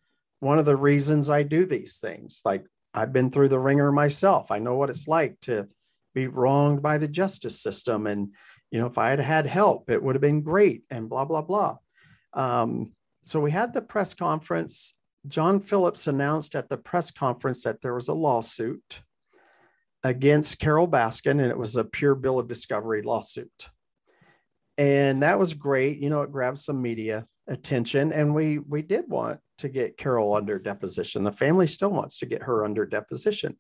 one 0.41 0.59
of 0.59 0.65
the 0.65 0.77
reasons 0.77 1.31
I 1.31 1.43
do 1.43 1.65
these 1.65 1.99
things. 1.99 2.43
Like 2.45 2.65
I've 2.93 3.13
been 3.13 3.31
through 3.31 3.49
the 3.49 3.59
wringer 3.59 3.93
myself. 3.93 4.51
I 4.51 4.59
know 4.59 4.75
what 4.75 4.91
it's 4.91 5.07
like 5.07 5.39
to 5.43 5.69
be 6.15 6.27
wronged 6.27 6.83
by 6.83 6.99
the 6.99 7.07
justice 7.07 7.61
system. 7.61 8.07
And, 8.07 8.35
you 8.71 8.81
know, 8.81 8.87
if 8.87 8.99
I 8.99 9.11
had 9.11 9.21
had 9.21 9.47
help, 9.47 9.91
it 9.91 10.03
would 10.03 10.17
have 10.17 10.23
been 10.23 10.43
great 10.43 10.83
and 10.91 11.09
blah, 11.09 11.25
blah, 11.25 11.43
blah. 11.43 11.77
Um, 12.33 12.93
so 13.25 13.39
we 13.39 13.53
had 13.53 13.75
the 13.75 13.83
press 13.83 14.15
conference 14.15 14.95
John 15.29 15.61
Phillips 15.61 16.07
announced 16.07 16.55
at 16.55 16.69
the 16.69 16.77
press 16.77 17.11
conference 17.11 17.65
that 17.65 17.83
there 17.83 17.95
was 17.95 18.09
a 18.09 18.15
lawsuit 18.15 19.03
against 20.03 20.59
Carole 20.59 20.89
Baskin, 20.89 21.33
and 21.33 21.51
it 21.51 21.59
was 21.59 21.77
a 21.77 21.85
pure 21.85 22.15
bill 22.15 22.39
of 22.39 22.49
discovery 22.49 23.03
lawsuit. 23.03 23.71
And 24.79 25.23
that 25.23 25.39
was 25.39 25.53
great. 25.53 25.99
You 25.99 26.09
know, 26.09 26.23
it 26.23 26.33
grabbed 26.33 26.59
some 26.59 26.81
media 26.81 27.27
attention, 27.49 28.13
and 28.13 28.35
we 28.35 28.59
we 28.59 28.83
did 28.83 29.09
want 29.09 29.41
to 29.59 29.69
get 29.69 29.99
Carole 29.99 30.35
under 30.35 30.59
deposition. 30.59 31.25
The 31.25 31.33
family 31.33 31.67
still 31.67 31.91
wants 31.91 32.19
to 32.19 32.27
get 32.27 32.45
her 32.45 32.65
under 32.65 32.87
deposition. 32.87 33.57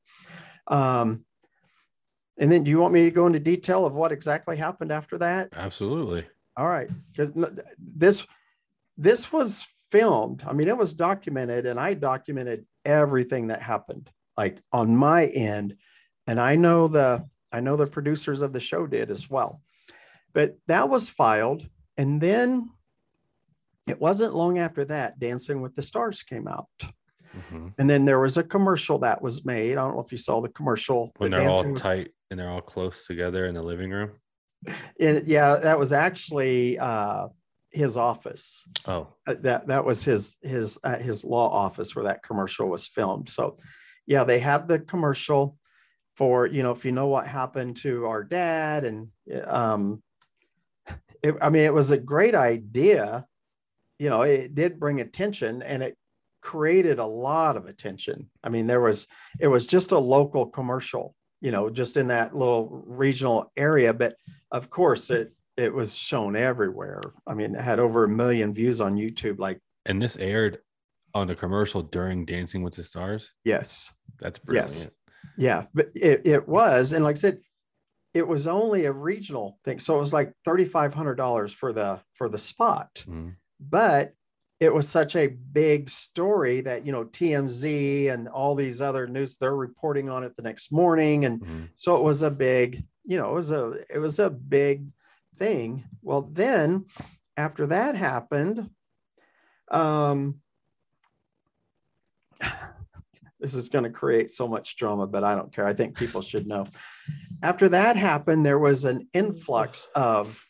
Um, 0.66 1.24
and 2.38 2.50
then, 2.50 2.62
do 2.64 2.70
you 2.70 2.78
want 2.78 2.94
me 2.94 3.02
to 3.02 3.10
go 3.10 3.26
into 3.26 3.40
detail 3.40 3.84
of 3.84 3.96
what 3.96 4.12
exactly 4.12 4.56
happened 4.56 4.92
after 4.92 5.18
that? 5.18 5.50
Absolutely. 5.52 6.26
All 6.56 6.68
right, 6.68 6.88
this 7.78 8.26
this 8.96 9.32
was 9.32 9.66
filmed. 9.90 10.42
I 10.46 10.52
mean, 10.52 10.68
it 10.68 10.76
was 10.76 10.94
documented, 10.94 11.66
and 11.66 11.78
I 11.78 11.94
documented 11.94 12.64
everything 12.84 13.48
that 13.48 13.60
happened, 13.60 14.10
like 14.38 14.58
on 14.72 14.96
my 14.96 15.26
end. 15.26 15.76
And 16.26 16.40
I 16.40 16.56
know 16.56 16.88
the 16.88 17.24
I 17.52 17.60
know 17.60 17.76
the 17.76 17.86
producers 17.86 18.42
of 18.42 18.52
the 18.52 18.60
show 18.60 18.86
did 18.86 19.10
as 19.10 19.28
well. 19.28 19.60
But 20.32 20.56
that 20.68 20.88
was 20.88 21.08
filed, 21.08 21.66
and 21.96 22.20
then 22.20 22.70
it 23.88 24.00
wasn't 24.00 24.34
long 24.34 24.58
after 24.58 24.84
that, 24.84 25.18
Dancing 25.18 25.60
with 25.60 25.74
the 25.74 25.82
Stars 25.82 26.22
came 26.22 26.46
out. 26.46 26.68
Mm-hmm. 27.36 27.68
And 27.78 27.90
then 27.90 28.04
there 28.04 28.20
was 28.20 28.36
a 28.36 28.44
commercial 28.44 28.98
that 29.00 29.20
was 29.22 29.44
made. 29.44 29.72
I 29.72 29.82
don't 29.82 29.94
know 29.94 30.02
if 30.02 30.12
you 30.12 30.18
saw 30.18 30.40
the 30.40 30.48
commercial. 30.48 31.10
When 31.16 31.30
the 31.30 31.38
they're 31.38 31.50
all 31.50 31.64
with... 31.64 31.76
tight 31.76 32.12
and 32.30 32.38
they're 32.38 32.48
all 32.48 32.60
close 32.60 33.06
together 33.06 33.46
in 33.46 33.54
the 33.54 33.62
living 33.62 33.90
room. 33.90 34.12
And 35.00 35.26
yeah, 35.26 35.56
that 35.56 35.78
was 35.78 35.92
actually 35.92 36.78
uh, 36.78 37.28
his 37.70 37.96
office. 37.96 38.64
Oh, 38.86 39.14
uh, 39.26 39.34
that 39.40 39.66
that 39.68 39.84
was 39.84 40.04
his 40.04 40.36
his 40.42 40.78
uh, 40.84 40.98
his 40.98 41.24
law 41.24 41.48
office 41.50 41.96
where 41.96 42.04
that 42.04 42.22
commercial 42.22 42.68
was 42.68 42.86
filmed. 42.86 43.28
So, 43.28 43.56
yeah, 44.06 44.24
they 44.24 44.38
have 44.40 44.68
the 44.68 44.78
commercial 44.78 45.56
for 46.20 46.44
you 46.44 46.62
know 46.62 46.70
if 46.70 46.84
you 46.84 46.92
know 46.92 47.06
what 47.06 47.26
happened 47.26 47.78
to 47.78 48.04
our 48.04 48.22
dad 48.22 48.84
and 48.84 49.08
um, 49.46 50.02
it, 51.22 51.34
I 51.40 51.48
mean 51.48 51.62
it 51.62 51.72
was 51.72 51.92
a 51.92 51.96
great 51.96 52.34
idea. 52.34 53.24
You 53.98 54.10
know, 54.10 54.20
it 54.20 54.54
did 54.54 54.78
bring 54.78 55.00
attention 55.00 55.62
and 55.62 55.82
it 55.82 55.96
created 56.42 56.98
a 56.98 57.06
lot 57.06 57.56
of 57.56 57.64
attention. 57.64 58.28
I 58.44 58.50
mean, 58.50 58.66
there 58.66 58.82
was 58.82 59.06
it 59.38 59.48
was 59.48 59.66
just 59.66 59.92
a 59.92 59.98
local 59.98 60.44
commercial, 60.44 61.14
you 61.40 61.52
know, 61.52 61.70
just 61.70 61.96
in 61.96 62.08
that 62.08 62.36
little 62.36 62.68
regional 62.86 63.50
area, 63.56 63.94
but 63.94 64.14
of 64.50 64.68
course 64.68 65.08
it 65.08 65.32
it 65.56 65.72
was 65.72 65.94
shown 65.94 66.36
everywhere. 66.36 67.00
I 67.26 67.32
mean, 67.32 67.54
it 67.54 67.62
had 67.62 67.78
over 67.78 68.04
a 68.04 68.08
million 68.08 68.52
views 68.52 68.82
on 68.82 68.96
YouTube. 68.96 69.38
Like, 69.38 69.58
and 69.86 70.02
this 70.02 70.18
aired 70.18 70.58
on 71.14 71.28
the 71.28 71.34
commercial 71.34 71.80
during 71.82 72.26
Dancing 72.26 72.62
with 72.62 72.74
the 72.74 72.84
Stars. 72.84 73.32
Yes, 73.42 73.90
that's 74.18 74.38
brilliant. 74.38 74.70
Yes. 74.70 74.90
Yeah, 75.36 75.66
but 75.72 75.90
it, 75.94 76.26
it 76.26 76.48
was, 76.48 76.92
and 76.92 77.04
like 77.04 77.16
I 77.16 77.18
said, 77.18 77.40
it 78.12 78.26
was 78.26 78.46
only 78.46 78.86
a 78.86 78.92
regional 78.92 79.58
thing, 79.64 79.78
so 79.78 79.96
it 79.96 80.00
was 80.00 80.12
like 80.12 80.32
thirty 80.44 80.64
five 80.64 80.92
hundred 80.94 81.14
dollars 81.16 81.52
for 81.52 81.72
the 81.72 82.00
for 82.14 82.28
the 82.28 82.38
spot, 82.38 83.04
mm-hmm. 83.06 83.30
but 83.60 84.14
it 84.58 84.74
was 84.74 84.88
such 84.88 85.16
a 85.16 85.28
big 85.28 85.88
story 85.88 86.60
that 86.60 86.84
you 86.84 86.92
know 86.92 87.04
TMZ 87.04 88.12
and 88.12 88.28
all 88.28 88.54
these 88.54 88.80
other 88.80 89.06
news 89.06 89.36
they're 89.36 89.56
reporting 89.56 90.10
on 90.10 90.24
it 90.24 90.36
the 90.36 90.42
next 90.42 90.72
morning, 90.72 91.24
and 91.24 91.40
mm-hmm. 91.40 91.64
so 91.76 91.96
it 91.96 92.02
was 92.02 92.22
a 92.22 92.30
big, 92.30 92.84
you 93.04 93.16
know, 93.16 93.30
it 93.30 93.34
was 93.34 93.50
a 93.52 93.78
it 93.88 93.98
was 93.98 94.18
a 94.18 94.28
big 94.28 94.86
thing. 95.36 95.84
Well, 96.02 96.22
then 96.22 96.86
after 97.36 97.66
that 97.68 97.96
happened, 97.96 98.68
um, 99.70 100.40
this 103.40 103.54
is 103.54 103.68
going 103.68 103.84
to 103.84 103.90
create 103.90 104.30
so 104.30 104.46
much 104.46 104.76
drama, 104.76 105.06
but 105.06 105.24
I 105.24 105.34
don't 105.34 105.52
care. 105.52 105.66
I 105.66 105.74
think 105.74 105.96
people 105.96 106.20
should 106.20 106.46
know. 106.46 106.64
After 107.42 107.68
that 107.70 107.96
happened, 107.96 108.44
there 108.44 108.58
was 108.58 108.84
an 108.84 109.08
influx 109.12 109.88
of 109.94 110.44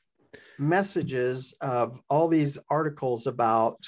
messages 0.58 1.54
of 1.60 1.98
all 2.10 2.28
these 2.28 2.58
articles 2.68 3.26
about 3.26 3.78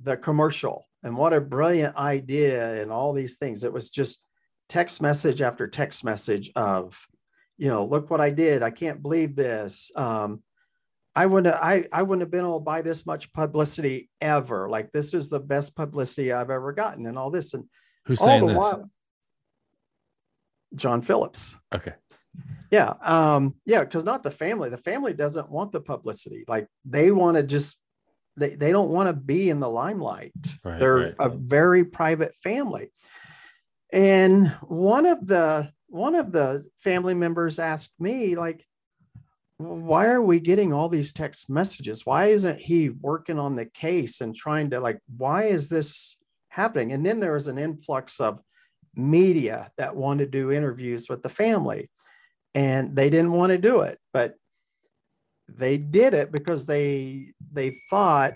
the 0.00 0.16
commercial 0.16 0.86
and 1.02 1.16
what 1.16 1.32
a 1.32 1.40
brilliant 1.40 1.96
idea 1.96 2.82
and 2.82 2.90
all 2.90 3.12
these 3.12 3.38
things. 3.38 3.64
It 3.64 3.72
was 3.72 3.90
just 3.90 4.22
text 4.68 5.00
message 5.00 5.42
after 5.42 5.66
text 5.66 6.04
message 6.04 6.50
of 6.56 7.00
you 7.58 7.68
know, 7.68 7.84
look 7.84 8.10
what 8.10 8.20
I 8.20 8.30
did. 8.30 8.62
I 8.62 8.70
can't 8.70 9.02
believe 9.02 9.36
this. 9.36 9.92
Um, 9.94 10.42
I 11.14 11.26
wouldn't 11.26 11.54
I, 11.54 11.86
I 11.92 12.02
wouldn't 12.02 12.22
have 12.22 12.30
been 12.30 12.40
able 12.40 12.58
to 12.58 12.64
buy 12.64 12.82
this 12.82 13.06
much 13.06 13.32
publicity 13.32 14.10
ever. 14.20 14.68
Like 14.68 14.90
this 14.90 15.14
is 15.14 15.28
the 15.28 15.38
best 15.38 15.76
publicity 15.76 16.32
I've 16.32 16.50
ever 16.50 16.72
gotten 16.72 17.06
and 17.06 17.18
all 17.18 17.30
this. 17.30 17.54
And 17.54 17.64
who's 18.04 18.20
saying 18.20 18.46
this? 18.46 18.56
While, 18.56 18.90
John 20.74 21.02
Phillips. 21.02 21.56
Okay. 21.74 21.94
Yeah. 22.70 22.94
Um, 23.02 23.54
yeah, 23.66 23.80
because 23.80 24.04
not 24.04 24.22
the 24.22 24.30
family. 24.30 24.70
The 24.70 24.78
family 24.78 25.12
doesn't 25.12 25.50
want 25.50 25.72
the 25.72 25.80
publicity. 25.80 26.44
Like 26.48 26.66
they 26.84 27.10
want 27.10 27.36
to 27.36 27.42
just 27.42 27.76
they, 28.36 28.54
they 28.54 28.72
don't 28.72 28.88
want 28.88 29.08
to 29.08 29.12
be 29.12 29.50
in 29.50 29.60
the 29.60 29.68
limelight. 29.68 30.32
Right, 30.64 30.80
They're 30.80 30.96
right. 30.96 31.14
a 31.18 31.28
very 31.28 31.84
private 31.84 32.34
family. 32.36 32.90
And 33.92 34.48
one 34.62 35.04
of 35.04 35.26
the 35.26 35.70
one 35.88 36.14
of 36.14 36.32
the 36.32 36.64
family 36.78 37.12
members 37.12 37.58
asked 37.58 37.92
me 37.98 38.34
like 38.34 38.64
why 39.58 40.06
are 40.06 40.22
we 40.22 40.40
getting 40.40 40.72
all 40.72 40.88
these 40.88 41.12
text 41.12 41.50
messages 41.50 42.06
why 42.06 42.28
isn't 42.28 42.58
he 42.58 42.88
working 42.88 43.38
on 43.38 43.54
the 43.54 43.66
case 43.66 44.22
and 44.22 44.34
trying 44.34 44.70
to 44.70 44.80
like 44.80 44.98
why 45.18 45.44
is 45.44 45.68
this 45.68 46.16
happening. 46.52 46.92
And 46.92 47.04
then 47.04 47.18
there 47.18 47.32
was 47.32 47.48
an 47.48 47.58
influx 47.58 48.20
of 48.20 48.40
media 48.94 49.70
that 49.78 49.96
wanted 49.96 50.30
to 50.30 50.38
do 50.38 50.52
interviews 50.52 51.08
with 51.08 51.22
the 51.22 51.28
family, 51.28 51.90
and 52.54 52.94
they 52.94 53.08
didn't 53.08 53.32
want 53.32 53.50
to 53.50 53.58
do 53.58 53.80
it, 53.80 53.98
but 54.12 54.34
they 55.48 55.78
did 55.78 56.14
it 56.14 56.30
because 56.30 56.66
they 56.66 57.32
they 57.52 57.74
thought 57.88 58.34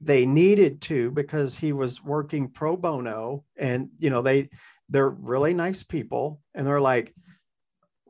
they 0.00 0.26
needed 0.26 0.80
to 0.80 1.10
because 1.10 1.56
he 1.56 1.72
was 1.72 2.02
working 2.02 2.48
pro 2.48 2.76
bono. 2.76 3.44
And 3.56 3.90
you 3.98 4.10
know 4.10 4.22
they 4.22 4.48
they're 4.88 5.08
really 5.08 5.54
nice 5.54 5.82
people. 5.84 6.40
And 6.54 6.66
they're 6.66 6.80
like 6.80 7.14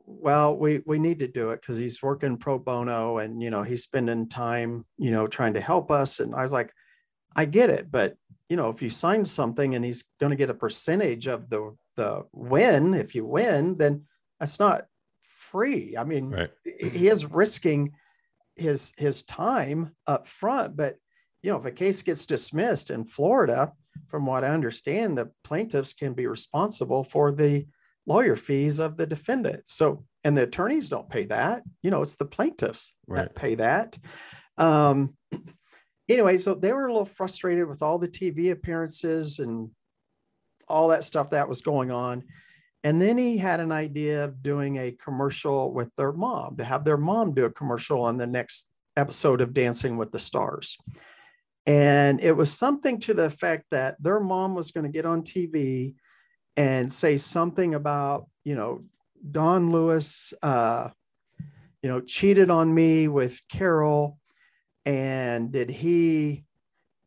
well 0.05 0.57
we 0.57 0.81
we 0.85 0.99
need 0.99 1.19
to 1.19 1.27
do 1.27 1.51
it 1.51 1.61
because 1.61 1.77
he's 1.77 2.01
working 2.01 2.37
pro 2.37 2.59
bono 2.59 3.19
and 3.19 3.41
you 3.41 3.49
know 3.49 3.63
he's 3.63 3.83
spending 3.83 4.27
time 4.27 4.85
you 4.97 5.11
know 5.11 5.27
trying 5.27 5.53
to 5.53 5.61
help 5.61 5.89
us. 5.91 6.19
And 6.19 6.35
i 6.35 6.41
was 6.41 6.51
like 6.51 6.73
i 7.35 7.45
get 7.45 7.69
it 7.69 7.89
but 7.89 8.15
you 8.51 8.57
know 8.57 8.67
if 8.69 8.81
you 8.81 8.89
sign 8.89 9.23
something 9.23 9.75
and 9.75 9.85
he's 9.85 10.03
going 10.19 10.29
to 10.29 10.35
get 10.35 10.49
a 10.49 10.53
percentage 10.53 11.25
of 11.25 11.49
the 11.49 11.73
the 11.95 12.25
win 12.33 12.93
if 12.93 13.15
you 13.15 13.25
win 13.25 13.77
then 13.77 14.03
that's 14.41 14.59
not 14.59 14.83
free 15.21 15.95
i 15.97 16.03
mean 16.03 16.29
Right. 16.29 16.51
he 16.65 17.07
is 17.07 17.25
risking 17.25 17.93
his 18.57 18.91
his 18.97 19.23
time 19.23 19.95
up 20.05 20.27
front 20.27 20.75
but 20.75 20.97
you 21.41 21.49
know 21.49 21.57
if 21.59 21.65
a 21.65 21.71
case 21.71 22.01
gets 22.01 22.25
dismissed 22.25 22.91
in 22.91 23.05
florida 23.05 23.71
from 24.09 24.25
what 24.25 24.43
i 24.43 24.49
understand 24.49 25.17
the 25.17 25.31
plaintiffs 25.45 25.93
can 25.93 26.13
be 26.13 26.27
responsible 26.27 27.03
for 27.05 27.31
the 27.31 27.65
lawyer 28.05 28.35
fees 28.35 28.79
of 28.79 28.97
the 28.97 29.05
defendant 29.05 29.61
so 29.65 30.03
and 30.25 30.35
the 30.37 30.43
attorneys 30.43 30.89
don't 30.89 31.09
pay 31.09 31.23
that 31.25 31.63
you 31.83 31.89
know 31.89 32.01
it's 32.01 32.17
the 32.17 32.25
plaintiffs 32.25 32.93
Right. 33.07 33.21
that 33.21 33.35
pay 33.35 33.55
that 33.55 33.97
um 34.57 35.15
anyway 36.13 36.37
so 36.37 36.53
they 36.53 36.73
were 36.73 36.87
a 36.87 36.91
little 36.91 37.05
frustrated 37.05 37.67
with 37.67 37.81
all 37.81 37.97
the 37.97 38.07
tv 38.07 38.51
appearances 38.51 39.39
and 39.39 39.69
all 40.67 40.87
that 40.87 41.03
stuff 41.03 41.29
that 41.31 41.49
was 41.49 41.61
going 41.61 41.91
on 41.91 42.23
and 42.83 43.01
then 43.01 43.17
he 43.17 43.37
had 43.37 43.59
an 43.59 43.71
idea 43.71 44.25
of 44.25 44.41
doing 44.41 44.77
a 44.77 44.91
commercial 44.91 45.71
with 45.71 45.95
their 45.97 46.11
mom 46.11 46.57
to 46.57 46.63
have 46.63 46.83
their 46.83 46.97
mom 46.97 47.33
do 47.33 47.45
a 47.45 47.51
commercial 47.51 48.01
on 48.01 48.17
the 48.17 48.25
next 48.25 48.67
episode 48.97 49.41
of 49.41 49.53
Dancing 49.53 49.97
with 49.97 50.11
the 50.11 50.19
Stars. 50.19 50.77
And 51.67 52.21
it 52.21 52.31
was 52.31 52.51
something 52.51 52.99
to 53.01 53.13
the 53.13 53.25
effect 53.25 53.65
that 53.71 54.01
their 54.01 54.19
mom 54.19 54.55
was 54.55 54.71
going 54.71 54.85
to 54.85 54.91
get 54.91 55.05
on 55.05 55.21
TV 55.21 55.93
and 56.57 56.91
say 56.91 57.17
something 57.17 57.75
about, 57.75 58.27
you 58.43 58.55
know, 58.55 58.83
Don 59.29 59.71
Lewis, 59.71 60.33
uh, 60.41 60.89
you 61.83 61.89
know, 61.89 62.01
cheated 62.01 62.49
on 62.49 62.73
me 62.73 63.07
with 63.07 63.39
Carole. 63.47 64.17
And 64.85 65.51
did 65.51 65.69
he, 65.69 66.45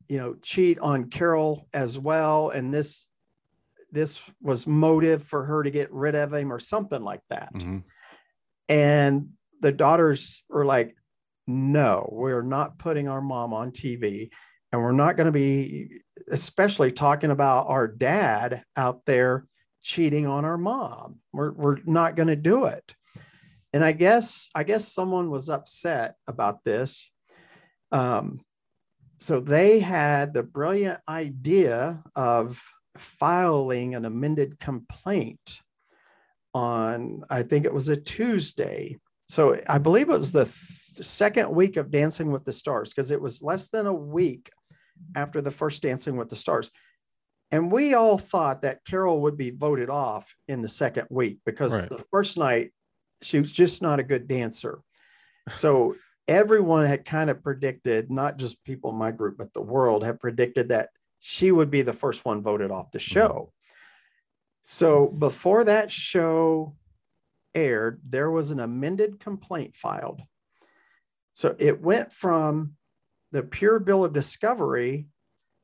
you 0.09 0.18
know, 0.18 0.36
cheat 0.42 0.78
on 0.78 1.10
Carole 1.10 1.66
as 1.72 1.98
well? 1.98 2.51
And 2.51 2.72
this 2.72 3.06
this 3.90 4.20
was 4.42 4.66
motive 4.66 5.22
for 5.22 5.44
her 5.44 5.62
to 5.62 5.70
get 5.70 5.92
rid 5.92 6.16
of 6.16 6.34
him 6.34 6.52
or 6.52 6.59
something 6.59 7.02
like 7.02 7.22
that. 7.30 7.55
Mhm. 7.55 7.84
And 8.68 9.28
the 9.60 9.70
daughters 9.70 10.42
were 10.48 10.64
like, 10.64 10.96
no, 11.46 12.09
we're 12.10 12.42
not 12.42 12.78
putting 12.78 13.09
our 13.09 13.20
mom 13.20 13.52
on 13.52 13.70
TV. 13.70 14.30
And 14.72 14.82
we're 14.82 14.92
not 14.92 15.16
going 15.16 15.26
to 15.26 15.32
be, 15.32 16.01
especially 16.30 16.90
talking 16.90 17.30
about 17.30 17.68
our 17.68 17.86
dad 17.86 18.64
out 18.76 19.02
there 19.06 19.46
cheating 19.82 20.26
on 20.26 20.44
our 20.44 20.59
mom. 20.59 21.20
We're, 21.32 21.52
we're 21.52 21.78
not 21.84 22.16
going 22.16 22.28
to 22.28 22.36
do 22.36 22.64
it. 22.64 22.96
And 23.72 23.84
I 23.84 23.92
guess, 23.92 24.48
I 24.55 24.64
guess 24.64 24.92
someone 24.92 25.30
was 25.30 25.48
upset 25.48 26.16
about 26.26 26.64
this. 26.64 27.10
Um, 27.95 28.41
so 29.19 29.41
they 29.41 29.79
had 29.79 30.35
the 30.35 30.43
brilliant 30.43 31.01
idea 31.09 32.03
of 32.16 32.62
filing 32.99 33.95
an 33.95 34.05
amended 34.05 34.59
complaint 34.59 35.62
on, 36.53 37.23
I 37.31 37.43
think 37.45 37.65
it 37.65 37.73
was 37.73 37.89
a 37.89 37.97
Tuesday. 37.97 38.99
So 39.27 39.61
I 39.69 39.79
believe 39.79 40.11
it 40.11 40.19
was 40.19 40.33
the 40.33 40.45
th- 40.45 41.07
second 41.07 41.51
week 41.51 41.77
of 41.77 41.91
Dancing 41.91 42.31
with 42.33 42.45
the 42.45 42.53
Stars 42.53 42.91
because 42.91 43.11
it 43.11 43.21
was 43.21 43.43
less 43.43 43.69
than 43.69 43.87
a 43.87 43.95
week 43.95 44.51
after 45.16 45.41
the 45.41 45.51
first 45.51 45.83
Dancing 45.83 46.16
with 46.16 46.29
the 46.29 46.37
Stars. 46.37 46.71
And 47.53 47.71
we 47.71 47.95
all 47.95 48.19
thought 48.19 48.62
that 48.62 48.85
Carole 48.85 49.21
would 49.23 49.37
be 49.37 49.51
voted 49.51 49.89
off 49.89 50.35
in 50.49 50.62
the 50.62 50.69
second 50.69 51.07
week 51.11 51.39
because 51.47 51.81
Right. 51.81 51.89
the 51.89 52.05
first 52.11 52.37
night 52.37 52.73
she 53.23 53.39
was 53.39 53.53
just 53.53 53.81
not 53.81 54.01
a 54.01 54.05
good 54.05 54.27
dancer. 54.27 54.81
So 55.51 55.95
everyone 56.28 56.86
had 56.86 57.05
kind 57.05 57.30
of 57.30 57.42
predicted, 57.42 58.10
not 58.10 58.38
just 58.38 58.64
people 58.64 58.90
in 58.90 58.96
my 58.96 59.10
group, 59.10 59.36
but 59.36 59.52
the 59.52 59.62
world 59.62 60.05
had 60.05 60.20
predicted 60.20 60.68
that 60.68 60.90
she 61.20 61.51
would 61.51 61.70
be 61.70 61.82
the 61.82 61.92
first 61.92 62.24
one 62.24 62.42
voted 62.42 62.70
off 62.70 62.90
the 62.90 62.98
mm-hmm. 62.98 63.12
show. 63.12 63.52
So 64.62 65.06
before 65.06 65.64
that 65.64 65.92
show 65.92 66.76
aired, 67.55 68.01
there 68.09 68.30
was 68.30 68.51
an 68.51 68.60
amended 68.60 69.20
complaint 69.20 69.76
filed. 69.76 70.22
So 71.32 71.55
it 71.59 71.80
went 71.80 72.12
from 72.12 72.74
the 73.32 73.42
pure 73.42 73.78
bill 73.78 74.05
of 74.05 74.12
discovery 74.12 75.09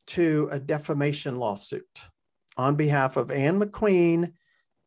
to 0.08 0.48
a 0.50 0.58
defamation 0.58 1.38
lawsuit 1.38 2.08
on 2.56 2.74
behalf 2.76 3.16
of 3.16 3.30
Anne 3.30 3.60
McQueen 3.60 4.32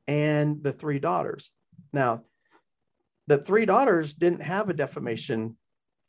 and 0.07 0.61
the 0.61 0.73
three 0.73 0.99
daughters. 0.99 1.49
Now, 1.93 2.23
the 3.27 3.37
three 3.37 3.65
daughters 3.65 4.13
didn't 4.13 4.41
have 4.41 4.69
a 4.69 4.73
defamation 4.73 5.57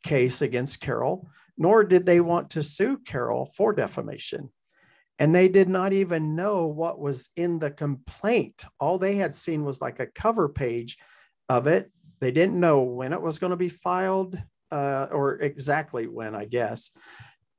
case 0.05 0.41
against 0.41 0.79
Carole, 0.79 1.27
nor 1.57 1.83
did 1.83 2.05
they 2.05 2.21
want 2.21 2.51
to 2.51 2.63
sue 2.63 2.97
Carole 3.05 3.51
for 3.57 3.73
defamation. 3.73 4.49
And 5.19 5.33
they 5.33 5.47
did 5.47 5.67
not 5.67 5.93
even 5.93 6.35
know 6.35 6.67
what 6.67 6.99
was 6.99 7.29
in 7.35 7.59
the 7.59 7.71
complaint. 7.71 8.65
All 8.79 8.97
they 8.97 9.15
had 9.15 9.33
seen 9.33 9.63
was 9.63 9.81
like 9.81 9.99
a 9.99 10.07
cover 10.07 10.47
page 10.47 10.97
of 11.49 11.67
it. 11.67 11.91
They 12.19 12.31
didn't 12.31 12.59
know 12.59 12.81
when 12.81 13.13
it 13.13 13.21
was 13.21 13.39
going 13.39 13.51
to 13.51 13.57
be 13.57 13.69
filed 13.69 14.41
uh, 14.71 15.07
or 15.11 15.35
exactly 15.35 16.07
when, 16.07 16.35
I 16.35 16.45
guess. 16.45 16.91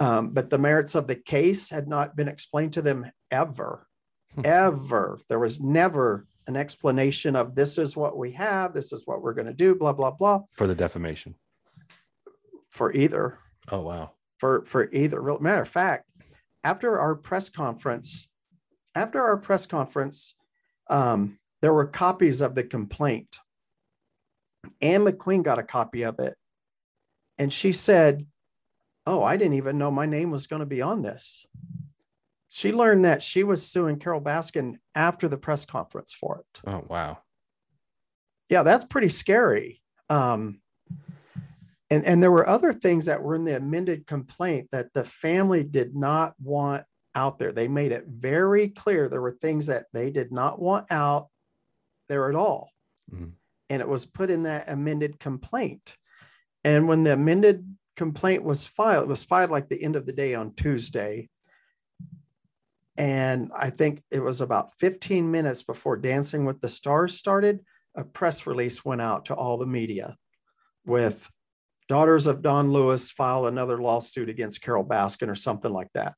Um, 0.01 0.31
but 0.31 0.51
the 0.51 0.59
merits 0.59 0.94
of 0.94 1.06
the 1.06 1.14
case 1.14 1.70
had 1.70 1.89
not 1.89 2.14
been 2.14 2.28
explained 2.28 2.74
to 2.74 2.82
them 2.82 3.10
ever, 3.31 3.86
ever. 4.44 5.18
There 5.31 5.39
was 5.39 5.60
never 5.60 6.27
an 6.47 6.56
explanation 6.56 7.35
of 7.35 7.55
this 7.55 7.78
is 7.78 7.97
what 7.97 8.16
we 8.16 8.32
have, 8.32 8.74
this 8.74 8.93
is 8.93 9.06
what 9.06 9.23
we're 9.23 9.35
going 9.35 9.47
to 9.47 9.55
do, 9.55 9.74
blah, 9.74 9.94
blah, 9.94 10.10
blah, 10.10 10.43
For 10.52 10.66
the 10.66 10.74
defamation. 10.74 11.35
For 12.77 12.93
either. 12.93 13.39
Oh, 13.73 13.81
wow. 13.81 14.12
for 14.39 14.65
for 14.65 14.89
either. 14.93 15.20
Matter 15.40 15.62
of 15.62 15.69
fact 15.69 16.05
after 16.62 16.98
our 16.98 17.15
press 17.15 17.48
conference 17.48 18.28
after 18.94 19.23
our 19.23 19.36
press 19.36 19.66
conference 19.66 20.35
um, 20.90 21.39
there 21.62 21.73
were 21.73 21.86
copies 21.86 22.40
of 22.40 22.55
the 22.55 22.65
complaint. 22.65 23.39
Anne 24.81 25.05
mcqueen 25.05 25.43
got 25.44 25.59
a 25.61 25.62
copy 25.62 26.03
of 26.03 26.19
it. 26.19 26.36
And 27.39 27.53
she 27.53 27.73
said 27.73 28.27
oh 29.07 29.23
i 29.23 29.36
didn't 29.36 29.55
even 29.55 29.78
know 29.78 29.90
my 29.90 30.07
name 30.07 30.31
was 30.31 30.47
going 30.48 30.61
to 30.61 30.66
be 30.66 30.82
on 30.82 31.03
this. 31.03 31.47
She 32.48 32.73
learned 32.73 33.05
that 33.05 33.23
she 33.23 33.43
was 33.44 33.66
suing 33.66 33.98
carole 33.98 34.20
baskin 34.20 34.77
after 34.94 35.28
the 35.28 35.39
press 35.39 35.65
conference 35.65 36.12
for 36.12 36.40
it. 36.40 36.61
Oh, 36.66 36.85
wow. 36.89 37.19
yeah 38.48 38.62
that's 38.65 38.85
pretty 38.85 39.09
scary. 39.09 39.82
Um 40.11 40.61
and 41.90 42.04
and 42.04 42.22
there 42.22 42.32
were 42.32 42.48
other 42.48 42.72
things 42.72 43.06
that 43.06 43.22
were 43.22 43.34
in 43.34 43.44
the 43.44 43.56
amended 43.56 44.06
complaint 44.06 44.68
that 44.72 44.92
the 44.92 45.04
family 45.04 45.62
did 45.64 45.94
not 45.94 46.34
want 46.40 46.84
out 47.14 47.38
there. 47.38 47.52
They 47.52 47.68
made 47.68 47.92
it 47.92 48.04
very 48.06 48.68
clear 48.68 49.08
there 49.08 49.22
were 49.22 49.32
things 49.32 49.66
that 49.66 49.86
they 49.92 50.10
did 50.10 50.32
not 50.32 50.60
want 50.60 50.86
out 50.90 51.28
there 52.08 52.28
at 52.28 52.34
all. 52.36 52.70
Mhm. 53.12 53.32
and 53.68 53.82
it 53.82 53.88
was 53.88 54.06
put 54.06 54.30
in 54.30 54.44
that 54.44 54.68
amended 54.68 55.18
complaint. 55.20 55.96
And 56.64 56.86
when 56.88 57.02
the 57.04 57.12
amended 57.12 57.76
complaint 57.96 58.42
was 58.44 58.66
filed 58.66 59.04
it 59.04 59.08
was 59.08 59.24
filed 59.24 59.50
like 59.50 59.68
the 59.68 59.82
end 59.82 59.96
of 59.96 60.06
the 60.06 60.12
day 60.12 60.34
on 60.34 60.54
tuesday. 60.54 61.28
And 62.98 63.50
i 63.54 63.70
think 63.70 64.02
it 64.10 64.20
was 64.20 64.40
about 64.40 64.74
15 64.78 65.30
minutes 65.30 65.62
before 65.62 65.96
dancing 65.96 66.44
with 66.44 66.60
the 66.60 66.68
stars 66.68 67.16
started 67.16 67.64
a 67.94 68.04
press 68.04 68.46
release 68.46 68.84
went 68.84 69.00
out 69.00 69.26
to 69.26 69.34
all 69.34 69.56
the 69.58 69.66
media 69.66 70.16
with 70.84 71.30
daughters 71.88 72.26
of 72.26 72.42
Don 72.42 72.72
Lewis 72.72 73.10
file 73.10 73.46
another 73.46 73.80
lawsuit 73.80 74.28
against 74.28 74.62
Carole 74.62 74.84
Baskin 74.84 75.28
or 75.28 75.34
something 75.34 75.72
like 75.72 75.90
that. 75.94 76.14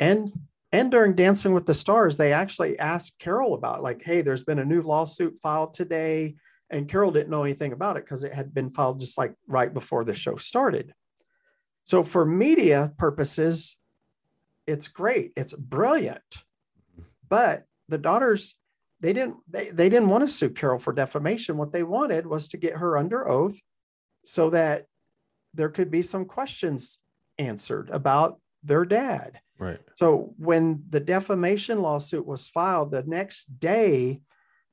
And 0.00 0.30
and 0.70 0.90
during 0.90 1.14
Dancing 1.14 1.54
with 1.54 1.64
the 1.64 1.74
Stars, 1.74 2.18
they 2.18 2.32
actually 2.32 2.78
asked 2.78 3.18
Carole 3.18 3.54
about 3.54 3.82
like, 3.82 4.02
hey, 4.02 4.20
there's 4.20 4.44
been 4.44 4.58
a 4.58 4.64
new 4.64 4.82
lawsuit 4.82 5.38
filed 5.40 5.72
today. 5.72 6.36
And 6.68 6.86
Carole 6.86 7.10
didn't 7.10 7.30
know 7.30 7.44
anything 7.44 7.72
about 7.72 7.96
it 7.96 8.04
because 8.04 8.22
it 8.22 8.34
had 8.34 8.52
been 8.52 8.70
filed 8.70 9.00
just 9.00 9.16
like 9.16 9.32
right 9.46 9.72
before 9.72 10.04
the 10.04 10.12
show 10.12 10.36
started. 10.36 10.92
So 11.84 12.02
for 12.02 12.26
media 12.26 12.92
purposes, 12.98 13.78
it's 14.66 14.88
great. 14.88 15.32
It's 15.36 15.54
brilliant. 15.54 16.44
But 17.30 17.64
the 17.88 17.96
daughters 17.96 18.54
they 19.00 19.12
didn't 19.12 19.36
they, 19.48 19.70
they 19.70 19.88
didn't 19.88 20.08
want 20.08 20.26
to 20.26 20.28
sue 20.28 20.50
carole 20.50 20.78
for 20.78 20.92
defamation 20.92 21.56
what 21.56 21.72
they 21.72 21.82
wanted 21.82 22.26
was 22.26 22.48
to 22.48 22.56
get 22.56 22.76
her 22.76 22.96
under 22.96 23.28
oath 23.28 23.56
so 24.24 24.50
that 24.50 24.86
there 25.54 25.68
could 25.68 25.90
be 25.90 26.02
some 26.02 26.24
questions 26.24 27.00
answered 27.38 27.90
about 27.90 28.40
their 28.62 28.84
dad. 28.84 29.40
Right. 29.58 29.80
So 29.96 30.34
when 30.36 30.84
the 30.88 31.00
defamation 31.00 31.82
lawsuit 31.82 32.26
was 32.26 32.48
filed, 32.48 32.90
the 32.90 33.02
next 33.02 33.58
day 33.58 34.20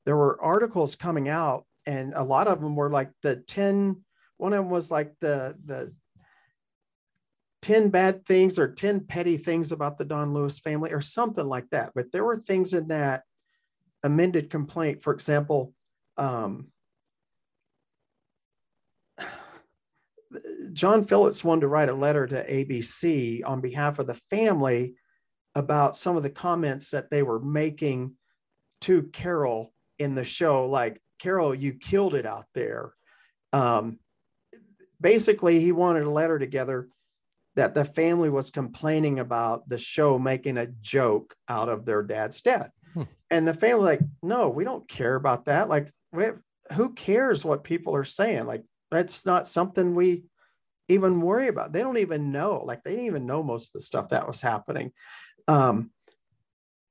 there 0.04 0.16
were 0.16 0.40
articles 0.42 0.94
coming 0.94 1.28
out, 1.28 1.66
and 1.86 2.12
a 2.14 2.22
lot 2.22 2.46
of 2.46 2.60
them 2.60 2.76
were 2.76 2.90
like 2.90 3.10
the 3.22 3.36
10, 3.36 4.02
one 4.36 4.52
of 4.52 4.64
them 4.64 4.70
was 4.70 4.90
like 4.90 5.14
the 5.20 5.56
the 5.64 5.92
10 7.62 7.88
bad 7.88 8.24
things 8.26 8.60
or 8.60 8.68
10 8.68 9.00
petty 9.00 9.36
things 9.36 9.72
about 9.72 9.98
the 9.98 10.04
Don 10.04 10.32
Lewis 10.32 10.60
family 10.60 10.92
or 10.92 11.00
something 11.00 11.46
like 11.46 11.68
that. 11.70 11.90
But 11.96 12.12
there 12.12 12.24
were 12.24 12.36
things 12.36 12.72
in 12.72 12.88
that 12.88 13.24
amended 14.04 14.50
complaint, 14.50 15.02
for 15.02 15.12
example, 15.12 15.72
um, 16.16 16.68
John 20.76 21.02
Phillips 21.02 21.42
wanted 21.42 21.62
to 21.62 21.68
write 21.68 21.88
a 21.88 21.94
letter 21.94 22.26
to 22.26 22.46
ABC 22.46 23.40
on 23.46 23.62
behalf 23.62 23.98
of 23.98 24.06
the 24.06 24.14
family 24.14 24.94
about 25.54 25.96
some 25.96 26.18
of 26.18 26.22
the 26.22 26.28
comments 26.28 26.90
that 26.90 27.10
they 27.10 27.22
were 27.22 27.40
making 27.40 28.12
to 28.82 29.04
Carole 29.04 29.72
in 29.98 30.14
the 30.14 30.22
show, 30.22 30.68
like, 30.68 31.00
Carole, 31.18 31.54
you 31.54 31.72
killed 31.72 32.14
it 32.14 32.26
out 32.26 32.44
there. 32.52 32.92
Um, 33.54 34.00
basically, 35.00 35.60
he 35.60 35.72
wanted 35.72 36.02
a 36.02 36.10
letter 36.10 36.38
together 36.38 36.88
that 37.54 37.74
the 37.74 37.86
family 37.86 38.28
was 38.28 38.50
complaining 38.50 39.18
about 39.18 39.66
the 39.70 39.78
show 39.78 40.18
making 40.18 40.58
a 40.58 40.66
joke 40.82 41.34
out 41.48 41.70
of 41.70 41.86
their 41.86 42.02
dad's 42.02 42.42
death. 42.42 42.70
Hmm. 42.92 43.04
And 43.30 43.48
the 43.48 43.54
family, 43.54 43.84
like, 43.84 44.00
no, 44.22 44.50
we 44.50 44.64
don't 44.64 44.86
care 44.86 45.14
about 45.14 45.46
that. 45.46 45.70
Like, 45.70 45.90
have, 46.12 46.36
who 46.74 46.92
cares 46.92 47.46
what 47.46 47.64
people 47.64 47.96
are 47.96 48.04
saying? 48.04 48.44
Like, 48.44 48.64
that's 48.90 49.24
not 49.24 49.48
something 49.48 49.94
we 49.94 50.24
even 50.88 51.20
worry 51.20 51.48
about. 51.48 51.72
They 51.72 51.80
don't 51.80 51.98
even 51.98 52.32
know. 52.32 52.62
Like 52.64 52.82
they 52.84 52.92
didn't 52.92 53.06
even 53.06 53.26
know 53.26 53.42
most 53.42 53.68
of 53.68 53.72
the 53.74 53.80
stuff 53.80 54.10
that 54.10 54.26
was 54.26 54.40
happening. 54.40 54.92
Um, 55.48 55.90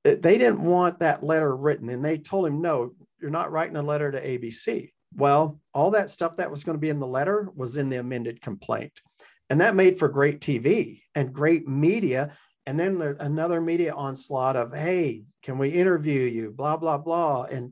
they 0.04 0.38
didn't 0.38 0.62
want 0.62 1.00
that 1.00 1.24
letter 1.24 1.56
written, 1.56 1.90
and 1.90 2.06
they 2.06 2.18
told 2.18 2.48
him, 2.48 2.62
"No, 2.62 2.92
you're 3.20 3.32
not 3.32 3.52
writing 3.52 3.76
a 3.76 3.82
letter 3.82 4.12
to 4.12 4.22
ABC." 4.22 4.92
Well, 5.16 5.60
all 5.74 5.92
that 5.92 6.10
stuff 6.12 6.38
that 6.38 6.52
was 6.52 6.64
going 6.64 6.78
to 6.78 6.82
be 6.82 6.90
in 6.90 7.00
the 7.00 7.08
letter 7.08 7.50
was 7.56 7.78
in 7.78 7.90
the 7.90 7.98
amended 7.98 8.42
complaint, 8.42 9.02
and 9.50 9.62
that 9.62 9.76
made 9.76 9.98
for 9.98 10.08
great 10.08 10.42
TV 10.42 11.02
and 11.16 11.34
great 11.34 11.68
media. 11.68 12.36
And 12.68 12.80
then 12.80 13.02
another 13.20 13.62
media 13.62 13.94
onslaught 13.94 14.56
of, 14.56 14.76
"Hey, 14.76 15.24
can 15.42 15.58
we 15.58 15.70
interview 15.70 16.22
you?" 16.22 16.52
Blah 16.52 16.78
blah 16.78 17.00
blah, 17.00 17.44
and 17.44 17.72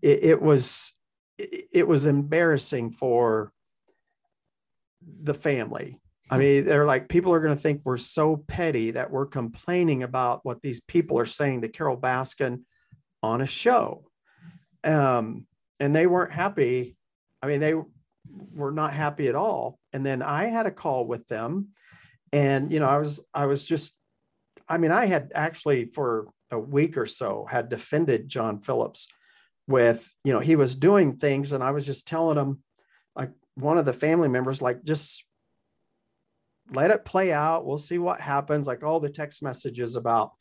it, 0.00 0.24
it 0.24 0.42
was 0.42 0.94
it 1.38 1.86
was 1.86 2.06
embarrassing 2.06 2.92
for 2.92 3.52
the 5.22 5.34
family. 5.34 6.00
I 6.30 6.36
mean, 6.36 6.66
they're 6.66 6.84
like, 6.84 7.08
people 7.08 7.32
are 7.32 7.40
going 7.40 7.56
to 7.56 7.60
think 7.60 7.80
we're 7.84 7.96
so 7.96 8.36
petty 8.36 8.90
that 8.90 9.10
we're 9.10 9.26
complaining 9.26 10.02
about 10.02 10.44
what 10.44 10.60
these 10.60 10.80
people 10.80 11.18
are 11.18 11.24
saying 11.24 11.62
to 11.62 11.68
Carole 11.68 11.96
Baskin 11.96 12.64
on 13.22 13.40
a 13.40 13.46
show. 13.46 14.04
Um, 14.84 15.46
and 15.80 15.96
they 15.96 16.06
weren't 16.06 16.32
happy. 16.32 16.96
I 17.42 17.46
mean, 17.46 17.60
they 17.60 17.74
were 18.54 18.72
not 18.72 18.92
happy 18.92 19.28
at 19.28 19.34
all. 19.34 19.78
And 19.92 20.04
then 20.04 20.20
I 20.20 20.48
had 20.48 20.66
a 20.66 20.70
call 20.70 21.06
with 21.06 21.26
them. 21.28 21.68
And, 22.32 22.70
you 22.70 22.78
know, 22.80 22.88
I 22.88 22.98
was, 22.98 23.20
I 23.32 23.46
was 23.46 23.64
just, 23.64 23.96
I 24.68 24.76
mean, 24.76 24.92
I 24.92 25.06
had 25.06 25.32
actually 25.34 25.86
for 25.86 26.26
a 26.50 26.58
week 26.58 26.98
or 26.98 27.06
so 27.06 27.46
had 27.48 27.70
defended 27.70 28.28
John 28.28 28.60
Phillips 28.60 29.08
with, 29.66 30.10
you 30.24 30.34
know, 30.34 30.40
he 30.40 30.56
was 30.56 30.76
doing 30.76 31.16
things 31.16 31.54
and 31.54 31.64
I 31.64 31.70
was 31.70 31.86
just 31.86 32.06
telling 32.06 32.36
him, 32.36 32.62
one 33.58 33.78
of 33.78 33.84
the 33.84 33.92
family 33.92 34.28
members 34.28 34.62
like 34.62 34.84
just 34.84 35.24
let 36.70 36.90
it 36.90 37.04
play 37.04 37.32
out. 37.32 37.66
We'll 37.66 37.78
see 37.78 37.98
what 37.98 38.20
happens. 38.20 38.66
Like 38.66 38.82
all 38.82 39.00
the 39.00 39.08
text 39.08 39.42
messages 39.42 39.96
about 39.96 40.32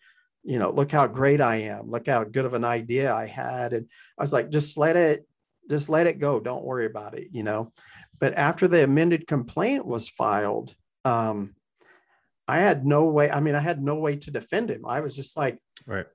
you 0.44 0.60
know 0.60 0.70
look 0.70 0.92
how 0.92 1.08
great 1.08 1.42
i 1.42 1.56
am. 1.58 1.90
Look 1.90 2.08
how 2.08 2.24
good 2.24 2.46
of 2.46 2.54
an 2.54 2.64
idea 2.64 3.14
i 3.14 3.26
had. 3.26 3.74
And 3.74 3.88
i 4.18 4.24
was 4.24 4.34
like 4.34 4.50
just 4.50 4.78
let 4.78 4.96
it 4.96 5.28
just 5.70 5.90
let 5.90 6.08
it 6.08 6.20
go. 6.20 6.40
Don't 6.40 6.64
worry 6.64 6.86
about 6.86 7.18
it 7.18 7.30
you 7.32 7.44
know. 7.44 7.74
But 8.20 8.36
after 8.36 8.68
the 8.68 8.84
amended 8.84 9.28
complaint 9.28 9.86
was 9.86 10.10
filed 10.10 10.76
um 11.06 11.56
i 12.48 12.60
had 12.60 12.86
no 12.86 13.06
way 13.06 13.30
i 13.32 13.40
mean 13.40 13.56
i 13.56 13.60
had 13.60 13.82
no 13.82 13.96
way 13.96 14.16
to 14.18 14.32
defend 14.32 14.70
him. 14.70 14.86
I 14.86 15.00
was 15.02 15.16
just 15.16 15.36
like 15.38 15.58
right. 15.86 16.06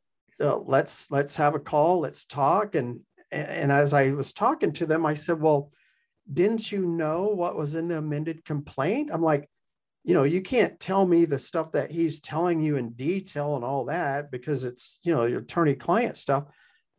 Uh, 0.41 0.59
let's 0.59 1.11
let's 1.11 1.37
have 1.37 1.55
a 1.55 1.61
call. 1.61 2.01
Let's 2.01 2.24
talk. 2.24 2.74
And 2.74 3.01
and 3.31 3.73
as 3.73 3.95
i 3.95 4.12
was 4.12 4.33
talking 4.35 4.73
to 4.73 4.85
them 4.85 5.07
i 5.07 5.15
said 5.15 5.41
well 5.41 5.73
didn't 6.31 6.70
you 6.70 6.86
know 6.86 7.24
what 7.28 7.57
was 7.57 7.74
in 7.74 7.89
the 7.89 7.99
amended 7.99 8.44
complaint? 8.44 9.11
I'm 9.12 9.23
like, 9.23 9.49
you 10.05 10.15
know, 10.15 10.24
you 10.24 10.43
can't 10.43 10.81
tell 10.81 11.07
me 11.07 11.24
the 11.24 11.39
stuff 11.39 11.73
that 11.73 11.90
he's 11.90 12.20
telling 12.20 12.61
you 12.61 12.77
in 12.77 12.90
detail 12.90 13.55
and 13.55 13.65
all 13.65 13.85
that 13.85 14.31
because 14.31 14.65
it's, 14.65 14.99
you 15.05 15.15
know, 15.15 15.24
your 15.24 15.40
attorney 15.40 15.74
client 15.74 16.16
stuff. 16.16 16.44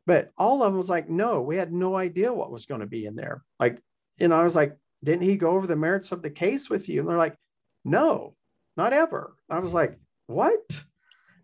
But 0.05 0.31
all 0.37 0.63
of 0.63 0.71
them 0.71 0.77
was 0.77 0.89
like, 0.89 1.09
no, 1.09 1.41
we 1.41 1.57
had 1.57 1.73
no 1.73 1.95
idea 1.95 2.33
what 2.33 2.51
was 2.51 2.65
going 2.65 2.81
to 2.81 2.87
be 2.87 3.05
in 3.05 3.15
there. 3.15 3.43
Like, 3.59 3.79
you 4.17 4.27
know, 4.27 4.35
I 4.35 4.43
was 4.43 4.55
like, 4.55 4.77
didn't 5.03 5.23
he 5.23 5.35
go 5.35 5.51
over 5.51 5.67
the 5.67 5.75
merits 5.75 6.11
of 6.11 6.21
the 6.21 6.29
case 6.29 6.69
with 6.69 6.87
you? 6.87 7.01
And 7.01 7.09
they're 7.09 7.17
like, 7.17 7.35
no, 7.83 8.35
not 8.77 8.93
ever. 8.93 9.35
I 9.49 9.59
was 9.59 9.73
like, 9.73 9.97
what? 10.27 10.83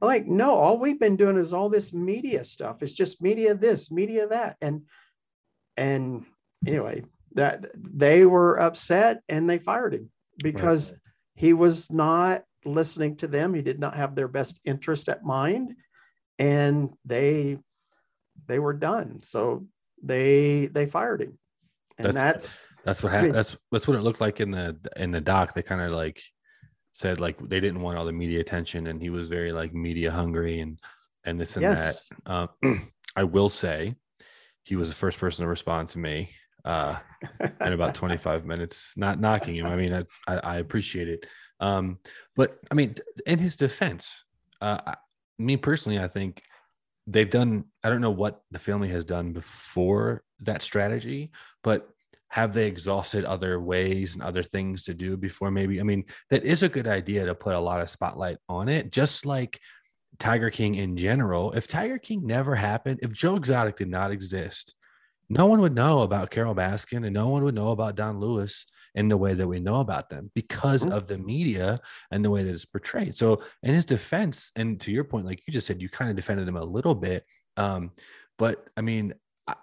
I'm 0.02 0.08
like, 0.08 0.28
no, 0.28 0.54
all 0.54 0.78
we've 0.78 1.00
been 1.00 1.18
doing 1.18 1.38
is 1.38 1.54
all 1.54 1.70
this 1.70 1.94
media 1.94 2.44
stuff. 2.44 2.82
It's 2.82 2.94
just 2.94 3.22
media 3.22 3.54
this, 3.54 3.92
media 3.92 4.28
that. 4.28 4.56
And, 4.62 4.84
and 5.76 6.26
anyway, 6.66 7.04
that 7.34 7.66
they 7.76 8.26
were 8.26 8.60
upset 8.60 9.22
and 9.30 9.50
they 9.50 9.60
fired 9.60 9.94
him 9.94 10.10
because 10.38 10.92
right. 10.92 11.00
he 11.36 11.54
was 11.54 11.92
not 11.92 12.44
listening 12.66 13.16
to 13.18 13.28
them. 13.28 13.54
He 13.54 13.62
did 13.62 13.80
not 13.80 13.96
have 13.96 14.16
their 14.16 14.28
best 14.28 14.60
interest 14.66 15.10
at 15.10 15.24
mind, 15.24 15.76
and 16.38 16.94
they 17.06 17.58
they 18.48 18.60
were 18.60 18.74
done. 18.74 19.22
So 19.22 19.68
they 20.04 20.68
they 20.68 20.86
fired 20.86 21.22
him, 21.22 21.38
and 21.98 22.08
that's 22.08 22.22
that's, 22.22 22.62
that's 22.84 23.04
what 23.04 23.12
happened. 23.12 23.36
That's 23.36 23.58
that's 23.72 23.88
what 23.88 23.98
it 23.98 24.04
looked 24.04 24.22
like 24.22 24.40
in 24.40 24.52
the 24.52 24.78
in 24.98 25.12
the 25.12 25.22
doc. 25.22 25.54
They 25.54 25.64
kind 25.64 25.82
of 25.82 25.92
like 25.92 26.22
said 26.92 27.20
like 27.20 27.38
they 27.48 27.60
didn't 27.60 27.82
want 27.82 27.98
all 27.98 28.06
the 28.06 28.12
media 28.12 28.40
attention, 28.40 28.88
and 28.88 29.02
he 29.02 29.10
was 29.10 29.30
very 29.30 29.52
like 29.52 29.74
media 29.74 30.12
hungry 30.12 30.60
and 30.62 30.80
and 31.24 31.40
this 31.40 31.56
and 31.56 31.64
yes. 31.64 32.10
that. 32.26 32.50
Um, 32.64 32.92
I 33.16 33.24
will 33.24 33.50
say 33.50 33.96
he 34.64 34.76
was 34.76 34.90
the 34.90 34.96
first 34.96 35.20
person 35.20 35.44
to 35.44 35.50
respond 35.50 35.90
to 35.90 36.00
me 36.00 36.30
uh, 36.66 36.98
in 37.62 37.74
about 37.74 37.96
25 37.96 38.46
minutes, 38.46 38.94
not 38.98 39.20
knocking 39.20 39.56
him. 39.56 39.66
I 39.66 39.76
mean, 39.76 39.94
I, 39.94 40.04
I, 40.28 40.38
I 40.38 40.58
appreciate 40.58 41.08
it. 41.08 41.26
Um, 41.60 42.00
but 42.36 42.58
I 42.72 42.76
mean, 42.76 42.96
in 43.26 43.40
his 43.40 43.56
defense, 43.56 44.24
uh, 44.62 44.96
me 45.38 45.58
personally, 45.58 46.00
I 46.00 46.08
think 46.08 46.42
they've 47.08 47.30
done, 47.30 47.66
I 47.84 47.90
don't 47.90 48.02
know 48.02 48.12
what 48.12 48.42
the 48.52 48.60
family 48.60 48.90
has 48.90 49.06
done 49.06 49.34
before 49.34 50.24
that 50.42 50.62
strategy, 50.62 51.32
but 51.64 51.90
have 52.30 52.54
they 52.54 52.68
exhausted 52.68 53.26
other 53.26 53.60
ways 53.60 54.14
and 54.14 54.24
other 54.24 54.44
things 54.44 54.84
to 54.84 54.94
do 54.94 55.18
before 55.18 55.50
maybe? 55.50 55.80
I 55.80 55.84
mean, 55.84 56.06
that 56.30 56.44
is 56.44 56.62
a 56.62 56.70
good 56.70 56.88
idea 56.88 57.26
to 57.26 57.34
put 57.34 57.56
a 57.56 57.60
lot 57.60 57.82
of 57.82 57.90
spotlight 57.90 58.38
on 58.48 58.70
it, 58.70 58.92
just 58.92 59.26
like 59.26 59.60
Tiger 60.20 60.50
King 60.50 60.76
in 60.76 60.96
general. 60.96 61.52
If 61.54 61.68
Tiger 61.68 61.98
King 61.98 62.28
never 62.28 62.54
happened, 62.54 63.00
if 63.02 63.12
Joe 63.12 63.36
Exotic 63.36 63.78
did 63.78 63.90
not 63.90 64.12
exist, 64.12 64.76
no 65.30 65.46
one 65.46 65.62
would 65.62 65.76
know 65.76 66.02
about 66.02 66.32
Carole 66.32 66.56
Baskin 66.56 67.06
and 67.06 67.14
no 67.14 67.28
one 67.28 67.44
would 67.44 67.56
know 67.56 67.72
about 67.72 67.96
Don 67.96 68.20
Lewis 68.20 68.66
in 68.96 69.08
the 69.08 69.18
way 69.18 69.34
that 69.36 69.48
we 69.48 69.60
know 69.60 69.80
about 69.80 70.10
them 70.10 70.32
because 70.34 70.84
mm-hmm. 70.84 70.94
of 70.94 71.08
the 71.08 71.18
media 71.18 71.80
and 72.12 72.26
the 72.26 72.30
way 72.30 72.44
that 72.44 72.50
it's 72.50 72.66
portrayed. 72.66 73.16
So, 73.16 73.42
in 73.62 73.74
his 73.74 73.86
defense, 73.86 74.52
and 74.56 74.80
to 74.82 74.92
your 74.92 75.04
point, 75.04 75.26
like 75.26 75.42
you 75.48 75.54
just 75.54 75.68
said, 75.68 75.82
you 75.82 75.90
kind 75.90 76.10
of 76.10 76.16
defended 76.16 76.48
him 76.48 76.58
a 76.58 76.64
little 76.64 76.96
bit. 76.96 77.26
Um, 77.58 77.92
but 78.38 78.68
I 78.76 78.82
mean, 78.82 79.14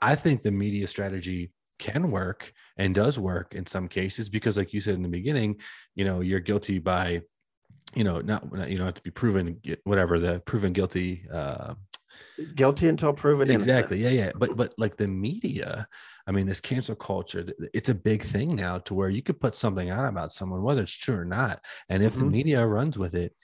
I 0.01 0.15
think 0.15 0.43
the 0.43 0.53
media 0.53 0.87
strategy 0.87 1.53
can 1.79 2.11
work 2.11 2.53
and 2.77 2.95
does 2.95 3.19
work 3.19 3.55
in 3.55 3.67
some 3.67 3.89
cases 3.89 4.29
because, 4.29 4.57
like 4.57 4.73
you 4.73 4.81
said 4.81 4.95
in 4.95 5.03
the 5.03 5.09
beginning, 5.09 5.61
you 5.95 6.05
know, 6.05 6.21
you're 6.21 6.41
guilty 6.41 6.79
by 6.79 7.23
you 7.95 8.05
know, 8.05 8.21
not, 8.21 8.43
you 8.69 8.77
don't 8.77 8.87
have 8.87 8.95
to 8.95 9.03
be 9.03 9.11
proven 9.11 9.61
whatever 9.85 10.19
the 10.19 10.41
proven 10.41 10.73
guilty 10.73 11.25
uh, 11.33 11.75
guilty 12.55 12.89
until 12.89 13.13
proven 13.13 13.51
exactly 13.51 14.01
innocent. 14.01 14.19
yeah 14.19 14.27
yeah 14.27 14.33
but 14.37 14.57
but 14.57 14.75
like 14.79 14.97
the 14.97 15.07
media 15.07 15.87
i 16.27 16.31
mean 16.31 16.47
this 16.47 16.61
cancel 16.61 16.95
culture 16.95 17.45
it's 17.73 17.89
a 17.89 17.95
big 17.95 18.23
thing 18.23 18.55
now 18.55 18.79
to 18.79 18.95
where 18.95 19.09
you 19.09 19.23
could 19.23 19.41
put 19.41 19.55
something 19.55 19.91
out 19.91 20.09
about 20.09 20.33
someone 20.33 20.63
whether 20.63 20.83
it's 20.83 20.93
true 20.93 21.17
or 21.17 21.25
not 21.25 21.65
and 21.89 22.03
if 22.03 22.15
mm-hmm. 22.15 22.25
the 22.25 22.31
media 22.31 22.67
runs 22.67 22.99
with 22.99 23.15
it 23.15 23.35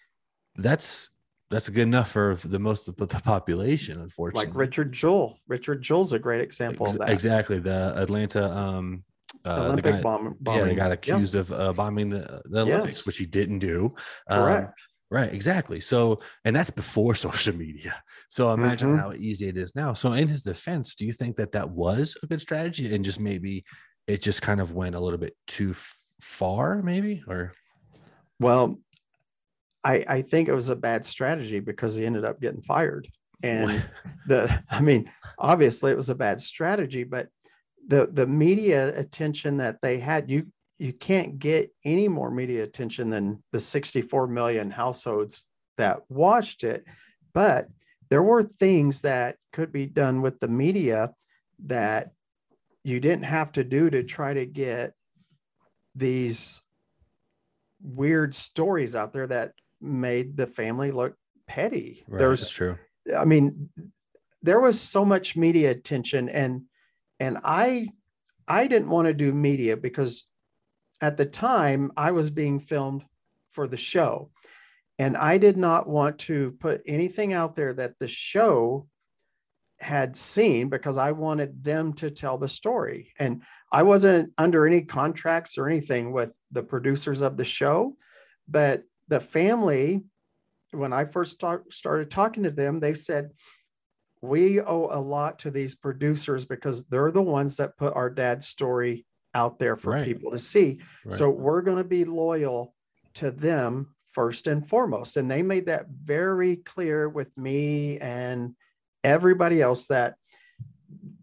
that's 0.57 1.11
that's 1.51 1.69
good 1.69 1.83
enough 1.83 2.11
for 2.11 2.37
the 2.45 2.59
most 2.59 2.89
of 2.89 2.97
the 2.97 3.07
population 3.07 4.01
unfortunately 4.01 4.47
like 4.47 4.57
richard 4.57 4.93
jewell 4.93 5.39
richard 5.49 5.83
jewell's 5.83 6.13
a 6.13 6.19
great 6.19 6.41
example 6.41 6.87
Ex- 6.87 6.95
of 6.95 7.01
that 7.01 7.11
exactly 7.11 7.59
the 7.59 7.95
atlanta 7.97 8.51
um 8.51 9.05
uh, 9.47 9.65
Olympic 9.65 9.85
guy, 9.85 10.01
bomb, 10.03 10.37
bombing. 10.41 10.61
Yeah, 10.61 10.69
they 10.69 10.75
got 10.75 10.93
accused 10.93 11.35
yep. 11.35 11.45
of 11.45 11.53
uh, 11.53 11.73
bombing 11.73 12.11
the, 12.11 12.43
the 12.45 12.61
Olympics, 12.61 12.99
yes. 12.99 13.07
which 13.07 13.17
he 13.17 13.27
didn't 13.27 13.61
do. 13.61 13.95
Um, 14.29 14.43
Correct. 14.43 14.81
Right, 15.13 15.31
exactly. 15.31 15.79
So, 15.79 16.21
and 16.47 16.57
that's 16.57 16.71
before 16.71 17.15
social 17.27 17.55
media. 17.55 18.03
So 18.31 18.51
imagine 18.51 18.93
mm-hmm. 18.93 18.99
how 18.99 19.13
easy 19.13 19.47
it 19.47 19.59
is 19.59 19.77
now. 19.77 19.93
So, 19.93 20.15
in 20.15 20.27
his 20.27 20.43
defense, 20.43 20.95
do 20.95 21.05
you 21.05 21.13
think 21.13 21.37
that 21.37 21.53
that 21.53 21.69
was 21.69 22.17
a 22.23 22.27
good 22.27 22.41
strategy, 22.41 22.95
and 22.95 23.05
just 23.05 23.21
maybe 23.21 23.67
it 24.07 24.23
just 24.23 24.41
kind 24.41 24.59
of 24.59 24.73
went 24.73 24.95
a 24.95 25.01
little 25.01 25.19
bit 25.19 25.37
too 25.47 25.75
far, 26.23 26.81
maybe, 26.83 27.23
or? 27.29 27.53
Well, 28.41 28.79
I, 29.85 30.03
I 30.09 30.23
think 30.23 30.49
it 30.49 30.55
was 30.55 30.71
a 30.71 30.77
bad 30.77 31.05
strategy 31.05 31.61
because 31.61 31.95
he 31.95 32.07
ended 32.07 32.25
up 32.25 32.41
getting 32.41 32.63
fired. 32.63 33.07
And 33.43 33.85
the, 34.27 34.65
I 34.71 34.81
mean, 34.81 35.13
obviously 35.39 35.93
it 35.93 35.97
was 35.97 36.09
a 36.09 36.15
bad 36.15 36.41
strategy, 36.41 37.05
but 37.05 37.29
the 37.87 38.09
the 38.11 38.27
media 38.27 38.99
attention 38.99 39.59
that 39.59 39.77
they 39.83 39.99
had, 39.99 40.31
you 40.31 40.47
you 40.83 40.93
can't 40.93 41.39
get 41.39 41.73
any 41.85 42.09
more 42.09 42.29
media 42.29 42.65
attention 42.65 43.09
than 43.09 43.41
the 43.53 43.61
64 43.61 44.27
million 44.27 44.69
households 44.69 45.45
that 45.79 46.01
watched 46.09 46.65
it. 46.65 46.85
But 47.33 47.69
there 48.11 48.25
were 48.25 48.43
things 48.43 49.03
that 49.03 49.37
could 49.53 49.71
be 49.71 49.87
done 49.87 50.23
with 50.23 50.41
the 50.41 50.49
media 50.49 51.15
that 51.67 52.11
you 52.83 52.99
didn't 52.99 53.27
have 53.27 53.53
to 53.53 53.63
do 53.63 53.91
to 53.91 54.03
try 54.03 54.35
to 54.35 54.45
get 54.45 54.95
these 55.95 56.61
weird 57.81 58.35
stories 58.35 58.97
out 58.97 59.13
there 59.13 59.29
that 59.29 59.53
made 59.81 60.37
the 60.37 60.49
family 60.49 60.91
look 60.91 61.15
petty. 61.47 62.03
Right, 62.09 62.19
There's 62.19 62.41
that's 62.41 62.51
true. 62.51 62.77
I 63.17 63.25
mean, 63.25 63.69
there 64.43 64.59
was 64.59 64.81
so 64.81 65.05
much 65.05 65.37
media 65.37 65.71
attention 65.71 66.29
and 66.29 66.63
and 67.21 67.39
I 67.45 67.89
I 68.49 68.67
didn't 68.67 68.91
want 68.91 69.07
to 69.07 69.15
do 69.15 69.33
media 69.33 69.77
because 69.77 70.27
at 71.03 71.17
the 71.17 71.27
time 71.27 71.93
I 71.97 72.13
was 72.13 72.31
being 72.31 72.61
filmed 72.61 73.05
for 73.51 73.67
the 73.67 73.77
show. 73.77 74.31
And 74.99 75.17
I 75.17 75.37
did 75.37 75.57
not 75.57 75.89
want 75.89 76.21
to 76.21 76.53
put 76.61 76.81
anything 76.87 77.33
out 77.33 77.57
there 77.57 77.75
that 77.75 77.99
the 77.99 78.09
show 78.09 78.87
had 79.81 80.17
seen 80.17 80.69
because 80.69 80.97
I 80.97 81.11
wanted 81.11 81.65
them 81.65 81.93
to 81.95 82.11
tell 82.11 82.39
the 82.39 82.49
story. 82.49 83.13
And 83.19 83.43
I 83.73 83.83
wasn't 83.83 84.33
under 84.39 84.65
any 84.65 84.83
contracts 84.83 85.59
or 85.59 85.69
anything 85.69 86.13
with 86.13 86.33
the 86.53 86.63
producers 86.63 87.21
of 87.21 87.37
the 87.37 87.45
show, 87.45 87.97
but 88.49 88.85
the 89.09 89.19
family, 89.19 90.05
when 90.71 90.93
I 90.93 91.05
first 91.05 91.33
start, 91.33 91.73
started 91.73 92.11
talking 92.13 92.45
to 92.45 92.51
them, 92.51 92.79
they 92.79 92.95
said, 92.95 93.33
We 94.21 94.61
owe 94.61 94.89
a 94.93 95.01
lot 95.01 95.41
to 95.41 95.51
these 95.51 95.75
producers 95.75 96.47
because 96.47 96.87
they're 96.87 97.11
the 97.11 97.21
ones 97.21 97.57
that 97.57 97.77
put 97.77 97.97
our 97.97 98.09
dad's 98.09 98.47
story 98.47 99.05
out 99.35 99.59
there 99.59 99.77
for 99.77 99.91
Right. 99.93 100.05
people 100.05 100.31
to 100.31 100.39
see. 100.39 100.79
Right. 101.05 101.15
So 101.15 101.31
we're 101.31 101.63
going 101.63 101.79
to 101.79 101.85
be 101.85 102.05
loyal 102.05 102.75
to 103.15 103.31
them 103.31 103.95
first 104.07 104.47
and 104.47 104.67
foremost. 104.67 105.17
And 105.17 105.31
they 105.31 105.43
made 105.43 105.67
that 105.67 105.87
very 105.89 106.57
clear 106.57 107.09
with 107.09 107.37
me 107.37 107.99
and 107.99 108.55
everybody 109.03 109.63
else 109.63 109.87
that 109.89 110.17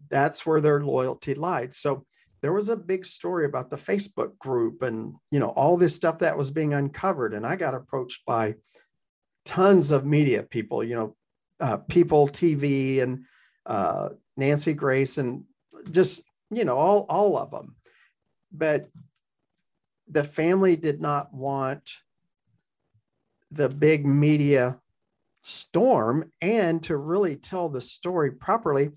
that's 0.08 0.44
where 0.44 0.60
their 0.60 0.82
loyalty 0.82 1.34
lied. 1.34 1.72
So 1.72 2.04
there 2.42 2.52
was 2.52 2.68
a 2.68 2.76
big 2.76 3.06
story 3.06 3.44
about 3.44 3.70
the 3.70 3.76
Facebook 3.76 4.36
group 4.38 4.82
and 4.82 5.14
you 5.30 5.38
know 5.38 5.50
all 5.50 5.76
this 5.76 5.94
stuff 5.94 6.18
that 6.18 6.36
was 6.36 6.50
being 6.50 6.74
uncovered. 6.74 7.34
And 7.34 7.46
I 7.46 7.54
got 7.56 7.74
approached 7.74 8.24
by 8.26 8.56
tons 9.44 9.92
of 9.92 10.04
media 10.04 10.42
people, 10.42 10.82
you 10.82 10.94
know, 10.94 11.16
uh, 11.60 11.76
People 11.76 12.28
TV 12.28 13.02
and 13.02 13.24
uh, 13.66 14.10
Nancy 14.36 14.72
Grace 14.72 15.18
and 15.18 15.44
just 15.90 16.22
you 16.50 16.64
know 16.64 16.76
all 16.76 17.06
all 17.08 17.36
of 17.36 17.50
them. 17.50 17.76
But 18.52 18.88
the 20.08 20.24
family 20.24 20.76
did 20.76 21.00
not 21.00 21.32
want 21.32 21.92
the 23.50 23.68
big 23.68 24.06
media 24.06 24.78
storm. 25.42 26.30
And 26.40 26.82
to 26.84 26.96
really 26.96 27.36
tell 27.36 27.68
the 27.68 27.80
story 27.80 28.32
properly 28.32 28.90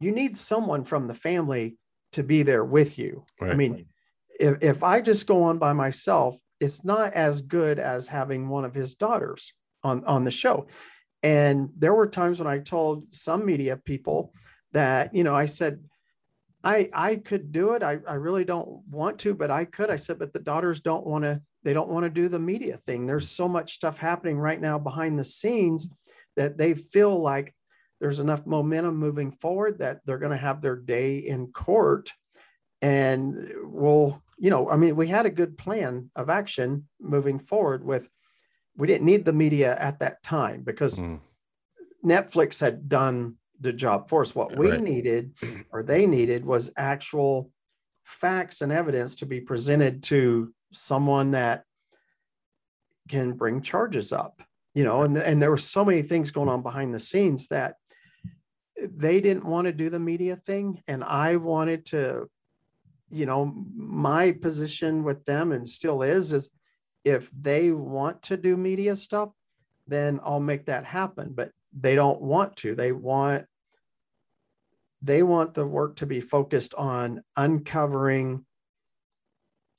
you 0.00 0.12
need 0.12 0.34
someone 0.36 0.84
from 0.84 1.06
the 1.06 1.14
family 1.14 1.76
to 2.12 2.22
be 2.22 2.42
there 2.42 2.64
with 2.64 2.98
you. 2.98 3.24
I 3.40 3.54
mean 3.54 3.86
if, 4.40 4.62
if 4.62 4.82
i 4.82 5.00
just 5.00 5.26
go 5.26 5.42
on 5.44 5.58
by 5.58 5.72
myself 5.72 6.38
it's 6.58 6.84
not 6.84 7.12
as 7.12 7.42
good 7.42 7.78
as 7.78 8.08
having 8.08 8.48
one 8.48 8.64
of 8.64 8.74
his 8.74 8.94
daughters 8.94 9.52
on 9.84 10.04
on 10.04 10.24
the 10.24 10.30
show. 10.30 10.66
And 11.22 11.70
there 11.76 11.94
were 11.94 12.06
times 12.08 12.38
when 12.38 12.48
i 12.48 12.58
told 12.58 13.12
some 13.14 13.44
media 13.44 13.76
people 13.76 14.32
that 14.72 15.14
you 15.14 15.24
know 15.24 15.34
i 15.34 15.46
said 15.46 15.80
i 16.64 16.88
i 16.92 17.16
could 17.16 17.52
do 17.52 17.72
it. 17.72 17.82
I, 17.82 17.98
I 18.06 18.14
really 18.14 18.44
don't 18.44 18.82
want 18.90 19.18
to 19.20 19.34
but 19.34 19.50
i 19.50 19.64
could. 19.64 19.90
I 19.90 19.96
said 19.96 20.18
but 20.18 20.32
the 20.32 20.38
daughters 20.40 20.80
don't 20.80 21.06
want 21.06 21.24
to 21.24 21.40
they 21.62 21.72
don't 21.72 21.90
want 21.90 22.04
to 22.04 22.10
do 22.10 22.28
the 22.28 22.38
media 22.38 22.76
thing. 22.78 23.06
There's 23.06 23.28
so 23.28 23.46
much 23.46 23.74
stuff 23.74 23.98
happening 23.98 24.38
right 24.38 24.60
now 24.60 24.78
behind 24.78 25.18
the 25.18 25.24
scenes 25.24 25.90
that 26.36 26.56
they 26.56 26.74
feel 26.74 27.18
like 27.20 27.54
there's 28.00 28.20
enough 28.20 28.46
momentum 28.46 28.96
moving 28.96 29.30
forward 29.30 29.78
that 29.80 30.00
they're 30.06 30.18
going 30.18 30.30
to 30.32 30.36
have 30.38 30.62
their 30.62 30.76
day 30.76 31.18
in 31.18 31.48
court 31.48 32.10
and 32.82 33.52
we'll 33.62 34.22
you 34.38 34.48
know 34.48 34.70
i 34.70 34.76
mean 34.76 34.96
we 34.96 35.06
had 35.06 35.26
a 35.26 35.30
good 35.30 35.58
plan 35.58 36.10
of 36.16 36.30
action 36.30 36.88
moving 36.98 37.38
forward 37.38 37.84
with 37.84 38.08
we 38.76 38.86
didn't 38.86 39.04
need 39.04 39.24
the 39.26 39.32
media 39.34 39.76
at 39.78 39.98
that 40.00 40.22
time 40.22 40.62
because 40.62 40.98
Mm. 40.98 41.20
netflix 42.04 42.58
had 42.60 42.88
done 42.88 43.36
the 43.60 43.72
job 43.72 44.08
for 44.08 44.22
us 44.22 44.34
what 44.34 44.56
we 44.56 44.70
Right. 44.70 44.82
needed 44.82 45.34
or 45.72 45.82
they 45.82 46.06
needed 46.06 46.44
was 46.44 46.72
actual 46.76 47.50
facts 48.04 48.60
and 48.62 48.72
evidence 48.72 49.16
to 49.16 49.26
be 49.26 49.40
presented 49.40 50.02
to 50.04 50.52
someone 50.72 51.32
that 51.32 51.64
can 53.08 53.32
bring 53.32 53.60
charges 53.60 54.12
up 54.12 54.42
you 54.74 54.84
know 54.84 55.02
and, 55.02 55.16
and 55.16 55.40
there 55.42 55.50
were 55.50 55.56
so 55.56 55.84
many 55.84 56.02
things 56.02 56.30
going 56.30 56.48
on 56.48 56.62
behind 56.62 56.94
the 56.94 57.00
scenes 57.00 57.48
that 57.48 57.74
they 58.96 59.20
didn't 59.20 59.44
want 59.44 59.66
to 59.66 59.72
do 59.72 59.90
the 59.90 59.98
media 59.98 60.36
thing. 60.36 60.82
And 60.88 61.04
i 61.04 61.36
wanted 61.36 61.84
to 61.86 62.28
you 63.10 63.26
know 63.26 63.52
my 63.74 64.32
position 64.32 65.04
with 65.04 65.24
them 65.24 65.52
and 65.52 65.68
still 65.68 66.02
is 66.02 66.32
is 66.32 66.50
if 67.04 67.30
they 67.32 67.72
want 67.72 68.22
to 68.22 68.36
do 68.36 68.56
media 68.56 68.94
stuff 68.94 69.30
then 69.86 70.20
i'll 70.22 70.40
make 70.40 70.66
that 70.66 70.84
happen. 70.84 71.32
But 71.34 71.50
they 71.72 71.94
don't 71.94 72.20
want 72.20 72.56
to. 72.58 72.74
They 72.74 72.92
want 72.92 73.46
they 75.02 75.22
want 75.22 75.54
the 75.54 75.66
work 75.66 75.96
to 75.96 76.06
be 76.06 76.20
focused 76.20 76.74
on 76.74 77.22
uncovering 77.36 78.44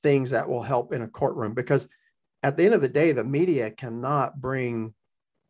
things 0.02 0.30
that 0.30 0.48
will 0.48 0.62
help 0.62 0.92
in 0.92 1.02
a 1.02 1.08
courtroom 1.08 1.54
because 1.54 1.88
at 2.42 2.56
the 2.56 2.64
end 2.64 2.74
of 2.74 2.80
the 2.80 2.88
day 2.88 3.12
the 3.12 3.22
media 3.22 3.70
cannot 3.70 4.40
bring 4.40 4.92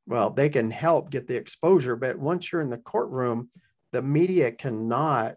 well 0.07 0.29
they 0.29 0.51
can 0.51 0.71
help 0.71 1.11
get 1.11 1.27
the 1.27 1.37
exposure 1.37 1.97
but 1.97 2.19
once 2.19 2.53
you're 2.53 2.61
in 2.61 2.69
the 2.69 2.77
courtroom 2.77 3.49
the 3.93 4.03
media 4.03 4.51
cannot 4.51 5.37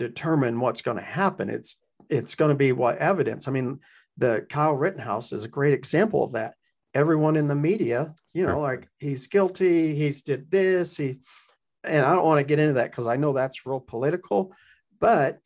determine 0.00 0.58
what's 0.58 0.82
going 0.82 0.96
to 0.96 1.02
happen. 1.02 1.50
It's 1.50 1.78
it's 2.08 2.34
going 2.34 2.48
to 2.48 2.56
be 2.56 2.72
what 2.72 2.98
evidence. 2.98 3.46
I 3.46 3.52
mean 3.52 3.80
the 4.16 4.44
kyle 4.48 4.74
rittenhouse 4.74 5.32
is 5.32 5.44
a 5.44 5.48
great 5.48 5.74
example 5.74 6.24
of 6.24 6.32
that. 6.32 6.54
Everyone 6.94 7.36
in 7.36 7.46
the 7.46 7.54
media 7.54 8.14
you 8.32 8.46
know 8.46 8.60
like 8.60 8.88
he's 8.98 9.26
guilty 9.26 9.94
he's 9.94 10.22
did 10.22 10.50
this 10.52 10.96
he 10.96 11.18
and 11.84 12.04
i 12.04 12.14
don't 12.14 12.24
want 12.24 12.38
to 12.38 12.44
get 12.44 12.58
into 12.58 12.74
that 12.74 12.90
because 12.90 13.06
i 13.06 13.16
know 13.16 13.32
that's 13.32 13.66
real 13.66 13.80
political 13.80 14.52
but 15.00 15.38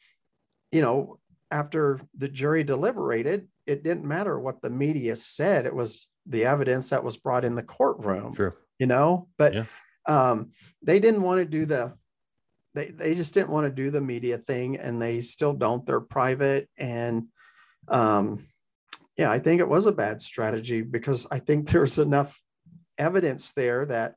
you 0.72 0.82
know 0.82 1.18
after 1.50 2.00
the 2.18 2.28
jury 2.28 2.64
deliberated 2.64 3.48
it 3.66 3.82
didn't 3.82 4.04
matter 4.04 4.38
what 4.38 4.60
the 4.62 4.70
media 4.70 5.14
said 5.16 5.66
it 5.66 5.74
was 5.74 6.08
the 6.26 6.44
evidence 6.44 6.90
that 6.90 7.04
was 7.04 7.16
brought 7.16 7.44
in 7.44 7.54
the 7.54 7.62
courtroom 7.62 8.34
True. 8.34 8.52
you 8.78 8.86
know 8.86 9.28
but 9.38 9.54
Yeah. 9.54 9.64
um 10.06 10.50
they 10.82 10.98
didn't 10.98 11.22
want 11.22 11.38
to 11.40 11.44
do 11.44 11.66
the 11.66 11.94
they, 12.74 12.86
they 12.86 13.14
just 13.14 13.34
didn't 13.34 13.50
want 13.50 13.66
to 13.66 13.70
do 13.70 13.90
the 13.90 14.00
media 14.00 14.36
thing 14.38 14.76
and 14.76 15.00
they 15.00 15.20
still 15.20 15.52
don't 15.52 15.86
they're 15.86 16.00
private 16.00 16.68
and 16.76 17.26
um 17.88 18.46
yeah 19.16 19.30
i 19.30 19.38
think 19.38 19.60
it 19.60 19.68
was 19.68 19.86
a 19.86 19.92
bad 19.92 20.20
strategy 20.20 20.82
because 20.82 21.26
i 21.30 21.38
think 21.38 21.68
there's 21.70 21.98
enough 21.98 22.40
evidence 22.98 23.52
there 23.52 23.86
that 23.86 24.14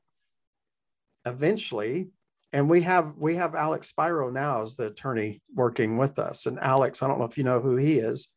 eventually 1.28 2.08
and 2.52 2.68
we 2.68 2.80
have 2.82 3.12
we 3.16 3.34
have 3.36 3.54
alex 3.54 3.88
spiro 3.88 4.30
now 4.30 4.62
as 4.62 4.76
the 4.76 4.86
attorney 4.86 5.40
working 5.54 5.96
with 5.98 6.18
us 6.18 6.46
and 6.46 6.58
alex 6.60 7.02
i 7.02 7.06
don't 7.06 7.18
know 7.18 7.24
if 7.24 7.36
you 7.38 7.44
know 7.44 7.60
who 7.60 7.76
he 7.76 7.98
is 7.98 8.28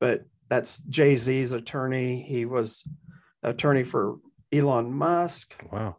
but 0.00 0.22
that's 0.48 0.78
jay-z's 0.88 1.52
attorney 1.52 2.22
he 2.22 2.44
was 2.44 2.86
attorney 3.42 3.82
for 3.84 4.16
elon 4.52 4.92
musk 4.92 5.56
Wow. 5.72 5.96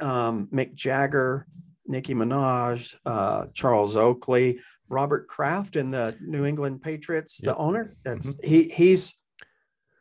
um, 0.00 0.48
Mick 0.52 0.74
Jagger, 0.74 1.46
Nicki 1.86 2.14
Minaj, 2.14 2.94
uh, 3.06 3.46
Charles 3.54 3.94
Oakley, 3.96 4.58
Robert 4.88 5.28
Kraft, 5.28 5.76
and 5.76 5.92
the 5.92 6.16
New 6.20 6.44
England 6.46 6.80
Patriots, 6.82 7.40
Yep. 7.42 7.54
the 7.54 7.58
owner. 7.60 7.94
That's 8.04 8.34
he. 8.42 8.64
He's 8.68 9.14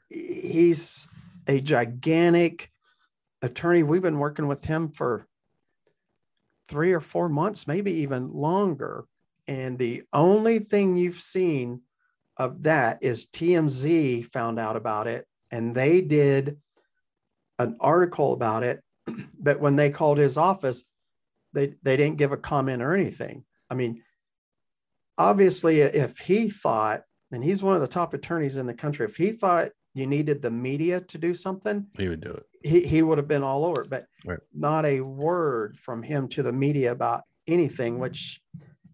he's 0.10 1.08
a 1.48 1.60
gigantic 1.60 2.70
attorney. 3.42 3.84
We've 3.84 4.02
been 4.02 4.20
working 4.20 4.48
with 4.48 4.64
him 4.66 4.90
for 4.90 5.28
three 6.72 6.94
or 6.94 7.02
four 7.02 7.30
months, 7.30 7.68
maybe 7.68 7.92
even 7.92 8.34
longer. 8.34 9.06
And 9.48 9.78
the 9.78 10.04
only 10.14 10.60
thing 10.60 10.98
you've 10.98 11.22
seen 11.22 11.82
of 12.38 12.64
that 12.64 13.00
is 13.02 13.28
TMZ 13.28 14.32
found 14.32 14.60
out 14.60 14.78
about 14.78 15.08
it, 15.08 15.28
and 15.52 15.76
they 15.76 16.02
did 16.02 16.58
an 17.60 17.78
article 17.80 18.34
about 18.34 18.64
it 18.64 18.82
but 19.40 19.60
when 19.60 19.76
they 19.76 19.90
called 19.90 20.18
his 20.18 20.38
office, 20.38 20.84
they 21.54 21.74
they 21.84 21.98
didn't 21.98 22.18
give 22.18 22.32
a 22.32 22.38
comment 22.38 22.82
or 22.82 22.94
anything. 22.96 23.44
I 23.70 23.76
mean, 23.76 24.04
obviously, 25.18 25.82
if 25.82 26.18
he 26.18 26.50
thought 26.50 27.04
and 27.32 27.44
he's 27.44 27.64
one 27.64 27.76
of 27.76 27.82
the 27.82 27.88
top 27.88 28.14
attorneys 28.14 28.58
in 28.58 28.66
the 28.66 28.74
country. 28.74 29.06
If 29.06 29.16
he 29.16 29.32
thought 29.32 29.70
you 29.94 30.08
needed 30.08 30.42
the 30.42 30.52
media 30.52 31.02
to 31.02 31.18
do 31.18 31.34
something, 31.34 31.88
he 31.98 32.08
would 32.08 32.22
do 32.22 32.32
it. 32.32 32.44
He, 32.64 32.82
he 32.82 33.02
would 33.02 33.18
have 33.18 33.28
been 33.28 33.44
all 33.44 33.66
over 33.66 33.82
it, 33.82 33.90
but 33.90 34.06
right. 34.26 34.40
not 34.54 34.86
a 34.86 35.02
word 35.02 35.78
from 35.80 36.04
him 36.04 36.28
to 36.30 36.44
the 36.44 36.54
media 36.54 36.92
about 36.92 37.24
anything, 37.48 38.00
which, 38.00 38.42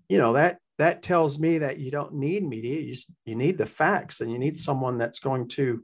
you 0.10 0.18
know, 0.18 0.34
that 0.34 0.60
that 0.78 1.02
tells 1.02 1.40
me 1.40 1.58
that 1.58 1.80
you 1.80 1.92
don't 1.92 2.14
need 2.14 2.48
media. 2.48 2.80
You, 2.80 2.92
just, 2.94 3.12
you 3.26 3.36
need 3.36 3.58
the 3.58 3.66
facts 3.66 4.22
and 4.22 4.32
you 4.32 4.38
need 4.38 4.58
someone 4.58 4.98
that's 4.98 5.20
going 5.20 5.48
to 5.50 5.84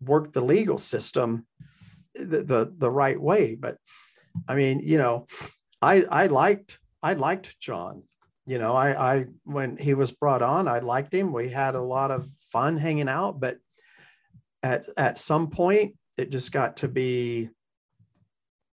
work 0.00 0.32
the 0.32 0.40
legal 0.40 0.78
system 0.78 1.46
the, 2.14 2.42
the, 2.42 2.74
the 2.76 2.90
right 2.90 3.20
way. 3.20 3.54
But 3.54 3.78
I 4.48 4.56
mean, 4.56 4.80
you 4.80 4.98
know, 4.98 5.26
I, 5.80 6.02
I 6.02 6.26
liked, 6.26 6.78
I 7.02 7.14
liked 7.14 7.58
John, 7.60 8.02
you 8.46 8.58
know, 8.58 8.74
I, 8.74 9.14
I, 9.14 9.26
when 9.44 9.76
he 9.76 9.94
was 9.94 10.10
brought 10.10 10.42
on, 10.42 10.68
I 10.68 10.80
liked 10.80 11.14
him. 11.14 11.32
We 11.32 11.48
had 11.48 11.74
a 11.74 11.82
lot 11.82 12.10
of 12.10 12.28
fun 12.50 12.76
hanging 12.76 13.08
out, 13.08 13.40
but 13.40 13.58
at, 14.64 14.86
at 14.96 15.18
some 15.18 15.50
point 15.50 15.94
it 16.16 16.30
just 16.30 16.50
got 16.50 16.78
to 16.78 16.88
be, 16.88 17.50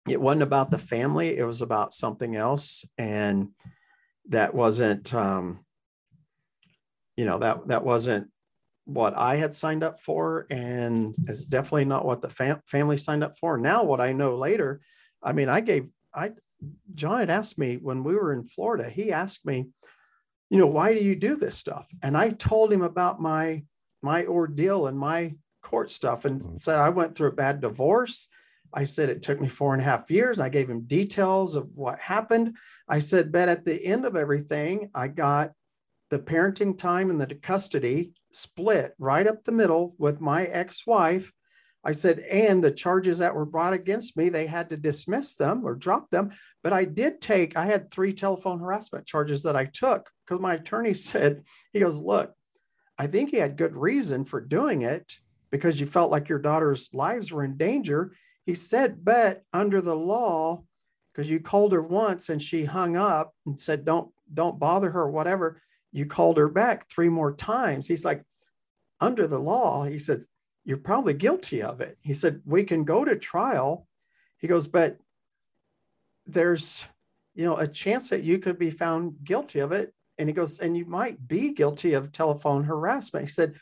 it 0.07 0.22
wasn't 0.22 0.43
about 0.43 0.69
the 0.69 0.77
family. 0.77 1.38
It 1.38 1.43
was 1.43 1.64
about 1.64 1.93
something 1.93 2.35
else. 2.35 2.85
And, 2.97 3.49
that 4.30 4.53
wasn't 4.53 5.14
um, 5.14 5.59
you 7.15 7.26
know 7.26 7.39
that 7.39 7.68
that 7.68 7.84
wasn't 7.84 8.30
what 8.85 9.15
I 9.15 9.35
had 9.35 9.53
signed 9.53 9.84
up 9.84 9.99
for, 9.99 10.47
and 10.49 11.15
it's 11.27 11.43
definitely 11.43 11.85
not 11.85 12.05
what 12.05 12.22
the 12.22 12.30
fam- 12.30 12.61
family 12.65 12.97
signed 12.97 13.23
up 13.23 13.38
for. 13.38 13.57
Now, 13.57 13.84
what 13.84 13.99
I 13.99 14.14
know 14.14 14.38
later, 14.38 14.81
I 15.22 15.34
mean, 15.34 15.49
I 15.49 15.61
gave 15.61 15.89
I 16.14 16.31
John 16.93 17.19
had 17.19 17.30
asked 17.30 17.57
me 17.57 17.77
when 17.77 18.03
we 18.03 18.15
were 18.15 18.34
in 18.34 18.43
Florida. 18.43 18.89
He 18.89 19.11
asked 19.11 19.45
me, 19.45 19.68
you 20.49 20.57
know, 20.57 20.68
why 20.68 20.93
do 20.93 21.03
you 21.03 21.15
do 21.15 21.35
this 21.35 21.57
stuff? 21.57 21.88
And 22.01 22.18
I 22.18 22.30
told 22.30 22.72
him 22.72 22.81
about 22.81 23.22
my 23.22 23.64
my 24.01 24.26
ordeal 24.26 24.88
and 24.88 24.97
my 24.97 25.35
court 25.68 25.91
stuff, 25.91 26.23
and 26.23 26.41
mm-hmm. 26.41 26.57
said 26.57 26.77
I 26.77 26.89
went 26.89 27.15
through 27.15 27.30
a 27.30 27.44
bad 27.44 27.60
divorce. 27.60 28.27
I 28.73 28.85
said 28.85 29.10
it 29.10 29.22
took 29.22 29.41
me 29.41 29.48
four 29.48 29.73
and 29.73 29.81
a 29.81 29.85
half 29.85 30.10
years. 30.10 30.39
I 30.39 30.49
gave 30.49 30.69
him 30.69 30.81
details 30.81 31.56
of 31.56 31.69
what 31.76 31.99
happened. 31.99 32.57
I 32.88 32.99
said, 32.99 33.31
but 33.31 33.49
at 33.49 33.65
the 33.65 33.84
end 33.85 34.06
of 34.06 34.15
everything, 34.15 34.89
I 34.95 35.10
got 35.10 35.52
the 36.10 36.19
parenting 36.19 36.77
time 36.77 37.10
and 37.10 37.19
the 37.19 37.35
custody 37.35 38.14
split 38.31 38.94
right 38.98 39.27
up 39.27 39.44
the 39.44 39.52
middle 39.52 39.94
with 39.98 40.22
my 40.22 40.45
ex 40.45 40.88
wife. 40.88 41.31
I 41.84 41.91
said, 41.91 42.19
and 42.19 42.64
the 42.64 42.72
charges 42.72 43.19
that 43.19 43.35
were 43.35 43.45
brought 43.45 43.73
against 43.73 44.18
me, 44.18 44.30
they 44.30 44.48
had 44.48 44.69
to 44.69 44.77
dismiss 44.77 45.35
them 45.35 45.65
or 45.65 45.76
drop 45.76 46.10
them. 46.10 46.31
But 46.64 46.73
I 46.73 46.85
did 46.85 47.22
take, 47.22 47.56
I 47.56 47.65
had 47.65 47.91
three 47.91 48.14
telephone 48.14 48.60
harassment 48.60 49.06
charges 49.06 49.44
that 49.44 49.56
I 49.56 49.65
took 49.65 50.10
because 50.26 50.41
my 50.41 50.56
attorney 50.56 50.94
said, 51.11 51.44
he 51.73 51.80
goes, 51.80 51.99
look, 51.99 52.34
I 52.98 53.07
think 53.07 53.30
he 53.30 53.38
had 53.38 53.57
good 53.57 53.76
reason 53.76 54.26
for 54.26 54.41
doing 54.41 54.81
it 54.81 55.18
because 55.49 55.80
you 55.80 55.88
felt 55.88 56.11
like 56.11 56.30
your 56.30 56.40
daughter's 56.40 56.90
lives 56.94 57.32
were 57.32 57.44
in 57.44 57.57
danger. 57.57 58.14
He 58.45 58.53
said, 58.53 59.03
but 59.03 59.44
under 59.53 59.82
the 59.82 59.95
law, 59.95 60.64
because 61.14 61.30
you 61.30 61.40
called 61.40 61.72
her 61.74 61.82
once 61.82 62.30
and 62.30 62.41
she 62.41 62.64
hung 62.65 62.95
up 62.95 63.34
and 63.45 63.60
said, 63.60 63.86
don't, 63.86 64.11
don't 64.34 64.60
bother 64.60 64.91
her, 64.91 65.10
whatever. 65.10 65.61
You 65.91 66.06
called 66.06 66.38
her 66.38 66.48
back 66.48 66.90
three 66.90 67.10
more 67.10 67.34
times. 67.34 67.88
He's 67.88 68.06
like, 68.06 68.24
under 68.99 69.28
the 69.28 69.40
law, 69.40 69.84
he 69.86 69.99
said, 69.99 70.24
you're 70.64 70.78
probably 70.78 71.14
guilty 71.14 71.61
of 71.61 71.82
it. 71.82 71.98
He 72.02 72.14
said, 72.14 72.41
we 72.45 72.64
can 72.64 72.84
go 72.84 73.06
to 73.06 73.15
trial. 73.15 73.88
He 74.38 74.48
goes, 74.48 74.68
but 74.68 74.98
there's, 76.26 76.86
you 77.36 77.45
know, 77.45 77.56
a 77.56 77.68
chance 77.68 78.10
that 78.10 78.24
you 78.24 78.38
could 78.38 78.60
be 78.60 78.69
found 78.69 79.15
guilty 79.24 79.60
of 79.60 79.72
it. 79.72 79.94
And 80.18 80.28
he 80.28 80.34
goes, 80.34 80.60
and 80.60 80.76
you 80.76 80.86
might 80.86 81.26
be 81.28 81.53
guilty 81.53 81.94
of 81.94 82.11
telephone 82.11 82.64
harassment. 82.64 83.26
He 83.26 83.32
said, 83.32 83.56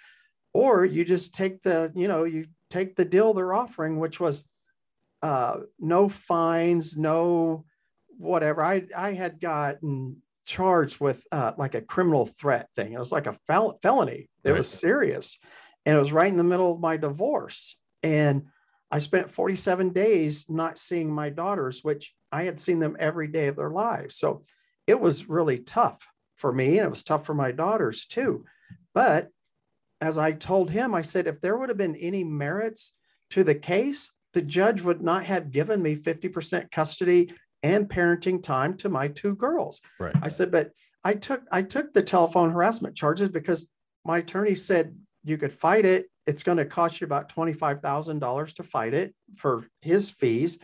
or 0.55 0.85
you 0.85 1.03
just 1.03 1.35
take 1.35 1.61
the, 1.63 1.91
you 1.95 2.07
know, 2.07 2.23
you 2.23 2.45
take 2.69 2.95
the 2.95 3.03
deal 3.03 3.33
they're 3.33 3.53
offering, 3.53 3.99
which 3.99 4.21
was 4.21 4.45
uh, 5.21 5.57
no 5.79 6.07
fines, 6.07 6.97
no 6.97 7.65
whatever. 8.17 8.63
I 8.63 8.83
I 8.95 9.11
had 9.11 9.41
gotten 9.41 10.21
charged 10.45 11.01
with 11.01 11.25
uh, 11.29 11.51
like 11.57 11.75
a 11.75 11.81
criminal 11.81 12.25
threat 12.25 12.69
thing. 12.73 12.93
It 12.93 12.99
was 12.99 13.11
like 13.11 13.27
a 13.27 13.37
fel- 13.47 13.79
felony. 13.81 14.29
It 14.45 14.51
right. 14.51 14.57
was 14.57 14.69
serious, 14.69 15.39
and 15.85 15.97
it 15.97 15.99
was 15.99 16.13
right 16.13 16.31
in 16.31 16.37
the 16.37 16.43
middle 16.45 16.71
of 16.71 16.79
my 16.79 16.95
divorce. 16.95 17.75
And 18.01 18.45
I 18.89 18.99
spent 18.99 19.29
47 19.29 19.89
days 19.91 20.45
not 20.47 20.77
seeing 20.77 21.11
my 21.11 21.31
daughters, 21.31 21.83
which 21.83 22.13
I 22.31 22.43
had 22.43 22.61
seen 22.61 22.79
them 22.79 22.95
every 22.97 23.27
day 23.27 23.47
of 23.47 23.57
their 23.57 23.71
lives. 23.71 24.15
So 24.15 24.43
it 24.87 25.01
was 25.01 25.27
really 25.27 25.57
tough 25.57 26.07
for 26.37 26.53
me, 26.53 26.77
and 26.77 26.85
it 26.85 26.89
was 26.89 27.03
tough 27.03 27.25
for 27.25 27.33
my 27.33 27.51
daughters 27.51 28.05
too. 28.05 28.45
But 28.93 29.31
as 30.01 30.17
I 30.17 30.31
told 30.31 30.69
him, 30.69 30.93
I 30.93 31.01
said, 31.01 31.27
if 31.27 31.41
there 31.41 31.57
would 31.57 31.69
have 31.69 31.77
been 31.77 31.95
any 31.95 32.23
merits 32.23 32.93
to 33.31 33.43
the 33.43 33.55
case, 33.55 34.11
the 34.33 34.41
judge 34.41 34.81
would 34.81 35.01
not 35.01 35.23
have 35.25 35.51
given 35.51 35.81
me 35.81 35.95
50% 35.95 36.71
custody 36.71 37.31
and 37.63 37.89
parenting 37.89 38.43
time 38.43 38.75
to 38.77 38.89
my 38.89 39.07
two 39.07 39.35
girls. 39.35 39.81
Right. 39.99 40.15
I 40.21 40.29
said, 40.29 40.51
but 40.51 40.71
I 41.03 41.13
took 41.13 41.41
I 41.51 41.61
took 41.63 41.93
the 41.93 42.03
telephone 42.03 42.51
harassment 42.51 42.95
charges 42.95 43.29
because 43.29 43.67
my 44.03 44.19
attorney 44.19 44.55
said 44.55 44.95
you 45.23 45.37
could 45.37 45.51
fight 45.51 45.85
it. 45.85 46.05
It's 46.27 46.43
going 46.43 46.57
to 46.59 46.65
cost 46.65 47.01
you 47.01 47.05
about 47.05 47.33
$25,000 47.33 48.53
to 48.53 48.63
fight 48.63 48.93
it 48.93 49.15
for 49.37 49.65
his 49.81 50.09
fees. 50.09 50.59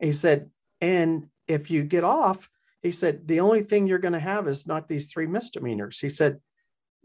And 0.00 0.08
he 0.08 0.12
said, 0.12 0.50
and 0.80 1.28
if 1.46 1.70
you 1.70 1.82
get 1.82 2.04
off, 2.04 2.48
he 2.82 2.90
said, 2.90 3.26
the 3.26 3.40
only 3.40 3.62
thing 3.62 3.86
you're 3.86 3.98
going 3.98 4.12
to 4.12 4.18
have 4.18 4.46
is 4.48 4.66
not 4.66 4.88
these 4.88 5.08
three 5.08 5.26
misdemeanors. 5.26 5.98
He 5.98 6.08
said, 6.08 6.38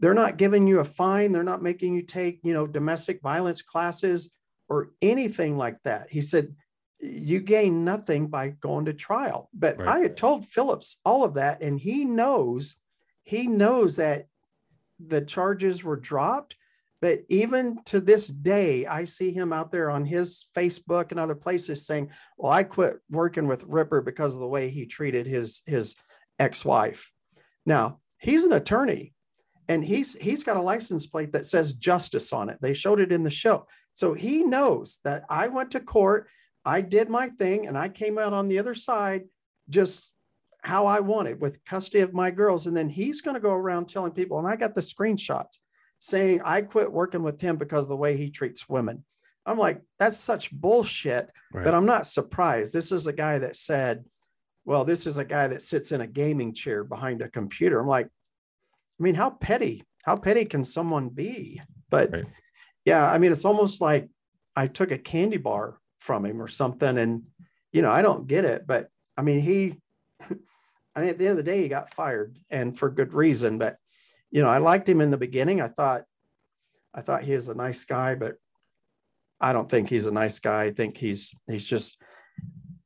they're 0.02 0.14
not 0.14 0.36
giving 0.36 0.66
you 0.66 0.80
a 0.80 0.84
fine. 0.84 1.30
They're 1.30 1.44
not 1.44 1.62
making 1.62 1.94
you 1.94 2.02
take, 2.02 2.40
you 2.42 2.52
know, 2.52 2.66
domestic 2.66 3.22
violence 3.22 3.62
classes 3.62 4.34
or 4.68 4.90
anything 5.00 5.56
like 5.56 5.76
that. 5.84 6.10
He 6.10 6.20
said, 6.20 6.56
you 6.98 7.38
gain 7.38 7.84
nothing 7.84 8.26
by 8.26 8.48
going 8.48 8.86
to 8.86 8.94
trial. 8.94 9.48
But 9.54 9.78
right. 9.78 9.88
I 9.88 9.98
had 10.00 10.16
told 10.16 10.44
Phillips 10.44 10.98
all 11.04 11.24
of 11.24 11.34
that, 11.34 11.62
and 11.62 11.78
he 11.78 12.04
knows, 12.04 12.76
he 13.22 13.46
knows 13.46 13.96
that 13.96 14.26
the 14.98 15.20
charges 15.20 15.84
were 15.84 15.96
dropped. 15.96 16.56
But 17.00 17.20
even 17.28 17.78
to 17.86 18.00
this 18.00 18.26
day, 18.26 18.86
I 18.86 19.04
see 19.04 19.32
him 19.32 19.52
out 19.52 19.70
there 19.70 19.88
on 19.88 20.04
his 20.04 20.46
Facebook 20.56 21.12
and 21.12 21.20
other 21.20 21.34
places 21.36 21.86
saying, 21.86 22.10
Well, 22.36 22.52
I 22.52 22.64
quit 22.64 22.98
working 23.08 23.46
with 23.46 23.64
Ripper 23.64 24.00
because 24.00 24.34
of 24.34 24.40
the 24.40 24.48
way 24.48 24.68
he 24.68 24.86
treated 24.86 25.26
his, 25.26 25.62
his 25.66 25.94
ex-wife. 26.40 27.12
Now, 27.66 28.00
he's 28.18 28.44
an 28.44 28.52
attorney 28.52 29.14
and 29.68 29.84
he's 29.84 30.14
he's 30.14 30.44
got 30.44 30.56
a 30.56 30.62
license 30.62 31.06
plate 31.06 31.32
that 31.32 31.46
says 31.46 31.74
justice 31.74 32.32
on 32.32 32.48
it. 32.48 32.58
They 32.60 32.74
showed 32.74 33.00
it 33.00 33.12
in 33.12 33.22
the 33.22 33.30
show. 33.30 33.66
So 33.92 34.14
he 34.14 34.42
knows 34.42 35.00
that 35.04 35.24
I 35.28 35.48
went 35.48 35.70
to 35.72 35.80
court, 35.80 36.28
I 36.64 36.80
did 36.80 37.08
my 37.08 37.28
thing, 37.28 37.66
and 37.66 37.76
I 37.76 37.88
came 37.88 38.18
out 38.18 38.32
on 38.32 38.48
the 38.48 38.58
other 38.58 38.74
side 38.74 39.24
just 39.68 40.12
how 40.62 40.86
I 40.86 41.00
wanted 41.00 41.40
with 41.40 41.64
custody 41.64 42.00
of 42.00 42.14
my 42.14 42.30
girls. 42.30 42.66
And 42.66 42.76
then 42.76 42.88
he's 42.88 43.20
going 43.20 43.34
to 43.34 43.40
go 43.40 43.50
around 43.50 43.88
telling 43.88 44.12
people, 44.12 44.38
and 44.38 44.46
I 44.46 44.56
got 44.56 44.74
the 44.74 44.80
screenshots 44.80 45.58
saying 45.98 46.40
I 46.44 46.62
quit 46.62 46.90
working 46.90 47.22
with 47.22 47.40
him 47.40 47.56
because 47.56 47.84
of 47.84 47.90
the 47.90 47.96
way 47.96 48.16
he 48.16 48.30
treats 48.30 48.68
women. 48.68 49.04
I'm 49.44 49.58
like, 49.58 49.82
that's 49.98 50.16
such 50.16 50.52
bullshit. 50.52 51.30
Right. 51.52 51.64
But 51.64 51.74
I'm 51.74 51.86
not 51.86 52.06
surprised. 52.06 52.72
This 52.72 52.92
is 52.92 53.06
a 53.06 53.12
guy 53.12 53.38
that 53.38 53.56
said, 53.56 54.04
well, 54.64 54.84
this 54.84 55.06
is 55.06 55.18
a 55.18 55.24
guy 55.24 55.48
that 55.48 55.62
sits 55.62 55.90
in 55.90 56.00
a 56.00 56.06
gaming 56.06 56.54
chair 56.54 56.84
behind 56.84 57.22
a 57.22 57.28
computer. 57.28 57.80
I'm 57.80 57.88
like, 57.88 58.08
I 58.98 59.02
mean, 59.02 59.14
how 59.14 59.30
petty, 59.30 59.84
how 60.04 60.16
petty 60.16 60.44
can 60.44 60.64
someone 60.64 61.08
be? 61.08 61.60
But 61.90 62.12
right 62.12 62.24
yeah, 62.84 63.08
I 63.08 63.18
mean, 63.18 63.32
it's 63.32 63.44
almost 63.44 63.80
like 63.80 64.08
I 64.56 64.66
took 64.66 64.90
a 64.90 64.98
candy 64.98 65.36
bar 65.36 65.78
from 66.00 66.24
him 66.24 66.42
or 66.42 66.48
something. 66.48 66.98
And, 66.98 67.24
you 67.72 67.82
know, 67.82 67.90
I 67.90 68.02
don't 68.02 68.26
get 68.26 68.44
it, 68.44 68.66
but 68.66 68.88
I 69.16 69.22
mean, 69.22 69.40
he, 69.40 69.80
I 70.94 71.00
mean, 71.00 71.08
at 71.08 71.18
the 71.18 71.26
end 71.26 71.38
of 71.38 71.44
the 71.44 71.50
day, 71.50 71.62
he 71.62 71.68
got 71.68 71.94
fired 71.94 72.36
and 72.50 72.76
for 72.76 72.90
good 72.90 73.14
reason. 73.14 73.58
But, 73.58 73.76
you 74.30 74.42
know, 74.42 74.48
I 74.48 74.58
liked 74.58 74.88
him 74.88 75.00
in 75.00 75.10
the 75.10 75.16
beginning. 75.16 75.60
I 75.60 75.68
thought, 75.68 76.04
I 76.94 77.00
thought 77.02 77.24
he 77.24 77.32
is 77.32 77.48
a 77.48 77.54
nice 77.54 77.84
guy, 77.84 78.14
but 78.14 78.34
I 79.40 79.52
don't 79.52 79.70
think 79.70 79.88
he's 79.88 80.06
a 80.06 80.12
nice 80.12 80.40
guy. 80.40 80.64
I 80.64 80.72
think 80.72 80.96
he's, 80.96 81.34
he's 81.46 81.64
just 81.64 82.00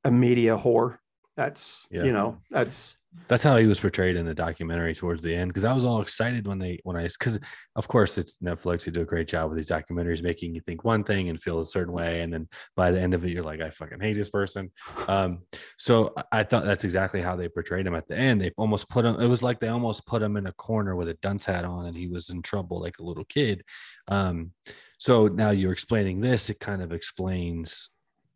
a 0.04 0.10
media 0.10 0.56
whore. 0.56 0.98
That's, 1.36 1.86
yeah. 1.90 2.04
you 2.04 2.12
know, 2.12 2.38
that's, 2.50 2.96
that's 3.28 3.42
how 3.42 3.56
he 3.56 3.66
was 3.66 3.80
portrayed 3.80 4.16
in 4.16 4.26
the 4.26 4.34
documentary 4.34 4.94
towards 4.94 5.22
the 5.22 5.34
end. 5.34 5.48
Because 5.48 5.64
I 5.64 5.72
was 5.72 5.84
all 5.84 6.00
excited 6.00 6.46
when 6.46 6.58
they 6.58 6.80
when 6.84 6.96
I 6.96 7.02
because 7.02 7.38
of 7.74 7.88
course 7.88 8.18
it's 8.18 8.38
Netflix. 8.38 8.86
You 8.86 8.92
do 8.92 9.02
a 9.02 9.06
great 9.06 9.28
job 9.28 9.50
with 9.50 9.58
these 9.58 9.70
documentaries, 9.70 10.22
making 10.22 10.54
you 10.54 10.60
think 10.60 10.84
one 10.84 11.02
thing 11.02 11.28
and 11.28 11.40
feel 11.40 11.58
a 11.58 11.64
certain 11.64 11.92
way, 11.92 12.20
and 12.20 12.32
then 12.32 12.48
by 12.76 12.90
the 12.90 13.00
end 13.00 13.14
of 13.14 13.24
it, 13.24 13.30
you're 13.30 13.42
like, 13.42 13.60
I 13.60 13.70
fucking 13.70 14.00
hate 14.00 14.14
this 14.14 14.30
person. 14.30 14.70
Um, 15.08 15.42
so 15.76 16.14
I 16.30 16.44
thought 16.44 16.64
that's 16.64 16.84
exactly 16.84 17.20
how 17.20 17.36
they 17.36 17.48
portrayed 17.48 17.86
him 17.86 17.94
at 17.94 18.06
the 18.06 18.16
end. 18.16 18.40
They 18.40 18.52
almost 18.56 18.88
put 18.88 19.04
him. 19.04 19.20
It 19.20 19.26
was 19.26 19.42
like 19.42 19.60
they 19.60 19.68
almost 19.68 20.06
put 20.06 20.22
him 20.22 20.36
in 20.36 20.46
a 20.46 20.52
corner 20.52 20.94
with 20.94 21.08
a 21.08 21.14
dunce 21.14 21.46
hat 21.46 21.64
on, 21.64 21.86
and 21.86 21.96
he 21.96 22.08
was 22.08 22.30
in 22.30 22.42
trouble 22.42 22.80
like 22.80 22.98
a 22.98 23.04
little 23.04 23.24
kid. 23.24 23.64
Um, 24.08 24.52
so 24.98 25.26
now 25.26 25.50
you're 25.50 25.72
explaining 25.72 26.20
this. 26.20 26.48
It 26.50 26.60
kind 26.60 26.82
of 26.82 26.92
explains, 26.92 27.90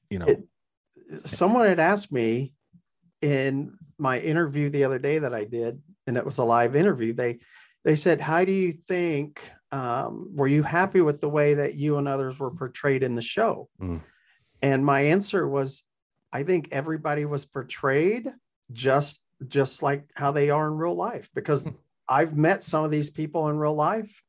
you 0.09 0.19
know. 0.19 0.27
It, 0.27 0.45
someone 1.25 1.67
had 1.67 1.81
asked 1.81 2.13
me 2.13 2.55
in 3.23 3.77
my 3.99 4.19
interview 4.19 4.71
the 4.71 4.85
other 4.85 4.99
day 4.99 5.19
that 5.19 5.35
I 5.35 5.45
did, 5.45 5.81
and 6.07 6.17
it 6.17 6.25
was 6.25 6.39
a 6.39 6.45
live 6.45 6.75
interview, 6.77 7.13
they 7.13 7.39
they 7.85 7.97
said, 7.97 8.21
"How 8.21 8.45
do 8.45 8.53
you 8.53 8.73
think 8.73 9.41
um, 9.73 10.31
were 10.35 10.49
you 10.49 10.63
happy 10.63 11.01
with 11.01 11.21
the 11.21 11.29
way 11.29 11.55
that 11.55 11.75
you 11.75 11.97
and 11.99 12.09
others 12.09 12.39
were 12.39 12.51
portrayed 12.51 13.03
in 13.03 13.15
the 13.15 13.23
show? 13.23 13.69
Mm. 13.81 14.01
And 14.63 14.85
my 14.85 15.01
answer 15.03 15.49
was, 15.49 15.85
I 16.33 16.43
think 16.43 16.69
everybody 16.73 17.25
was 17.25 17.47
portrayed 17.47 18.33
just 18.73 19.21
just 19.49 19.83
like 19.83 20.05
how 20.15 20.31
they 20.31 20.51
are 20.51 20.69
in 20.69 20.75
real 20.75 20.95
life 20.95 21.31
because 21.35 21.67
I've 22.09 22.37
met 22.37 22.63
some 22.63 22.85
of 22.85 22.91
these 22.91 23.11
people 23.11 23.49
in 23.49 23.57
real 23.57 23.75
life 23.75 24.23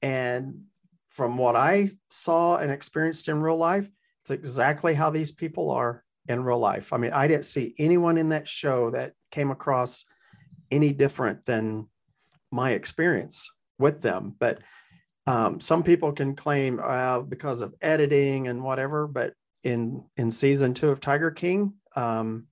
and 0.00 0.60
from 1.08 1.38
what 1.38 1.56
I 1.56 1.90
saw 2.08 2.58
and 2.58 2.70
experienced 2.70 3.28
in 3.28 3.40
real 3.40 3.56
life, 3.56 3.88
it's 4.20 4.30
exactly 4.30 4.94
how 4.94 5.10
these 5.10 5.32
people 5.32 5.70
are 5.70 6.03
in 6.28 6.42
real 6.42 6.58
life. 6.58 6.92
I 6.92 6.96
mean, 6.96 7.12
I 7.12 7.26
didn't 7.26 7.46
see 7.46 7.74
anyone 7.78 8.18
in 8.18 8.30
that 8.30 8.48
show 8.48 8.90
that 8.90 9.12
came 9.30 9.50
across 9.50 10.04
any 10.70 10.92
different 10.92 11.44
than 11.44 11.88
my 12.50 12.70
experience 12.70 13.52
with 13.78 14.00
them. 14.00 14.34
But 14.38 14.60
um, 15.26 15.60
some 15.60 15.82
people 15.82 16.12
can 16.12 16.36
claim 16.36 16.80
uh, 16.82 17.20
because 17.20 17.60
of 17.60 17.74
editing 17.80 18.48
and 18.48 18.62
whatever, 18.62 19.06
but 19.06 19.34
in 19.62 20.04
in 20.16 20.30
season 20.30 20.74
two 20.74 20.90
of 20.90 21.00
Tiger 21.00 21.30
King, 21.30 21.74
um, 21.96 22.46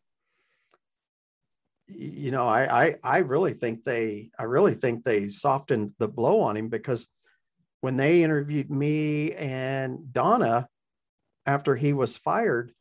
you 1.86 2.31
know, 2.31 2.47
I, 2.47 2.85
I 2.85 2.94
I 3.03 3.19
really 3.19 3.53
think 3.53 3.85
they 3.85 4.31
I 4.39 4.44
really 4.44 4.74
think 4.74 5.05
they 5.05 5.28
softened 5.28 5.93
the 5.99 6.09
blow 6.09 6.40
on 6.40 6.57
him 6.57 6.69
because 6.69 7.07
when 7.82 7.97
they 7.97 8.23
interviewed 8.23 8.70
me 8.70 9.32
and 9.32 10.12
Donna 10.12 10.69
after 11.44 11.77
he 11.77 11.93
was 11.93 12.16
fired, 12.16 12.73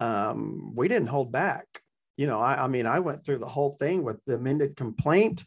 um, 0.00 0.74
we 0.74 0.88
didn't 0.88 1.08
hold 1.08 1.32
back. 1.32 1.66
You 2.16 2.26
know, 2.26 2.40
I, 2.40 2.64
I 2.64 2.68
mean, 2.68 2.86
I 2.86 3.00
went 3.00 3.24
through 3.24 3.38
the 3.38 3.46
whole 3.46 3.72
thing 3.72 4.02
with 4.02 4.18
the 4.26 4.34
amended 4.34 4.76
complaint. 4.76 5.44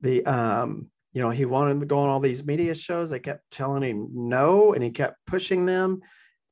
The 0.00 0.24
um, 0.26 0.90
you 1.12 1.22
know, 1.22 1.30
he 1.30 1.44
wanted 1.44 1.80
to 1.80 1.86
go 1.86 1.98
on 1.98 2.08
all 2.08 2.20
these 2.20 2.44
media 2.46 2.74
shows. 2.74 3.10
They 3.10 3.18
kept 3.18 3.50
telling 3.50 3.82
him 3.82 4.08
no, 4.12 4.72
and 4.74 4.82
he 4.82 4.90
kept 4.90 5.16
pushing 5.26 5.66
them. 5.66 6.00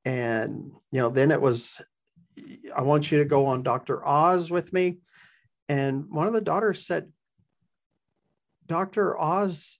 And 0.05 0.70
you 0.93 1.01
know, 1.01 1.10
then 1.10 1.31
it 1.31 1.40
was, 1.40 1.81
I 2.74 2.82
want 2.82 3.10
you 3.10 3.18
to 3.18 3.24
go 3.24 3.47
on 3.47 3.62
Dr. 3.62 4.06
Oz 4.06 4.51
with 4.51 4.73
me. 4.73 4.98
And 5.68 6.06
one 6.10 6.27
of 6.27 6.32
the 6.32 6.40
daughters 6.40 6.86
said, 6.86 7.10
Dr. 8.66 9.18
Oz, 9.18 9.78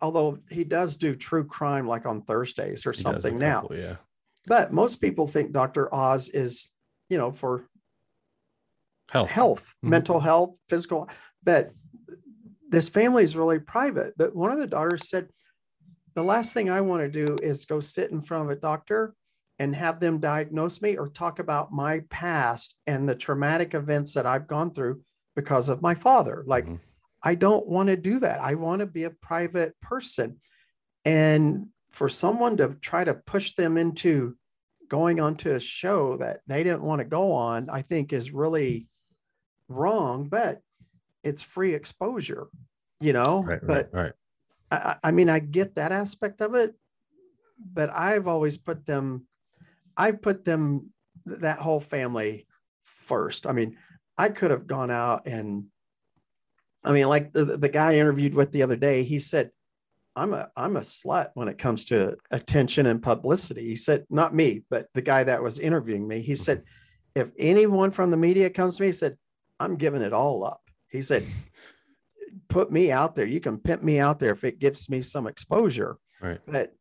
although 0.00 0.38
he 0.50 0.64
does 0.64 0.96
do 0.96 1.14
true 1.14 1.44
crime 1.44 1.86
like 1.86 2.06
on 2.06 2.22
Thursdays 2.22 2.86
or 2.86 2.92
something 2.92 3.38
now, 3.38 3.62
couple, 3.62 3.76
Yeah. 3.76 3.96
but 4.46 4.72
most 4.72 4.96
people 5.00 5.26
think 5.26 5.52
Dr. 5.52 5.92
Oz 5.94 6.28
is, 6.28 6.70
you 7.14 7.18
know, 7.18 7.30
for 7.30 7.68
Health. 9.08 9.30
health, 9.30 9.74
Mhm. 9.84 9.90
mental 9.90 10.18
health, 10.18 10.56
physical. 10.68 11.08
But 11.44 11.72
this 12.68 12.88
family 12.88 13.22
is 13.22 13.36
really 13.36 13.60
private. 13.60 14.14
But 14.16 14.34
one 14.34 14.50
of 14.50 14.58
the 14.58 14.66
daughters 14.66 15.08
said, 15.08 15.28
the 16.14 16.24
last 16.24 16.52
thing 16.52 16.68
I 16.68 16.80
want 16.80 17.02
to 17.02 17.24
do 17.24 17.36
is 17.40 17.66
go 17.66 17.78
sit 17.78 18.10
in 18.10 18.20
front 18.20 18.44
of 18.46 18.50
a 18.50 18.60
doctor 18.60 19.14
and 19.60 19.76
have 19.76 20.00
them 20.00 20.18
diagnose 20.18 20.82
me 20.82 20.96
or 20.96 21.08
talk 21.08 21.38
about 21.38 21.72
my 21.72 22.00
past 22.10 22.76
and 22.88 23.08
the 23.08 23.14
traumatic 23.14 23.74
events 23.74 24.14
that 24.14 24.26
I've 24.26 24.48
gone 24.48 24.72
through 24.72 25.04
because 25.36 25.68
of 25.68 25.82
my 25.82 25.94
father. 25.94 26.42
Like, 26.48 26.66
Mhm. 26.66 26.80
I 27.22 27.36
don't 27.36 27.68
want 27.68 27.90
to 27.90 27.96
do 27.96 28.18
that. 28.18 28.40
I 28.40 28.54
want 28.56 28.80
to 28.80 28.86
be 28.86 29.04
a 29.04 29.10
private 29.10 29.78
person. 29.80 30.40
And 31.04 31.68
for 31.92 32.08
someone 32.08 32.56
to 32.56 32.74
try 32.80 33.04
to 33.04 33.14
push 33.14 33.54
them 33.54 33.76
into 33.76 34.36
going 34.94 35.18
onto 35.20 35.50
a 35.50 35.58
show 35.58 36.16
that 36.18 36.40
they 36.46 36.62
didn't 36.62 36.88
want 36.88 37.00
to 37.00 37.04
go 37.18 37.32
on, 37.32 37.68
I 37.68 37.82
think 37.82 38.12
is 38.12 38.30
really 38.30 38.86
wrong, 39.68 40.28
but 40.28 40.60
it's 41.24 41.42
free 41.42 41.74
exposure, 41.74 42.46
you 43.00 43.12
know. 43.12 43.42
Right. 43.42 43.66
but 43.66 43.90
right. 43.92 44.02
Right. 44.02 44.12
I, 44.70 44.76
I 44.76 45.08
I 45.08 45.10
mean, 45.10 45.28
I 45.28 45.40
get 45.40 45.74
that 45.74 45.90
aspect 45.90 46.40
of 46.40 46.54
it, 46.54 46.76
but 47.58 47.90
I've 47.90 48.28
always 48.28 48.56
put 48.56 48.86
them, 48.86 49.26
I've 49.96 50.22
put 50.22 50.44
them, 50.44 50.90
that 51.26 51.58
whole 51.58 51.80
family 51.80 52.46
first. 52.84 53.46
I 53.46 53.52
mean, 53.52 53.76
I 54.16 54.28
could 54.28 54.50
have 54.50 54.66
gone 54.66 54.90
out 54.90 55.26
and, 55.26 55.64
I 56.84 56.92
mean, 56.92 57.08
like 57.08 57.32
the, 57.32 57.44
the 57.44 57.68
guy 57.68 57.92
I 57.92 57.98
interviewed 57.98 58.34
with 58.34 58.52
the 58.52 58.62
other 58.62 58.76
day, 58.76 59.02
he 59.02 59.18
said, 59.18 59.50
I'm 60.16 60.32
a 60.32 60.48
I'm 60.56 60.76
a 60.76 60.80
slut 60.80 61.30
when 61.34 61.48
it 61.48 61.58
comes 61.58 61.84
to 61.86 62.16
attention 62.30 62.86
and 62.86 63.02
publicity. 63.02 63.66
He 63.66 63.76
said, 63.76 64.04
not 64.10 64.34
me, 64.34 64.62
but 64.70 64.88
the 64.94 65.02
guy 65.02 65.24
that 65.24 65.42
was 65.42 65.58
interviewing 65.58 66.06
me. 66.06 66.20
He 66.22 66.36
said, 66.36 66.62
if 67.14 67.28
anyone 67.38 67.90
from 67.90 68.10
the 68.10 68.16
media 68.16 68.50
comes 68.50 68.76
to 68.76 68.82
me, 68.82 68.88
he 68.88 68.92
said, 68.92 69.16
I'm 69.58 69.76
giving 69.76 70.02
it 70.02 70.12
all 70.12 70.44
up. 70.44 70.60
He 70.88 71.02
said, 71.02 71.24
put 72.48 72.70
me 72.70 72.92
out 72.92 73.16
there. 73.16 73.26
You 73.26 73.40
can 73.40 73.58
pimp 73.58 73.82
me 73.82 73.98
out 73.98 74.18
there 74.18 74.32
if 74.32 74.44
it 74.44 74.60
gives 74.60 74.88
me 74.88 75.00
some 75.00 75.26
exposure. 75.26 75.96
Right. 76.20 76.40
But 76.46 76.72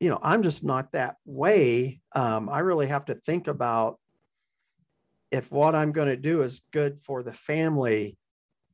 you 0.00 0.08
know, 0.08 0.18
I'm 0.22 0.42
just 0.42 0.64
not 0.64 0.92
that 0.92 1.16
way. 1.24 2.00
Um, 2.14 2.48
I 2.48 2.60
really 2.60 2.88
have 2.88 3.04
to 3.04 3.14
think 3.14 3.46
about 3.46 3.98
if 5.30 5.52
what 5.52 5.74
I'm 5.74 5.92
going 5.92 6.08
to 6.08 6.16
do 6.16 6.42
is 6.42 6.62
good 6.72 7.00
for 7.00 7.22
the 7.22 7.32
family 7.32 8.18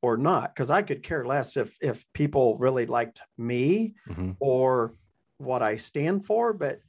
or 0.03 0.17
not, 0.17 0.55
because 0.55 0.71
I 0.71 0.83
could 0.83 1.03
care 1.03 1.25
less 1.25 1.57
if 1.57 1.77
if 1.81 2.05
people 2.13 2.57
really 2.59 2.87
liked 2.87 3.23
me 3.37 3.95
Mhm. 4.09 4.37
or 4.41 4.95
what 5.39 5.63
I 5.63 5.77
stand 5.77 6.25
for. 6.25 6.53
But 6.53 6.81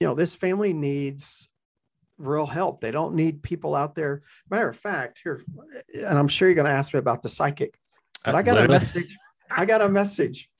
you 0.00 0.06
know, 0.06 0.14
this 0.14 0.34
family 0.34 0.72
needs 0.72 1.50
real 2.18 2.46
help. 2.46 2.80
They 2.80 2.90
don't 2.90 3.14
need 3.14 3.42
people 3.42 3.74
out 3.74 3.94
there. 3.94 4.22
Matter 4.50 4.68
of 4.68 4.76
fact, 4.76 5.20
here, 5.22 5.42
and 5.94 6.18
I'm 6.18 6.28
sure 6.28 6.48
you're 6.48 6.54
going 6.54 6.66
to 6.66 6.70
ask 6.70 6.92
me 6.94 6.98
about 6.98 7.22
the 7.22 7.28
psychic, 7.28 7.78
but 8.24 8.34
I 8.34 8.42
got 8.42 8.58
a 8.62 8.68
message. 8.68 9.16
I 9.50 9.64
got 9.64 9.80
a 9.82 9.88
message. 9.88 10.50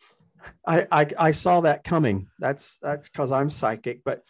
I, 0.65 0.87
I 0.93 1.07
I 1.19 1.31
saw 1.33 1.61
that 1.63 1.83
coming. 1.83 2.29
That's 2.39 2.79
that's 2.79 3.09
because 3.09 3.33
I'm 3.33 3.51
psychic, 3.51 4.05
but 4.05 4.23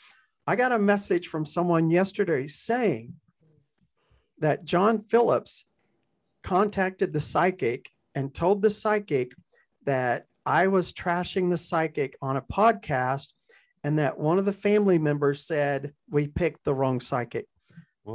I 0.46 0.56
got 0.56 0.72
a 0.72 0.78
message 0.78 1.28
from 1.28 1.44
someone 1.44 1.90
yesterday 1.90 2.46
saying 2.46 3.14
that 4.38 4.64
John 4.64 5.02
Phillips 5.02 5.65
contacted 6.46 7.12
the 7.12 7.20
psychic 7.20 7.90
and 8.14 8.32
told 8.32 8.62
the 8.62 8.70
psychic 8.70 9.32
that 9.84 10.26
I 10.46 10.68
was 10.68 10.92
trashing 10.92 11.50
the 11.50 11.58
psychic 11.58 12.16
on 12.22 12.36
a 12.36 12.40
podcast 12.42 13.32
and 13.82 13.98
that 13.98 14.16
one 14.16 14.38
of 14.38 14.44
the 14.44 14.52
family 14.52 14.96
members 14.96 15.44
said 15.44 15.92
we 16.08 16.28
picked 16.28 16.64
the 16.64 16.72
wrong 16.74 17.00
psychic. 17.00 17.46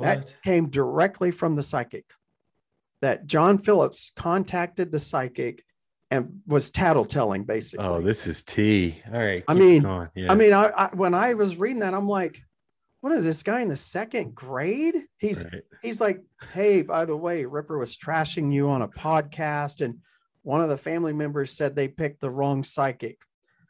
That 0.02 0.20
What? 0.20 0.36
came 0.46 0.70
directly 0.70 1.32
from 1.32 1.58
the 1.58 1.64
psychic. 1.64 2.06
That 3.02 3.26
John 3.26 3.58
Phillips 3.58 4.14
contacted 4.16 4.94
the 4.94 5.00
psychic 5.00 5.66
and 6.10 6.40
was 6.48 6.72
tattletelling 6.72 7.46
basically. 7.46 7.86
Oh, 7.86 8.02
this 8.02 8.28
is 8.28 8.46
tea. 8.46 9.02
All 9.14 9.20
right. 9.20 9.44
I 9.50 9.54
mean- 9.54 9.84
Yeah. 10.16 10.32
I 10.32 10.36
mean, 10.36 10.54
I, 10.54 10.68
I 10.70 10.90
when 10.94 11.14
I 11.14 11.34
was 11.34 11.58
reading 11.58 11.80
that, 11.80 11.94
I'm 11.94 12.08
like, 12.08 12.42
what 13.02 13.14
is 13.14 13.26
this 13.26 13.44
guy 13.44 13.62
in 13.62 13.68
the 13.68 13.76
second 13.78 14.34
grade? 14.36 14.96
He's 15.18 15.44
Right. 15.44 15.64
he's 15.82 16.00
like, 16.00 16.22
hey, 16.54 16.82
by 16.84 17.06
the 17.06 17.18
way, 17.18 17.46
Ripper 17.46 17.78
was 17.78 17.98
trashing 17.98 18.54
you 18.54 18.70
on 18.70 18.84
a 18.84 18.88
podcast, 18.88 19.82
and 19.84 20.00
one 20.44 20.62
of 20.62 20.70
the 20.70 20.78
family 20.78 21.14
members 21.14 21.52
said 21.52 21.76
they 21.76 21.88
picked 21.88 22.22
the 22.22 22.30
wrong 22.30 22.64
psychic. 22.64 23.20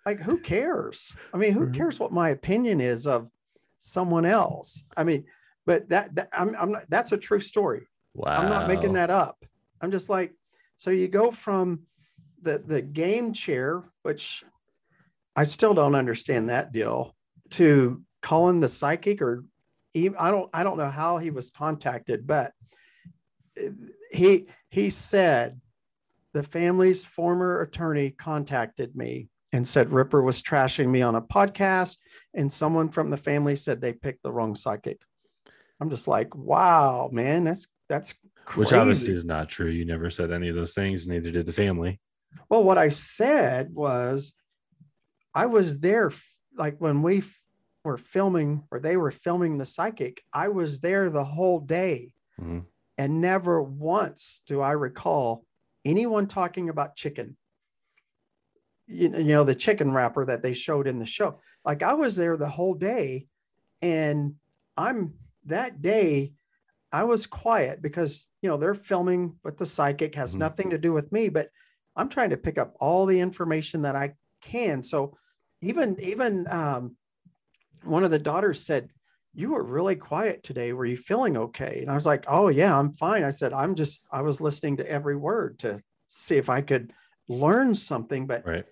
Like, 0.06 0.20
who 0.20 0.42
cares? 0.42 1.16
I 1.34 1.38
mean, 1.38 1.54
who 1.54 1.70
cares 1.72 2.00
what 2.00 2.12
my 2.12 2.30
opinion 2.30 2.82
is 2.82 3.08
of 3.08 3.30
someone 3.78 4.26
else? 4.26 4.84
I 4.98 5.04
mean, 5.04 5.26
but 5.66 5.90
that, 5.90 6.16
that 6.16 6.30
I'm, 6.34 6.56
I'm 6.60 6.72
not. 6.72 6.84
That's 6.90 7.12
a 7.12 7.18
true 7.18 7.40
story. 7.40 7.88
Wow. 8.14 8.38
I'm 8.38 8.50
not 8.50 8.68
making 8.68 8.94
that 8.94 9.10
up. 9.10 9.44
I'm 9.80 9.92
just 9.92 10.10
like, 10.10 10.34
so 10.76 10.92
you 10.92 11.08
go 11.08 11.32
from 11.32 11.82
the 12.42 12.58
the 12.58 12.82
game 12.82 13.32
chair, 13.32 13.84
which 14.02 14.44
I 15.36 15.44
still 15.46 15.74
don't 15.74 15.96
understand 15.96 16.50
that 16.50 16.72
deal, 16.72 17.16
to 17.52 18.02
calling 18.22 18.60
the 18.60 18.70
psychic 18.70 19.22
or 19.22 19.44
even, 19.94 20.18
I 20.18 20.32
don't 20.32 20.50
I 20.54 20.64
don't 20.64 20.78
know 20.78 20.90
how 20.90 21.18
he 21.18 21.32
was 21.32 21.50
contacted, 21.50 22.26
but 22.26 22.54
he 24.12 24.48
he 24.70 24.90
said 24.90 25.60
the 26.34 26.44
family's 26.44 27.04
former 27.04 27.62
attorney 27.62 28.12
contacted 28.12 28.96
me 28.96 29.28
and 29.54 29.68
said 29.68 29.92
Ripper 29.92 30.22
was 30.22 30.42
trashing 30.42 30.88
me 30.88 31.02
on 31.02 31.16
a 31.16 31.22
podcast, 31.22 31.98
and 32.34 32.52
someone 32.52 32.90
from 32.90 33.10
the 33.10 33.18
family 33.18 33.56
said 33.56 33.82
they 33.82 33.94
picked 33.94 34.24
the 34.24 34.32
wrong 34.32 34.56
psychic. 34.56 35.02
I'm 35.82 35.90
just 35.90 36.08
like, 36.08 36.34
wow, 36.36 37.10
man, 37.12 37.44
that's 37.44 37.68
that's 37.90 38.14
Which 38.56 38.72
obviously 38.72 39.12
is 39.12 39.26
not 39.26 39.50
true. 39.50 39.70
You 39.70 39.84
never 39.84 40.10
said 40.10 40.32
any 40.32 40.48
of 40.48 40.56
those 40.56 40.74
things. 40.74 41.08
Neither 41.08 41.32
did 41.32 41.46
the 41.46 41.52
family. 41.52 42.00
Well, 42.50 42.64
what 42.64 42.78
I 42.78 42.88
said 42.88 43.74
was, 43.74 44.34
I 45.34 45.48
was 45.48 45.80
there, 45.80 46.12
like 46.56 46.80
when 46.80 47.02
we 47.02 47.24
were 47.84 47.98
filming, 47.98 48.68
or 48.72 48.80
they 48.80 48.98
were 48.98 49.12
filming 49.12 49.58
the 49.58 49.66
psychic. 49.66 50.24
I 50.34 50.50
was 50.50 50.80
there 50.80 51.10
the 51.10 51.24
whole 51.24 51.60
day, 51.60 52.14
Mhm. 52.40 52.66
and 52.98 53.22
never 53.22 53.62
once 53.62 54.42
do 54.48 54.62
I 54.62 54.72
recall 54.72 55.46
anyone 55.84 56.28
talking 56.28 56.70
about 56.70 56.96
chicken. 56.96 57.38
You, 58.88 59.10
know- 59.10 59.18
you 59.20 59.34
know 59.34 59.44
the 59.44 59.56
chicken 59.56 59.92
wrapper 59.94 60.26
that 60.26 60.44
they 60.44 60.54
showed 60.54 60.88
in 60.88 61.00
the 61.00 61.06
show. 61.06 61.40
Like 61.66 61.82
I 61.84 61.94
was 61.94 62.16
there 62.16 62.38
the 62.38 62.50
whole 62.50 62.74
day, 62.74 63.28
and 63.82 64.36
I'm 64.78 65.16
that 65.46 65.82
day. 65.82 66.34
I 66.92 67.06
was 67.06 67.26
quiet 67.26 67.82
because 67.82 68.28
you 68.42 68.50
know 68.50 68.58
they're 68.58 68.76
filming, 68.76 69.40
but 69.44 69.58
the 69.58 69.66
psychic 69.66 70.14
has 70.16 70.36
Mhm. 70.36 70.40
nothing 70.40 70.70
to 70.72 70.78
do 70.78 70.94
with 70.94 71.12
me. 71.12 71.30
But 71.30 71.50
I'm 71.96 72.10
trying 72.10 72.30
to 72.32 72.38
pick 72.38 72.58
up 72.58 72.76
all 72.80 73.06
the 73.06 73.20
information 73.20 73.82
that 73.84 73.96
I 73.96 74.16
can. 74.42 74.82
So 74.84 75.18
even 75.62 76.00
even 76.00 76.48
um, 76.50 76.98
one 77.84 78.04
of 78.04 78.12
the 78.12 78.20
daughters 78.20 78.60
said, 78.66 78.90
"You 79.34 79.52
were 79.52 79.64
really 79.64 79.96
quiet 79.96 80.44
today. 80.44 80.74
Were 80.74 80.86
you 80.86 80.98
feeling 80.98 81.38
okay?" 81.38 81.82
And 81.82 81.90
I 81.90 81.96
was 81.96 82.06
like, 82.06 82.26
"Oh 82.28 82.50
yeah, 82.50 82.78
I'm 82.78 82.94
fine." 82.94 83.24
I 83.24 83.30
said, 83.30 83.54
"I'm 83.54 83.76
just 83.76 84.02
I 84.12 84.22
was 84.22 84.42
listening 84.42 84.78
to 84.78 84.90
every 84.90 85.16
word 85.16 85.60
to 85.60 85.82
see 86.08 86.38
if 86.38 86.50
I 86.50 86.62
could 86.62 86.94
learn 87.28 87.76
something." 87.76 88.28
But 88.28 88.46
Right. 88.46 88.66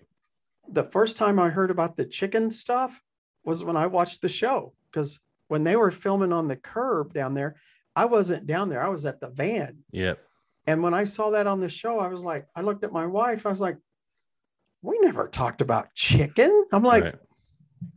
the 0.68 0.84
first 0.84 1.16
time 1.16 1.38
I 1.38 1.50
heard 1.50 1.70
about 1.70 1.96
the 1.96 2.04
chicken 2.04 2.50
stuff 2.50 3.02
was 3.44 3.64
when 3.64 3.76
I 3.76 3.86
watched 3.86 4.22
the 4.22 4.28
show 4.28 4.74
because 4.90 5.18
when 5.48 5.64
they 5.64 5.76
were 5.76 5.90
filming 5.90 6.32
on 6.32 6.46
the 6.46 6.56
curb 6.56 7.12
down 7.12 7.34
there, 7.34 7.56
I 7.96 8.04
wasn't 8.04 8.46
down 8.46 8.68
there. 8.68 8.84
I 8.84 8.88
was 8.88 9.06
at 9.06 9.20
the 9.20 9.28
van. 9.28 9.78
Yep. 9.90 10.18
And 10.66 10.82
when 10.82 10.94
I 10.94 11.04
saw 11.04 11.30
that 11.30 11.46
on 11.46 11.58
the 11.58 11.68
show, 11.68 11.98
I 11.98 12.08
was 12.08 12.22
like, 12.22 12.46
I 12.54 12.60
looked 12.60 12.84
at 12.84 12.92
my 12.92 13.06
wife. 13.06 13.46
I 13.46 13.48
was 13.48 13.60
like, 13.60 13.78
we 14.82 14.98
never 15.00 15.26
talked 15.26 15.60
about 15.60 15.92
chicken. 15.94 16.66
I'm 16.72 16.82
like, 16.84 17.04
right. 17.04 17.14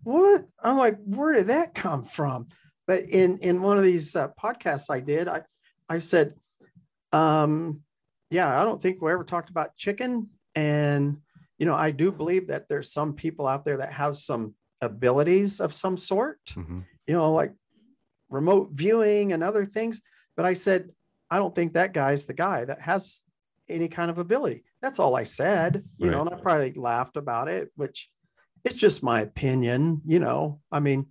What? 0.04 0.46
I'm 0.62 0.78
like, 0.78 0.98
where 1.04 1.34
did 1.34 1.48
that 1.48 1.74
come 1.74 2.04
from? 2.04 2.48
But 2.88 3.04
in 3.10 3.40
in 3.40 3.62
one 3.62 3.78
of 3.78 3.84
these 3.84 4.16
uh, 4.16 4.30
podcasts 4.42 4.90
I 4.90 5.00
did, 5.00 5.28
I 5.28 5.42
I 5.90 6.00
said, 6.00 6.34
um, 7.12 7.82
yeah, 8.30 8.60
I 8.60 8.66
don't 8.66 8.82
think 8.82 9.02
we 9.02 9.12
ever 9.12 9.24
talked 9.24 9.50
about 9.50 9.76
chicken. 9.76 10.30
And 10.56 11.18
you 11.58 11.66
know, 11.66 11.76
I 11.76 11.92
do 11.92 12.12
believe 12.12 12.48
that 12.48 12.68
there's 12.68 12.92
some 12.92 13.14
people 13.14 13.48
out 13.48 13.64
there 13.64 13.78
that 13.78 13.94
have 13.94 14.18
some 14.18 14.56
abilities 14.82 15.62
of 15.62 15.74
some 15.74 15.98
sort. 15.98 16.40
Mhm. 16.48 16.86
You 17.08 17.14
know, 17.14 17.32
like 17.34 17.54
remote 18.30 18.70
viewing 18.72 19.34
and 19.34 19.44
other 19.44 19.66
things. 19.66 20.02
But 20.36 20.46
I 20.46 20.54
said, 20.54 20.90
I 21.30 21.38
don't 21.38 21.54
think 21.54 21.74
that 21.74 21.94
guy's 21.94 22.26
the 22.26 22.34
guy 22.34 22.66
that 22.66 22.82
has 22.82 23.24
any 23.70 23.88
kind 23.88 24.12
of 24.12 24.18
ability. 24.20 24.64
That's 24.82 25.00
all 25.00 25.16
I 25.16 25.24
said, 25.24 25.86
you 25.98 26.12
know, 26.12 26.22
and 26.22 26.30
I 26.30 26.36
probably 26.36 26.74
laughed 26.74 27.16
about 27.16 27.48
it, 27.48 27.72
which 27.76 28.10
it's 28.64 28.76
just 28.76 29.04
my 29.04 29.22
opinion, 29.22 30.02
you 30.06 30.20
know. 30.20 30.62
I 30.72 30.80
mean, 30.80 31.08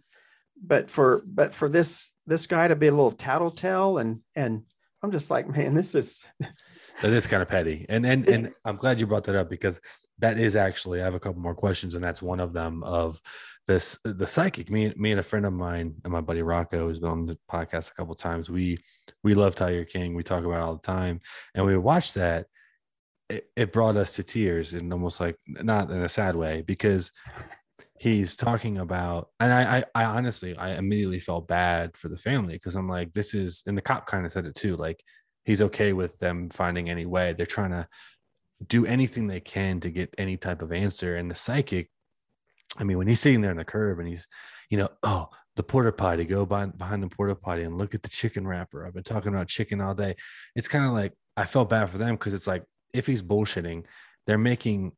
but 0.64 0.90
for 0.90 1.22
but 1.26 1.54
for 1.54 1.68
this 1.68 2.12
this 2.26 2.46
guy 2.46 2.68
to 2.68 2.76
be 2.76 2.88
a 2.88 2.92
little 2.92 3.12
tattletale 3.12 3.98
and 3.98 4.20
and 4.34 4.62
I'm 5.02 5.10
just 5.10 5.30
like, 5.30 5.48
man, 5.48 5.74
this 5.74 5.94
is 5.94 6.26
That 7.00 7.12
is 7.12 7.26
kind 7.26 7.42
of 7.42 7.48
petty. 7.48 7.86
And 7.88 8.04
and 8.04 8.28
and 8.28 8.52
I'm 8.64 8.76
glad 8.76 9.00
you 9.00 9.06
brought 9.06 9.24
that 9.24 9.36
up 9.36 9.48
because 9.48 9.80
that 10.18 10.38
is 10.38 10.56
actually 10.56 11.00
I 11.00 11.04
have 11.04 11.14
a 11.14 11.20
couple 11.20 11.40
more 11.40 11.54
questions, 11.54 11.94
and 11.94 12.04
that's 12.04 12.22
one 12.22 12.40
of 12.40 12.52
them 12.52 12.82
of 12.84 13.20
this 13.66 13.98
the 14.04 14.26
psychic. 14.26 14.70
Me, 14.70 14.92
me 14.96 15.10
and 15.10 15.20
a 15.20 15.22
friend 15.22 15.46
of 15.46 15.52
mine 15.52 15.94
and 16.04 16.12
my 16.12 16.20
buddy 16.20 16.42
Rocco 16.42 16.86
who's 16.86 16.98
been 16.98 17.10
on 17.10 17.26
the 17.26 17.38
podcast 17.50 17.90
a 17.90 17.94
couple 17.94 18.14
times. 18.14 18.50
We 18.50 18.78
we 19.24 19.34
love 19.34 19.54
Tiger 19.54 19.84
King. 19.84 20.14
We 20.14 20.22
talk 20.22 20.44
about 20.44 20.58
it 20.58 20.62
all 20.62 20.76
the 20.76 20.82
time. 20.82 21.20
And 21.54 21.64
we 21.64 21.76
watched 21.76 22.14
that. 22.14 22.46
It, 23.32 23.50
it 23.56 23.72
brought 23.72 23.96
us 23.96 24.16
to 24.16 24.22
tears 24.22 24.74
and 24.74 24.92
almost 24.92 25.20
like 25.20 25.36
not 25.46 25.90
in 25.90 26.02
a 26.02 26.08
sad 26.08 26.36
way 26.36 26.62
because 26.62 27.12
he's 27.98 28.34
talking 28.34 28.78
about 28.78 29.28
and 29.38 29.52
I, 29.52 29.78
I 29.78 29.84
i 29.94 30.04
honestly 30.06 30.56
i 30.56 30.74
immediately 30.74 31.20
felt 31.20 31.46
bad 31.46 31.96
for 31.96 32.08
the 32.08 32.16
family 32.16 32.54
because 32.54 32.74
i'm 32.74 32.88
like 32.88 33.12
this 33.12 33.32
is 33.32 33.62
and 33.68 33.78
the 33.78 33.82
cop 33.82 34.06
kind 34.06 34.26
of 34.26 34.32
said 34.32 34.44
it 34.44 34.56
too 34.56 34.74
like 34.74 35.04
he's 35.44 35.62
okay 35.62 35.92
with 35.92 36.18
them 36.18 36.48
finding 36.48 36.88
any 36.88 37.06
way. 37.06 37.32
They're 37.32 37.46
trying 37.46 37.70
to 37.70 37.88
do 38.66 38.86
anything 38.86 39.26
they 39.26 39.40
can 39.40 39.80
to 39.80 39.90
get 39.90 40.14
any 40.18 40.36
type 40.36 40.62
of 40.62 40.72
answer 40.72 41.16
and 41.16 41.28
the 41.28 41.34
psychic 41.34 41.90
i 42.78 42.84
mean 42.84 42.96
when 42.96 43.08
he's 43.08 43.18
sitting 43.18 43.40
there 43.40 43.50
on 43.50 43.56
the 43.56 43.64
curb 43.64 43.98
and 43.98 44.06
he's 44.06 44.28
you 44.70 44.78
know 44.78 44.88
oh 45.02 45.28
the 45.56 45.64
porta 45.64 45.90
potty 45.90 46.24
go 46.24 46.46
behind, 46.46 46.78
behind 46.78 47.02
the 47.02 47.08
porta 47.08 47.34
potty 47.34 47.64
and 47.64 47.76
look 47.76 47.92
at 47.94 48.02
the 48.02 48.08
chicken 48.08 48.46
wrapper. 48.46 48.86
I've 48.86 48.94
been 48.94 49.02
talking 49.02 49.34
about 49.34 49.48
chicken 49.48 49.80
all 49.80 49.94
day. 49.94 50.14
It's 50.54 50.68
kind 50.68 50.86
of 50.86 50.92
like 50.92 51.12
i 51.36 51.44
felt 51.44 51.70
bad 51.70 51.90
for 51.90 51.98
them 51.98 52.14
because 52.14 52.34
it's 52.34 52.46
like 52.46 52.62
if 52.92 53.06
he's 53.06 53.22
bullshitting 53.22 53.84
they're 54.26 54.38
making 54.38 54.92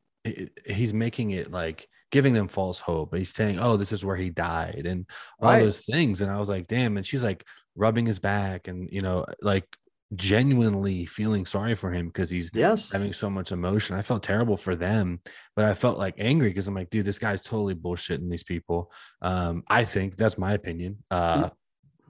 he's 0.67 0.95
making 0.95 1.31
it 1.31 1.51
like 1.51 1.87
giving 2.11 2.33
them 2.33 2.49
false 2.49 2.79
hope. 2.79 3.15
He's 3.15 3.35
saying, 3.35 3.59
"Oh, 3.59 3.77
this 3.77 3.93
is 3.93 4.05
where 4.05 4.17
he 4.17 4.31
died," 4.31 4.85
and 4.87 5.05
all 5.41 5.51
Right. 5.51 5.61
those 5.61 5.85
things. 5.85 6.23
And 6.23 6.31
I 6.31 6.39
was 6.39 6.49
like, 6.49 6.67
"Damn!" 6.67 6.97
And 6.97 7.07
she's 7.07 7.25
like 7.25 7.45
rubbing 7.75 8.07
his 8.07 8.19
back, 8.19 8.69
and 8.69 8.89
you 8.91 9.01
know, 9.01 9.27
like 9.43 9.67
genuinely 10.15 11.07
feeling 11.07 11.45
sorry 11.45 11.75
for 11.75 11.91
him 11.91 12.07
because 12.07 12.31
he's 12.31 12.51
yes. 12.55 12.93
having 12.93 13.13
so 13.13 13.29
much 13.29 13.51
emotion. 13.51 13.97
I 13.97 14.03
felt 14.03 14.23
terrible 14.23 14.57
for 14.57 14.77
them, 14.77 15.21
but 15.57 15.65
I 15.65 15.75
felt 15.75 15.99
like 15.99 16.15
angry 16.19 16.51
because 16.51 16.69
I'm 16.69 16.75
like, 16.75 16.91
dude, 16.91 17.05
this 17.05 17.19
guy's 17.19 17.43
totally 17.43 17.75
bullshitting 17.75 18.31
these 18.31 18.45
people. 18.45 18.93
Um, 19.21 19.65
I 19.69 19.85
think 19.85 20.17
that's 20.17 20.39
my 20.39 20.53
opinion. 20.53 21.03
Uh, 21.11 21.51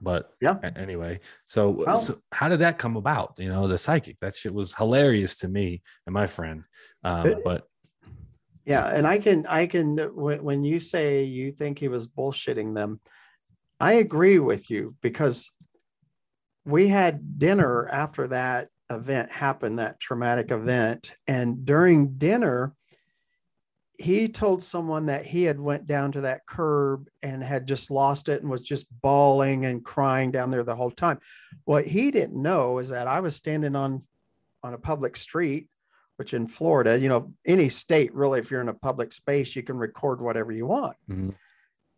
but 0.00 0.32
Yeah. 0.40 0.58
anyway, 0.76 1.20
so, 1.46 1.70
Well- 1.70 1.96
so 1.96 2.20
how 2.32 2.48
did 2.48 2.60
that 2.60 2.78
come 2.78 2.96
about? 2.96 3.34
You 3.38 3.48
know, 3.48 3.68
the 3.68 3.78
psychic 3.78 4.18
that 4.20 4.34
shit 4.34 4.52
was 4.52 4.74
hilarious 4.74 5.38
to 5.38 5.48
me 5.48 5.82
and 6.06 6.12
my 6.12 6.26
friend. 6.26 6.64
Um, 7.02 7.26
It- 7.28 7.44
but 7.44 7.68
Yeah, 8.66 8.86
and 8.86 9.06
I 9.06 9.18
can 9.18 9.46
I 9.46 9.66
can 9.66 9.98
when, 10.14 10.42
when 10.42 10.64
you 10.64 10.80
say 10.80 11.24
you 11.24 11.52
think 11.52 11.78
he 11.78 11.88
was 11.88 12.08
bullshitting 12.08 12.74
them, 12.74 13.00
I 13.78 13.94
agree 13.94 14.38
with 14.38 14.70
you 14.70 14.96
because 15.02 15.52
we 16.64 16.88
had 16.88 17.38
dinner 17.38 17.86
after 17.88 18.26
that 18.28 18.68
event 18.90 19.30
happened, 19.30 19.78
that 19.78 20.00
traumatic 20.00 20.50
event, 20.50 21.14
and 21.26 21.64
during 21.66 22.16
dinner 22.16 22.74
he 23.98 24.28
told 24.28 24.62
someone 24.62 25.06
that 25.06 25.24
he 25.24 25.44
had 25.44 25.60
went 25.60 25.86
down 25.86 26.12
to 26.12 26.22
that 26.22 26.46
curb 26.46 27.08
and 27.22 27.42
had 27.42 27.66
just 27.66 27.90
lost 27.90 28.28
it 28.28 28.42
and 28.42 28.50
was 28.50 28.62
just 28.62 28.86
bawling 29.00 29.66
and 29.66 29.84
crying 29.84 30.30
down 30.30 30.50
there 30.50 30.64
the 30.64 30.74
whole 30.74 30.90
time. 30.90 31.20
What 31.64 31.86
he 31.86 32.10
didn't 32.10 32.40
know 32.40 32.78
is 32.78 32.88
that 32.88 33.06
I 33.06 33.20
was 33.20 33.36
standing 33.36 33.76
on 33.76 34.02
on 34.62 34.74
a 34.74 34.78
public 34.78 35.16
street 35.16 35.68
which 36.16 36.34
in 36.34 36.46
Florida, 36.46 36.98
you 36.98 37.08
know, 37.08 37.32
any 37.44 37.68
state 37.68 38.14
really, 38.14 38.38
if 38.38 38.50
you're 38.50 38.60
in 38.60 38.68
a 38.68 38.74
public 38.74 39.12
space, 39.12 39.56
you 39.56 39.62
can 39.62 39.76
record 39.76 40.20
whatever 40.20 40.52
you 40.52 40.66
want. 40.66 40.96
Mhm. 41.08 41.34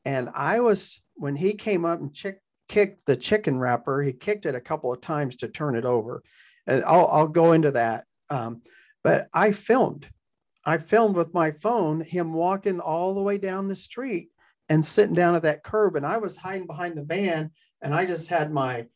And 0.04 0.30
I 0.34 0.60
was, 0.60 1.02
when 1.14 1.36
he 1.36 1.52
came 1.52 1.84
up 1.84 2.00
and 2.00 2.14
chick, 2.14 2.40
kicked 2.68 3.06
the 3.06 3.16
chicken 3.16 3.58
wrapper, 3.58 4.02
he 4.02 4.12
kicked 4.12 4.46
it 4.46 4.54
a 4.54 4.60
couple 4.60 4.92
of 4.92 5.00
times 5.00 5.36
to 5.36 5.48
turn 5.48 5.76
it 5.76 5.84
over. 5.84 6.22
And 6.66 6.82
I'll, 6.84 7.06
I'll 7.08 7.28
go 7.28 7.52
into 7.52 7.72
that. 7.72 8.04
Um, 8.30 8.62
but 9.04 9.28
I 9.32 9.52
filmed, 9.52 10.08
I 10.66 10.78
filmed 10.78 11.16
with 11.16 11.32
my 11.32 11.52
phone 11.52 12.00
him 12.00 12.34
walking 12.34 12.80
all 12.80 13.14
the 13.14 13.22
way 13.22 13.38
down 13.38 13.68
the 13.68 13.74
street 13.74 14.28
and 14.68 14.84
sitting 14.84 15.14
down 15.14 15.36
at 15.36 15.42
that 15.44 15.62
curb. 15.62 15.96
And 15.96 16.04
I 16.04 16.18
was 16.18 16.36
hiding 16.36 16.66
behind 16.66 16.98
the 16.98 17.04
van 17.04 17.52
and 17.80 17.94
I 17.94 18.04
just 18.04 18.28
had 18.28 18.52
my, 18.52 18.86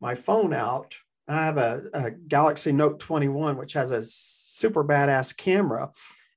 my 0.00 0.14
phone 0.14 0.54
out 0.54 0.94
I 1.30 1.44
have 1.44 1.58
a, 1.58 1.82
a, 1.92 2.10
Galaxy 2.10 2.72
Note 2.72 2.98
21, 2.98 3.56
which 3.56 3.74
has 3.74 3.92
a 3.92 4.02
super 4.02 4.84
badass 4.84 5.36
camera. 5.36 5.90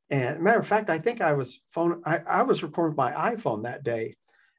And 0.09 0.39
matter 0.41 0.59
of 0.59 0.67
fact, 0.67 0.89
I 0.89 0.99
think 0.99 1.19
I 1.19 1.33
was 1.33 1.61
phone 1.71 2.01
I, 2.05 2.19
I 2.19 2.43
was 2.43 2.61
recording 2.61 2.95
with 2.95 2.97
my 2.97 3.11
iPhone 3.11 3.63
that 3.63 3.83
day, 3.83 4.15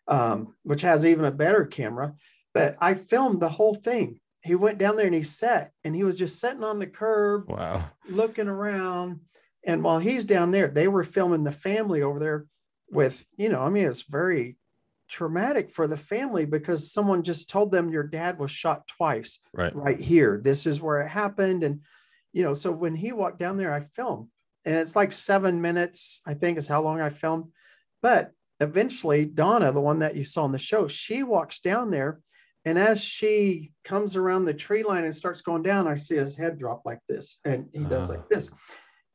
um, 0.08 0.56
which 0.64 0.82
has 0.82 1.06
even 1.06 1.24
a 1.24 1.30
better 1.30 1.64
camera. 1.64 2.14
But 2.52 2.76
I 2.80 2.94
filmed 2.94 3.40
the 3.40 3.48
whole 3.48 3.74
thing. 3.74 4.18
He 4.42 4.56
went 4.56 4.78
down 4.78 4.96
there 4.96 5.06
and 5.06 5.14
he 5.14 5.22
sat 5.22 5.70
and 5.84 5.94
he 5.94 6.02
was 6.02 6.16
just 6.16 6.40
sitting 6.40 6.64
on 6.64 6.78
the 6.78 6.86
curb, 6.86 7.48
wow, 7.48 7.84
looking 8.08 8.48
around. 8.48 9.20
And 9.66 9.82
while 9.82 9.98
he's 9.98 10.24
down 10.24 10.50
there, 10.50 10.68
they 10.68 10.88
were 10.88 11.02
filming 11.04 11.44
the 11.44 11.52
family 11.52 12.02
over 12.02 12.18
there 12.18 12.46
with, 12.90 13.24
you 13.36 13.48
know, 13.48 13.60
I 13.62 13.68
mean, 13.70 13.86
it's 13.86 14.02
very 14.02 14.56
traumatic 15.08 15.70
for 15.70 15.86
the 15.86 15.96
family 15.96 16.44
because 16.44 16.92
someone 16.92 17.22
just 17.22 17.48
told 17.50 17.70
them 17.70 17.90
your 17.90 18.02
dad 18.02 18.38
was 18.38 18.50
shot 18.50 18.86
twice 18.88 19.38
right, 19.52 19.74
right 19.74 19.98
here. 19.98 20.40
This 20.42 20.66
is 20.66 20.80
where 20.80 21.00
it 21.00 21.08
happened. 21.08 21.62
And, 21.64 21.80
you 22.32 22.42
know, 22.42 22.54
so 22.54 22.70
when 22.72 22.94
he 22.94 23.12
walked 23.12 23.38
down 23.38 23.56
there, 23.56 23.72
I 23.72 23.80
filmed. 23.80 24.28
And 24.64 24.76
it's 24.76 24.96
like 24.96 25.12
seven 25.12 25.60
minutes, 25.60 26.20
I 26.26 26.34
think 26.34 26.56
is 26.58 26.68
how 26.68 26.82
long 26.82 27.00
I 27.00 27.10
filmed. 27.10 27.46
But 28.02 28.32
eventually, 28.60 29.24
Donna, 29.24 29.72
the 29.72 29.80
one 29.80 30.00
that 30.00 30.16
you 30.16 30.24
saw 30.24 30.44
on 30.44 30.52
the 30.52 30.58
show, 30.58 30.88
she 30.88 31.22
walks 31.22 31.60
down 31.60 31.90
there. 31.90 32.20
And 32.66 32.78
as 32.78 33.02
she 33.02 33.72
comes 33.84 34.16
around 34.16 34.46
the 34.46 34.54
tree 34.54 34.82
line 34.82 35.04
and 35.04 35.14
starts 35.14 35.42
going 35.42 35.62
down, 35.62 35.86
I 35.86 35.94
see 35.94 36.16
his 36.16 36.34
head 36.34 36.58
drop 36.58 36.82
like 36.86 37.00
this. 37.08 37.38
And 37.44 37.68
he 37.74 37.84
does 37.84 38.08
Ah. 38.08 38.14
like 38.14 38.28
this. 38.30 38.48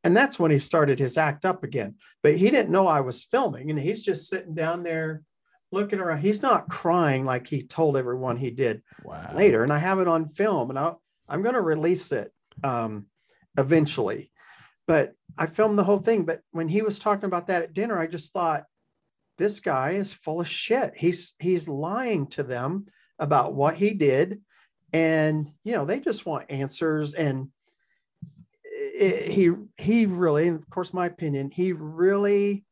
And 0.03 0.15
that's 0.15 0.39
when 0.39 0.51
he 0.51 0.59
started 0.59 0.97
his 0.97 1.17
act 1.17 1.45
up 1.45 1.63
again. 1.63 1.95
But 2.23 2.37
he 2.37 2.49
didn't 2.49 2.71
know 2.71 2.87
I 2.87 3.01
was 3.01 3.23
filming. 3.23 3.69
And 3.69 3.79
he's 3.79 4.03
just 4.03 4.29
sitting 4.29 4.55
down 4.55 4.83
there 4.83 5.23
looking 5.71 5.99
around. 5.99 6.19
He's 6.19 6.41
not 6.41 6.69
crying 6.69 7.25
like 7.25 7.47
he 7.47 7.61
told 7.61 7.97
everyone 7.97 8.37
he 8.37 8.51
did 8.51 8.81
wow, 9.03 9.31
later 9.33 9.63
and 9.63 9.71
i 9.71 9.77
have 9.77 9.99
it 9.99 10.07
on 10.07 10.29
film 10.29 10.69
and 10.69 10.79
i 10.79 10.93
i'm 11.27 11.41
going 11.41 11.55
to 11.55 11.61
release 11.61 12.11
it 12.11 12.31
um, 12.63 13.05
eventually 13.57 14.31
but 14.87 15.13
i 15.37 15.45
filmed 15.45 15.77
the 15.77 15.83
whole 15.83 15.99
thing 15.99 16.25
but 16.25 16.41
when 16.51 16.67
he 16.67 16.81
was 16.81 16.99
talking 16.99 17.25
about 17.25 17.47
that 17.47 17.61
at 17.61 17.73
dinner 17.73 17.99
i 17.99 18.07
just 18.07 18.33
thought 18.33 18.65
this 19.37 19.59
guy 19.59 19.91
is 19.91 20.13
full 20.13 20.41
of 20.41 20.47
shit 20.47 20.95
he's 20.95 21.35
he's 21.39 21.67
lying 21.67 22.27
to 22.27 22.43
them 22.43 22.85
about 23.19 23.53
what 23.53 23.75
he 23.75 23.91
did 23.93 24.41
and 24.91 25.47
you 25.63 25.73
know 25.73 25.85
they 25.85 25.99
just 25.99 26.25
want 26.25 26.49
answers 26.49 27.13
and 27.13 27.49
it, 28.99 29.31
he 29.31 29.51
he 29.77 30.05
really 30.05 30.47
and 30.47 30.57
of 30.59 30.69
course 30.69 30.93
my 30.93 31.05
opinion 31.05 31.49
he 31.51 31.71
really 31.73 32.65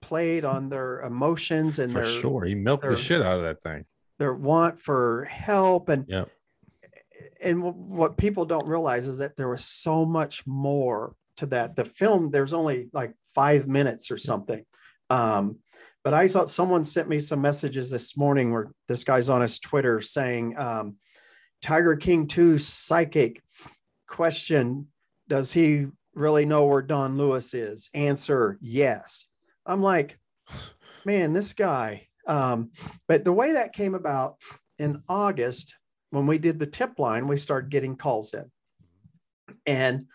played 0.00 0.44
on 0.44 0.68
their 0.68 1.00
emotions 1.00 1.78
and 1.78 1.90
for 1.90 2.02
their 2.02 2.08
sure. 2.10 2.44
He 2.44 2.54
milked 2.54 2.86
the 2.86 2.96
shit 2.96 3.22
out 3.22 3.38
of 3.38 3.42
that 3.42 3.62
thing. 3.62 3.84
their 4.18 4.34
want 4.34 4.78
for 4.78 5.24
help 5.24 5.88
and 5.88 6.04
Yep. 6.08 6.30
and 7.42 7.62
what 7.62 8.16
people 8.16 8.44
don't 8.44 8.68
realize 8.68 9.06
is 9.06 9.18
that 9.18 9.36
there 9.36 9.48
was 9.48 9.64
so 9.64 10.04
much 10.04 10.46
more 10.46 11.14
to 11.38 11.46
that 11.46 11.74
the 11.74 11.84
film 11.84 12.30
there's 12.30 12.54
only 12.54 12.88
like 12.92 13.14
five 13.34 13.66
minutes 13.66 14.10
or 14.10 14.16
something 14.18 14.64
Um, 15.10 15.58
but 16.04 16.12
I 16.12 16.28
thought 16.28 16.50
someone 16.50 16.84
sent 16.84 17.08
me 17.08 17.18
some 17.18 17.40
messages 17.40 17.90
this 17.90 18.14
morning 18.16 18.52
where 18.52 18.70
this 18.88 19.04
guy's 19.04 19.30
on 19.30 19.40
his 19.40 19.58
Twitter 19.58 20.02
saying, 20.02 20.54
um, 20.58 20.96
Tiger 21.62 21.96
King 21.96 22.26
2 22.26 22.58
psychic 22.58 23.42
question 24.14 24.86
Does 25.28 25.52
he 25.52 25.86
really 26.14 26.44
know 26.44 26.66
where 26.66 26.82
Don 26.82 27.18
Lewis 27.18 27.52
is? 27.52 27.90
Answer 27.94 28.58
yes. 28.60 29.26
I'm 29.66 29.82
like, 29.82 30.18
man, 31.04 31.32
this 31.32 31.52
guy. 31.52 32.06
Um, 32.28 32.70
but 33.08 33.24
the 33.24 33.32
way 33.32 33.52
that 33.52 33.72
came 33.72 33.94
about 33.94 34.36
in 34.78 35.02
August, 35.08 35.76
when 36.10 36.26
we 36.26 36.38
did 36.38 36.60
the 36.60 36.66
tip 36.66 36.98
line, 36.98 37.26
we 37.26 37.36
started 37.36 37.70
getting 37.70 37.96
calls 37.96 38.34
in. 38.34 38.44
And 39.66 40.06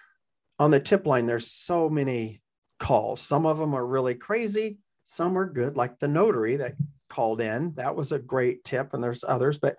on 0.60 0.72
the 0.72 0.80
tip 0.80 1.06
line, 1.06 1.26
there's 1.26 1.52
so 1.52 1.90
many 1.90 2.42
calls. 2.80 3.20
Some 3.20 3.46
of 3.46 3.58
them 3.58 3.74
are 3.74 3.86
really 3.86 4.16
crazy, 4.16 4.78
some 5.04 5.38
are 5.38 5.46
good, 5.46 5.76
like 5.76 6.00
the 6.00 6.08
notary 6.08 6.56
that 6.56 6.76
called 7.10 7.42
in. 7.42 7.74
That 7.76 7.98
was 7.98 8.14
a 8.14 8.20
great 8.20 8.64
tip, 8.64 8.94
and 8.94 9.04
there's 9.04 9.26
others, 9.28 9.58
but 9.58 9.76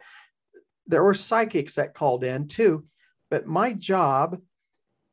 there 0.86 1.04
were 1.04 1.14
psychics 1.14 1.76
that 1.76 1.94
called 1.94 2.22
in 2.22 2.48
too. 2.48 2.84
But 3.30 3.46
my 3.46 3.72
job 3.72 4.38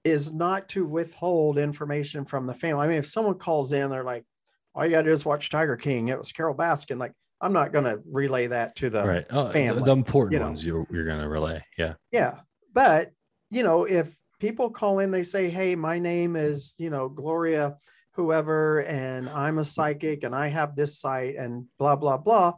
is 0.03 0.31
not 0.31 0.69
to 0.69 0.85
withhold 0.85 1.57
information 1.57 2.25
from 2.25 2.47
the 2.47 2.53
family. 2.53 2.85
I 2.85 2.87
mean, 2.87 2.97
if 2.97 3.07
someone 3.07 3.37
calls 3.37 3.73
in, 3.73 3.89
they're 3.89 4.03
like, 4.03 4.25
all 4.73 4.85
you 4.85 4.91
got 4.91 5.01
to 5.01 5.09
do 5.09 5.11
is 5.11 5.25
watch 5.25 5.49
Tiger 5.49 5.75
King. 5.75 6.07
It 6.07 6.17
was 6.17 6.31
Carole 6.31 6.55
Baskin. 6.55 6.99
Like, 6.99 7.13
I'm 7.41 7.53
not 7.53 7.71
going 7.71 7.85
to 7.85 7.99
relay 8.09 8.47
that 8.47 8.75
to 8.77 8.89
the 8.89 9.05
right. 9.05 9.25
Oh, 9.29 9.49
family. 9.49 9.79
The, 9.79 9.85
the 9.85 9.91
important 9.91 10.33
you 10.33 10.39
know. 10.39 10.45
ones 10.45 10.65
you're, 10.65 10.87
you're 10.89 11.05
going 11.05 11.21
to 11.21 11.29
relay. 11.29 11.63
Yeah. 11.77 11.93
Yeah. 12.11 12.39
But, 12.73 13.11
you 13.49 13.63
know, 13.63 13.83
if 13.83 14.17
people 14.39 14.69
call 14.69 14.99
in, 14.99 15.11
they 15.11 15.23
say, 15.23 15.49
hey, 15.49 15.75
my 15.75 15.99
name 15.99 16.35
is, 16.35 16.75
you 16.77 16.89
know, 16.89 17.09
Gloria, 17.09 17.77
whoever, 18.13 18.79
and 18.79 19.29
I'm 19.29 19.57
a 19.57 19.65
psychic 19.65 20.23
and 20.23 20.35
I 20.35 20.47
have 20.47 20.75
this 20.75 20.99
site 20.99 21.35
and 21.35 21.65
blah, 21.77 21.95
blah, 21.95 22.17
blah. 22.17 22.53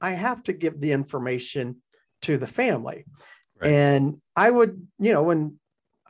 I 0.00 0.12
have 0.12 0.42
to 0.44 0.52
give 0.52 0.80
the 0.80 0.92
information 0.92 1.82
to 2.22 2.36
the 2.36 2.46
family. 2.46 3.04
Right. 3.60 3.70
And 3.70 4.20
I 4.36 4.50
would, 4.50 4.86
you 4.98 5.12
know, 5.12 5.22
when 5.22 5.58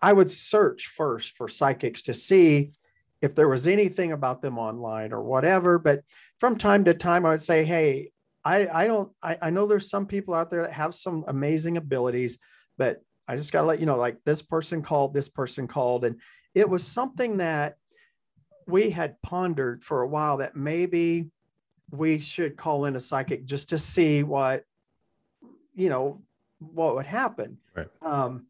I 0.01 0.13
would 0.13 0.31
search 0.31 0.87
first 0.87 1.37
for 1.37 1.49
psychics 1.49 2.03
to 2.03 2.15
see 2.15 2.73
if 3.21 3.35
there 3.35 3.49
was 3.49 3.67
anything 3.67 4.13
about 4.13 4.41
them 4.41 4.59
online 4.59 5.13
or 5.13 5.23
whatever. 5.23 5.79
But 5.79 6.03
from 6.39 6.57
time 6.57 6.85
to 6.85 6.95
time, 6.95 7.27
I 7.27 7.31
would 7.31 7.43
say, 7.43 7.65
hey, 7.65 8.13
I, 8.45 8.67
I 8.67 8.87
don't, 8.87 9.13
I, 9.23 9.37
I 9.43 9.51
know 9.51 9.67
there's 9.67 9.91
some 9.91 10.07
people 10.07 10.33
out 10.33 10.51
there 10.51 10.63
that 10.63 10.73
have 10.73 10.95
some 10.95 11.25
amazing 11.29 11.77
abilities, 11.77 12.39
but 12.79 13.03
I 13.29 13.37
just 13.37 13.53
got 13.53 13.61
to 13.61 13.67
let 13.67 13.81
you 13.81 13.87
know, 13.87 13.99
like 13.99 14.17
this 14.25 14.41
person 14.41 14.81
called, 14.83 15.13
this 15.13 15.29
person 15.29 15.69
called. 15.69 16.05
And 16.05 16.17
it 16.55 16.69
was 16.69 16.87
something 16.87 17.37
that 17.39 17.77
we 18.67 18.91
had 18.91 19.21
pondered 19.23 19.85
for 19.85 20.03
a 20.03 20.09
while 20.09 20.39
that 20.39 20.57
maybe 20.57 21.27
we 21.91 22.21
should 22.21 22.57
call 22.57 22.87
in 22.87 22.97
a 22.97 23.01
psychic 23.01 23.45
just 23.45 23.69
to 23.71 23.79
see 23.79 24.23
what, 24.23 24.65
you 25.75 25.89
know, 25.89 26.23
what 26.61 26.95
would 26.95 27.07
happen. 27.07 27.59
Right. 27.75 27.89
Um, 28.03 28.47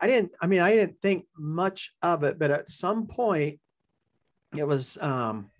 I 0.00 0.06
didn't, 0.06 0.32
I 0.40 0.46
mean, 0.46 0.60
I 0.60 0.74
didn't 0.74 1.00
think 1.02 1.26
much 1.36 1.92
of 2.02 2.22
it, 2.22 2.38
but 2.38 2.50
at 2.50 2.68
some 2.68 3.06
point 3.06 3.58
it 4.56 4.66
was, 4.66 4.96
um, 4.98 5.50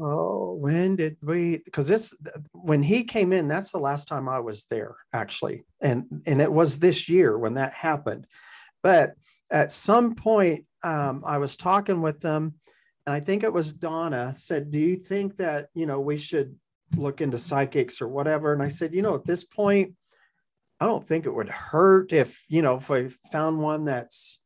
oh, 0.00 0.54
when 0.54 0.96
did 0.96 1.16
we, 1.22 1.58
because 1.58 1.88
this, 1.88 2.14
when 2.52 2.82
he 2.82 3.02
came 3.04 3.32
in, 3.32 3.48
that's 3.48 3.72
the 3.72 3.78
last 3.78 4.06
time 4.06 4.28
I 4.28 4.38
was 4.38 4.64
there 4.66 4.94
actually. 5.12 5.64
And, 5.80 6.22
and 6.26 6.40
it 6.40 6.52
was 6.52 6.78
this 6.78 7.08
year 7.08 7.36
when 7.36 7.54
that 7.54 7.74
happened. 7.74 8.26
But 8.82 9.14
at 9.50 9.72
some 9.72 10.14
point, 10.14 10.66
um, 10.84 11.24
I 11.26 11.38
was 11.38 11.56
talking 11.56 12.00
with 12.00 12.20
them 12.20 12.54
and 13.06 13.14
I 13.14 13.20
think 13.20 13.42
it 13.42 13.52
was 13.52 13.72
Donna 13.72 14.34
said, 14.36 14.70
do 14.70 14.78
you 14.78 14.96
think 14.96 15.36
that, 15.38 15.68
you 15.74 15.86
know, 15.86 16.00
we 16.00 16.16
should 16.16 16.54
look 16.96 17.20
into 17.20 17.38
psychics 17.38 18.00
or 18.00 18.08
whatever? 18.08 18.52
And 18.52 18.62
I 18.62 18.68
said, 18.68 18.94
you 18.94 19.02
know, 19.02 19.14
at 19.14 19.26
this 19.26 19.44
point, 19.44 19.94
I 20.80 20.86
don't 20.86 21.06
think 21.06 21.26
it 21.26 21.34
would 21.34 21.48
hurt 21.48 22.12
if, 22.12 22.44
you 22.48 22.62
know, 22.62 22.76
if 22.76 22.90
I 22.90 23.08
found 23.30 23.58
one 23.58 23.84
that's 23.84 24.40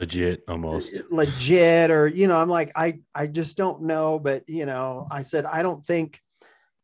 Legit 0.00 0.42
almost. 0.48 1.02
legit 1.10 1.90
or, 1.90 2.08
you 2.08 2.26
know, 2.26 2.40
I'm 2.40 2.48
like, 2.48 2.72
I, 2.74 3.00
I 3.14 3.26
just 3.26 3.56
don't 3.58 3.82
know. 3.82 4.18
But, 4.18 4.48
you 4.48 4.64
know, 4.64 5.06
I 5.10 5.22
said, 5.22 5.44
I 5.44 5.62
don't 5.62 5.86
think, 5.86 6.18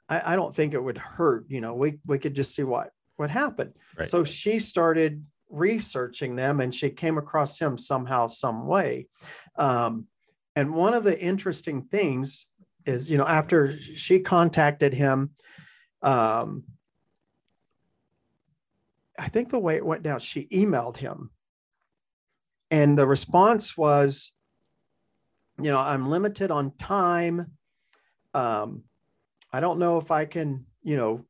I, 0.08 0.34
I 0.34 0.36
don't 0.36 0.54
think 0.54 0.74
it 0.74 0.82
would 0.82 0.98
hurt. 0.98 1.46
You 1.48 1.62
know, 1.62 1.74
we, 1.74 1.98
we 2.06 2.18
could 2.18 2.34
just 2.34 2.54
see 2.54 2.62
what, 2.62 2.90
what 3.16 3.30
happened. 3.30 3.72
Right. 3.98 4.06
So 4.06 4.22
she 4.22 4.58
started 4.58 5.24
researching 5.48 6.36
them 6.36 6.60
and 6.60 6.74
she 6.74 6.90
came 6.90 7.16
across 7.16 7.58
him 7.58 7.78
somehow, 7.78 8.26
some 8.26 8.66
way. 8.66 9.06
Um, 9.56 10.06
and 10.54 10.74
one 10.74 10.92
of 10.92 11.02
the 11.02 11.18
interesting 11.18 11.82
things 11.82 12.46
is, 12.86 13.10
you 13.10 13.18
know, 13.18 13.26
after 13.26 13.76
she 13.78 14.20
contacted 14.20 14.94
him, 14.94 15.30
um, 16.02 16.64
I 19.18 19.28
think 19.28 19.50
the 19.50 19.58
way 19.58 19.76
it 19.76 19.84
went 19.84 20.02
down, 20.02 20.20
she 20.20 20.46
emailed 20.46 20.96
him. 20.96 21.30
And 22.70 22.98
the 22.98 23.06
response 23.06 23.76
was, 23.76 24.32
you 25.60 25.70
know, 25.70 25.78
I'm 25.78 26.10
limited 26.10 26.50
on 26.50 26.76
time. 26.76 27.52
Um, 28.34 28.82
I 29.52 29.60
don't 29.60 29.78
know 29.78 29.96
if 29.98 30.10
I 30.10 30.26
can, 30.26 30.66
you 30.82 30.96
know, 30.96 31.24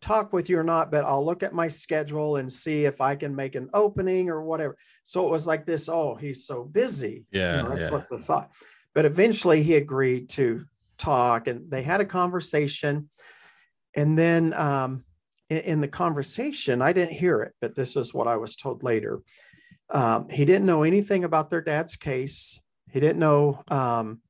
talk 0.00 0.32
with 0.32 0.48
you 0.48 0.58
or 0.58 0.64
not, 0.64 0.90
but 0.90 1.04
I'll 1.04 1.24
look 1.24 1.42
at 1.42 1.52
my 1.52 1.68
schedule 1.68 2.36
and 2.36 2.50
see 2.50 2.84
if 2.84 3.00
I 3.00 3.14
can 3.16 3.34
make 3.34 3.54
an 3.54 3.68
opening 3.74 4.30
or 4.30 4.42
whatever. 4.42 4.76
So 5.04 5.26
it 5.26 5.30
was 5.30 5.46
like 5.46 5.66
this, 5.66 5.88
oh, 5.88 6.14
he's 6.14 6.46
so 6.46 6.64
busy. 6.64 7.26
You 7.30 7.40
Yeah. 7.40 7.62
know, 7.62 7.68
that's 7.68 7.82
yeah. 7.82 7.90
what 7.90 8.08
the 8.08 8.18
thought. 8.18 8.50
But 8.94 9.04
eventually 9.04 9.62
he 9.62 9.74
agreed 9.74 10.28
to 10.30 10.64
talk 10.98 11.46
and 11.46 11.70
they 11.70 11.82
had 11.82 12.00
a 12.00 12.04
conversation. 12.04 13.08
And 13.94 14.18
then 14.18 14.52
um, 14.52 15.04
in, 15.48 15.58
in 15.58 15.80
the 15.80 15.88
conversation, 15.88 16.82
I 16.82 16.92
didn't 16.92 17.14
hear 17.14 17.42
it, 17.42 17.54
but 17.60 17.74
this 17.74 17.96
is 17.96 18.12
what 18.12 18.28
I 18.28 18.36
was 18.36 18.56
told 18.56 18.82
later. 18.82 19.20
Um, 19.90 20.28
he 20.28 20.44
didn't 20.44 20.66
know 20.66 20.82
anything 20.82 21.24
about 21.24 21.48
their 21.48 21.62
dad's 21.62 21.96
case. 21.96 22.60
He 22.90 23.00
didn't 23.00 23.18
know 23.18 23.62
um, 23.68 24.20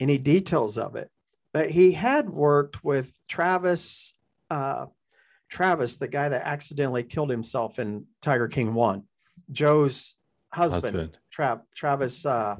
any 0.00 0.18
details 0.18 0.78
of 0.78 0.96
it, 0.96 1.10
but 1.52 1.70
he 1.70 1.92
had 1.92 2.28
worked 2.28 2.84
with 2.84 3.12
Travis. 3.28 4.14
Uh, 4.50 4.86
Travis, 5.50 5.96
the 5.96 6.08
guy 6.08 6.28
that 6.28 6.46
accidentally 6.46 7.02
killed 7.02 7.30
himself 7.30 7.78
in 7.78 8.04
Tiger 8.20 8.48
King 8.48 8.74
One, 8.74 9.04
Joe's 9.50 10.14
husband, 10.52 10.84
Husband. 10.84 11.18
Tra- 11.30 11.62
Travis. 11.74 12.26
Uh, 12.26 12.56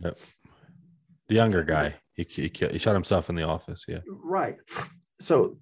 The 1.29 1.35
younger 1.35 1.63
guy. 1.63 1.95
He, 2.19 2.27
he, 2.29 2.53
he 2.73 2.79
shot 2.79 2.95
himself 2.95 3.31
in 3.31 3.37
the 3.37 3.45
office. 3.45 3.85
Yeah. 3.87 4.01
Right. 4.09 4.57
So 5.21 5.59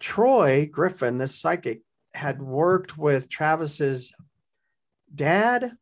Troy 0.00 0.66
Griffin, 0.72 1.18
this 1.18 1.34
psychic, 1.34 1.82
had 2.14 2.40
worked 2.40 2.96
with 2.96 3.28
Travis's 3.28 4.14
dad 5.14 5.72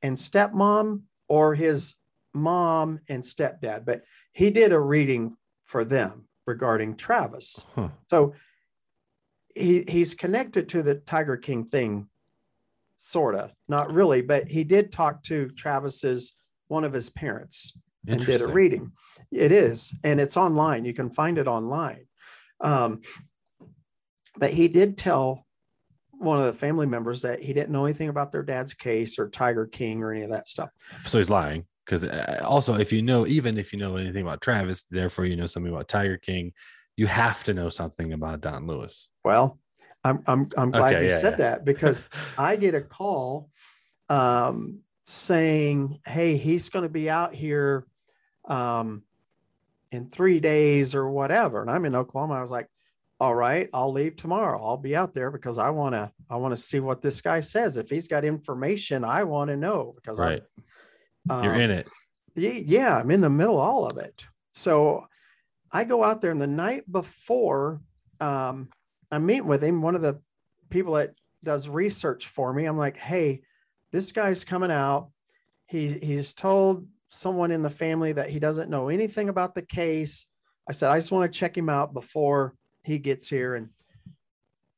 and 0.00 0.16
stepmom 0.16 1.02
or 1.28 1.56
his 1.56 1.96
mom 2.32 3.00
and 3.08 3.24
stepdad, 3.24 3.84
but 3.84 4.02
he 4.32 4.50
did 4.50 4.72
a 4.72 4.78
reading 4.78 5.36
for 5.64 5.84
them 5.84 6.28
regarding 6.46 6.96
Travis. 6.96 7.64
Huh. 7.74 7.88
So 8.08 8.34
he 9.54 9.84
he's 9.88 10.14
connected 10.14 10.68
to 10.70 10.82
the 10.84 10.94
Tiger 10.94 11.36
King 11.36 11.64
thing, 11.64 12.08
sort 12.96 13.34
of, 13.34 13.52
not 13.68 13.92
really, 13.92 14.22
but 14.22 14.46
he 14.46 14.62
did 14.62 14.92
talk 14.92 15.24
to 15.24 15.48
Travis's 15.50 16.34
one 16.68 16.84
of 16.84 16.92
his 16.92 17.10
parents 17.10 17.72
and 18.06 18.24
did 18.24 18.40
a 18.40 18.48
reading. 18.48 18.92
It 19.30 19.52
is, 19.52 19.94
and 20.04 20.20
it's 20.20 20.36
online. 20.36 20.84
You 20.84 20.94
can 20.94 21.10
find 21.10 21.38
it 21.38 21.46
online. 21.46 22.06
Um, 22.60 23.02
but 24.36 24.50
he 24.50 24.68
did 24.68 24.96
tell 24.96 25.46
one 26.12 26.38
of 26.38 26.46
the 26.46 26.52
family 26.52 26.86
members 26.86 27.22
that 27.22 27.42
he 27.42 27.52
didn't 27.52 27.70
know 27.70 27.84
anything 27.84 28.08
about 28.08 28.32
their 28.32 28.42
dad's 28.42 28.74
case 28.74 29.18
or 29.18 29.28
Tiger 29.28 29.66
King 29.66 30.02
or 30.02 30.12
any 30.12 30.22
of 30.22 30.30
that 30.30 30.48
stuff. 30.48 30.70
So 31.04 31.18
he's 31.18 31.30
lying. 31.30 31.66
Because 31.84 32.04
also, 32.42 32.74
if 32.78 32.92
you 32.92 33.02
know, 33.02 33.26
even 33.26 33.58
if 33.58 33.72
you 33.72 33.78
know 33.78 33.96
anything 33.96 34.22
about 34.22 34.40
Travis, 34.40 34.84
therefore 34.84 35.24
you 35.24 35.34
know 35.34 35.46
something 35.46 35.72
about 35.72 35.88
Tiger 35.88 36.16
King, 36.16 36.52
you 36.96 37.08
have 37.08 37.42
to 37.44 37.54
know 37.54 37.68
something 37.68 38.12
about 38.12 38.40
Don 38.40 38.68
Lewis. 38.68 39.08
Well, 39.24 39.58
I'm 40.04 40.22
I'm 40.28 40.48
I'm 40.56 40.70
glad 40.70 40.94
Okay, 40.94 41.04
you 41.04 41.10
yeah, 41.10 41.18
said 41.18 41.32
yeah. 41.32 41.36
that 41.38 41.64
because 41.64 42.04
I 42.38 42.54
get 42.54 42.76
a 42.76 42.80
call 42.80 43.50
um, 44.08 44.80
saying, 45.02 45.98
"Hey, 46.06 46.36
he's 46.36 46.68
going 46.68 46.84
to 46.84 46.88
be 46.88 47.10
out 47.10 47.34
here 47.34 47.84
um, 48.46 49.02
in 49.90 50.08
three 50.08 50.40
days 50.40 50.94
or 50.94 51.08
whatever," 51.08 51.60
and 51.60 51.70
I'm 51.70 51.84
in 51.84 51.94
Oklahoma. 51.94 52.34
I 52.34 52.40
was 52.40 52.50
like, 52.50 52.68
"All 53.20 53.34
right, 53.34 53.68
I'll 53.72 53.92
leave 53.92 54.16
tomorrow. 54.16 54.62
I'll 54.62 54.76
be 54.76 54.96
out 54.96 55.14
there 55.14 55.30
because 55.30 55.58
I 55.58 55.70
want 55.70 55.94
to 55.94 56.12
I 56.30 56.36
want 56.36 56.52
to 56.52 56.60
see 56.60 56.80
what 56.80 57.02
this 57.02 57.20
guy 57.20 57.40
says. 57.40 57.76
If 57.76 57.90
he's 57.90 58.08
got 58.08 58.24
information, 58.24 59.04
I 59.04 59.24
want 59.24 59.50
to 59.50 59.56
know 59.56 59.92
because 59.96 60.18
I'm 60.18 60.26
You're 61.28 61.54
um, 61.54 61.60
in 61.60 61.70
it. 61.70 61.88
Yeah, 62.34 62.98
I'm 62.98 63.10
in 63.10 63.20
the 63.20 63.30
middle 63.30 63.60
of 63.60 63.68
all 63.68 63.86
of 63.86 63.98
it. 63.98 64.26
So 64.50 65.06
I 65.70 65.84
go 65.84 66.02
out 66.02 66.20
there, 66.20 66.30
and 66.30 66.40
the 66.40 66.46
night 66.46 66.90
before 66.90 67.80
um, 68.20 68.68
I 69.10 69.18
meet 69.18 69.42
with 69.42 69.62
him, 69.62 69.82
one 69.82 69.94
of 69.94 70.02
the 70.02 70.20
people 70.70 70.94
that 70.94 71.14
does 71.44 71.68
research 71.68 72.28
for 72.28 72.52
me, 72.52 72.64
I'm 72.64 72.78
like, 72.78 72.96
hey, 72.96 73.42
this 73.90 74.12
guy's 74.12 74.44
coming 74.44 74.70
out. 74.70 75.10
He 75.66 75.88
he's 75.88 76.32
told 76.32 76.86
someone 77.12 77.50
in 77.50 77.62
the 77.62 77.70
family 77.70 78.12
that 78.12 78.30
he 78.30 78.40
doesn't 78.40 78.70
know 78.70 78.88
anything 78.88 79.28
about 79.28 79.54
the 79.54 79.62
case. 79.62 80.26
I 80.68 80.72
said, 80.72 80.90
I 80.90 80.98
just 80.98 81.12
want 81.12 81.30
to 81.30 81.38
check 81.38 81.56
him 81.56 81.68
out 81.68 81.92
before 81.92 82.54
he 82.84 82.98
gets 82.98 83.28
here. 83.28 83.54
And 83.54 83.68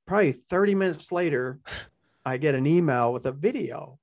probably 0.07 0.33
30 0.33 0.75
minutes 0.75 1.13
later, 1.13 1.61
I 2.25 2.37
get 2.39 2.57
an 2.57 2.67
email 2.67 3.13
with 3.13 3.27
a 3.27 3.33
video. 3.33 3.99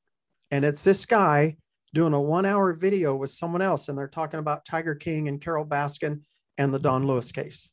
And 0.50 0.64
it's 0.64 0.84
this 0.84 1.06
guy 1.06 1.58
doing 1.94 2.14
a 2.14 2.22
one 2.22 2.46
hour 2.46 2.72
video 2.74 3.16
with 3.16 3.32
someone 3.32 3.62
else. 3.62 3.90
And 3.90 3.98
they're 3.98 4.08
talking 4.08 4.40
about 4.40 4.66
Tiger 4.66 4.96
King 4.96 5.28
and 5.28 5.42
Carole 5.42 5.66
Baskin 5.66 6.22
and 6.58 6.74
the 6.74 6.80
Don 6.80 7.06
Lewis 7.06 7.32
case 7.32 7.70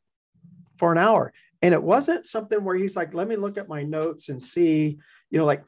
for 0.76 0.90
an 0.90 0.98
hour. 0.98 1.32
And 1.62 1.72
it 1.72 1.82
wasn't 1.82 2.26
something 2.26 2.64
where 2.64 2.76
he's 2.76 2.96
like, 2.96 3.14
let 3.14 3.28
me 3.28 3.36
look 3.36 3.58
at 3.58 3.68
my 3.68 3.84
notes 3.84 4.28
and 4.28 4.42
see, 4.42 4.98
you 5.30 5.38
know, 5.38 5.44
like 5.44 5.64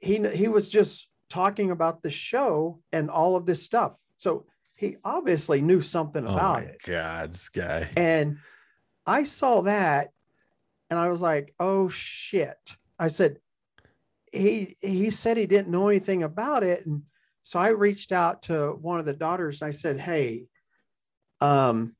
he 0.00 0.24
he 0.28 0.48
was 0.48 0.68
just 0.68 1.08
talking 1.32 1.70
about 1.70 2.02
the 2.02 2.10
show 2.10 2.78
and 2.92 3.08
all 3.08 3.36
of 3.36 3.46
this 3.46 3.62
stuff. 3.62 3.98
So 4.18 4.44
he 4.74 4.98
obviously 5.02 5.62
knew 5.62 5.80
something 5.80 6.26
Oh 6.26 6.34
about 6.34 6.62
my 6.62 6.68
it. 6.68 6.82
God, 6.84 7.32
this 7.32 7.48
guy. 7.48 7.88
And 7.96 8.36
I 9.06 9.24
saw 9.24 9.62
that 9.62 10.10
and 10.90 10.98
I 10.98 11.08
was 11.08 11.22
like, 11.22 11.54
oh 11.58 11.88
shit. 11.88 12.58
I 12.98 13.08
said, 13.08 13.38
he 14.30 14.76
he 14.80 15.08
said 15.08 15.38
he 15.38 15.46
didn't 15.46 15.68
know 15.68 15.88
anything 15.88 16.22
about 16.22 16.64
it. 16.64 16.84
And 16.84 17.02
so 17.40 17.58
I 17.58 17.68
reached 17.68 18.12
out 18.12 18.42
to 18.44 18.72
one 18.72 19.00
of 19.00 19.06
the 19.06 19.14
daughters. 19.14 19.62
And 19.62 19.68
I 19.68 19.72
said, 19.72 19.98
Hey, 19.98 20.44
um, 21.40 21.96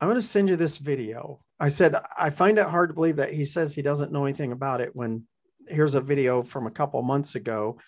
I'm 0.00 0.08
going 0.08 0.14
to 0.14 0.22
send 0.22 0.48
you 0.48 0.56
this 0.56 0.78
video. 0.78 1.40
I 1.58 1.68
said, 1.68 1.96
I 2.16 2.30
find 2.30 2.58
it 2.58 2.66
hard 2.66 2.90
to 2.90 2.94
believe 2.94 3.16
that 3.16 3.34
he 3.34 3.44
says 3.44 3.74
he 3.74 3.82
doesn't 3.82 4.12
know 4.12 4.24
anything 4.24 4.52
about 4.52 4.80
it 4.80 4.94
when 4.94 5.24
here's 5.68 5.94
a 5.94 6.00
video 6.00 6.42
from 6.42 6.66
a 6.66 6.70
couple 6.70 7.02
months 7.02 7.34
ago 7.34 7.78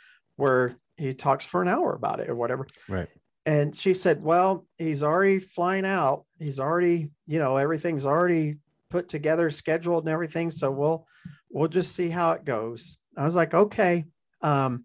where 0.43 0.77
he 0.97 1.13
talks 1.15 1.45
for 1.45 1.63
an 1.63 1.69
hour 1.69 1.95
about 1.95 2.19
it 2.19 2.29
or 2.29 2.35
whatever. 2.35 2.67
Right. 2.89 3.09
And 3.47 3.75
she 3.75 3.95
said, 3.95 4.23
Well, 4.23 4.67
he's 4.77 5.03
already 5.05 5.39
flying 5.39 5.87
out. 5.87 6.25
He's 6.41 6.59
already, 6.59 7.11
you 7.29 7.39
know, 7.39 7.57
everything's 7.57 8.07
already 8.07 8.57
put 8.91 9.09
together, 9.09 9.51
scheduled 9.51 10.05
and 10.05 10.13
everything. 10.13 10.51
So 10.51 10.71
we'll 10.73 11.07
we'll 11.49 11.69
just 11.69 11.95
see 11.95 12.09
how 12.11 12.33
it 12.33 12.45
goes. 12.45 12.99
I 13.17 13.25
was 13.25 13.37
like, 13.37 13.55
okay. 13.55 14.05
Um, 14.43 14.85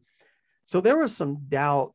so 0.64 0.80
there 0.80 1.00
was 1.00 1.16
some 1.16 1.40
doubt, 1.50 1.94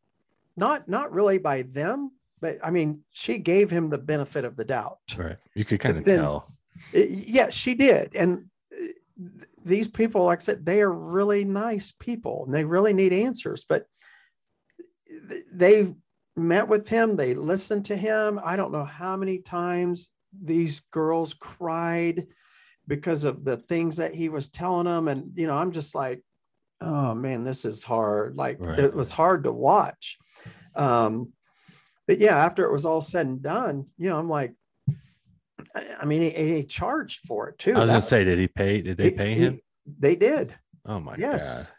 not 0.57 0.89
not 0.89 1.13
really 1.13 1.39
by 1.39 1.63
them, 1.63 2.11
but 2.41 2.59
I 2.65 2.71
mean, 2.71 3.03
she 3.11 3.39
gave 3.39 3.71
him 3.71 3.91
the 3.91 3.99
benefit 3.99 4.45
of 4.45 4.57
the 4.57 4.65
doubt. 4.65 4.99
Right. 5.17 5.37
You 5.55 5.65
could 5.65 5.79
kind 5.81 5.99
of 5.99 6.05
then- 6.05 6.19
tell. 6.19 6.49
It- 6.93 7.11
yeah, 7.11 7.51
she 7.51 7.75
did. 7.75 8.17
And 8.17 8.47
these 9.65 9.89
people, 9.89 10.25
like 10.25 10.41
I 10.41 10.43
said, 10.43 10.65
they 10.67 10.81
are 10.81 10.93
really 10.93 11.45
nice 11.45 11.93
people 11.93 12.45
and 12.45 12.55
they 12.55 12.65
really 12.65 12.93
need 12.93 13.13
answers. 13.13 13.65
But 13.69 13.87
they 15.53 15.95
met 16.37 16.69
with 16.69 16.89
him, 16.89 17.17
they 17.17 17.35
listened 17.35 17.87
to 17.87 17.97
him. 17.97 18.41
I 18.43 18.57
don't 18.57 18.73
know 18.73 18.85
how 18.85 19.17
many 19.17 19.39
times 19.39 20.11
these 20.43 20.81
girls 20.91 21.35
cried 21.35 22.27
because 22.89 23.25
of 23.25 23.45
the 23.45 23.57
things 23.57 23.99
that 23.99 24.15
he 24.15 24.29
was 24.29 24.49
telling 24.49 24.87
them. 24.87 25.09
And, 25.09 25.33
you 25.37 25.47
know, 25.47 25.55
I'm 25.55 25.73
just 25.73 25.95
like, 25.95 26.23
oh 26.81 27.15
man, 27.15 27.45
this 27.45 27.65
is 27.65 27.85
hard. 27.85 28.37
Like 28.37 28.59
Right. 28.61 28.79
it 28.79 28.95
was 28.95 29.13
hard 29.13 29.45
to 29.45 29.53
watch. 29.53 30.19
Um, 30.75 31.33
but 32.09 32.19
yeah, 32.19 32.37
after 32.37 32.65
it 32.65 32.73
was 32.73 32.85
all 32.85 33.01
said 33.01 33.27
and 33.27 33.43
done, 33.43 33.87
you 33.99 34.09
know, 34.09 34.19
I'm 34.19 34.29
like, 34.29 34.55
I 35.75 36.05
mean, 36.05 36.23
he, 36.23 36.31
he 36.31 36.65
charged 36.65 37.21
for 37.27 37.49
it 37.49 37.59
too. 37.59 37.75
I 37.75 37.81
was 37.81 37.91
gonna 37.91 38.01
That- 38.01 38.07
say, 38.07 38.25
did 38.25 38.39
he 38.39 38.49
pay? 38.49 38.83
Did 38.83 38.97
they 38.99 39.05
he- 39.05 39.11
pay 39.11 39.35
he- 39.35 39.41
him? 39.41 39.61
They 39.99 40.15
did. 40.17 40.55
Oh 40.87 41.01
my 41.01 41.13
God. 41.13 41.21
yes. 41.21 41.65
god. 41.67 41.73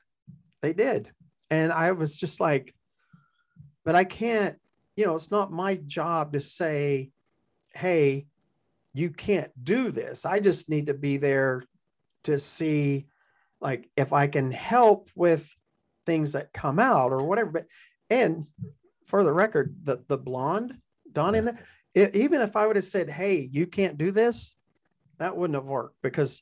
They 0.61 0.73
did. 0.73 1.11
And 1.49 1.71
I 1.71 1.91
was 1.91 2.17
just 2.17 2.39
like, 2.39 2.73
but 3.85 3.95
I 3.95 4.03
can't, 4.03 4.57
you 4.95 5.05
know, 5.05 5.15
it's 5.15 5.31
not 5.31 5.51
my 5.51 5.75
job 5.75 6.33
to 6.33 6.39
say, 6.39 7.11
hey, 7.73 8.25
you 8.93 9.09
can't 9.09 9.51
do 9.63 9.91
this. 9.91 10.25
I 10.25 10.39
just 10.39 10.69
need 10.69 10.87
to 10.87 10.93
be 10.93 11.17
there 11.17 11.63
to 12.23 12.39
see, 12.39 13.07
like, 13.59 13.89
if 13.97 14.13
I 14.13 14.27
can 14.27 14.51
help 14.51 15.09
with 15.15 15.53
things 16.05 16.33
that 16.33 16.53
come 16.53 16.79
out 16.79 17.11
or 17.11 17.23
whatever. 17.25 17.49
But, 17.51 17.65
and 18.09 18.45
for 19.07 19.23
the 19.23 19.33
record, 19.33 19.75
the, 19.83 20.03
the 20.07 20.17
blonde, 20.17 20.77
Don 21.11 21.35
in 21.35 21.45
there, 21.45 21.59
e- 21.95 22.07
even 22.13 22.41
if 22.41 22.55
I 22.55 22.67
would 22.67 22.75
have 22.75 22.85
said, 22.85 23.09
hey, 23.09 23.49
you 23.51 23.67
can't 23.67 23.97
do 23.97 24.11
this, 24.11 24.55
that 25.19 25.35
wouldn't 25.37 25.55
have 25.55 25.65
worked 25.69 25.97
because 26.01 26.41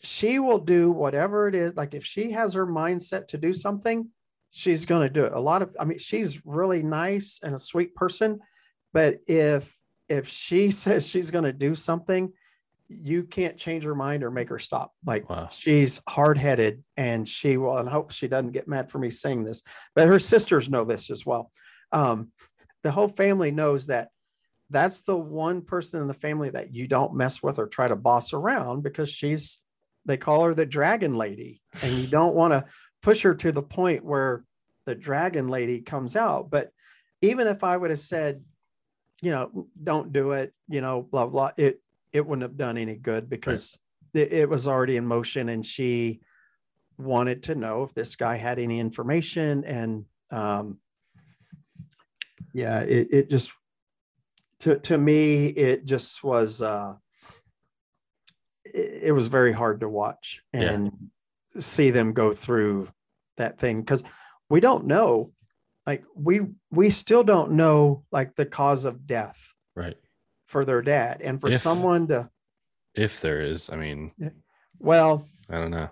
she 0.00 0.38
will 0.38 0.58
do 0.58 0.90
whatever 0.90 1.48
it 1.48 1.54
is. 1.54 1.76
Like 1.76 1.94
if 1.94 2.04
she 2.04 2.32
has 2.32 2.54
her 2.54 2.66
mindset 2.66 3.28
to 3.28 3.38
do 3.38 3.52
something, 3.52 4.08
she's 4.50 4.84
going 4.84 5.02
to 5.02 5.12
do 5.12 5.24
it. 5.24 5.32
A 5.32 5.40
lot 5.40 5.62
of, 5.62 5.74
I 5.78 5.84
mean, 5.84 5.98
she's 5.98 6.44
really 6.44 6.82
nice 6.82 7.40
and 7.42 7.54
a 7.54 7.58
sweet 7.58 7.94
person, 7.94 8.40
but 8.92 9.20
if 9.26 9.76
if 10.08 10.28
she 10.28 10.70
says 10.82 11.06
she's 11.06 11.30
going 11.30 11.44
to 11.44 11.52
do 11.52 11.74
something, 11.74 12.32
you 12.88 13.22
can't 13.22 13.56
change 13.56 13.84
her 13.84 13.94
mind 13.94 14.22
or 14.22 14.30
make 14.30 14.50
her 14.50 14.58
stop. 14.58 14.92
Like 15.06 15.30
Wow. 15.30 15.48
she's 15.50 16.02
hard 16.08 16.36
headed 16.36 16.82
and 16.96 17.26
she 17.26 17.56
will, 17.56 17.78
and 17.78 17.88
I 17.88 17.92
hope 17.92 18.10
she 18.10 18.28
doesn't 18.28 18.52
get 18.52 18.68
mad 18.68 18.90
for 18.90 18.98
me 18.98 19.08
saying 19.08 19.44
this, 19.44 19.62
but 19.94 20.08
her 20.08 20.18
sisters 20.18 20.68
know 20.68 20.84
this 20.84 21.10
as 21.10 21.24
well. 21.24 21.50
Um, 21.92 22.32
the 22.82 22.90
whole 22.90 23.08
family 23.08 23.50
knows 23.50 23.86
that 23.86 24.08
that's 24.72 25.02
the 25.02 25.16
one 25.16 25.62
person 25.62 26.00
in 26.00 26.08
the 26.08 26.14
family 26.14 26.50
that 26.50 26.74
you 26.74 26.88
don't 26.88 27.14
mess 27.14 27.42
with 27.42 27.58
or 27.58 27.66
try 27.66 27.88
to 27.88 27.96
boss 27.96 28.32
around 28.32 28.82
because 28.82 29.10
she's 29.10 29.58
they 30.04 30.16
call 30.16 30.44
her 30.44 30.54
the 30.54 30.66
dragon 30.66 31.14
lady. 31.14 31.62
And 31.82 31.92
you 31.92 32.06
don't 32.08 32.34
want 32.34 32.52
to 32.52 32.64
push 33.02 33.22
her 33.22 33.34
to 33.36 33.52
the 33.52 33.62
point 33.62 34.04
where 34.04 34.44
the 34.84 34.94
dragon 34.94 35.48
lady 35.48 35.80
comes 35.80 36.16
out. 36.16 36.50
But 36.50 36.72
even 37.22 37.46
if 37.46 37.64
i 37.64 37.74
would 37.74 37.90
have 37.90 38.00
said 38.00 38.42
you 39.22 39.30
know 39.30 39.68
don't 39.82 40.12
do 40.12 40.32
it 40.32 40.52
you 40.68 40.80
know 40.80 41.00
blah 41.00 41.26
blah 41.26 41.50
it 41.56 41.80
it 42.12 42.26
wouldn't 42.26 42.42
have 42.42 42.56
done 42.56 42.76
any 42.76 42.96
good 42.96 43.30
because 43.30 43.78
it, 44.12 44.32
it 44.32 44.48
was 44.48 44.68
already 44.68 44.96
in 44.96 45.06
motion 45.06 45.48
and 45.48 45.64
she 45.64 46.20
wanted 46.98 47.44
to 47.44 47.54
know 47.54 47.84
if 47.84 47.94
this 47.94 48.16
guy 48.16 48.36
had 48.36 48.58
any 48.58 48.78
information. 48.78 49.64
And 49.64 50.04
um 50.30 50.78
yeah 52.52 52.80
it, 52.80 53.08
it 53.12 53.30
just 53.30 53.50
to 54.62 54.78
to 54.78 54.96
me 54.96 55.46
it 55.48 55.84
just 55.84 56.22
was 56.24 56.62
uh 56.62 56.94
it, 58.64 59.02
it 59.04 59.12
was 59.12 59.26
very 59.26 59.52
hard 59.52 59.80
to 59.80 59.88
watch 59.88 60.42
Yeah. 60.52 60.70
and 60.72 61.10
see 61.58 61.90
them 61.90 62.12
go 62.12 62.32
through 62.32 62.88
that 63.36 63.58
thing 63.58 63.80
because 63.80 64.02
we 64.48 64.60
don't 64.60 64.86
know 64.86 65.32
like 65.86 66.04
we 66.14 66.40
we 66.70 66.90
still 66.90 67.24
don't 67.24 67.52
know 67.52 68.04
like 68.12 68.34
the 68.36 68.46
cause 68.46 68.84
of 68.84 69.06
death 69.06 69.52
Right. 69.74 69.96
for 70.46 70.64
their 70.64 70.82
dad 70.82 71.20
and 71.22 71.40
for 71.40 71.48
If- 71.48 71.60
someone 71.60 72.06
to 72.08 72.30
If 72.94 73.20
there 73.20 73.40
is, 73.42 73.70
I 73.70 73.76
mean, 73.76 74.12
well 74.78 75.26
I 75.48 75.56
don't 75.58 75.70
know. 75.70 75.88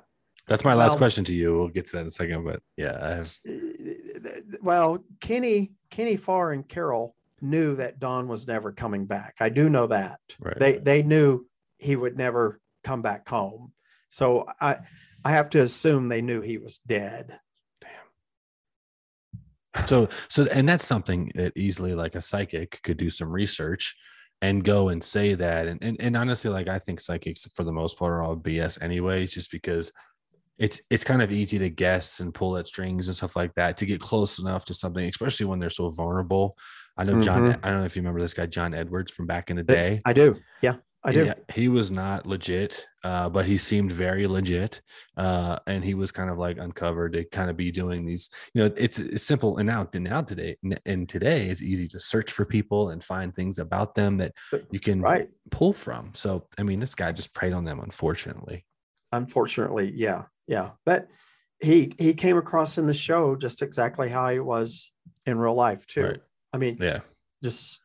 That's 0.46 0.64
my 0.64 0.74
last 0.74 0.90
Well- 0.90 0.98
question 0.98 1.24
to 1.24 1.34
you. 1.34 1.56
We'll 1.56 1.68
get 1.68 1.86
to 1.86 1.92
that 1.92 2.00
in 2.02 2.06
a 2.06 2.10
second, 2.10 2.44
but 2.44 2.62
yeah, 2.76 2.98
I 3.02 3.08
have 3.16 3.36
well 4.62 5.02
kenny 5.20 5.72
kenny 5.90 6.16
farr 6.16 6.52
and 6.52 6.68
carole 6.68 7.16
knew 7.42 7.76
that 7.76 8.00
don 8.00 8.28
was 8.28 8.46
never 8.46 8.72
coming 8.72 9.06
back 9.06 9.34
i 9.40 9.48
do 9.48 9.68
know 9.68 9.86
that 9.86 10.20
right. 10.40 10.58
they 10.58 10.72
right. 10.72 10.84
they 10.84 11.02
knew 11.02 11.46
he 11.78 11.96
would 11.96 12.16
never 12.16 12.60
come 12.84 13.02
back 13.02 13.28
home 13.28 13.72
so 14.08 14.46
i 14.60 14.76
i 15.24 15.30
have 15.30 15.50
to 15.50 15.60
assume 15.60 16.08
they 16.08 16.22
knew 16.22 16.40
he 16.40 16.58
was 16.58 16.78
dead 16.86 17.38
Damn. 17.80 19.86
so 19.86 20.08
so 20.28 20.46
and 20.52 20.68
that's 20.68 20.86
something 20.86 21.30
that 21.34 21.56
easily 21.56 21.94
like 21.94 22.14
a 22.14 22.20
psychic 22.20 22.80
could 22.82 22.96
do 22.96 23.10
some 23.10 23.30
research 23.30 23.96
and 24.42 24.64
go 24.64 24.88
and 24.88 25.02
say 25.02 25.34
that 25.34 25.66
and 25.66 25.82
and, 25.82 26.00
and 26.00 26.16
honestly 26.16 26.50
like 26.50 26.68
i 26.68 26.78
think 26.78 27.00
psychics 27.00 27.46
for 27.54 27.64
the 27.64 27.72
most 27.72 27.98
part 27.98 28.12
are 28.12 28.22
all 28.22 28.36
bs 28.36 28.82
anyways 28.82 29.34
just 29.34 29.50
because 29.50 29.92
it's 30.60 30.82
it's 30.90 31.04
kind 31.04 31.22
of 31.22 31.32
easy 31.32 31.58
to 31.58 31.70
guess 31.70 32.20
and 32.20 32.34
pull 32.34 32.56
at 32.56 32.66
strings 32.66 33.08
and 33.08 33.16
stuff 33.16 33.34
like 33.34 33.52
that 33.54 33.78
to 33.78 33.86
get 33.86 33.98
close 33.98 34.38
enough 34.38 34.64
to 34.66 34.74
something 34.74 35.08
especially 35.08 35.46
when 35.46 35.58
they're 35.58 35.70
so 35.70 35.88
vulnerable 35.88 36.54
i 36.96 37.04
know 37.04 37.20
john 37.20 37.42
Mhm. 37.42 37.60
i 37.62 37.70
don't 37.70 37.80
know 37.80 37.84
if 37.84 37.96
you 37.96 38.02
remember 38.02 38.20
this 38.20 38.34
guy 38.34 38.46
john 38.46 38.74
edwards 38.74 39.12
from 39.12 39.26
back 39.26 39.50
in 39.50 39.56
the 39.56 39.62
day 39.62 40.00
i 40.04 40.12
do 40.12 40.34
yeah 40.62 40.76
i 41.04 41.12
do 41.12 41.24
yeah, 41.24 41.34
he 41.54 41.68
was 41.68 41.90
not 41.90 42.26
legit, 42.26 42.86
uh, 43.04 43.26
but 43.30 43.46
he 43.46 43.56
seemed 43.56 43.90
very 43.90 44.26
legit, 44.26 44.82
uh, 45.16 45.58
and 45.66 45.82
he 45.82 45.94
was 45.94 46.12
kind 46.12 46.28
of 46.28 46.36
like 46.36 46.58
uncovered 46.58 47.14
to 47.14 47.24
kind 47.24 47.48
of 47.48 47.56
be 47.56 47.70
doing 47.72 48.04
these. 48.04 48.28
You 48.52 48.62
know, 48.62 48.74
it's, 48.76 48.98
it's 48.98 49.22
simple, 49.22 49.56
and 49.56 49.66
now 49.66 49.88
now 49.94 50.20
today 50.20 50.58
and 50.84 51.08
today 51.08 51.48
is 51.48 51.62
easy 51.62 51.88
to 51.88 51.98
search 51.98 52.30
for 52.30 52.44
people 52.44 52.90
and 52.90 53.02
find 53.02 53.34
things 53.34 53.58
about 53.58 53.94
them 53.94 54.18
that 54.18 54.32
you 54.70 54.78
can 54.78 55.00
right 55.00 55.30
pull 55.50 55.72
from. 55.72 56.12
So, 56.14 56.46
I 56.58 56.64
mean, 56.64 56.80
this 56.80 56.94
guy 56.94 57.12
just 57.12 57.32
preyed 57.32 57.54
on 57.54 57.64
them, 57.64 57.80
unfortunately. 57.80 58.66
unfortunately 59.12 59.92
yeah 59.96 60.24
yeah 60.46 60.70
but 60.84 61.08
he 61.60 61.92
he 61.98 62.14
came 62.14 62.36
across 62.36 62.78
in 62.78 62.86
the 62.86 62.94
show 62.94 63.36
just 63.36 63.62
exactly 63.62 64.08
how 64.08 64.28
he 64.28 64.38
was 64.38 64.92
in 65.26 65.38
real 65.38 65.54
life 65.54 65.86
too 65.86 66.02
Right. 66.04 66.20
I 66.52 66.58
mean 66.58 66.76
Yeah, 66.80 67.00
just 67.42 67.78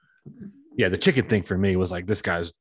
yeah. 0.78 0.90
The 0.90 0.98
chicken 0.98 1.30
thing 1.30 1.44
for 1.44 1.58
me 1.58 1.76
was 1.76 1.92
like 1.92 2.06
this 2.08 2.22
guy's 2.22 2.52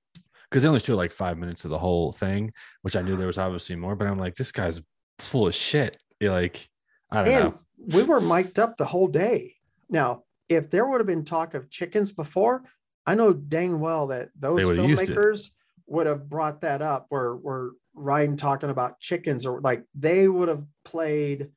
because 0.51 0.63
they 0.63 0.69
only 0.69 0.81
showed 0.81 0.97
like 0.97 1.13
five 1.13 1.37
minutes 1.39 1.65
of 1.65 1.71
the 1.71 1.79
whole 1.79 2.13
thing, 2.13 2.53
which 2.83 2.97
I 2.97 3.03
knew 3.03 3.17
there 3.17 3.27
was 3.27 3.39
obviously 3.39 3.75
more, 3.77 3.97
but 3.97 4.07
I'm 4.07 4.19
like, 4.19 4.35
this 4.35 4.53
guy's 4.53 4.81
full 5.19 5.47
of 5.49 5.55
shit. 5.55 6.01
You're 6.21 6.33
like, 6.33 6.69
I 7.11 7.25
don't 7.25 7.35
and 7.35 7.45
know. 7.45 7.59
we 7.97 8.03
were 8.05 8.21
mic'd 8.21 8.59
up 8.59 8.77
the 8.77 8.85
whole 8.85 9.09
day 9.09 9.57
now 9.89 10.25
if 10.49 10.71
there 10.71 10.87
would 10.87 11.01
have 11.01 11.07
been 11.07 11.25
talk 11.25 11.55
of 11.55 11.71
chickens 11.71 12.13
before, 12.13 12.65
I 13.07 13.15
know 13.15 13.33
dang 13.33 13.81
well 13.81 14.09
that 14.09 14.31
those 14.39 14.61
They 14.61 14.67
would've 14.67 14.89
used 14.89 15.11
it. 15.11 15.17
filmmakers 15.17 15.51
would 15.87 16.07
have 16.07 16.29
brought 16.29 16.63
that 16.63 16.83
up 16.83 17.07
where 17.09 17.35
where 17.35 17.71
Ryan 17.95 18.37
talking 18.37 18.71
about 18.71 19.01
chickens 19.01 19.47
or 19.47 19.61
like 19.61 19.85
they 19.95 20.27
would 20.29 20.49
have 20.49 20.65
played, 20.85 21.49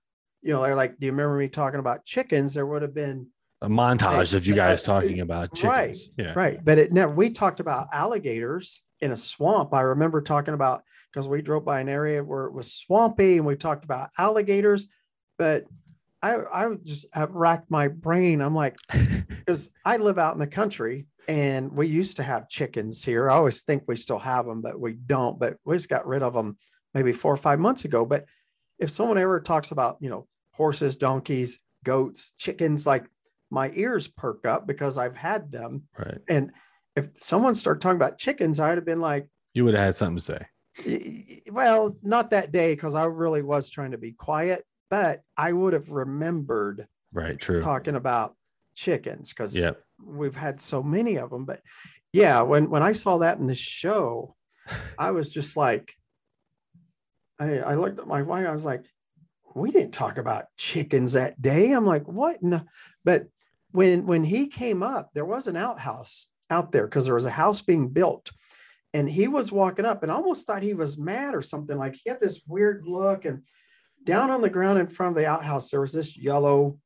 you 0.41 0.53
know, 0.53 0.61
they're 0.61 0.75
like, 0.75 0.99
do 0.99 1.05
you 1.05 1.11
remember 1.11 1.37
me 1.37 1.47
talking 1.47 1.79
about 1.79 2.05
chickens? 2.05 2.53
There 2.53 2.65
would 2.65 2.81
have 2.81 2.93
been 2.93 3.27
A 3.61 3.67
montage 3.69 4.35
of 4.35 4.45
you 4.45 4.53
Uh, 4.53 4.57
guys 4.57 4.83
talking 4.83 5.19
about 5.21 5.53
chickens. 5.53 6.09
right, 6.17 6.25
Yeah. 6.27 6.33
right, 6.35 6.63
but 6.63 6.77
it 6.77 6.91
never. 6.93 7.11
We 7.13 7.31
talked 7.31 7.59
about 7.59 7.87
alligators 7.91 8.83
in 9.01 9.11
a 9.11 9.15
swamp. 9.15 9.73
I 9.73 9.81
remember 9.81 10.21
talking 10.21 10.53
about 10.53 10.83
because 11.11 11.27
we 11.27 11.41
drove 11.41 11.65
by 11.65 11.79
an 11.81 11.89
area 11.89 12.23
where 12.23 12.45
it 12.45 12.53
was 12.53 12.71
swampy, 12.71 13.37
and 13.37 13.45
we 13.47 13.55
talked 13.55 13.83
about 13.83 14.09
alligators. 14.19 14.87
But 15.39 15.65
I, 16.21 16.35
I 16.53 16.75
just 16.83 17.07
have 17.13 17.31
racked 17.31 17.71
my 17.71 17.87
brain. 17.87 18.41
I'm 18.41 18.53
like, 18.53 18.75
because 19.29 19.71
I 19.83 19.97
live 19.97 20.19
out 20.19 20.33
in 20.35 20.39
the 20.39 20.45
country, 20.47 21.07
and 21.27 21.71
we 21.71 21.87
used 21.87 22.17
to 22.17 22.23
have 22.23 22.49
chickens 22.49 23.03
here. 23.03 23.27
I 23.29 23.33
always 23.35 23.63
think 23.63 23.83
we 23.87 23.95
still 23.95 24.19
have 24.19 24.45
them, 24.45 24.61
but 24.61 24.79
we 24.79 24.93
don't. 24.93 25.39
But 25.39 25.57
we 25.65 25.75
just 25.75 25.89
got 25.89 26.05
rid 26.05 26.21
of 26.21 26.33
them 26.33 26.57
maybe 26.93 27.11
four 27.11 27.33
or 27.33 27.37
five 27.37 27.59
months 27.59 27.85
ago. 27.85 28.05
But 28.05 28.25
if 28.77 28.91
someone 28.91 29.17
ever 29.17 29.39
talks 29.39 29.71
about, 29.71 29.97
you 29.99 30.09
know, 30.11 30.27
horses, 30.51 30.95
donkeys, 30.95 31.59
goats, 31.83 32.33
chickens, 32.37 32.85
like 32.85 33.05
my 33.49 33.71
ears 33.75 34.07
perk 34.07 34.45
up 34.45 34.67
because 34.67 34.97
I've 34.97 35.15
had 35.15 35.51
them. 35.51 35.83
Right. 35.97 36.19
And 36.27 36.51
if 36.95 37.09
someone 37.17 37.55
started 37.55 37.79
talking 37.81 37.95
about 37.97 38.17
chickens, 38.17 38.59
I'd 38.59 38.77
have 38.77 38.85
been 38.85 39.01
like, 39.01 39.29
You 39.53 39.65
would 39.65 39.73
have 39.75 39.83
had 39.85 39.95
something 39.95 40.17
to 40.17 40.21
say. 40.23 40.45
"Y- 40.85 41.25
y- 41.29 41.41
well, 41.51 41.95
not 42.03 42.29
that 42.31 42.51
day 42.51 42.73
because 42.75 42.95
I 42.95 43.05
really 43.05 43.41
was 43.41 43.69
trying 43.69 43.91
to 43.91 43.97
be 43.97 44.11
quiet, 44.11 44.63
but 44.89 45.21
I 45.37 45.53
would 45.53 45.73
have 45.73 45.89
remembered 45.91 46.87
Right. 47.13 47.39
True. 47.39 47.61
talking 47.61 47.95
about 47.95 48.35
chickens 48.75 49.29
because 49.29 49.55
Yep. 49.55 49.81
we've 50.03 50.35
had 50.35 50.59
so 50.61 50.83
many 50.83 51.17
of 51.17 51.29
them. 51.29 51.45
But 51.45 51.61
yeah, 52.13 52.41
when 52.41 52.69
when 52.69 52.83
I 52.83 52.91
saw 52.93 53.17
that 53.19 53.37
in 53.39 53.47
the 53.47 53.55
show, 53.55 54.35
I 54.99 55.11
was 55.11 55.31
just 55.31 55.55
like, 55.57 55.95
I, 57.39 57.59
I 57.59 57.75
looked 57.75 57.99
at 57.99 58.07
my 58.07 58.21
wife. 58.21 58.45
I 58.47 58.51
was 58.51 58.65
like, 58.65 58.83
we 59.55 59.71
didn't 59.71 59.93
talk 59.93 60.17
about 60.17 60.45
chickens 60.57 61.13
that 61.13 61.41
day. 61.41 61.71
I'm 61.71 61.85
like, 61.85 62.07
what? 62.07 62.41
No. 62.43 62.61
But 63.03 63.27
when 63.71 64.05
when 64.05 64.23
he 64.23 64.47
came 64.47 64.83
up, 64.83 65.11
there 65.13 65.25
was 65.25 65.47
an 65.47 65.57
outhouse 65.57 66.27
out 66.49 66.71
there 66.71 66.85
because 66.85 67.05
there 67.05 67.15
was 67.15 67.25
a 67.25 67.31
house 67.31 67.61
being 67.61 67.89
built. 67.89 68.31
And 68.93 69.09
he 69.09 69.27
was 69.27 69.51
walking 69.51 69.85
up 69.85 70.01
and 70.01 70.11
almost 70.11 70.47
thought 70.47 70.63
he 70.63 70.73
was 70.73 70.97
mad 70.97 71.35
or 71.35 71.41
something. 71.41 71.77
Like 71.77 71.95
he 71.95 72.09
had 72.09 72.21
this 72.21 72.41
weird 72.47 72.85
look. 72.87 73.25
And 73.25 73.43
down 74.03 74.31
on 74.31 74.41
the 74.41 74.49
ground 74.49 74.79
in 74.79 74.87
front 74.87 75.15
of 75.15 75.21
the 75.21 75.29
outhouse, 75.29 75.69
there 75.69 75.81
was 75.81 75.91
this 75.91 76.17
yellow 76.17 76.79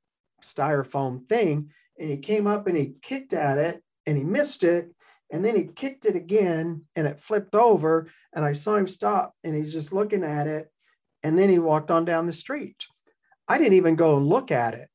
styrofoam 0.43 1.27
thing. 1.29 1.69
And 1.99 2.09
he 2.09 2.17
came 2.17 2.47
up 2.47 2.67
and 2.67 2.75
he 2.75 2.95
kicked 3.01 3.33
at 3.33 3.57
it 3.57 3.83
and 4.05 4.17
he 4.17 4.23
missed 4.23 4.63
it. 4.63 4.91
And 5.31 5.45
then 5.45 5.55
he 5.55 5.63
kicked 5.63 6.05
it 6.05 6.15
again 6.15 6.83
and 6.95 7.07
it 7.07 7.21
flipped 7.21 7.55
over. 7.55 8.09
And 8.33 8.43
I 8.43 8.53
saw 8.53 8.75
him 8.75 8.87
stop 8.87 9.33
and 9.43 9.55
he's 9.55 9.71
just 9.71 9.93
looking 9.93 10.23
at 10.23 10.47
it. 10.47 10.69
And 11.23 11.37
then 11.37 11.49
he 11.49 11.59
walked 11.59 11.91
on 11.91 12.03
down 12.03 12.25
the 12.25 12.33
street. 12.33 12.87
I 13.47 13.57
didn't 13.57 13.73
even 13.73 13.95
go 13.95 14.17
and 14.17 14.25
look 14.25 14.51
at 14.51 14.73
it. 14.73 14.89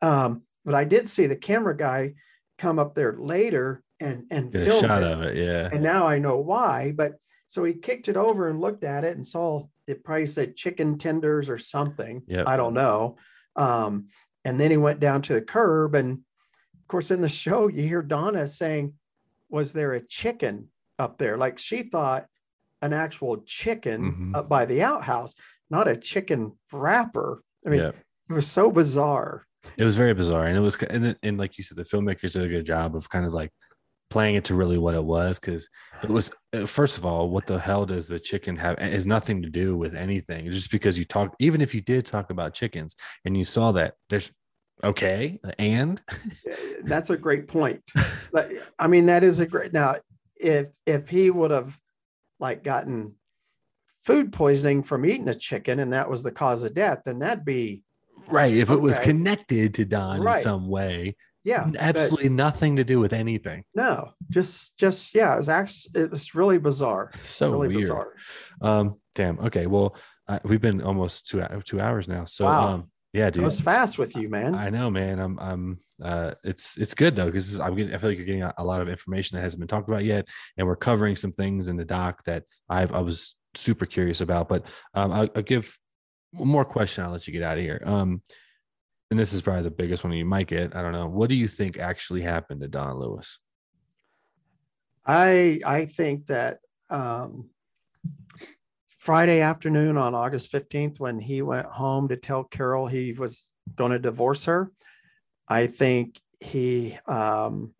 Um, 0.00 0.42
but 0.64 0.74
I 0.74 0.84
did 0.84 1.08
see 1.08 1.26
the 1.26 1.36
camera 1.36 1.76
guy 1.76 2.14
come 2.58 2.78
up 2.78 2.94
there 2.94 3.14
later 3.18 3.82
and, 4.00 4.24
and 4.30 4.52
Get 4.52 4.66
film 4.68 4.80
shot 4.80 5.02
it. 5.02 5.10
of 5.10 5.22
it. 5.22 5.36
Yeah. 5.36 5.68
And 5.72 5.82
now 5.82 6.06
I 6.06 6.18
know 6.18 6.36
why. 6.38 6.92
But 6.92 7.14
so 7.48 7.64
he 7.64 7.74
kicked 7.74 8.08
it 8.08 8.16
over 8.16 8.48
and 8.48 8.60
looked 8.60 8.84
at 8.84 9.04
it 9.04 9.14
and 9.16 9.26
saw 9.26 9.66
it 9.86 10.04
probably 10.04 10.26
said 10.26 10.56
chicken 10.56 10.98
tenders 10.98 11.48
or 11.48 11.58
something. 11.58 12.22
Yep. 12.26 12.46
I 12.46 12.56
don't 12.56 12.74
know. 12.74 13.16
Um, 13.56 14.06
and 14.44 14.60
then 14.60 14.70
he 14.70 14.76
went 14.76 15.00
down 15.00 15.22
to 15.22 15.34
the 15.34 15.42
curb. 15.42 15.94
And 15.94 16.12
of 16.12 16.88
course, 16.88 17.10
in 17.10 17.20
the 17.20 17.28
show, 17.28 17.68
you 17.68 17.82
hear 17.82 18.02
Donna 18.02 18.46
saying, 18.48 18.94
Was 19.50 19.72
there 19.72 19.92
a 19.94 20.00
chicken 20.00 20.68
up 20.98 21.18
there? 21.18 21.36
Like 21.36 21.58
she 21.58 21.82
thought 21.82 22.26
an 22.80 22.92
actual 22.92 23.42
chicken 23.46 24.32
Mhm. 24.32 24.36
up 24.36 24.48
by 24.48 24.64
the 24.66 24.82
outhouse, 24.82 25.34
not 25.70 25.86
a 25.88 25.96
chicken 25.96 26.52
wrapper. 26.72 27.42
I 27.66 27.70
mean, 27.70 27.80
Yep. 27.80 27.96
it 28.30 28.32
was 28.32 28.48
so 28.50 28.70
bizarre. 28.72 29.46
It 29.76 29.84
was 29.84 29.96
very 29.96 30.14
bizarre, 30.14 30.46
and 30.46 30.56
it 30.56 30.60
was, 30.60 30.76
and, 30.82 31.16
and 31.22 31.38
like 31.38 31.56
you 31.58 31.64
said, 31.64 31.76
the 31.76 31.84
filmmakers 31.84 32.32
did 32.32 32.42
a 32.42 32.48
good 32.48 32.66
job 32.66 32.96
of 32.96 33.08
kind 33.08 33.24
of 33.24 33.32
like 33.32 33.50
playing 34.10 34.34
it 34.34 34.44
to 34.44 34.54
really 34.54 34.78
what 34.78 34.94
it 34.94 35.04
was, 35.04 35.38
because 35.38 35.68
it 36.02 36.10
was 36.10 36.32
uh, 36.52 36.66
first 36.66 36.98
of 36.98 37.06
all, 37.06 37.30
what 37.30 37.46
the 37.46 37.58
hell 37.58 37.86
does 37.86 38.08
the 38.08 38.18
chicken 38.18 38.56
have? 38.56 38.76
It 38.78 38.92
has 38.92 39.06
nothing 39.06 39.40
to 39.42 39.48
do 39.48 39.76
with 39.76 39.94
anything. 39.94 40.50
Just 40.50 40.70
because 40.70 40.98
you 40.98 41.04
talk, 41.04 41.34
even 41.38 41.60
if 41.60 41.74
you 41.74 41.80
did 41.80 42.04
talk 42.04 42.30
about 42.30 42.54
chickens, 42.54 42.96
and 43.24 43.36
you 43.36 43.44
saw 43.44 43.72
that, 43.72 43.94
there's 44.10 44.30
okay, 44.84 45.38
and 45.58 46.02
That's 46.84 47.10
a 47.10 47.16
great 47.16 47.48
point. 47.48 47.82
I 48.78 48.86
mean, 48.88 49.06
that 49.06 49.24
is 49.24 49.40
a 49.40 49.46
great. 49.46 49.72
Now, 49.72 49.96
if 50.36 50.68
if 50.86 51.08
he 51.08 51.30
would 51.30 51.50
have 51.50 51.78
like 52.40 52.64
gotten 52.64 53.14
food 54.04 54.32
poisoning 54.32 54.82
from 54.82 55.06
eating 55.06 55.28
a 55.28 55.34
chicken 55.34 55.78
and 55.78 55.92
that 55.92 56.10
was 56.10 56.22
the 56.22 56.32
cause 56.32 56.64
of 56.64 56.74
death, 56.74 57.02
then 57.04 57.20
that'd 57.20 57.44
be 57.44 57.82
right, 58.30 58.52
if 58.54 58.70
it 58.70 58.80
was 58.80 58.98
connected 58.98 59.74
to 59.74 59.84
Don 59.84 60.26
in 60.26 60.36
some 60.38 60.68
way, 60.68 61.16
yeah, 61.44 61.66
but 61.66 61.76
absolutely 61.80 62.28
nothing 62.28 62.76
to 62.76 62.84
do 62.84 63.00
with 63.00 63.12
anything. 63.12 63.64
no, 63.74 64.10
just 64.30 64.76
just 64.78 65.14
yeah, 65.14 65.34
it 65.34 65.38
was 65.38 65.48
actually 65.48 66.02
it 66.02 66.10
was 66.10 66.34
really 66.34 66.58
bizarre, 66.58 67.10
So 67.24 67.50
really 67.50 67.68
weird. 67.68 67.80
bizarre. 67.80 68.12
Um, 68.60 68.96
damn. 69.14 69.38
Okay. 69.40 69.66
Well, 69.66 69.96
uh, 70.28 70.38
we've 70.44 70.60
been 70.60 70.80
almost 70.82 71.26
two 71.28 71.42
two 71.64 71.80
hours 71.80 72.06
now. 72.08 72.24
So, 72.24 72.44
Wow. 72.44 72.74
um, 72.74 72.90
yeah, 73.12 73.28
dude. 73.28 73.42
It 73.42 73.44
was 73.44 73.60
fast 73.60 73.98
with 73.98 74.16
you, 74.16 74.28
man. 74.30 74.54
I 74.54 74.70
know, 74.70 74.88
man. 74.88 75.18
I'm, 75.18 75.38
I'm, 75.38 75.76
uh, 76.02 76.32
it's, 76.44 76.78
it's 76.78 76.94
good 76.94 77.14
though, 77.14 77.26
because 77.26 77.60
I'm 77.60 77.74
getting, 77.74 77.92
I 77.94 77.98
feel 77.98 78.08
like 78.08 78.16
you're 78.16 78.24
getting 78.24 78.42
a, 78.44 78.54
a 78.56 78.64
lot 78.64 78.80
of 78.80 78.88
information 78.88 79.36
that 79.36 79.42
hasn't 79.42 79.58
been 79.60 79.68
talked 79.68 79.86
about 79.88 80.04
yet. 80.04 80.28
And 80.56 80.66
we're 80.66 80.76
covering 80.76 81.14
some 81.16 81.32
things 81.32 81.68
in 81.68 81.76
the 81.76 81.84
doc 81.84 82.24
that 82.24 82.44
I've, 82.70 82.90
I 82.94 83.00
was 83.00 83.36
super 83.54 83.84
curious 83.84 84.22
about, 84.22 84.48
but, 84.48 84.64
um, 84.94 85.12
I'll, 85.12 85.28
I'll 85.36 85.42
give 85.42 85.76
one 86.34 86.48
more 86.48 86.64
question. 86.64 87.04
I'll 87.04 87.10
let 87.10 87.26
you 87.26 87.32
get 87.32 87.42
out 87.42 87.58
of 87.58 87.64
here. 87.64 87.82
Um, 87.84 88.22
and 89.10 89.18
this 89.18 89.34
is 89.34 89.42
probably 89.42 89.64
the 89.64 89.70
biggest 89.70 90.04
one 90.04 90.12
you 90.14 90.24
might 90.24 90.46
get. 90.46 90.74
I 90.74 90.80
don't 90.80 90.92
know. 90.92 91.06
What 91.06 91.28
do 91.28 91.34
you 91.34 91.46
think 91.46 91.78
actually 91.78 92.22
happened 92.22 92.62
to 92.62 92.68
Don 92.68 92.98
Lewis? 92.98 93.40
I 95.04 95.60
I 95.66 95.84
think 95.84 96.28
that 96.28 96.60
um, 96.88 97.50
Friday 98.86 99.40
afternoon 99.40 99.98
on 99.98 100.14
August 100.14 100.50
fifteenth, 100.50 100.98
when 100.98 101.20
he 101.20 101.42
went 101.42 101.66
home 101.66 102.08
to 102.08 102.16
tell 102.16 102.44
Carole 102.44 102.86
he 102.86 103.12
was 103.12 103.50
going 103.74 103.92
to 103.92 103.98
divorce 103.98 104.46
her, 104.46 104.72
I 105.46 105.66
think 105.66 106.18
he 106.40 106.96
um, 107.06 107.74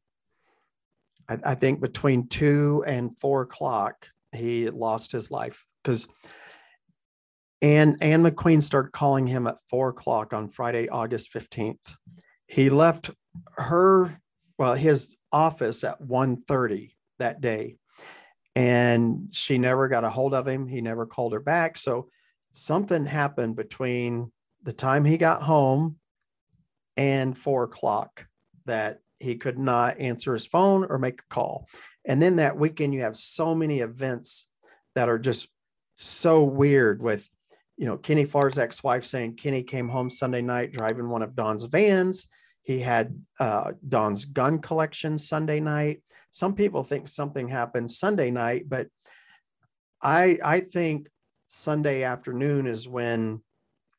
I, 1.28 1.38
I 1.44 1.54
think 1.54 1.80
between 1.80 2.28
two 2.28 2.84
and 2.86 3.18
four 3.18 3.42
o'clock 3.42 4.08
he 4.32 4.68
lost 4.68 5.12
his 5.12 5.30
life 5.30 5.64
because. 5.82 6.06
Anne, 7.62 7.96
Anne 8.00 8.24
McQueen 8.24 8.60
started 8.60 8.90
calling 8.90 9.26
him 9.26 9.46
at 9.46 9.58
four 9.70 9.90
o'clock 9.90 10.32
on 10.32 10.48
Friday, 10.48 10.88
August 10.88 11.32
15th. 11.32 11.94
He 12.46 12.68
left 12.68 13.10
her, 13.56 14.20
well, 14.58 14.74
his 14.74 15.16
office 15.30 15.84
at 15.84 16.02
1.30 16.02 16.94
that 17.18 17.40
day. 17.40 17.76
And 18.56 19.28
she 19.30 19.58
never 19.58 19.88
got 19.88 20.04
a 20.04 20.10
hold 20.10 20.34
of 20.34 20.46
him. 20.46 20.66
He 20.66 20.80
never 20.80 21.06
called 21.06 21.32
her 21.32 21.40
back. 21.40 21.78
So 21.78 22.08
something 22.50 23.06
happened 23.06 23.56
between 23.56 24.32
the 24.62 24.72
time 24.72 25.04
he 25.04 25.16
got 25.16 25.42
home 25.42 25.96
and 26.96 27.38
four 27.38 27.64
o'clock 27.64 28.26
that 28.66 28.98
he 29.20 29.36
could 29.36 29.58
not 29.58 30.00
answer 30.00 30.32
his 30.32 30.46
phone 30.46 30.84
or 30.84 30.98
make 30.98 31.20
a 31.20 31.34
call. 31.34 31.68
And 32.04 32.20
then 32.20 32.36
that 32.36 32.58
weekend 32.58 32.92
you 32.92 33.02
have 33.02 33.16
so 33.16 33.54
many 33.54 33.80
events 33.80 34.46
that 34.94 35.08
are 35.08 35.18
just 35.18 35.48
so 35.96 36.42
weird 36.42 37.00
with 37.00 37.28
you 37.76 37.86
know 37.86 37.96
kenny 37.96 38.24
farr's 38.24 38.58
ex-wife 38.58 39.04
saying 39.04 39.34
kenny 39.34 39.62
came 39.62 39.88
home 39.88 40.10
sunday 40.10 40.42
night 40.42 40.72
driving 40.72 41.08
one 41.08 41.22
of 41.22 41.34
don's 41.34 41.64
vans 41.64 42.28
he 42.62 42.78
had 42.78 43.18
uh, 43.40 43.72
don's 43.88 44.24
gun 44.24 44.58
collection 44.60 45.18
sunday 45.18 45.58
night 45.58 46.00
some 46.32 46.54
people 46.54 46.82
think 46.82 47.08
something 47.08 47.46
happened 47.46 47.90
Sunday 47.90 48.30
night, 48.30 48.68
but 48.68 48.88
I 50.02 50.38
I 50.42 50.60
think 50.60 51.08
Sunday 51.46 52.02
afternoon 52.02 52.66
is 52.66 52.88
when 52.88 53.42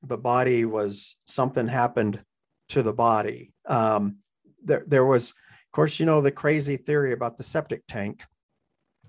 the 0.02 0.18
body 0.18 0.66
was 0.66 1.16
something 1.28 1.68
happened 1.68 2.22
to 2.70 2.82
the 2.82 2.91
body. 2.91 3.54
Um, 3.68 4.18
there 4.64 4.84
there 4.88 5.06
was, 5.06 5.30
of 5.30 5.72
course, 5.72 6.00
you 6.00 6.08
know 6.08 6.22
the 6.22 6.32
crazy 6.32 6.76
theory 6.76 7.14
about 7.14 7.38
the 7.38 7.44
septic 7.44 7.84
tank, 7.88 8.24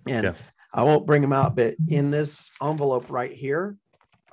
and 0.07 0.25
Yeah. 0.25 0.35
I 0.75 0.83
won't 0.83 1.07
bring 1.07 1.23
them 1.23 1.33
out, 1.33 1.57
but 1.57 1.77
in 1.89 2.11
this 2.11 2.51
envelope 2.61 3.09
right 3.09 3.33
here 3.33 3.77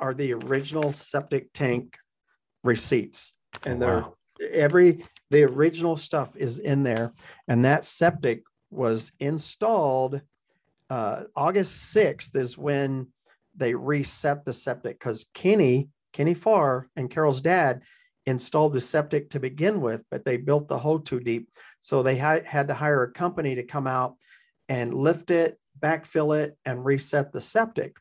are 0.02 0.14
the 0.14 0.34
original 0.34 0.92
septic 0.92 1.54
tank 1.54 1.98
receipts, 2.64 3.34
and 3.66 3.82
they're 3.82 4.02
Wow. 4.02 4.16
every 4.52 5.06
the 5.30 5.44
original 5.44 5.96
stuff 5.96 6.36
is 6.36 6.60
in 6.60 6.84
there, 6.84 7.14
and 7.48 7.64
that 7.64 7.86
septic 7.86 8.44
was 8.70 9.12
installed 9.20 10.22
uh, 10.92 11.24
August 11.38 11.96
6th 11.96 12.36
is 12.36 12.58
when 12.58 13.08
they 13.56 13.74
reset 13.74 14.44
the 14.44 14.52
septic 14.52 15.00
because 15.00 15.30
Kenny, 15.34 15.88
Kenny 16.12 16.34
Farr 16.34 16.90
and 16.98 17.10
Carole's 17.10 17.42
dad, 17.42 17.82
installed 18.26 18.74
the 18.74 18.82
septic 18.82 19.30
to 19.30 19.40
begin 19.40 19.80
with, 19.80 20.04
but 20.12 20.26
they 20.26 20.36
built 20.36 20.68
the 20.68 20.78
hole 20.78 21.00
too 21.00 21.22
deep. 21.22 21.50
So 21.80 22.04
they 22.04 22.16
had, 22.18 22.46
had 22.46 22.68
to 22.68 22.74
hire 22.74 23.04
a 23.04 23.12
company 23.12 23.56
to 23.56 23.64
come 23.64 23.88
out 23.88 24.18
and 24.68 24.94
lift 24.94 25.32
it, 25.32 25.58
backfill 25.80 26.38
it, 26.38 26.58
and 26.66 26.84
reset 26.84 27.32
the 27.32 27.42
septic. 27.42 27.96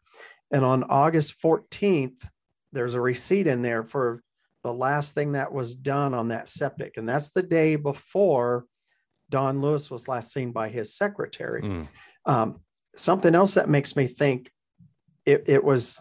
And 0.50 0.64
on 0.64 0.84
August 0.84 1.40
14th, 1.40 2.26
there's 2.72 2.94
a 2.94 3.00
receipt 3.00 3.46
in 3.46 3.62
there 3.62 3.82
for 3.82 4.22
the 4.62 4.72
last 4.72 5.14
thing 5.14 5.32
that 5.32 5.52
was 5.52 5.74
done 5.74 6.14
on 6.14 6.28
that 6.28 6.48
septic. 6.48 6.96
And 6.96 7.08
that's 7.08 7.30
the 7.30 7.42
day 7.42 7.76
before 7.76 8.66
Don 9.30 9.60
Lewis 9.60 9.90
was 9.90 10.08
last 10.08 10.32
seen 10.32 10.52
by 10.52 10.68
his 10.68 10.94
secretary. 10.94 11.62
Mm. 11.62 11.88
Um, 12.26 12.60
something 12.94 13.34
else 13.34 13.54
that 13.54 13.68
makes 13.68 13.96
me 13.96 14.06
think 14.06 14.50
it, 15.24 15.44
it 15.46 15.64
was 15.64 16.00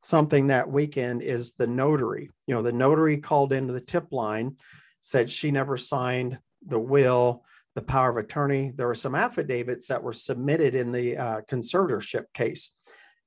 something 0.00 0.48
that 0.48 0.70
weekend 0.70 1.22
is 1.22 1.54
the 1.54 1.66
notary. 1.66 2.30
You 2.46 2.54
know, 2.54 2.62
the 2.62 2.72
notary 2.72 3.18
called 3.18 3.52
into 3.52 3.72
the 3.72 3.80
tip 3.80 4.12
line, 4.12 4.56
said 5.00 5.30
she 5.30 5.50
never 5.50 5.76
signed 5.76 6.38
the 6.66 6.78
will, 6.78 7.44
the 7.78 7.84
power 7.84 8.10
of 8.10 8.16
attorney. 8.16 8.72
There 8.74 8.88
were 8.88 8.94
some 8.96 9.14
affidavits 9.14 9.86
that 9.86 10.02
were 10.02 10.12
submitted 10.12 10.74
in 10.74 10.90
the 10.90 11.16
uh, 11.16 11.40
conservatorship 11.48 12.24
case. 12.34 12.74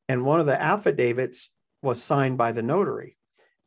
And 0.10 0.26
one 0.26 0.41
of 0.41 0.45
the 0.45 0.61
affidavits 0.61 1.53
was 1.82 2.03
signed 2.03 2.38
by 2.38 2.52
the 2.52 2.61
notary, 2.61 3.18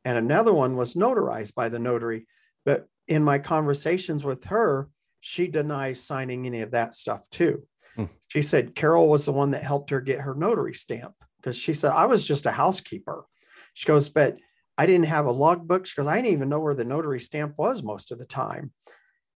and 0.04 0.18
another 0.18 0.52
one 0.52 0.76
was 0.76 0.94
notarized 0.94 1.54
by 1.54 1.70
the 1.70 1.78
notary. 1.78 2.26
But 2.66 2.86
in 3.08 3.24
my 3.24 3.38
conversations 3.38 4.26
with 4.26 4.44
her, 4.44 4.90
she 5.20 5.46
denies 5.46 6.02
signing 6.02 6.44
any 6.44 6.60
of 6.60 6.72
that 6.72 6.92
stuff 6.92 7.30
too. 7.30 7.66
Hmm. 7.96 8.04
She 8.28 8.42
said 8.42 8.74
Carole 8.74 9.08
was 9.08 9.24
the 9.24 9.32
one 9.32 9.52
that 9.52 9.62
helped 9.62 9.88
her 9.88 10.02
get 10.02 10.20
her 10.20 10.34
notary 10.34 10.74
stamp 10.74 11.14
because 11.38 11.56
she 11.56 11.72
said, 11.72 11.92
I 11.92 12.04
was 12.04 12.26
just 12.26 12.44
a 12.44 12.52
housekeeper. 12.52 13.24
She 13.72 13.86
goes, 13.86 14.10
but 14.10 14.36
I 14.76 14.84
didn't 14.84 15.06
have 15.06 15.24
a 15.24 15.32
logbook. 15.32 15.86
She 15.86 15.96
goes, 15.96 16.06
I 16.06 16.16
didn't 16.16 16.32
even 16.32 16.50
know 16.50 16.60
where 16.60 16.74
the 16.74 16.84
notary 16.84 17.20
stamp 17.20 17.54
was 17.56 17.82
most 17.82 18.12
of 18.12 18.18
the 18.18 18.26
time. 18.26 18.72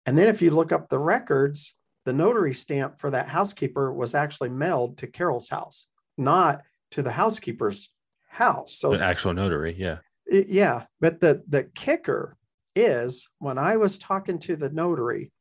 And 0.06 0.16
then 0.18 0.28
if 0.28 0.43
you 0.43 0.51
look 0.51 0.72
up 0.72 0.89
the 0.89 0.98
records, 0.98 1.74
the 2.05 2.12
notary 2.12 2.52
stamp 2.55 2.98
for 3.01 3.10
that 3.10 3.28
housekeeper 3.28 3.93
was 3.93 4.14
actually 4.14 4.51
mailed 4.51 4.98
to 4.98 5.06
Carole's 5.06 5.48
house, 5.48 5.86
not 6.18 6.62
to 6.90 7.02
the 7.02 7.12
housekeeper's 7.12 7.90
house. 8.28 8.74
So 8.74 8.90
The 8.97 9.02
actual 9.05 9.32
notary. 9.32 9.74
Yeah. 9.78 9.98
it- 10.26 10.48
yeah, 10.48 10.86
but 11.01 11.20
the 11.20 11.43
the 11.48 11.64
kicker 11.64 12.36
is 12.76 13.28
when 13.39 13.56
I 13.59 13.76
was 13.76 13.98
talking 13.98 14.39
to 14.40 14.56
the 14.56 14.70
notary, 14.70 15.32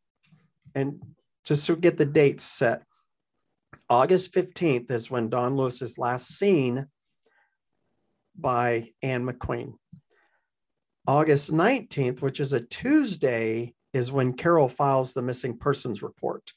and 0.75 1.01
just 1.43 1.65
to 1.67 1.75
get 1.75 1.97
the 1.97 2.05
dates 2.05 2.43
set, 2.43 2.83
August 3.89 4.33
15th 4.33 4.89
is 4.91 5.09
when 5.11 5.29
Don 5.29 5.57
Lewis 5.57 5.81
is 5.81 5.97
last 5.97 6.27
seen 6.37 6.87
by 8.35 8.89
Anne 9.01 9.25
McQueen. 9.25 9.73
August 11.05 11.51
19th, 11.51 12.21
which 12.21 12.39
is 12.39 12.53
a 12.53 12.61
Tuesday, 12.61 13.73
is 13.93 14.11
when 14.11 14.33
Carole 14.33 14.67
files 14.67 15.13
the 15.13 15.21
missing 15.21 15.57
persons 15.57 16.01
report. 16.01 16.51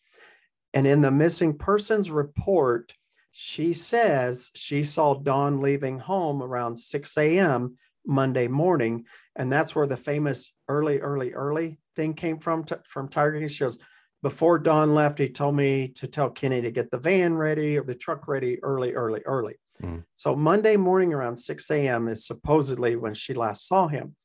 And 0.74 0.86
in 0.86 1.00
the 1.00 1.10
missing 1.10 1.56
persons 1.56 2.10
report, 2.10 2.94
she 3.30 3.72
says 3.72 4.50
she 4.54 4.82
saw 4.82 5.14
Don 5.14 5.60
leaving 5.60 5.98
home 5.98 6.42
around 6.42 6.76
6 6.76 7.16
a.m. 7.18 7.76
Monday 8.06 8.48
morning. 8.48 9.04
And 9.36 9.52
that's 9.52 9.74
where 9.74 9.86
the 9.86 9.96
famous 9.96 10.52
early, 10.68 11.00
early, 11.00 11.34
early 11.34 11.78
thing 11.94 12.14
came 12.14 12.38
from, 12.38 12.64
t- 12.64 12.76
from 12.88 13.08
Tiger 13.08 13.38
King. 13.38 13.48
She 13.48 13.64
goes, 13.64 13.78
before 14.22 14.58
Don 14.58 14.94
left, 14.94 15.18
he 15.18 15.28
told 15.28 15.54
me 15.54 15.88
to 15.88 16.06
tell 16.06 16.30
Kenny 16.30 16.62
to 16.62 16.70
get 16.70 16.90
the 16.90 16.98
van 16.98 17.34
ready 17.34 17.76
or 17.76 17.84
the 17.84 17.94
truck 17.94 18.26
ready 18.26 18.62
early, 18.62 18.94
early, 18.94 19.20
early. 19.24 19.54
Mhm. 19.82 20.04
So 20.14 20.34
Monday 20.34 20.76
morning 20.76 21.12
around 21.12 21.36
6 21.36 21.70
a.m. 21.70 22.08
is 22.08 22.26
supposedly 22.26 22.96
when 22.96 23.14
she 23.14 23.34
last 23.34 23.66
saw 23.66 23.88
him. 23.88 24.16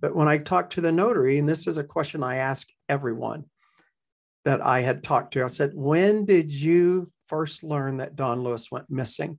But 0.00 0.14
when 0.14 0.28
I 0.28 0.38
talked 0.38 0.72
to 0.74 0.80
the 0.80 0.92
notary, 0.92 1.38
and 1.38 1.48
this 1.48 1.66
is 1.66 1.78
a 1.78 1.84
question 1.84 2.22
I 2.22 2.36
ask 2.36 2.68
everyone 2.88 3.44
that 4.44 4.64
I 4.64 4.80
had 4.80 5.02
talked 5.02 5.34
to, 5.34 5.44
I 5.44 5.48
said, 5.48 5.72
When 5.74 6.24
did 6.24 6.52
you 6.52 7.12
first 7.26 7.62
learn 7.62 7.98
that 7.98 8.16
Don 8.16 8.42
Lewis 8.42 8.70
went 8.70 8.90
missing? 8.90 9.38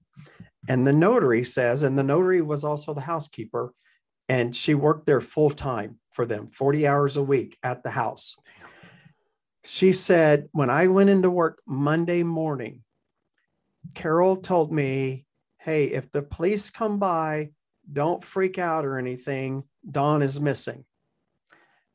And 0.68 0.86
the 0.86 0.94
notary 0.94 1.44
says, 1.44 1.84
and 1.84 1.98
the 1.98 2.04
notary 2.04 2.42
was 2.42 2.64
also 2.64 2.94
the 2.94 3.02
housekeeper, 3.02 3.74
and 4.30 4.56
she 4.56 4.76
worked 4.76 5.06
there 5.06 5.22
full 5.22 5.50
time 5.50 6.00
for 6.12 6.26
them, 6.26 6.52
40 6.52 6.88
hours 6.88 7.18
a 7.18 7.24
week 7.24 7.58
at 7.64 7.84
the 7.84 7.90
house. 7.90 8.38
She 9.64 9.92
said, 9.92 10.48
When 10.52 10.70
I 10.70 10.88
went 10.88 11.10
into 11.10 11.30
work 11.30 11.62
Monday 11.66 12.24
morning, 12.24 12.84
Carole 13.96 14.38
told 14.38 14.72
me, 14.72 15.26
Hey, 15.58 15.86
if 15.86 16.12
the 16.12 16.22
police 16.22 16.70
come 16.70 17.00
by, 17.00 17.52
don't 17.92 18.24
freak 18.24 18.58
out 18.58 18.86
or 18.86 18.98
anything. 18.98 19.64
Don 19.90 20.22
is 20.22 20.40
missing. 20.40 20.86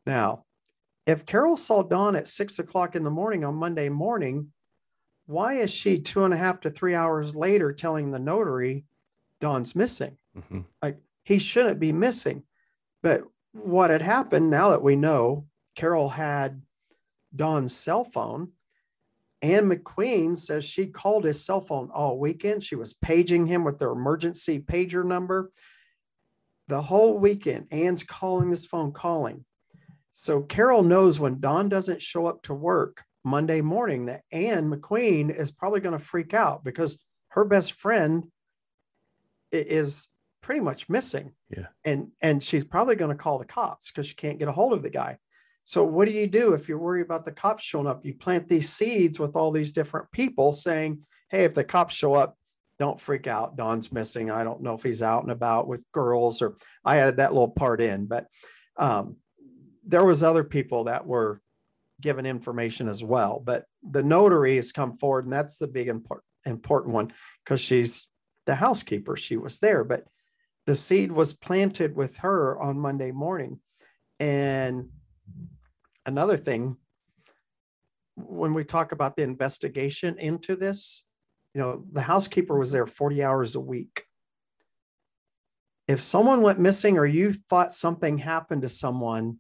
Now, 0.05 0.45
if 1.07 1.27
Carole 1.27 1.57
saw 1.57 1.83
Don 1.83 2.17
at 2.17 2.29
six 2.29 2.59
o'clock 2.59 2.97
in 2.97 3.05
the 3.05 3.11
morning 3.11 3.45
on 3.45 3.55
Monday 3.55 3.89
morning, 3.89 4.53
why 5.27 5.55
is 5.55 5.71
she 5.71 5.99
two 6.01 6.25
and 6.25 6.35
a 6.35 6.37
half 6.37 6.61
to 6.61 6.71
three 6.71 6.95
hours 6.95 7.35
later 7.35 7.73
telling 7.73 8.11
the 8.11 8.19
notary 8.19 8.85
Don's 9.41 9.75
missing? 9.75 10.17
Mhm. 10.37 10.65
he 11.25 11.39
shouldn't 11.41 11.81
be 11.81 11.91
missing. 11.91 12.45
But 13.03 13.25
what 13.53 13.91
had 13.91 14.03
happened 14.03 14.49
now 14.49 14.71
that 14.71 14.83
we 14.83 14.95
know, 14.95 15.49
Carole 15.75 16.09
had 16.09 16.63
Don's 17.35 17.75
cell 17.75 18.05
phone. 18.05 18.53
Anne 19.43 19.69
McQueen 19.69 20.37
says 20.37 20.65
she 20.65 20.87
called 20.87 21.25
his 21.25 21.45
cell 21.45 21.61
phone 21.61 21.91
all 21.91 22.19
weekend. 22.19 22.63
She 22.63 22.77
was 22.77 22.95
paging 22.95 23.47
him 23.47 23.65
with 23.65 23.79
their 23.79 23.91
emergency 23.91 24.61
pager 24.61 25.05
number. 25.05 25.51
The 26.69 26.83
whole 26.83 27.19
weekend, 27.19 27.69
Anne's 27.71 28.03
calling 28.03 28.51
this 28.51 28.67
phone, 28.67 28.93
calling. 28.93 29.45
So 30.11 30.43
Carole 30.43 30.83
knows 30.83 31.21
when 31.21 31.41
Don 31.41 31.69
doesn't 31.69 32.03
show 32.03 32.27
up 32.27 32.43
to 32.43 32.55
work 32.55 33.05
Monday 33.23 33.61
morning 33.61 34.07
that 34.07 34.23
Anne 34.33 34.71
McQueen 34.71 35.37
is 35.37 35.51
probably 35.51 35.81
going 35.81 35.99
to 35.99 36.05
freak 36.05 36.33
out 36.33 36.65
because 36.65 36.99
her 37.29 37.45
best 37.45 37.73
friend 37.73 38.25
is 39.53 40.09
pretty 40.41 40.61
much 40.61 40.89
missing. 40.89 41.33
Yeah. 41.51 41.67
And 41.85 42.09
and 42.21 42.43
she's 42.43 42.65
probably 42.65 42.97
going 42.97 43.11
to 43.11 43.23
call 43.23 43.39
the 43.39 43.45
cops 43.45 43.91
because 43.91 44.07
she 44.07 44.15
can't 44.15 44.39
get 44.39 44.49
a 44.49 44.53
hold 44.53 44.73
of 44.73 44.83
the 44.83 44.91
guy. 44.91 45.19
So 45.65 45.83
what 45.83 46.07
do 46.07 46.15
you 46.15 46.29
do 46.29 46.53
if 46.53 46.69
you're 46.69 46.79
worried 46.79 47.03
about 47.03 47.25
the 47.25 47.33
cops 47.33 47.65
showing 47.65 47.89
up? 47.89 48.07
You 48.07 48.15
plant 48.15 48.49
these 48.49 48.69
seeds 48.69 49.19
with 49.19 49.35
all 49.35 49.51
these 49.51 49.73
different 49.73 50.11
people 50.13 50.53
saying, 50.53 51.05
"Hey, 51.29 51.45
if 51.45 51.55
the 51.55 51.65
cops 51.65 51.95
show 51.95 52.15
up, 52.15 52.39
don't 52.79 53.01
freak 53.01 53.27
out. 53.27 53.57
Don's 53.57 53.93
missing. 53.93 54.31
I 54.31 54.45
don't 54.45 54.63
know 54.63 54.75
if 54.75 54.83
he's 54.83 55.03
out 55.03 55.23
and 55.23 55.33
about 55.33 55.67
with 55.67 55.83
girls 55.93 56.43
or 56.43 56.57
I 56.85 56.99
added 56.99 57.17
that 57.19 57.33
little 57.33 57.49
part 57.49 57.81
in, 57.81 58.07
but 58.07 58.27
um, 58.77 59.17
there 59.87 60.05
was 60.05 60.23
other 60.23 60.45
people 60.45 60.85
that 60.85 61.07
were 61.07 61.41
given 62.01 62.27
information 62.27 62.89
as 62.89 63.03
well. 63.03 63.43
But 63.45 63.65
the 63.83 64.03
notary 64.03 64.57
has 64.57 64.73
come 64.73 64.99
forward, 64.99 65.25
and 65.25 65.33
that's 65.33 65.57
the 65.59 65.67
big 65.67 65.89
import, 65.89 66.23
important 66.45 66.95
one 66.95 67.11
because 67.45 67.61
she's 67.61 68.09
the 68.45 68.55
housekeeper. 68.55 69.17
She 69.17 69.37
was 69.37 69.59
there, 69.59 69.85
but 69.85 70.05
the 70.67 70.77
seed 70.77 71.13
was 71.13 71.33
planted 71.33 71.97
with 71.97 72.19
her 72.19 72.59
on 72.61 72.79
Monday 72.79 73.13
morning. 73.13 73.61
And 74.19 74.91
another 76.05 76.37
thing, 76.37 76.77
when 78.17 78.55
we 78.55 78.65
talk 78.65 78.93
about 78.93 79.17
the 79.17 79.23
investigation 79.23 80.19
into 80.19 80.57
this, 80.57 81.05
you 81.57 81.63
know, 81.63 81.83
the 81.91 82.03
housekeeper 82.03 82.59
was 82.59 82.71
there 82.71 82.87
40 82.87 83.25
hours 83.25 83.55
a 83.55 83.61
week. 83.61 84.05
If 85.89 86.03
someone 86.03 86.43
went 86.43 86.59
missing 86.59 86.99
or 86.99 87.07
you 87.07 87.33
thought 87.33 87.73
something 87.73 88.19
happened 88.19 88.61
to 88.61 88.69
someone 88.69 89.39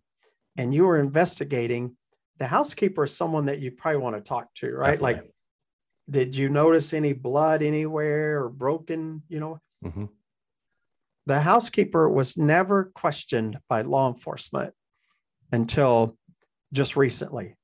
and 0.56 0.74
you 0.74 0.86
were 0.86 0.98
investigating, 0.98 1.94
the 2.38 2.47
housekeeper 2.47 3.05
is 3.05 3.14
someone 3.14 3.44
that 3.47 3.59
you 3.59 3.70
probably 3.70 4.01
want 4.01 4.16
to 4.16 4.22
talk 4.22 4.48
to, 4.55 4.72
right? 4.72 4.98
Like, 4.98 5.30
did 6.09 6.34
you 6.34 6.48
notice 6.48 6.94
any 6.94 7.12
blood 7.12 7.60
anywhere 7.60 8.43
or 8.43 8.48
broken, 8.48 9.22
you 9.28 9.38
know? 9.38 9.60
Mhm. 9.84 10.09
The 11.26 11.40
housekeeper 11.40 12.09
was 12.09 12.38
never 12.38 12.84
questioned 12.94 13.59
by 13.68 13.82
law 13.82 14.09
enforcement 14.09 14.72
until 15.52 16.16
just 16.72 16.97
recently. 16.97 17.56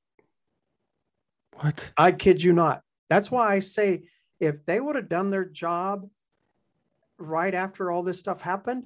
What? 1.55 1.91
I 1.97 2.11
kid 2.11 2.43
you 2.43 2.53
not. 2.53 2.83
That's 3.09 3.31
why 3.31 3.51
I 3.51 3.59
say 3.59 4.03
if 4.39 4.65
they 4.65 4.79
would 4.79 4.95
have 4.95 5.09
done 5.09 5.29
their 5.29 5.45
job 5.45 6.09
right 7.17 7.53
after 7.53 7.91
all 7.91 8.03
this 8.03 8.19
stuff 8.19 8.41
happened, 8.41 8.85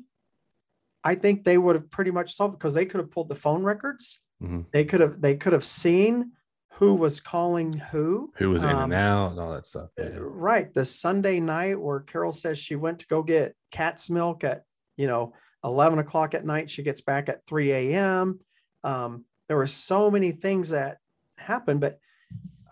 I 1.04 1.16
think 1.16 1.44
they 1.44 1.58
would 1.58 1.76
have 1.76 1.90
pretty 1.90 2.12
much 2.12 2.34
solved 2.36 2.58
because 2.58 2.74
they 2.74 2.86
could 2.86 3.00
have 3.00 3.12
pulled 3.12 3.30
the 3.30 3.36
phone 3.36 3.64
records. 3.64 4.20
Mhm. 4.42 4.66
They 4.72 4.86
could 4.86 5.00
have 5.02 5.22
they 5.22 5.36
could 5.36 5.54
have 5.54 5.64
seen 5.66 6.34
who 6.74 6.94
was 6.94 7.20
calling 7.20 7.74
who. 7.74 8.32
Who 8.38 8.50
was 8.52 8.64
in 8.64 8.70
Um, 8.70 8.92
and 8.92 8.94
out 8.94 9.32
and 9.32 9.40
all 9.40 9.52
that 9.52 9.66
stuff. 9.66 9.90
Yeah. 9.98 10.18
Right. 10.20 10.72
The 10.72 10.86
Sunday 10.86 11.40
night 11.40 11.80
where 11.80 12.02
Carole 12.02 12.32
says 12.32 12.60
she 12.60 12.76
went 12.76 13.00
to 13.00 13.08
go 13.08 13.24
get 13.24 13.56
cat's 13.72 14.12
milk 14.12 14.44
at, 14.44 14.64
you 14.96 15.08
know, 15.08 15.34
11 15.64 15.98
o'clock 15.98 16.36
at 16.36 16.46
night. 16.46 16.70
She 16.70 16.84
gets 16.84 17.02
back 17.02 17.30
at 17.30 17.44
3 17.48 17.72
a.m. 17.72 18.40
Um, 18.84 19.26
there 19.48 19.58
were 19.58 19.66
so 19.66 20.12
many 20.12 20.32
things 20.34 20.70
that 20.70 21.00
happened. 21.40 21.80
But 21.82 22.00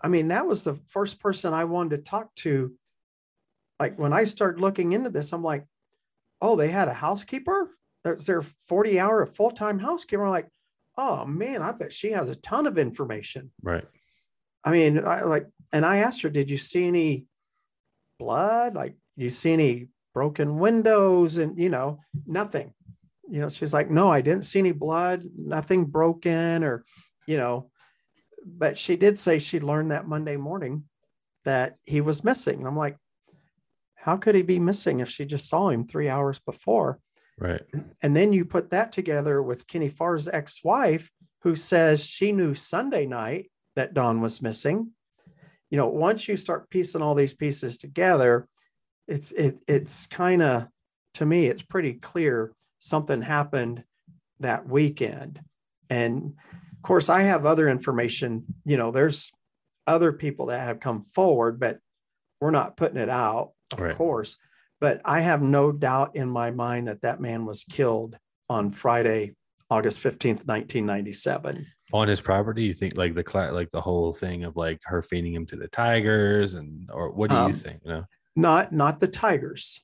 I 0.02 0.08
mean, 0.08 0.28
that 0.28 0.46
was 0.46 0.64
the 0.64 0.74
first 0.88 1.20
person 1.20 1.52
I 1.52 1.64
wanted 1.64 1.96
to 1.96 2.02
talk 2.02 2.34
to. 2.36 2.72
Like 3.78 3.98
when 3.98 4.12
I 4.12 4.24
started 4.24 4.60
looking 4.60 4.92
into 4.92 5.10
this, 5.10 5.32
I'm 5.32 5.42
like, 5.42 5.64
oh, 6.40 6.56
they 6.56 6.68
had 6.68 6.88
a 6.88 6.94
housekeeper 6.94 7.70
that's 8.04 8.26
their 8.26 8.42
40 8.68 9.00
hour 9.00 9.26
full 9.26 9.50
time 9.50 9.78
housekeeper. 9.78 10.24
I'm 10.24 10.30
like, 10.30 10.48
oh 10.96 11.26
man, 11.26 11.62
I 11.62 11.72
bet 11.72 11.92
she 11.92 12.12
has 12.12 12.30
a 12.30 12.36
ton 12.36 12.66
of 12.66 12.78
information. 12.78 13.50
Right. 13.62 13.84
I 14.64 14.70
mean, 14.70 15.04
I 15.04 15.22
like, 15.22 15.46
and 15.72 15.84
I 15.84 15.98
asked 15.98 16.22
her, 16.22 16.30
did 16.30 16.50
you 16.50 16.58
see 16.58 16.86
any 16.86 17.26
blood? 18.18 18.74
Like, 18.74 18.96
you 19.16 19.30
see 19.30 19.52
any 19.52 19.88
broken 20.14 20.58
windows? 20.58 21.38
And, 21.38 21.58
you 21.58 21.68
know, 21.68 22.00
nothing. 22.26 22.72
You 23.30 23.40
know, 23.40 23.48
she's 23.48 23.74
like, 23.74 23.90
no, 23.90 24.10
I 24.10 24.20
didn't 24.20 24.44
see 24.44 24.58
any 24.58 24.72
blood, 24.72 25.24
nothing 25.36 25.84
broken 25.84 26.64
or, 26.64 26.84
you 27.26 27.36
know, 27.36 27.70
but 28.46 28.78
she 28.78 28.96
did 28.96 29.18
say 29.18 29.38
she 29.38 29.60
learned 29.60 29.90
that 29.90 30.06
Monday 30.06 30.36
morning 30.36 30.84
that 31.44 31.76
he 31.84 32.00
was 32.00 32.24
missing. 32.24 32.58
And 32.58 32.66
I'm 32.66 32.76
like, 32.76 32.96
how 33.94 34.16
could 34.16 34.34
he 34.34 34.42
be 34.42 34.60
missing 34.60 35.00
if 35.00 35.08
she 35.08 35.24
just 35.24 35.48
saw 35.48 35.68
him 35.68 35.86
three 35.86 36.08
hours 36.08 36.38
before? 36.38 37.00
Right. 37.38 37.62
And 38.02 38.16
then 38.16 38.32
you 38.32 38.44
put 38.44 38.70
that 38.70 38.92
together 38.92 39.42
with 39.42 39.66
Kenny 39.66 39.88
Farr's 39.88 40.28
ex 40.28 40.62
wife, 40.62 41.10
who 41.42 41.56
says 41.56 42.06
she 42.06 42.32
knew 42.32 42.54
Sunday 42.54 43.04
night 43.04 43.50
that 43.74 43.94
Don 43.94 44.20
was 44.20 44.40
missing. 44.40 44.92
You 45.70 45.76
know, 45.76 45.88
once 45.88 46.28
you 46.28 46.36
start 46.36 46.70
piecing 46.70 47.02
all 47.02 47.14
these 47.14 47.34
pieces 47.34 47.78
together, 47.78 48.48
it's 49.08 49.32
it 49.32 49.58
it's 49.66 50.06
kind 50.06 50.40
of 50.42 50.68
to 51.14 51.26
me, 51.26 51.46
it's 51.46 51.62
pretty 51.62 51.94
clear 51.94 52.52
something 52.78 53.22
happened 53.22 53.82
that 54.40 54.68
weekend. 54.68 55.40
And 55.90 56.34
course, 56.86 57.08
I 57.10 57.22
have 57.22 57.44
other 57.46 57.68
information. 57.68 58.44
You 58.64 58.76
know, 58.76 58.90
there's 58.90 59.30
other 59.86 60.12
people 60.12 60.46
that 60.46 60.60
have 60.62 60.80
come 60.80 61.02
forward, 61.02 61.58
but 61.60 61.78
we're 62.40 62.50
not 62.50 62.76
putting 62.76 62.98
it 62.98 63.08
out, 63.08 63.52
of 63.72 63.80
Right. 63.80 63.96
course. 63.96 64.36
But 64.80 65.00
I 65.04 65.20
have 65.20 65.42
no 65.42 65.72
doubt 65.72 66.16
in 66.16 66.28
my 66.28 66.50
mind 66.50 66.88
that 66.88 67.02
that 67.02 67.20
man 67.20 67.46
was 67.46 67.64
killed 67.64 68.16
on 68.48 68.70
Friday, 68.70 69.34
August 69.70 70.00
15th, 70.00 70.46
1997. 70.46 71.66
On 71.92 72.08
his 72.08 72.20
property, 72.20 72.64
you 72.64 72.72
think 72.72 72.98
like 72.98 73.14
the 73.14 73.50
like 73.52 73.70
the 73.70 73.80
whole 73.80 74.12
thing 74.12 74.44
of 74.44 74.56
like 74.56 74.80
her 74.84 75.02
feeding 75.02 75.32
him 75.32 75.46
to 75.46 75.56
the 75.56 75.68
tigers 75.68 76.54
and 76.54 76.90
or 76.92 77.10
what 77.12 77.30
do 77.30 77.36
you 77.36 77.42
Um, 77.42 77.52
think? 77.52 77.80
You 77.84 77.90
know? 77.90 78.04
Not 78.34 78.72
not 78.72 78.98
the 78.98 79.08
tigers. 79.08 79.80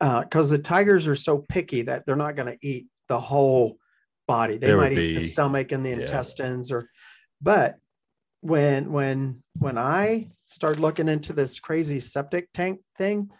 Because 0.00 0.50
the 0.50 0.58
tigers 0.58 1.06
are 1.06 1.14
so 1.14 1.38
picky 1.48 1.82
that 1.82 2.04
they're 2.04 2.16
not 2.16 2.34
going 2.36 2.48
to 2.58 2.66
eat 2.66 2.86
the 3.08 3.20
whole 3.20 3.78
body. 4.26 4.58
They 4.58 4.68
There 4.68 4.76
might 4.76 4.92
eat 4.92 5.18
the 5.18 5.28
stomach 5.28 5.72
and 5.72 5.84
the 5.84 5.90
yeah. 5.90 6.00
intestines 6.00 6.70
or 6.70 6.88
but 7.40 7.76
when 8.40 8.92
when 8.92 9.42
when 9.58 9.78
I 9.78 10.30
started 10.46 10.80
looking 10.80 11.08
into 11.08 11.32
this 11.32 11.58
crazy 11.58 12.00
septic 12.00 12.52
tank 12.52 12.80
thing, 12.98 13.30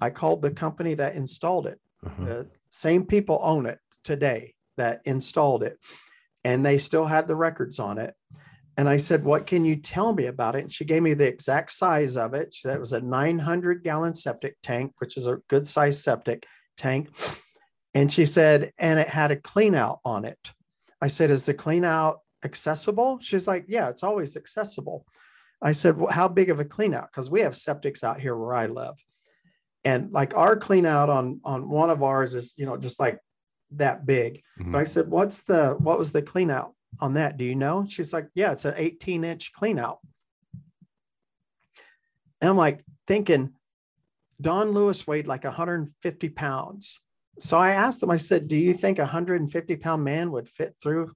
I 0.00 0.10
called 0.10 0.42
the 0.42 0.50
company 0.50 0.94
that 0.94 1.16
installed 1.16 1.66
it. 1.66 1.80
Uh-huh. 2.04 2.24
The 2.24 2.50
same 2.70 3.04
people 3.04 3.40
own 3.42 3.66
it 3.66 3.78
today 4.04 4.54
that 4.76 5.00
installed 5.04 5.62
it, 5.62 5.78
and 6.44 6.64
they 6.64 6.78
still 6.78 7.06
had 7.06 7.28
the 7.28 7.36
records 7.36 7.78
on 7.78 7.98
it. 7.98 8.14
And 8.76 8.88
I 8.88 8.96
said, 8.96 9.24
What 9.24 9.46
can 9.46 9.64
you 9.64 9.76
tell 9.76 10.12
me 10.12 10.26
about 10.26 10.56
it? 10.56 10.62
And 10.62 10.72
she 10.72 10.84
gave 10.84 11.02
me 11.02 11.14
the 11.14 11.26
exact 11.26 11.72
size 11.72 12.16
of 12.16 12.34
it. 12.34 12.56
That 12.64 12.80
was 12.80 12.92
a 12.92 13.00
900 13.00 13.82
gallon 13.82 14.14
septic 14.14 14.56
tank, 14.62 14.92
which 14.98 15.16
is 15.16 15.26
a 15.26 15.38
good 15.48 15.66
size 15.66 16.02
septic 16.02 16.46
tank. 16.76 17.10
And 17.94 18.10
she 18.10 18.24
said, 18.26 18.72
And 18.78 18.98
it 18.98 19.08
had 19.08 19.30
a 19.30 19.36
clean 19.36 19.74
out 19.74 20.00
on 20.04 20.24
it. 20.24 20.52
I 21.00 21.08
said, 21.08 21.30
Is 21.30 21.46
the 21.46 21.54
clean 21.54 21.84
out 21.84 22.20
accessible? 22.44 23.18
She's 23.20 23.46
like, 23.46 23.64
Yeah, 23.68 23.88
it's 23.88 24.02
always 24.02 24.36
accessible. 24.36 25.06
I 25.60 25.72
said, 25.72 25.96
well, 25.96 26.12
How 26.12 26.28
big 26.28 26.50
of 26.50 26.60
a 26.60 26.64
clean 26.64 26.94
out? 26.94 27.08
Because 27.10 27.30
we 27.30 27.42
have 27.42 27.52
septics 27.52 28.02
out 28.02 28.20
here 28.20 28.36
where 28.36 28.54
I 28.54 28.66
live. 28.66 28.94
And 29.84 30.12
like 30.12 30.36
our 30.36 30.56
clean 30.56 30.86
out 30.86 31.10
on 31.10 31.40
on 31.44 31.68
one 31.68 31.90
of 31.90 32.02
ours 32.02 32.34
is, 32.34 32.54
you 32.56 32.66
know, 32.66 32.76
just 32.76 33.00
like 33.00 33.18
that 33.72 34.06
big. 34.06 34.42
Mhm. 34.60 34.72
But 34.72 34.78
I 34.78 34.84
said, 34.84 35.10
What's 35.10 35.42
the 35.42 35.74
what 35.78 35.98
was 35.98 36.12
the 36.12 36.22
clean 36.22 36.50
out 36.50 36.74
on 37.00 37.14
that? 37.14 37.36
Do 37.36 37.44
you 37.44 37.56
know? 37.56 37.84
She's 37.88 38.12
like, 38.12 38.28
Yeah, 38.34 38.52
it's 38.52 38.64
an 38.64 38.74
18 38.76 39.24
inch 39.24 39.52
clean 39.52 39.78
out. 39.78 39.98
And 42.40 42.50
I'm 42.50 42.56
like 42.56 42.84
thinking, 43.06 43.52
Don 44.40 44.72
Lewis 44.72 45.06
weighed 45.06 45.28
like 45.28 45.44
150 45.44 46.28
pounds. 46.30 47.00
So 47.38 47.58
I 47.58 47.70
asked 47.70 48.00
them, 48.00 48.10
I 48.10 48.16
said, 48.16 48.48
Do 48.48 48.56
you 48.56 48.74
think 48.74 48.98
a 48.98 49.02
150 49.02 49.76
pound 49.76 50.04
man 50.04 50.30
would 50.32 50.48
fit 50.48 50.76
through 50.82 51.12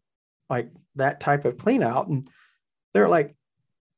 like 0.49 0.71
that 0.95 1.21
type 1.21 1.45
of 1.45 1.59
clean 1.59 1.83
out? 1.83 2.09
And 2.09 2.29
they're 2.95 3.09
like, 3.09 3.37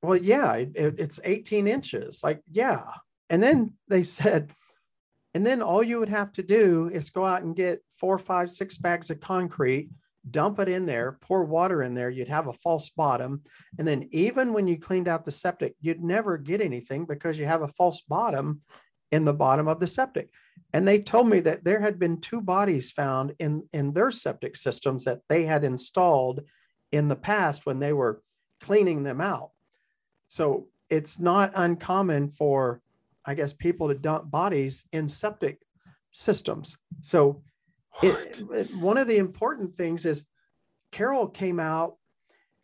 Well, 0.03 0.17
yeah, 0.17 0.55
it- 0.55 0.73
it's 0.77 1.21
18 1.25 1.69
inches. 1.69 2.23
Like, 2.23 2.43
yeah. 2.51 2.85
And 3.31 3.43
then 3.43 3.75
they 3.89 4.03
said, 4.03 4.53
and 5.35 5.47
then 5.47 5.63
all 5.63 5.83
you 5.83 5.99
would 6.01 6.09
have 6.09 6.33
to 6.33 6.43
do 6.43 6.89
is 6.93 7.11
go 7.11 7.25
out 7.25 7.43
and 7.43 7.55
get 7.55 7.83
four, 7.93 8.19
five, 8.19 8.51
six 8.51 8.79
bags 8.79 9.11
of 9.11 9.21
concrete, 9.21 9.91
dump 10.31 10.59
it 10.59 10.69
in 10.69 10.87
there, 10.87 11.19
pour 11.21 11.45
water 11.45 11.83
in 11.83 11.95
there. 11.95 12.11
You'd 12.11 12.29
have 12.29 12.49
a 12.49 12.53
false 12.55 12.91
bottom. 12.91 13.43
And 13.79 13.87
then 13.87 14.09
even 14.11 14.53
when 14.53 14.67
you 14.67 14.79
cleaned 14.79 15.07
out 15.07 15.25
the 15.25 15.31
septic, 15.31 15.75
you'd 15.81 16.03
never 16.03 16.39
get 16.39 16.61
anything 16.61 17.05
because 17.05 17.39
you 17.39 17.47
have 17.47 17.63
a 17.63 17.69
false 17.69 18.01
bottom 18.03 18.63
in 19.11 19.25
the 19.25 19.33
bottom 19.35 19.69
of 19.69 19.81
the 19.81 19.87
septic. 19.87 20.31
And 20.73 20.87
they 20.87 21.01
told 21.01 21.29
me 21.29 21.41
that 21.41 21.65
there 21.65 21.81
had 21.81 21.99
been 21.99 22.21
two 22.21 22.41
bodies 22.41 22.91
found 22.91 23.35
in, 23.39 23.67
in 23.73 23.93
their 23.93 24.11
septic 24.11 24.57
systems 24.57 25.05
that 25.05 25.21
they 25.29 25.45
had 25.45 25.65
installed 25.65 26.43
in 26.93 27.09
the 27.09 27.17
past 27.17 27.65
when 27.67 27.79
they 27.79 27.93
were 27.93 28.23
cleaning 28.61 29.03
them 29.03 29.21
out. 29.21 29.51
So 30.27 30.67
it's 30.91 31.19
not 31.19 31.53
uncommon 31.55 32.31
for, 32.31 32.83
I 33.25 33.35
guess, 33.35 33.53
people 33.53 33.89
to 33.89 33.95
dump 33.95 34.31
bodies 34.31 34.87
in 34.93 35.09
septic 35.09 35.61
systems. 36.11 36.77
So 37.03 37.43
it, 38.03 38.43
it- 38.53 38.75
one 38.77 38.99
of 38.99 39.09
the 39.09 39.17
important 39.17 39.75
things 39.75 40.05
is 40.07 40.27
Carole 40.93 41.29
came 41.29 41.61
out 41.61 41.97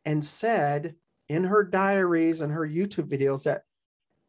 and 0.04 0.22
said 0.24 0.94
in 1.28 1.44
her 1.44 1.64
diaries 1.64 2.40
and 2.42 2.52
her 2.52 2.66
YouTube 2.66 3.08
videos 3.08 3.44
that 3.44 3.62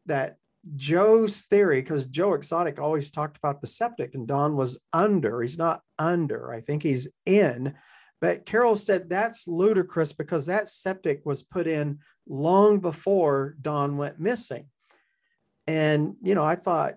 that 0.06 0.38
Joe's 0.74 1.44
theory, 1.44 1.80
because 1.80 2.06
Joe 2.06 2.34
Exotic 2.34 2.80
always 2.80 3.10
talked 3.10 3.36
about 3.36 3.60
the 3.60 3.66
septic 3.66 4.14
and 4.14 4.26
Don 4.26 4.56
was 4.56 4.80
under. 4.92 5.40
He's 5.40 5.58
not 5.58 5.82
under. 5.98 6.52
I 6.52 6.60
think 6.60 6.82
he's 6.82 7.08
in. 7.24 7.74
But 8.20 8.46
Carole 8.46 8.74
said 8.74 9.08
that's 9.08 9.46
ludicrous 9.46 10.12
because 10.12 10.46
that 10.46 10.68
septic 10.68 11.20
was 11.24 11.42
put 11.42 11.66
in 11.66 11.98
long 12.26 12.80
before 12.80 13.56
Don 13.60 13.96
went 13.96 14.18
missing. 14.18 14.66
And, 15.66 16.16
you 16.22 16.34
know, 16.34 16.42
I 16.44 16.56
thought, 16.56 16.94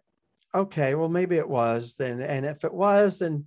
okay, 0.55 0.95
well, 0.95 1.09
maybe 1.09 1.37
it 1.37 1.49
was 1.49 1.95
then. 1.95 2.21
And 2.21 2.45
if 2.45 2.63
it 2.63 2.73
was, 2.73 3.19
then 3.19 3.45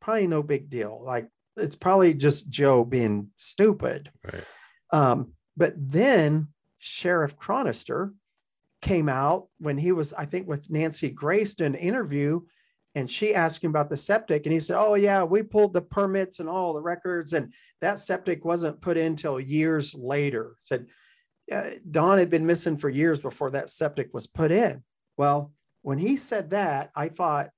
probably 0.00 0.26
no 0.28 0.42
big 0.42 0.70
deal. 0.70 1.02
Like 1.02 1.28
it's 1.56 1.76
probably 1.76 2.14
just 2.14 2.48
Joe 2.48 2.84
being 2.84 3.28
stupid. 3.36 4.10
Right. 4.24 4.44
Um, 4.92 5.32
but 5.56 5.74
then 5.76 6.48
Sheriff 6.78 7.36
Chronister 7.36 8.14
came 8.88 9.08
out 9.08 9.48
when 9.58 9.76
he 9.76 9.92
was, 9.92 10.12
I 10.14 10.24
think, 10.24 10.48
with 10.48 10.70
Nancy 10.70 11.10
Grace 11.10 11.54
did 11.54 11.66
an 11.66 11.74
interview, 11.74 12.40
and 12.94 13.10
she 13.10 13.34
asked 13.34 13.62
him 13.62 13.70
about 13.70 13.90
the 13.90 13.96
septic, 13.96 14.46
and 14.46 14.52
he 14.52 14.60
said, 14.60 14.78
"Oh 14.78 14.94
yeah, 14.94 15.22
we 15.24 15.42
pulled 15.42 15.74
the 15.74 15.82
permits 15.82 16.40
and 16.40 16.48
all 16.48 16.72
the 16.72 16.80
records, 16.80 17.34
and 17.34 17.52
that 17.82 17.98
septic 17.98 18.44
wasn't 18.44 18.80
put 18.80 18.96
in 18.96 19.14
till 19.14 19.38
years 19.38 19.94
later." 19.94 20.56
Said 20.62 20.86
uh, 21.52 21.70
Don 21.90 22.18
had 22.18 22.30
been 22.30 22.46
missing 22.46 22.76
for 22.78 22.88
years 22.88 23.18
before 23.18 23.50
that 23.50 23.70
septic 23.70 24.12
was 24.14 24.26
put 24.26 24.50
in. 24.50 24.82
Well, 25.16 25.52
when 25.82 25.98
he 25.98 26.16
said 26.16 26.50
that, 26.50 26.90
I 26.94 27.08
thought, 27.08 27.50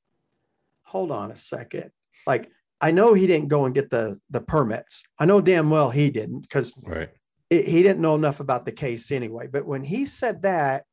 hold 0.83 1.11
on 1.11 1.31
a 1.31 1.37
second, 1.37 1.91
like. 2.27 2.51
I 2.83 2.93
know 2.93 3.13
he 3.13 3.27
didn't 3.27 3.49
go 3.49 3.67
and 3.67 3.75
get 3.75 3.91
the 3.91 4.19
the 4.31 4.41
permits. 4.41 5.05
I 5.19 5.27
know 5.27 5.43
damn 5.43 5.69
well 5.69 5.91
he 5.91 6.09
didn't 6.09 6.41
because 6.41 6.73
Right. 6.87 7.11
he 7.51 7.83
didn't 7.83 8.01
know 8.01 8.15
enough 8.15 8.41
about 8.41 8.65
the 8.65 8.73
case 8.73 9.13
anyway. 9.13 9.49
But 9.49 9.67
when 9.67 9.85
he 9.85 10.07
said 10.07 10.41
that, 10.43 10.87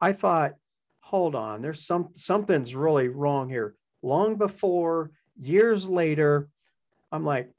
I 0.00 0.12
thought, 0.12 0.54
hold 1.00 1.34
on, 1.34 1.62
there's 1.62 1.86
some 1.86 2.08
something's 2.14 2.74
really 2.74 3.08
wrong 3.08 3.48
here. 3.48 3.74
Long 4.02 4.36
before, 4.36 5.10
years 5.38 5.88
later, 5.88 6.48
I'm 7.12 7.24
like, 7.24 7.50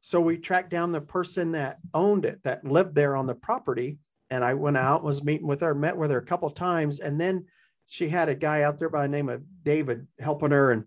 so 0.00 0.20
we 0.20 0.36
tracked 0.36 0.70
down 0.70 0.92
the 0.92 1.00
person 1.00 1.52
that 1.52 1.78
owned 1.94 2.24
it, 2.24 2.40
that 2.44 2.64
lived 2.64 2.94
there 2.94 3.16
on 3.16 3.26
the 3.26 3.34
property, 3.34 3.98
and 4.30 4.44
I 4.44 4.54
went 4.54 4.76
out, 4.76 5.04
was 5.04 5.22
meeting 5.22 5.46
with 5.46 5.60
her, 5.60 5.74
met 5.74 5.96
with 5.96 6.10
her 6.10 6.18
a 6.18 6.24
couple 6.24 6.50
times, 6.50 7.00
and 7.00 7.20
then 7.20 7.46
she 7.86 8.08
had 8.08 8.28
a 8.28 8.34
guy 8.34 8.62
out 8.62 8.78
there 8.78 8.88
by 8.88 9.02
the 9.02 9.08
name 9.08 9.28
of 9.28 9.42
David 9.62 10.06
helping 10.18 10.50
her, 10.50 10.72
and 10.72 10.86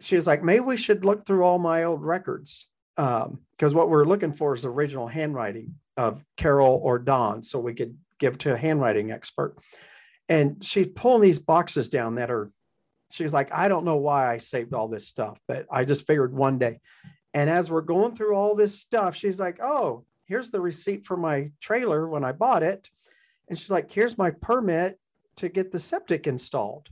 she 0.00 0.16
was 0.16 0.26
like, 0.26 0.42
maybe 0.42 0.60
we 0.60 0.76
should 0.76 1.04
look 1.04 1.24
through 1.24 1.42
all 1.44 1.58
my 1.58 1.84
old 1.84 2.02
records. 2.02 2.68
Um, 2.98 3.40
because 3.52 3.74
what 3.74 3.88
we're 3.88 4.04
looking 4.04 4.32
for 4.32 4.54
is 4.54 4.64
original 4.64 5.06
handwriting 5.06 5.74
of 5.96 6.22
Carole 6.36 6.80
or 6.82 6.98
Don, 6.98 7.42
so 7.42 7.58
we 7.58 7.74
could 7.74 7.96
give 8.18 8.38
to 8.38 8.54
a 8.54 8.56
handwriting 8.56 9.10
expert. 9.10 9.56
And 10.28 10.62
she's 10.62 10.88
pulling 10.88 11.22
these 11.22 11.38
boxes 11.38 11.88
down 11.88 12.16
that 12.16 12.30
are, 12.30 12.50
she's 13.10 13.32
like, 13.32 13.52
I 13.52 13.68
don't 13.68 13.84
know 13.84 13.96
why 13.96 14.32
I 14.32 14.38
saved 14.38 14.74
all 14.74 14.88
this 14.88 15.06
stuff, 15.06 15.38
but 15.46 15.66
I 15.70 15.84
just 15.84 16.06
figured 16.06 16.34
one 16.34 16.58
day. 16.58 16.80
And 17.32 17.48
as 17.50 17.70
we're 17.70 17.82
going 17.82 18.16
through 18.16 18.34
all 18.34 18.54
this 18.54 18.78
stuff, 18.80 19.14
she's 19.14 19.38
like, 19.38 19.58
Oh, 19.62 20.04
here's 20.24 20.50
the 20.50 20.60
receipt 20.60 21.06
for 21.06 21.16
my 21.16 21.52
trailer 21.60 22.08
when 22.08 22.24
I 22.24 22.32
bought 22.32 22.62
it. 22.62 22.90
And 23.48 23.58
she's 23.58 23.70
like, 23.70 23.92
Here's 23.92 24.18
my 24.18 24.30
permit 24.30 24.98
to 25.36 25.48
get 25.48 25.70
the 25.70 25.78
septic 25.78 26.26
installed. 26.26 26.88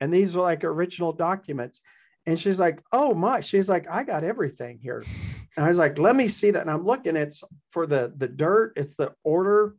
And 0.00 0.14
these 0.14 0.36
are 0.36 0.40
like 0.40 0.64
original 0.64 1.12
documents. 1.12 1.80
And 2.26 2.38
she's 2.38 2.60
like, 2.60 2.82
"Oh 2.92 3.14
my!" 3.14 3.40
She's 3.40 3.70
like, 3.70 3.86
"I 3.90 4.04
got 4.04 4.24
everything 4.24 4.78
here." 4.82 5.02
And 5.56 5.64
I 5.64 5.68
was 5.70 5.78
like, 5.78 5.98
"Let 5.98 6.14
me 6.14 6.28
see 6.28 6.52
that." 6.52 6.60
And 6.60 6.70
I'm 6.70 6.84
looking. 6.84 7.16
It's 7.16 7.42
for 7.70 7.86
the 7.86 8.12
the 8.16 8.28
dirt. 8.28 8.74
It's 8.76 8.94
the 8.94 9.12
order 9.24 9.74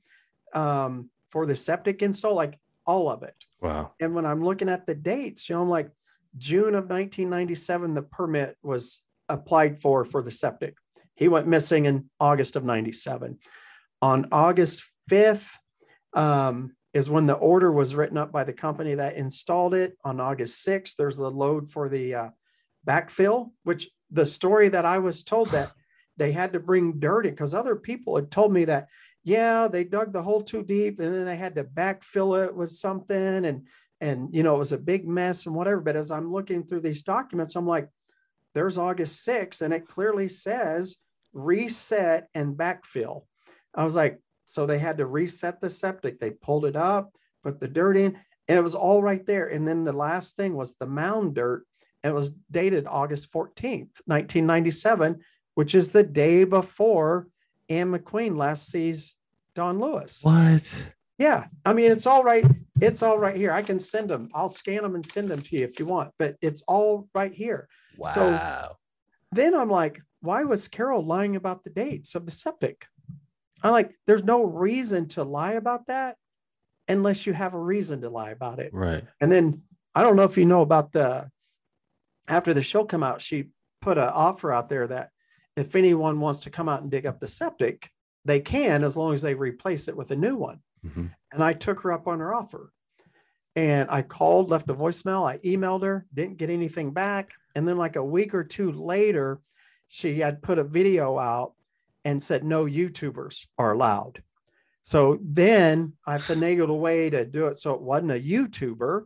um, 0.54 1.10
for 1.32 1.46
the 1.46 1.56
septic 1.56 2.02
install, 2.02 2.36
like 2.36 2.58
all 2.86 3.10
of 3.10 3.24
it. 3.24 3.36
Wow. 3.62 3.94
And 4.00 4.16
when 4.16 4.26
I'm 4.26 4.44
looking 4.44 4.70
at 4.70 4.86
the 4.86 4.96
dates, 4.96 5.50
you 5.50 5.56
know, 5.56 5.62
I'm 5.62 5.70
like, 5.70 5.90
June 6.38 6.76
of 6.76 6.90
1997, 6.90 7.94
the 7.94 8.02
permit 8.04 8.58
was 8.62 9.02
applied 9.30 9.80
for 9.80 10.06
for 10.06 10.22
the 10.22 10.32
septic. 10.32 10.76
He 11.16 11.28
went 11.28 11.48
missing 11.48 11.86
in 11.86 12.10
August 12.20 12.56
of 12.56 12.64
97. 12.64 13.38
On 14.02 14.28
August 14.32 14.84
5th 15.12 15.52
um, 16.14 16.76
is 16.94 17.10
when 17.10 17.26
the 17.26 17.34
order 17.34 17.72
was 17.72 17.96
written 17.96 18.18
up 18.18 18.32
by 18.32 18.44
the 18.44 18.54
company 18.54 18.96
that 18.96 19.16
installed 19.16 19.74
it. 19.74 19.98
On 20.04 20.20
August 20.20 20.66
6th, 20.66 20.96
there's 20.96 21.18
the 21.18 21.30
load 21.30 21.72
for 21.72 21.90
the 21.90 22.16
uh, 22.16 22.30
backfill, 22.88 23.52
which 23.64 23.90
the 24.12 24.26
story 24.26 24.70
that 24.70 24.86
I 24.86 25.00
was 25.00 25.24
told 25.24 25.50
that 25.50 25.72
they 26.18 26.32
had 26.32 26.54
to 26.54 26.60
bring 26.60 27.00
dirt 27.00 27.26
in 27.26 27.32
because 27.32 27.54
other 27.54 27.76
people 27.76 28.16
had 28.16 28.32
told 28.32 28.52
me 28.52 28.66
that, 28.66 28.88
yeah, 29.30 29.68
they 29.68 29.84
dug 29.84 30.12
the 30.12 30.24
hole 30.24 30.42
too 30.42 30.64
deep 30.64 31.00
and 31.00 31.14
then 31.14 31.26
they 31.26 31.36
had 31.36 31.56
to 31.56 31.64
backfill 31.64 32.44
it 32.44 32.56
with 32.56 32.72
something. 32.72 33.46
And, 33.46 33.68
and, 34.02 34.34
you 34.34 34.44
know, 34.44 34.56
it 34.56 34.60
was 34.60 34.72
a 34.72 34.78
big 34.78 35.08
mess 35.08 35.46
and 35.46 35.54
whatever. 35.54 35.80
But 35.82 35.96
as 35.96 36.12
I'm 36.12 36.32
looking 36.32 36.64
through 36.64 36.82
these 36.82 37.04
documents, 37.04 37.56
I'm 37.56 37.68
like, 37.68 37.90
there's 38.56 38.80
August 38.80 39.26
6th, 39.28 39.62
and 39.62 39.74
it 39.74 39.88
clearly 39.88 40.28
says 40.28 40.98
reset 41.34 42.28
and 42.34 42.56
backfill. 42.56 43.26
I 43.76 43.84
was 43.84 43.96
like, 43.96 44.20
so 44.46 44.66
they 44.66 44.80
had 44.80 44.98
to 44.98 45.06
reset 45.06 45.62
the 45.62 45.70
septic. 45.70 46.20
They 46.20 46.32
pulled 46.32 46.66
it 46.66 46.76
up, 46.76 47.14
put 47.44 47.60
the 47.60 47.68
dirt 47.68 47.98
in, 47.98 48.18
and 48.48 48.58
it 48.58 48.64
was 48.64 48.74
all 48.74 49.04
right 49.04 49.24
there. 49.28 49.48
And 49.48 49.68
then 49.68 49.84
the 49.84 49.94
last 49.94 50.36
thing 50.36 50.56
was 50.56 50.74
the 50.74 50.88
mound 50.88 51.36
dirt. 51.36 51.66
It 52.04 52.14
was 52.14 52.32
dated 52.50 52.88
August 52.88 53.32
14th, 53.32 54.02
1997, 54.06 55.20
which 55.54 55.76
is 55.76 55.92
the 55.92 56.04
day 56.04 56.46
before 56.46 57.28
Anne 57.70 57.92
McQueen 57.92 58.36
last 58.36 58.72
sees 58.72 59.16
Don 59.60 59.78
Lewis. 59.78 60.22
What? 60.24 60.86
Yeah. 61.18 61.48
I 61.66 61.74
mean, 61.74 61.92
it's 61.92 62.06
all 62.06 62.24
right. 62.24 62.46
It's 62.80 63.04
all 63.04 63.20
right 63.20 63.36
here. 63.36 63.52
I 63.52 63.62
can 63.62 63.78
send 63.78 64.10
them. 64.10 64.30
I'll 64.34 64.48
scan 64.48 64.84
them 64.84 64.96
and 64.96 65.06
send 65.06 65.28
them 65.30 65.42
to 65.42 65.58
you 65.58 65.66
if 65.66 65.80
you 65.82 65.86
want, 65.86 66.12
but 66.18 66.38
it's 66.42 66.62
all 66.66 67.10
right 67.14 67.34
here. 67.34 67.68
Wow. 67.98 68.10
So- 68.12 68.76
Then 69.34 69.54
I'm 69.54 69.70
like, 69.70 70.00
why 70.22 70.44
was 70.44 70.70
Carole 70.70 71.06
lying 71.06 71.36
about 71.36 71.66
the 71.66 71.70
dates 71.72 72.16
of 72.16 72.26
the 72.26 72.32
septic? 72.32 72.86
I'm 73.62 73.74
like, 73.74 73.92
there's 74.08 74.24
no 74.24 74.46
reason 74.46 75.10
to 75.10 75.26
lie 75.26 75.54
about 75.54 75.88
that 75.88 76.16
unless 76.88 77.28
you 77.28 77.34
have 77.34 77.54
a 77.54 77.60
reason 77.60 78.00
to 78.02 78.10
lie 78.10 78.32
about 78.32 78.60
it. 78.60 78.74
right. 78.74 79.04
And 79.20 79.30
then 79.30 79.62
I 79.94 80.04
don't 80.04 80.16
know 80.16 80.24
if 80.24 80.38
you 80.38 80.46
know 80.46 80.62
about 80.62 80.94
the 80.94 81.30
after 82.30 82.54
the 82.54 82.64
show 82.64 82.86
come 82.86 83.04
out, 83.04 83.22
she 83.22 83.50
put 83.82 83.98
an 83.98 84.06
offer 84.08 84.54
out 84.54 84.70
there 84.70 84.88
that 84.88 85.10
if 85.58 85.76
anyone 85.76 86.22
wants 86.22 86.40
to 86.42 86.50
come 86.50 86.70
out 86.70 86.82
and 86.82 86.90
dig 86.90 87.06
up 87.06 87.20
the 87.20 87.28
septic, 87.28 87.90
they 88.30 88.40
can 88.40 88.84
as 88.84 88.96
long 88.96 89.14
as 89.14 89.22
they 89.22 89.34
replace 89.34 89.88
it 89.88 89.98
with 89.98 90.12
a 90.12 90.16
new 90.16 90.36
one. 90.36 90.60
Mhm. 90.86 91.12
And 91.32 91.44
I 91.44 91.54
took 91.54 91.82
her 91.82 91.92
up 91.92 92.08
on 92.08 92.20
her 92.20 92.34
offer. 92.34 92.72
And 93.56 93.90
I 93.90 94.04
called, 94.04 94.50
left 94.50 94.70
a 94.70 94.74
voicemail, 94.74 95.28
I 95.28 95.40
emailed 95.40 95.84
her, 95.84 96.06
didn't 96.14 96.38
get 96.38 96.50
anything 96.50 96.92
back. 96.92 97.32
And 97.56 97.68
then, 97.68 97.78
like 97.78 97.96
a 97.96 98.04
week 98.04 98.34
or 98.34 98.44
two 98.44 98.72
later, 98.72 99.42
she 99.88 100.20
had 100.20 100.42
put 100.42 100.60
a 100.60 100.64
video 100.64 101.18
out 101.18 101.54
and 102.06 102.22
said 102.22 102.44
no 102.44 102.66
YouTubers 102.66 103.48
are 103.58 103.74
allowed. 103.74 104.24
So 104.82 105.20
then 105.22 105.94
I 106.06 106.20
finagled 106.20 106.70
a 106.70 106.74
way 106.74 107.10
to 107.10 107.26
do 107.26 107.48
it 107.48 107.58
so 107.58 107.74
it 107.74 107.82
wasn't 107.82 108.12
a 108.12 108.20
YouTuber. 108.20 109.06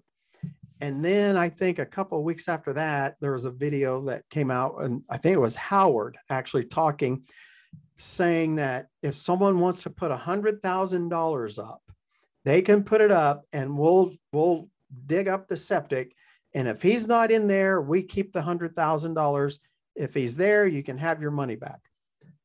And 0.81 1.03
then 1.03 1.37
I 1.37 1.49
think 1.49 1.79
a 1.79 1.85
couple 1.85 2.17
of 2.17 2.25
weeks 2.25 2.49
after 2.49 2.73
that, 2.73 3.15
there 3.21 3.31
was 3.31 3.45
a 3.45 3.51
video 3.51 4.03
that 4.05 4.29
came 4.29 4.51
out, 4.51 4.83
and 4.83 5.01
I 5.09 5.17
think 5.17 5.33
it 5.33 5.39
was 5.39 5.55
Howard 5.55 6.17
actually 6.29 6.65
talking, 6.65 7.23
saying 7.95 8.55
that 8.55 8.87
if 9.01 9.15
someone 9.15 9.59
wants 9.59 9.83
to 9.83 9.89
put 9.89 10.11
a 10.11 10.17
hundred 10.17 10.61
thousand 10.61 11.09
dollars 11.09 11.59
up, 11.59 11.81
they 12.45 12.61
can 12.61 12.83
put 12.83 13.01
it 13.01 13.11
up, 13.11 13.45
and 13.53 13.77
we'll 13.77 14.13
we'll 14.31 14.67
dig 15.05 15.27
up 15.27 15.47
the 15.47 15.57
septic. 15.57 16.15
And 16.53 16.67
if 16.67 16.81
he's 16.81 17.07
not 17.07 17.31
in 17.31 17.47
there, 17.47 17.81
we 17.81 18.03
keep 18.03 18.31
the 18.31 18.41
hundred 18.41 18.75
thousand 18.75 19.13
dollars. 19.13 19.59
If 19.95 20.13
he's 20.13 20.35
there, 20.35 20.67
you 20.67 20.83
can 20.83 20.97
have 20.97 21.21
your 21.21 21.31
money 21.31 21.55
back. 21.55 21.79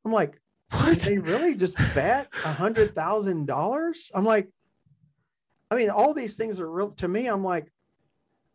I'm 0.05 0.13
like, 0.13 0.33
did 0.71 0.81
What? 0.81 0.99
they 0.99 1.19
really 1.19 1.55
just 1.55 1.77
bet 1.95 2.29
a 2.45 2.53
hundred 2.53 2.95
thousand 2.95 3.47
dollars? 3.47 4.11
I'm 4.15 4.25
like, 4.25 4.49
I 5.71 5.77
mean, 5.77 5.91
all 5.91 6.15
these 6.15 6.37
things 6.37 6.61
are 6.61 6.71
real 6.71 6.91
to 6.93 7.09
me. 7.09 7.27
I'm 7.27 7.45
like, 7.45 7.73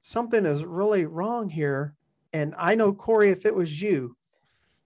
something 0.02 0.45
is 0.45 0.64
really 0.64 1.06
wrong 1.06 1.50
here. 1.50 1.95
And 2.34 2.56
I 2.58 2.76
know 2.76 2.94
Corey, 2.94 3.30
if 3.30 3.45
it 3.45 3.54
was 3.54 3.82
you 3.82 4.16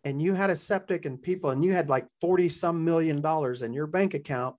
and 0.07 0.21
you 0.21 0.33
had 0.33 0.49
a 0.49 0.55
septic 0.55 1.03
and 1.05 1.21
people 1.21 1.49
and 1.49 1.65
you 1.65 1.73
had 1.73 1.89
like 1.89 2.05
40 2.21 2.47
some 2.47 2.85
million 2.85 3.19
dollars 3.19 3.61
in 3.61 3.73
your 3.73 3.87
bank 3.87 4.13
account 4.13 4.55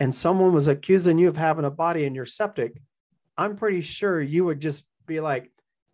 and 0.00 0.14
someone 0.14 0.54
was 0.54 0.68
accusing 0.68 1.18
you 1.18 1.28
of 1.28 1.36
having 1.36 1.66
a 1.66 1.70
body 1.70 2.04
in 2.04 2.14
your 2.14 2.24
septic, 2.24 2.80
I'm 3.36 3.56
pretty 3.56 3.82
sure 3.82 4.22
you 4.22 4.46
would 4.46 4.58
just 4.58 4.86
be 5.06 5.20
like, 5.20 5.50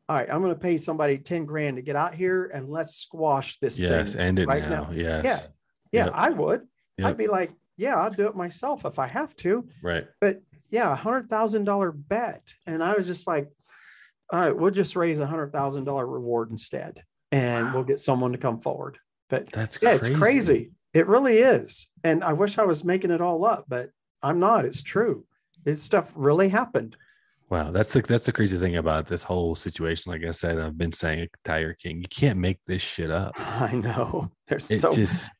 all 0.08 0.16
right, 0.16 0.30
I'm 0.30 0.40
going 0.40 0.54
to 0.54 0.60
pay 0.60 0.76
somebody 0.76 1.18
10 1.18 1.46
grand 1.46 1.76
to 1.78 1.82
get 1.82 1.96
out 1.96 2.14
here 2.14 2.44
and 2.54 2.68
let's 2.68 2.94
squash 2.94 3.58
this 3.58 3.80
Yes. 3.80 4.12
thing. 4.12 4.20
End 4.20 4.38
it 4.38 4.46
right 4.46 4.62
now. 4.68 4.84
now. 4.84 4.90
Yes. 4.92 5.24
Yeah. 5.24 5.38
Yeah, 5.90 6.04
Yep. 6.06 6.14
I 6.14 6.30
would. 6.30 6.62
Yep. 6.98 7.06
I'd 7.08 7.16
be 7.16 7.26
like, 7.26 7.50
yeah, 7.76 7.96
I'll 7.96 8.10
do 8.10 8.28
it 8.28 8.36
myself 8.36 8.84
if 8.84 9.00
I 9.00 9.08
have 9.08 9.34
to. 9.36 9.66
Right. 9.82 10.06
But 10.20 10.42
yeah, 10.70 10.92
a 10.92 10.94
hundred 10.94 11.28
thousand 11.28 11.64
dollar 11.64 11.90
bet. 11.90 12.54
And 12.68 12.84
I 12.84 12.94
was 12.94 13.06
just 13.08 13.26
like, 13.26 13.48
all 14.32 14.38
right, 14.40 14.56
we'll 14.56 14.70
just 14.70 14.94
raise 14.94 15.18
a 15.18 15.26
hundred 15.26 15.52
thousand 15.52 15.84
dollar 15.86 16.06
reward 16.06 16.50
instead. 16.52 17.02
And 17.32 17.72
we'll 17.72 17.84
get 17.84 18.00
someone 18.00 18.32
to 18.32 18.38
come 18.38 18.60
forward. 18.60 18.98
But 19.28 19.50
That's 19.50 19.78
yeah, 19.80 19.96
crazy. 19.96 20.12
it's 20.12 20.20
crazy. 20.20 20.70
It 20.92 21.06
really 21.06 21.38
is. 21.38 21.88
And 22.04 22.22
I 22.22 22.34
wish 22.34 22.58
I 22.58 22.64
was 22.64 22.84
making 22.84 23.10
it 23.10 23.22
all 23.22 23.44
up, 23.46 23.64
but 23.66 23.90
I'm 24.22 24.38
not. 24.38 24.66
It's 24.66 24.82
true. 24.82 25.24
This 25.64 25.82
stuff 25.82 26.12
really 26.14 26.48
happened. 26.48 26.96
Wow, 27.48 27.70
that's 27.70 27.92
the 27.92 28.00
that's 28.00 28.24
the 28.26 28.32
crazy 28.32 28.56
thing 28.56 28.76
about 28.76 29.06
this 29.06 29.22
whole 29.22 29.54
situation. 29.54 30.10
Like 30.10 30.24
I 30.24 30.30
said, 30.30 30.58
I've 30.58 30.78
been 30.78 30.92
saying 30.92 31.28
Tiger 31.44 31.74
King. 31.74 31.98
You 32.00 32.08
can't 32.08 32.38
make 32.38 32.58
this 32.66 32.80
shit 32.80 33.10
up. 33.10 33.32
I 33.36 33.74
know. 33.74 34.30
There's 34.48 34.70
It 34.70 34.80
so 34.80 34.90
just 34.94 35.30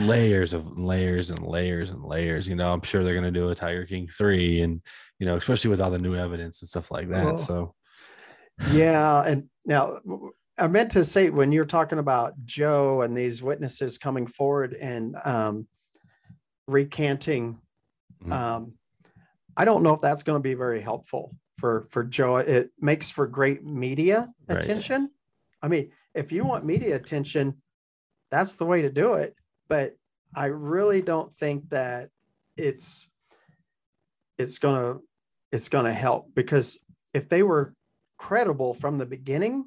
layers 0.00 0.54
of 0.54 0.78
layers 0.78 1.30
and 1.30 1.44
layers 1.44 1.90
and 1.90 2.04
layers. 2.04 2.48
You 2.48 2.54
know, 2.54 2.72
I'm 2.72 2.82
sure 2.82 3.02
they're 3.02 3.14
gonna 3.14 3.30
do 3.30 3.50
a 3.50 3.54
Tiger 3.54 3.86
King 3.86 4.06
three, 4.06 4.62
and 4.62 4.80
you 5.18 5.26
know, 5.26 5.36
especially 5.36 5.70
with 5.70 5.80
all 5.80 5.90
the 5.90 5.98
new 5.98 6.14
evidence 6.14 6.62
and 6.62 6.68
stuff 6.68 6.90
like 6.90 7.08
that. 7.10 7.26
Oh. 7.26 7.36
So 7.36 7.74
yeah 8.72 9.22
and 9.22 9.44
now 9.64 10.00
i 10.58 10.66
meant 10.66 10.90
to 10.90 11.04
say 11.04 11.30
when 11.30 11.52
you're 11.52 11.64
talking 11.64 11.98
about 11.98 12.34
joe 12.44 13.02
and 13.02 13.16
these 13.16 13.42
witnesses 13.42 13.98
coming 13.98 14.26
forward 14.26 14.74
and 14.74 15.16
um, 15.24 15.66
recanting 16.66 17.58
Mhm. 18.24 18.32
um, 18.32 18.72
i 19.56 19.64
don't 19.64 19.82
know 19.82 19.94
if 19.94 20.00
that's 20.00 20.22
going 20.24 20.36
to 20.36 20.42
be 20.42 20.54
very 20.54 20.80
helpful 20.80 21.34
for 21.56 21.86
for 21.90 22.02
joe 22.04 22.36
it 22.36 22.70
makes 22.80 23.10
for 23.10 23.26
great 23.26 23.64
media 23.64 24.28
Right. 24.48 24.58
attention 24.58 25.10
i 25.62 25.68
mean 25.68 25.90
if 26.14 26.32
you 26.32 26.44
want 26.44 26.64
media 26.64 26.96
attention 26.96 27.62
that's 28.30 28.56
the 28.56 28.66
way 28.66 28.82
to 28.82 28.90
do 28.90 29.14
it 29.14 29.34
but 29.68 29.96
i 30.34 30.46
really 30.46 31.00
don't 31.02 31.32
think 31.32 31.68
that 31.70 32.10
it's 32.56 33.08
it's 34.36 34.58
gonna 34.58 34.98
it's 35.52 35.68
gonna 35.68 35.92
help 35.92 36.34
because 36.34 36.78
if 37.14 37.28
they 37.28 37.42
were 37.42 37.74
credible 38.18 38.74
from 38.74 38.98
the 38.98 39.06
beginning 39.06 39.64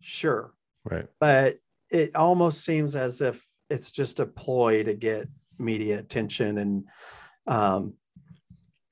sure. 0.00 0.52
Right, 0.84 1.06
but 1.20 1.58
it 1.90 2.14
almost 2.16 2.64
seems 2.64 2.96
as 2.96 3.20
if 3.20 3.46
it's 3.70 3.92
just 3.92 4.20
a 4.20 4.26
ploy 4.26 4.82
to 4.82 4.94
get 4.94 5.28
media 5.58 5.98
attention 5.98 6.58
and 6.58 6.84
um 7.48 7.94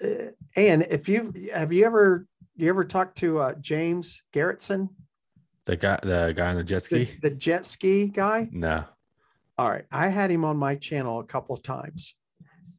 eh, 0.03 0.31
and 0.57 0.83
if 0.91 1.09
you 1.09 1.33
have 1.55 1.73
you 1.73 1.85
ever 1.85 2.27
you 2.57 2.69
ever 2.69 2.83
talked 2.83 3.17
to 3.17 3.39
uh, 3.39 3.55
james 3.61 4.25
garretson 4.35 4.89
the 5.67 5.77
guy 5.77 5.99
the 6.03 6.33
guy 6.35 6.51
on 6.51 6.57
the 6.57 6.65
jet 6.65 6.85
the, 6.85 7.05
ski. 7.05 7.19
the 7.21 7.31
jet 7.31 7.67
ski 7.67 8.07
guy? 8.07 8.49
No, 8.53 8.85
all 9.59 9.69
right. 9.69 9.85
I 9.91 10.09
had 10.09 10.31
him 10.31 10.45
on 10.45 10.57
my 10.57 10.77
channel 10.77 11.19
a 11.19 11.25
couple 11.25 11.55
of 11.55 11.63
times. 11.63 12.15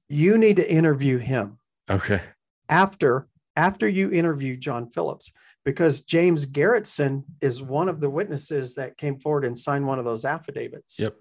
You 0.10 0.38
need 0.38 0.56
to 0.56 0.72
interview 0.72 1.18
him. 1.18 1.60
Okay, 1.90 2.22
after 2.70 3.28
after 3.56 3.88
you 3.88 4.12
interview 4.12 4.56
John 4.56 4.90
Phillips 4.90 5.32
because 5.68 6.00
James 6.00 6.46
Garretson 6.46 7.26
is 7.42 7.62
one 7.62 7.90
of 7.90 8.00
the 8.00 8.10
witnesses 8.10 8.74
that 8.76 8.96
came 8.96 9.20
forward 9.20 9.44
and 9.44 9.58
signed 9.58 9.86
one 9.86 10.00
of 10.00 10.06
those 10.06 10.24
affidavits. 10.24 10.98
yep, 10.98 11.14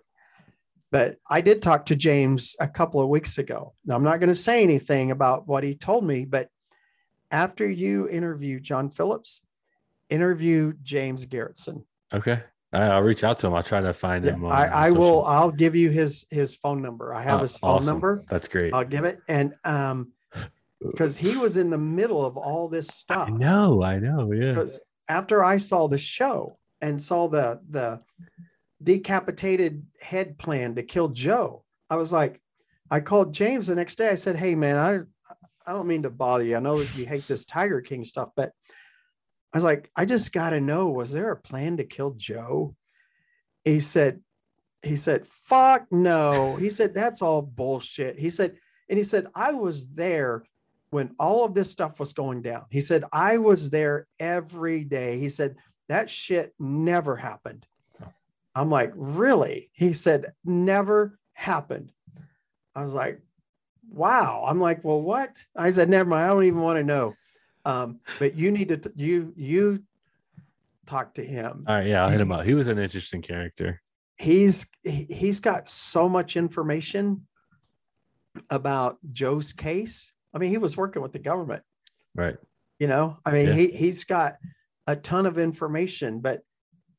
But 0.93 1.17
I 1.29 1.41
did 1.41 1.61
talk 1.63 1.87
to 1.87 1.97
James 1.97 2.55
a 2.61 2.69
couple 2.69 3.01
of 3.01 3.09
weeks 3.09 3.39
ago. 3.39 3.75
Now 3.85 3.97
I'm 3.97 4.05
not 4.05 4.21
going 4.21 4.29
to 4.29 4.37
say 4.37 4.63
anything 4.63 5.11
about 5.11 5.49
what 5.49 5.65
he 5.65 5.75
told 5.75 6.05
me, 6.05 6.25
but 6.27 6.49
after 7.33 7.69
you 7.69 8.09
interview 8.09 8.61
John 8.61 8.89
Phillips, 8.89 9.43
interview 10.11 10.75
James 10.85 11.27
Garretson. 11.27 11.83
okay. 12.15 12.45
I'll 12.73 13.03
reach 13.03 13.25
out 13.25 13.39
to 13.39 13.47
him. 13.47 13.55
I'll 13.55 13.63
try 13.65 13.81
to 13.81 13.93
find 13.93 14.25
Yeah, 14.25 14.33
him. 14.33 14.45
I, 14.47 14.67
I 14.67 14.91
will. 14.91 15.25
I'll 15.25 15.51
give 15.53 15.75
you 15.75 15.89
his 15.89 16.27
his 16.31 16.55
phone 16.57 16.83
number. 16.83 17.15
I 17.15 17.23
have 17.23 17.39
Oh, 17.39 17.43
his 17.43 17.57
phone 17.57 17.77
awesome. 17.77 17.95
number. 17.95 18.25
That's 18.29 18.49
great. 18.49 18.75
I'll 18.75 18.85
give 18.85 19.05
it. 19.05 19.19
And 19.29 19.55
um, 19.65 20.13
because 20.91 21.17
he 21.17 21.37
was 21.37 21.57
in 21.57 21.71
the 21.71 21.79
middle 21.79 22.25
of 22.25 22.37
all 22.37 22.69
this 22.69 22.89
stuff. 22.89 23.29
No, 23.29 23.83
I 23.83 23.99
know. 23.99 24.33
Yeah, 24.33 24.53
because 24.53 24.81
after 25.09 25.45
I 25.45 25.59
saw 25.59 25.89
the 25.89 25.99
show, 25.99 26.59
and 26.81 27.01
saw 27.01 27.29
the 27.29 27.61
the 27.69 28.01
decapitated 28.83 29.85
head 30.01 30.39
plan 30.39 30.75
to 30.75 30.83
kill 30.83 31.09
Joe. 31.09 31.65
I 31.89 31.97
was 31.97 32.13
like, 32.13 32.41
I 32.91 33.01
called 33.01 33.33
James 33.33 33.67
the 33.67 33.75
next 33.75 33.97
day. 33.97 34.09
I 34.09 34.15
said, 34.17 34.37
Hey 34.37 34.55
man, 34.55 34.77
I 34.77 35.01
I 35.69 35.73
don't 35.73 35.89
mean 35.89 36.03
to 36.03 36.11
bother 36.11 36.45
you. 36.45 36.57
I 36.57 36.61
know 36.61 36.79
that 36.79 36.97
you 36.97 37.07
hate 37.07 37.27
this 37.27 37.47
Tiger 37.47 37.81
King 37.81 38.05
stuff, 38.05 38.31
but 38.37 38.53
I 39.53 39.57
was 39.57 39.65
like, 39.65 39.91
I 39.97 40.05
just 40.05 40.33
gotta 40.33 40.61
know, 40.61 40.89
was 40.89 41.13
there 41.13 41.31
a 41.31 41.37
plan 41.37 41.79
to 41.79 41.85
kill 41.85 42.13
Joe? 42.13 42.77
He 43.65 43.81
said, 43.81 44.21
he 44.83 44.95
said, 44.95 45.27
fuck 45.27 45.91
no. 45.91 46.55
He 46.55 46.71
said, 46.71 46.95
that's 46.95 47.23
all 47.23 47.43
bullshit. 47.43 48.19
He 48.19 48.31
said, 48.31 48.57
and 48.89 48.97
he 48.97 49.03
said, 49.03 49.27
I 49.35 49.55
was 49.55 49.89
there 49.89 50.45
when 50.91 51.15
all 51.19 51.45
of 51.45 51.55
this 51.55 51.71
stuff 51.71 51.99
was 51.99 52.13
going 52.13 52.43
down. 52.43 52.65
He 52.71 52.81
said, 52.81 53.05
I 53.13 53.39
was 53.39 53.71
there 53.71 54.07
every 54.19 54.85
day. 54.85 55.19
He 55.19 55.29
said, 55.29 55.57
that 55.89 56.09
shit 56.11 56.55
never 56.59 57.17
happened. 57.17 57.67
I'm 58.55 58.71
like, 58.71 58.93
really? 58.95 59.71
He 59.73 59.93
said, 59.93 60.33
never 60.45 61.19
happened. 61.35 61.93
I 62.75 62.85
was 62.85 62.95
like, 62.95 63.21
wow. 63.91 64.45
I'm 64.47 64.61
like, 64.61 64.83
well, 64.83 65.01
what? 65.03 65.37
I 65.55 65.71
said, 65.71 65.91
never 65.91 66.09
mind. 66.09 66.25
I 66.25 66.29
don't 66.29 66.45
even 66.45 66.61
want 66.61 66.79
to 66.79 66.85
know. 66.85 67.15
Um, 67.65 68.01
but 68.19 68.37
you 68.37 68.51
need 68.51 68.69
to, 68.69 68.77
t- 68.79 68.91
you, 68.97 69.35
you 69.37 69.83
talk 70.87 71.15
to 71.15 71.25
him. 71.25 71.65
All 71.67 71.77
right. 71.77 71.87
Yeah. 71.87 72.05
I'll 72.05 72.11
hit 72.11 72.21
him 72.21 72.33
up. 72.33 72.45
He 72.45 72.55
was 72.55 72.69
an 72.69 72.79
interesting 72.79 73.23
character. 73.23 73.83
He's, 74.17 74.67
he, 74.83 75.07
he's 75.11 75.41
got 75.41 75.69
so 75.69 76.09
much 76.09 76.37
information 76.37 77.27
about 78.51 78.99
Joe's 79.13 79.53
case. 79.53 80.13
I 80.37 80.39
mean, 80.39 80.51
he 80.51 80.59
was 80.59 80.77
working 80.77 81.01
with 81.01 81.13
the 81.15 81.19
government. 81.19 81.63
Right. 82.15 82.37
You 82.79 82.89
know, 82.89 83.17
I 83.25 83.33
mean, 83.33 83.47
Yeah. 83.47 83.55
he 83.55 83.69
he's 83.69 84.05
got 84.05 84.37
a 84.87 84.95
ton 84.95 85.25
of 85.25 85.39
information, 85.39 86.21
but 86.21 86.43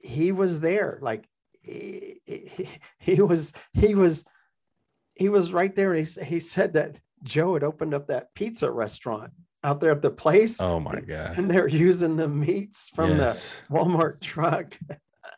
he 0.01 0.31
was 0.31 0.59
there. 0.59 0.97
Like 1.03 1.25
he, 1.61 2.19
he, 2.25 2.67
he 2.97 3.21
was 3.21 3.53
he 3.73 3.93
was 3.93 4.25
he 5.13 5.29
was 5.29 5.53
right 5.53 5.75
there. 5.75 5.93
And 5.93 6.05
he 6.07 6.23
he 6.23 6.39
said 6.39 6.73
that 6.73 6.99
Joe 7.23 7.53
had 7.53 7.63
opened 7.63 7.93
up 7.93 8.07
that 8.07 8.33
pizza 8.33 8.71
restaurant 8.71 9.31
out 9.63 9.79
there 9.81 9.91
at 9.91 10.01
the 10.01 10.09
place, 10.11 10.59
Oh 10.59 10.79
my 10.79 10.99
God. 10.99 11.37
and 11.37 11.49
they're 11.49 11.67
using 11.67 12.15
the 12.15 12.27
meats 12.27 12.89
from 12.89 13.17
Yes. 13.17 13.61
the 13.69 13.75
Walmart 13.75 14.19
truck. 14.19 14.75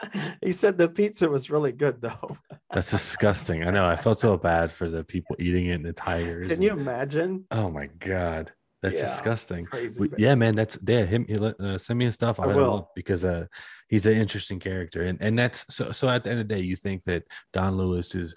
he 0.43 0.51
said 0.51 0.77
the 0.77 0.89
pizza 0.89 1.29
was 1.29 1.49
really 1.49 1.71
good 1.71 2.01
though. 2.01 2.37
That's 2.71 2.91
disgusting. 2.91 3.63
I 3.63 3.71
know. 3.71 3.85
I 3.85 3.95
felt 3.95 4.19
so 4.19 4.37
bad 4.37 4.71
for 4.71 4.89
the 4.89 5.03
people 5.03 5.35
eating 5.39 5.67
it 5.67 5.73
and 5.73 5.85
the 5.85 5.93
tigers. 5.93 6.47
Can 6.47 6.61
you 6.61 6.71
imagine? 6.71 7.45
Oh 7.51 7.69
my 7.69 7.87
God. 7.99 8.51
That's 8.81 8.95
Yeah. 8.95 9.05
disgusting. 9.05 9.65
Crazy. 9.65 10.01
We- 10.01 10.09
yeah, 10.17 10.35
man. 10.35 10.55
That's 10.55 10.77
yeah. 10.87 11.05
Him. 11.05 11.25
He 11.27 11.35
let, 11.35 11.59
uh, 11.59 11.77
send 11.77 11.99
me 11.99 12.05
his 12.05 12.13
stuff. 12.13 12.39
I 12.39 12.43
I'll 12.43 12.55
will. 12.55 12.91
because 12.95 13.25
uh, 13.25 13.45
he's 13.89 14.05
an 14.07 14.13
interesting 14.13 14.59
character, 14.59 15.03
and 15.03 15.21
and 15.21 15.37
that's 15.37 15.65
so. 15.73 15.91
So 15.91 16.07
at 16.07 16.23
the 16.23 16.31
end 16.31 16.39
of 16.39 16.47
the 16.47 16.55
day, 16.55 16.61
you 16.61 16.77
think 16.77 17.03
that 17.03 17.23
Don 17.51 17.75
Lewis 17.75 18.15
is 18.15 18.33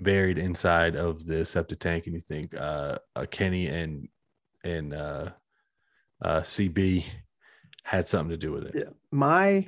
buried 0.00 0.38
inside 0.38 0.94
of 0.94 1.24
the 1.24 1.44
septic 1.44 1.78
tank, 1.78 2.06
and 2.06 2.14
you 2.14 2.20
think 2.20 2.54
uh, 2.54 2.98
uh 3.16 3.24
Kenny 3.30 3.68
and 3.68 4.08
and 4.62 4.92
uh, 4.92 5.30
uh, 6.22 6.40
CB 6.40 7.04
had 7.84 8.06
something 8.06 8.30
to 8.30 8.36
do 8.36 8.52
with 8.52 8.64
it. 8.66 8.74
Yeah. 8.74 8.90
my 9.10 9.66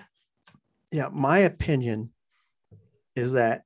yeah 0.92 1.08
my 1.12 1.38
opinion 1.38 2.10
is 3.16 3.32
that 3.32 3.62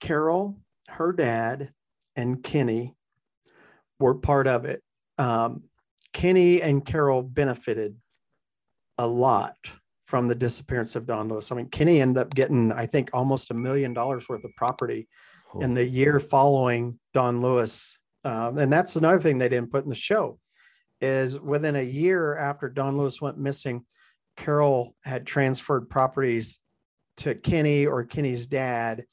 carole 0.00 0.56
her 0.88 1.12
dad 1.12 1.72
and 2.16 2.42
kenny 2.42 2.96
were 3.98 4.14
part 4.14 4.46
of 4.46 4.64
it. 4.64 4.82
Um, 5.18 5.64
kenny 6.12 6.62
and 6.62 6.84
carole 6.84 7.22
benefited 7.22 7.96
a 8.98 9.06
lot 9.06 9.56
from 10.04 10.26
the 10.26 10.34
disappearance 10.34 10.96
of 10.96 11.06
don 11.06 11.28
lewis. 11.28 11.52
I 11.52 11.56
mean 11.56 11.68
kenny 11.68 12.00
ended 12.00 12.18
up 12.18 12.34
getting 12.34 12.72
i 12.72 12.86
think 12.86 13.10
almost 13.12 13.50
a 13.50 13.54
million 13.54 13.92
dollars 13.92 14.28
worth 14.28 14.44
of 14.44 14.50
property 14.56 15.08
Oh, 15.54 15.60
in 15.60 15.74
the 15.74 15.84
year 15.84 16.20
following 16.20 16.98
Don 17.12 17.40
Lewis. 17.42 17.98
Um, 18.24 18.58
and 18.58 18.72
that's 18.72 18.96
another 18.96 19.20
thing 19.20 19.38
they 19.38 19.48
didn't 19.48 19.72
put 19.72 19.84
in 19.84 19.88
the 19.90 19.94
show 19.94 20.38
is 21.00 21.40
within 21.40 21.76
a 21.76 21.82
year 21.82 22.36
after 22.36 22.68
Don 22.68 22.96
Lewis 22.96 23.20
went 23.20 23.38
missing, 23.38 23.84
Carole 24.36 24.94
had 25.04 25.26
transferred 25.26 25.90
properties 25.90 26.60
to 27.18 27.34
Kenny 27.34 27.86
or 27.86 28.04
Kenny's 28.04 28.46
dad. 28.46 29.04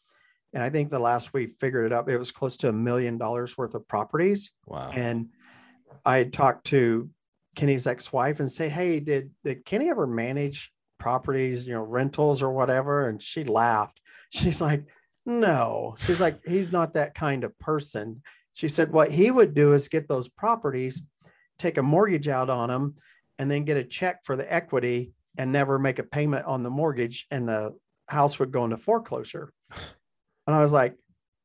And 0.54 0.64
I 0.64 0.70
think 0.70 0.90
the 0.90 1.00
last 1.00 1.34
we 1.34 1.48
figured 1.48 1.86
it 1.86 1.94
up, 1.94 2.10
it 2.10 2.18
was 2.18 2.32
close 2.32 2.58
to 2.58 2.70
a 2.70 2.74
million 2.74 3.18
dollars 3.18 3.58
worth 3.58 3.76
of 3.76 3.88
properties. 3.88 4.52
wow. 4.66 4.92
And 4.94 5.30
I 6.06 6.24
talked 6.24 6.68
to 6.68 7.10
Kenny's 7.56 7.88
ex-wife 7.88 8.40
and 8.40 8.52
say, 8.52 8.70
Hey, 8.70 9.00
did, 9.00 9.32
did 9.44 9.66
Kenny 9.66 9.90
ever 9.90 10.08
manage 10.08 10.72
properties, 11.00 11.68
you 11.68 11.74
know, 11.74 11.82
rentals 11.82 12.42
or 12.42 12.52
whatever? 12.52 13.08
And 13.10 13.22
she 13.22 13.44
laughed. 13.44 14.02
She's 14.30 14.60
like, 14.60 14.84
no, 15.26 15.96
she's 16.00 16.22
like, 16.22 16.46
he's 16.46 16.72
not 16.72 16.94
that 16.94 17.14
kind 17.14 17.44
of 17.44 17.58
person. 17.60 18.22
She 18.54 18.68
said, 18.68 18.92
what 18.92 19.12
he 19.12 19.30
would 19.30 19.54
do 19.54 19.74
is 19.74 19.90
get 19.90 20.08
those 20.08 20.30
properties, 20.30 21.04
take 21.60 21.78
a 21.78 21.84
mortgage 21.84 22.28
out 22.28 22.50
on 22.50 22.70
them, 22.70 22.96
and 23.40 23.50
then 23.50 23.66
get 23.66 23.78
a 23.78 23.84
check 23.84 24.24
for 24.24 24.36
the 24.36 24.52
equity 24.52 25.14
and 25.38 25.52
never 25.52 25.78
make 25.78 26.00
a 26.00 26.04
payment 26.04 26.46
on 26.46 26.64
the 26.64 26.70
mortgage, 26.70 27.28
and 27.30 27.48
the 27.48 27.76
house 28.08 28.40
would 28.40 28.52
go 28.52 28.64
into 28.64 28.78
foreclosure. 28.78 29.54
And 29.72 30.56
I 30.56 30.62
was 30.62 30.74
like, 30.74 30.96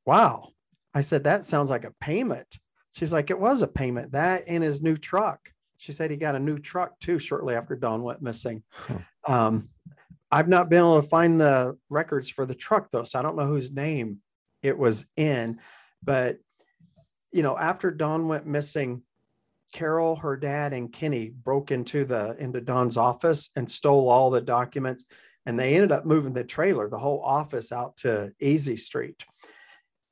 wow. 0.06 0.48
I 0.94 1.00
said, 1.00 1.24
that 1.24 1.44
sounds 1.44 1.70
like 1.70 1.84
a 1.84 1.94
payment. 2.00 2.58
She's 2.92 3.12
like, 3.12 3.30
it 3.30 3.38
was 3.38 3.62
a 3.62 3.68
payment. 3.68 4.12
That 4.12 4.44
and 4.46 4.62
his 4.62 4.82
new 4.82 4.96
truck. 4.96 5.40
She 5.78 5.92
said 5.92 6.10
he 6.10 6.16
got 6.16 6.36
a 6.36 6.38
new 6.38 6.58
truck 6.58 6.98
too 7.00 7.18
shortly 7.18 7.54
after 7.54 7.74
Don 7.74 8.02
went 8.02 8.22
missing. 8.22 8.62
Huh. 8.70 8.98
Um, 9.26 9.70
I've 10.30 10.48
not 10.48 10.70
been 10.70 10.78
able 10.78 11.02
to 11.02 11.08
find 11.08 11.40
the 11.40 11.76
records 11.90 12.28
for 12.30 12.46
the 12.46 12.54
truck 12.54 12.90
though, 12.90 13.02
so 13.02 13.18
I 13.18 13.22
don't 13.22 13.36
know 13.36 13.46
whose 13.46 13.72
name 13.72 14.18
it 14.62 14.78
was 14.78 15.06
in. 15.16 15.58
But 16.02 16.38
you 17.32 17.42
know, 17.42 17.56
after 17.58 17.90
Don 17.90 18.28
went 18.28 18.46
missing, 18.46 19.02
Carole, 19.72 20.16
her 20.16 20.36
dad, 20.36 20.72
and 20.72 20.92
Kenny 20.92 21.30
broke 21.30 21.70
into 21.70 22.04
the 22.04 22.36
into 22.38 22.60
Don's 22.60 22.96
office 22.96 23.50
and 23.56 23.70
stole 23.70 24.08
all 24.08 24.30
the 24.30 24.40
documents. 24.40 25.04
And 25.44 25.58
they 25.58 25.74
ended 25.74 25.90
up 25.90 26.06
moving 26.06 26.32
the 26.32 26.44
trailer, 26.44 26.88
the 26.88 26.98
whole 26.98 27.20
office 27.20 27.72
out 27.72 27.96
to 27.98 28.32
Easy 28.40 28.76
Street. 28.76 29.24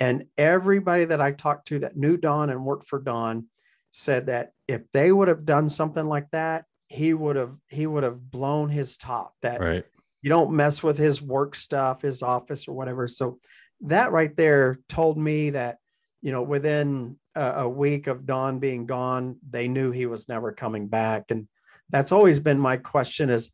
And 0.00 0.24
everybody 0.38 1.04
that 1.04 1.20
I 1.20 1.30
talked 1.30 1.68
to 1.68 1.80
that 1.80 1.96
knew 1.96 2.16
Don 2.16 2.50
and 2.50 2.64
worked 2.64 2.86
for 2.86 2.98
Don 2.98 3.46
said 3.90 4.26
that 4.26 4.52
if 4.66 4.82
they 4.92 5.12
would 5.12 5.28
have 5.28 5.44
done 5.44 5.68
something 5.68 6.06
like 6.06 6.30
that, 6.30 6.64
he 6.88 7.14
would 7.14 7.36
have 7.36 7.54
he 7.68 7.86
would 7.86 8.02
have 8.02 8.30
blown 8.30 8.68
his 8.68 8.96
top. 8.96 9.34
That 9.42 9.60
right. 9.60 9.84
you 10.22 10.30
don't 10.30 10.52
mess 10.52 10.82
with 10.82 10.98
his 10.98 11.22
work 11.22 11.54
stuff, 11.54 12.02
his 12.02 12.22
office 12.22 12.66
or 12.66 12.72
whatever. 12.72 13.06
So 13.06 13.38
that 13.82 14.12
right 14.12 14.34
there 14.36 14.78
told 14.88 15.16
me 15.16 15.50
that, 15.50 15.78
you 16.22 16.32
know, 16.32 16.42
within 16.42 17.18
a, 17.40 17.62
a 17.64 17.68
week 17.68 18.06
of 18.06 18.26
Don 18.26 18.58
being 18.58 18.86
gone, 18.86 19.36
they 19.48 19.66
knew 19.68 19.90
he 19.90 20.06
was 20.06 20.28
never 20.28 20.52
coming 20.52 20.86
back. 20.88 21.30
And 21.30 21.48
that's 21.88 22.12
always 22.12 22.40
been 22.40 22.58
my 22.58 22.76
question 22.76 23.30
is 23.30 23.50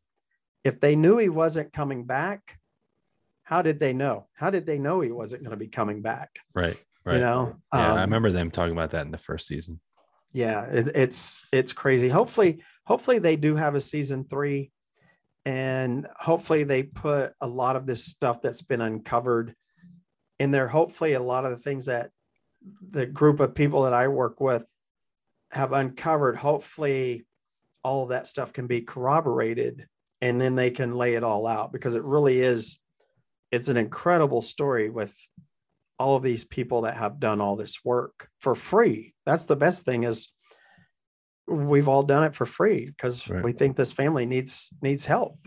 if 0.64 0.80
they 0.80 0.96
knew 0.96 1.16
he 1.18 1.28
wasn't 1.28 1.72
coming 1.72 2.04
back, 2.04 2.58
how 3.44 3.62
did 3.62 3.78
they 3.78 3.92
know? 3.92 4.26
How 4.34 4.50
did 4.50 4.66
they 4.66 4.78
know 4.78 5.00
he 5.00 5.12
wasn't 5.12 5.42
going 5.42 5.52
to 5.52 5.64
be 5.64 5.68
coming 5.68 6.02
back? 6.02 6.30
Right. 6.54 6.76
Right. 7.04 7.14
You 7.14 7.20
know? 7.20 7.56
yeah, 7.72 7.92
Um, 7.92 7.98
I 7.98 8.00
remember 8.02 8.32
them 8.32 8.50
talking 8.50 8.72
about 8.72 8.90
that 8.90 9.06
in 9.06 9.12
the 9.12 9.18
first 9.18 9.46
season. 9.46 9.80
yeah 10.32 10.64
it, 10.64 10.88
it's 10.96 11.40
it's 11.52 11.72
crazy 11.72 12.08
hopefully 12.08 12.62
hopefully 12.84 13.20
they 13.20 13.36
do 13.36 13.54
have 13.54 13.76
a 13.76 13.80
season 13.80 14.24
three 14.28 14.72
and 15.44 16.08
hopefully 16.16 16.64
they 16.64 16.82
put 16.82 17.32
a 17.40 17.46
lot 17.46 17.76
of 17.76 17.86
this 17.86 18.04
stuff 18.04 18.42
that's 18.42 18.62
been 18.62 18.80
uncovered 18.80 19.54
in 20.40 20.50
there 20.50 20.66
hopefully 20.66 21.12
a 21.12 21.22
lot 21.22 21.44
of 21.44 21.52
the 21.52 21.62
things 21.66 21.86
that 21.86 22.10
the 22.90 23.06
group 23.06 23.40
of 23.40 23.54
people 23.54 23.82
that 23.82 23.92
i 23.94 24.08
work 24.08 24.40
with 24.40 24.64
have 25.52 25.72
uncovered 25.72 26.36
hopefully 26.36 27.24
all 27.82 28.02
of 28.02 28.08
that 28.08 28.26
stuff 28.26 28.52
can 28.52 28.66
be 28.66 28.80
corroborated 28.80 29.86
and 30.20 30.40
then 30.40 30.54
they 30.56 30.70
can 30.70 30.94
lay 30.96 31.14
it 31.14 31.22
all 31.22 31.46
out 31.46 31.72
because 31.72 31.94
it 31.94 32.02
really 32.02 32.40
is 32.40 32.78
it's 33.52 33.68
an 33.68 33.76
incredible 33.76 34.42
story 34.42 34.90
with 34.90 35.16
all 35.98 36.16
of 36.16 36.22
these 36.22 36.44
people 36.44 36.82
that 36.82 36.96
have 36.96 37.20
done 37.20 37.40
all 37.40 37.56
this 37.56 37.84
work 37.84 38.28
for 38.40 38.54
free. 38.54 39.14
That's 39.24 39.44
the 39.46 39.56
best 39.56 39.84
thing 39.84 40.02
is 40.04 40.30
we've 41.46 41.88
all 41.88 42.02
done 42.02 42.24
it 42.24 42.34
for 42.34 42.44
free 42.44 42.86
because 42.86 43.28
Right. 43.28 43.42
we 43.42 43.52
think 43.52 43.76
this 43.76 43.92
family 43.92 44.26
needs 44.26 44.72
needs 44.82 45.06
help. 45.06 45.38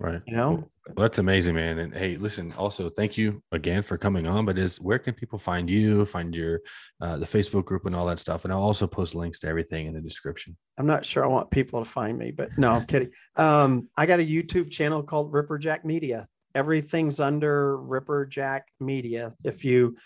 Right. 0.00 0.20
You 0.26 0.36
know, 0.36 0.68
Well, 0.88 1.04
that's 1.04 1.18
amazing, 1.18 1.54
man. 1.54 1.78
And 1.78 1.94
hey, 1.94 2.16
listen, 2.16 2.52
also 2.58 2.90
thank 2.90 3.16
you 3.16 3.42
again 3.52 3.80
for 3.80 3.96
coming 3.96 4.26
on. 4.26 4.44
But 4.44 4.58
is 4.58 4.80
where 4.80 4.98
can 4.98 5.14
people 5.14 5.38
find 5.38 5.68
you, 5.70 6.04
find 6.04 6.34
your 6.34 6.60
uh, 7.00 7.16
the 7.16 7.24
Facebook 7.24 7.64
group 7.64 7.86
and 7.86 7.96
all 7.96 8.06
that 8.06 8.18
stuff? 8.18 8.44
And 8.44 8.52
I'll 8.52 8.62
also 8.62 8.86
post 8.86 9.14
links 9.14 9.38
to 9.40 9.48
everything 9.48 9.86
in 9.86 9.94
the 9.94 10.00
description. 10.02 10.56
I'm 10.76 10.86
not 10.86 11.04
sure 11.04 11.24
I 11.24 11.28
want 11.28 11.50
people 11.50 11.82
to 11.82 11.90
find 11.90 12.18
me, 12.18 12.32
but 12.32 12.50
no, 12.58 12.72
I'm 12.72 12.86
kidding. 12.86 13.10
Um, 13.36 13.88
I 13.96 14.04
got 14.04 14.20
a 14.20 14.26
YouTube 14.26 14.70
channel 14.70 15.02
called 15.02 15.32
Ripper 15.32 15.56
Jack 15.56 15.86
Media. 15.86 16.28
Everything's 16.54 17.18
under 17.18 17.78
Ripper 17.78 18.26
Jack 18.26 18.68
Media. 18.78 19.34
If 19.42 19.64
you 19.64 19.96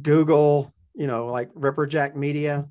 Google, 0.00 0.72
you 0.94 1.08
know, 1.08 1.26
like 1.26 1.50
Ripper 1.54 1.86
Jack 1.86 2.14
Media, 2.14 2.68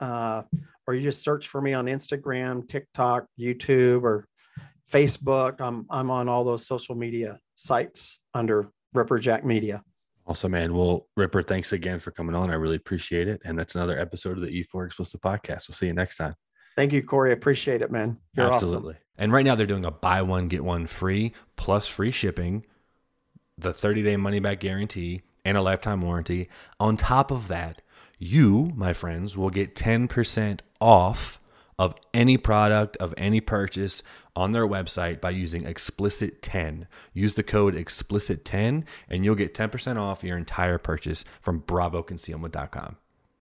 uh, 0.00 0.42
or 0.86 0.94
you 0.94 1.02
just 1.02 1.22
search 1.22 1.48
for 1.48 1.60
me 1.60 1.74
on 1.74 1.84
Instagram, 1.84 2.66
TikTok, 2.66 3.26
YouTube, 3.38 4.04
or 4.04 4.26
Facebook. 4.90 5.60
I'm 5.60 5.86
I'm 5.90 6.10
on 6.10 6.28
all 6.28 6.44
those 6.44 6.66
social 6.66 6.94
media 6.94 7.40
sites 7.54 8.20
under 8.34 8.68
Ripper 8.94 9.18
Jack 9.18 9.44
Media. 9.44 9.82
Awesome, 10.26 10.52
man. 10.52 10.74
Well, 10.74 11.08
Ripper, 11.16 11.42
thanks 11.42 11.72
again 11.72 11.98
for 11.98 12.10
coming 12.10 12.34
on. 12.34 12.50
I 12.50 12.54
really 12.54 12.76
appreciate 12.76 13.28
it. 13.28 13.40
And 13.44 13.58
that's 13.58 13.74
another 13.74 13.98
episode 13.98 14.36
of 14.36 14.42
the 14.42 14.62
E4 14.62 14.84
Explicit 14.86 15.22
Podcast. 15.22 15.68
We'll 15.68 15.74
see 15.74 15.86
you 15.86 15.94
next 15.94 16.18
time. 16.18 16.34
Thank 16.76 16.92
you, 16.92 17.02
Corey. 17.02 17.32
Appreciate 17.32 17.80
it, 17.80 17.90
man. 17.90 18.18
You're 18.34 18.52
Absolutely. 18.52 18.94
Awesome. 18.94 19.02
And 19.16 19.32
right 19.32 19.44
now 19.44 19.54
they're 19.54 19.66
doing 19.66 19.86
a 19.86 19.90
buy 19.90 20.22
one, 20.22 20.48
get 20.48 20.62
one 20.62 20.86
free 20.86 21.32
plus 21.56 21.88
free 21.88 22.10
shipping, 22.10 22.64
the 23.56 23.72
30 23.72 24.02
day 24.02 24.16
money 24.16 24.38
back 24.38 24.60
guarantee, 24.60 25.22
and 25.44 25.56
a 25.56 25.62
lifetime 25.62 26.02
warranty. 26.02 26.48
On 26.78 26.96
top 26.96 27.30
of 27.30 27.48
that, 27.48 27.82
you, 28.18 28.70
my 28.76 28.92
friends, 28.92 29.36
will 29.36 29.50
get 29.50 29.74
10% 29.74 30.60
off 30.80 31.40
of 31.78 31.94
any 32.12 32.36
product 32.36 32.96
of 32.96 33.14
any 33.16 33.40
purchase 33.40 34.02
on 34.34 34.52
their 34.52 34.66
website 34.66 35.20
by 35.20 35.30
using 35.30 35.64
explicit 35.64 36.42
10 36.42 36.86
use 37.12 37.34
the 37.34 37.42
code 37.42 37.74
explicit 37.74 38.44
10 38.44 38.84
and 39.08 39.24
you'll 39.24 39.34
get 39.34 39.54
10% 39.54 39.96
off 39.96 40.24
your 40.24 40.36
entire 40.36 40.78
purchase 40.78 41.24
from 41.40 41.62
bravoconcealment.com 41.62 42.96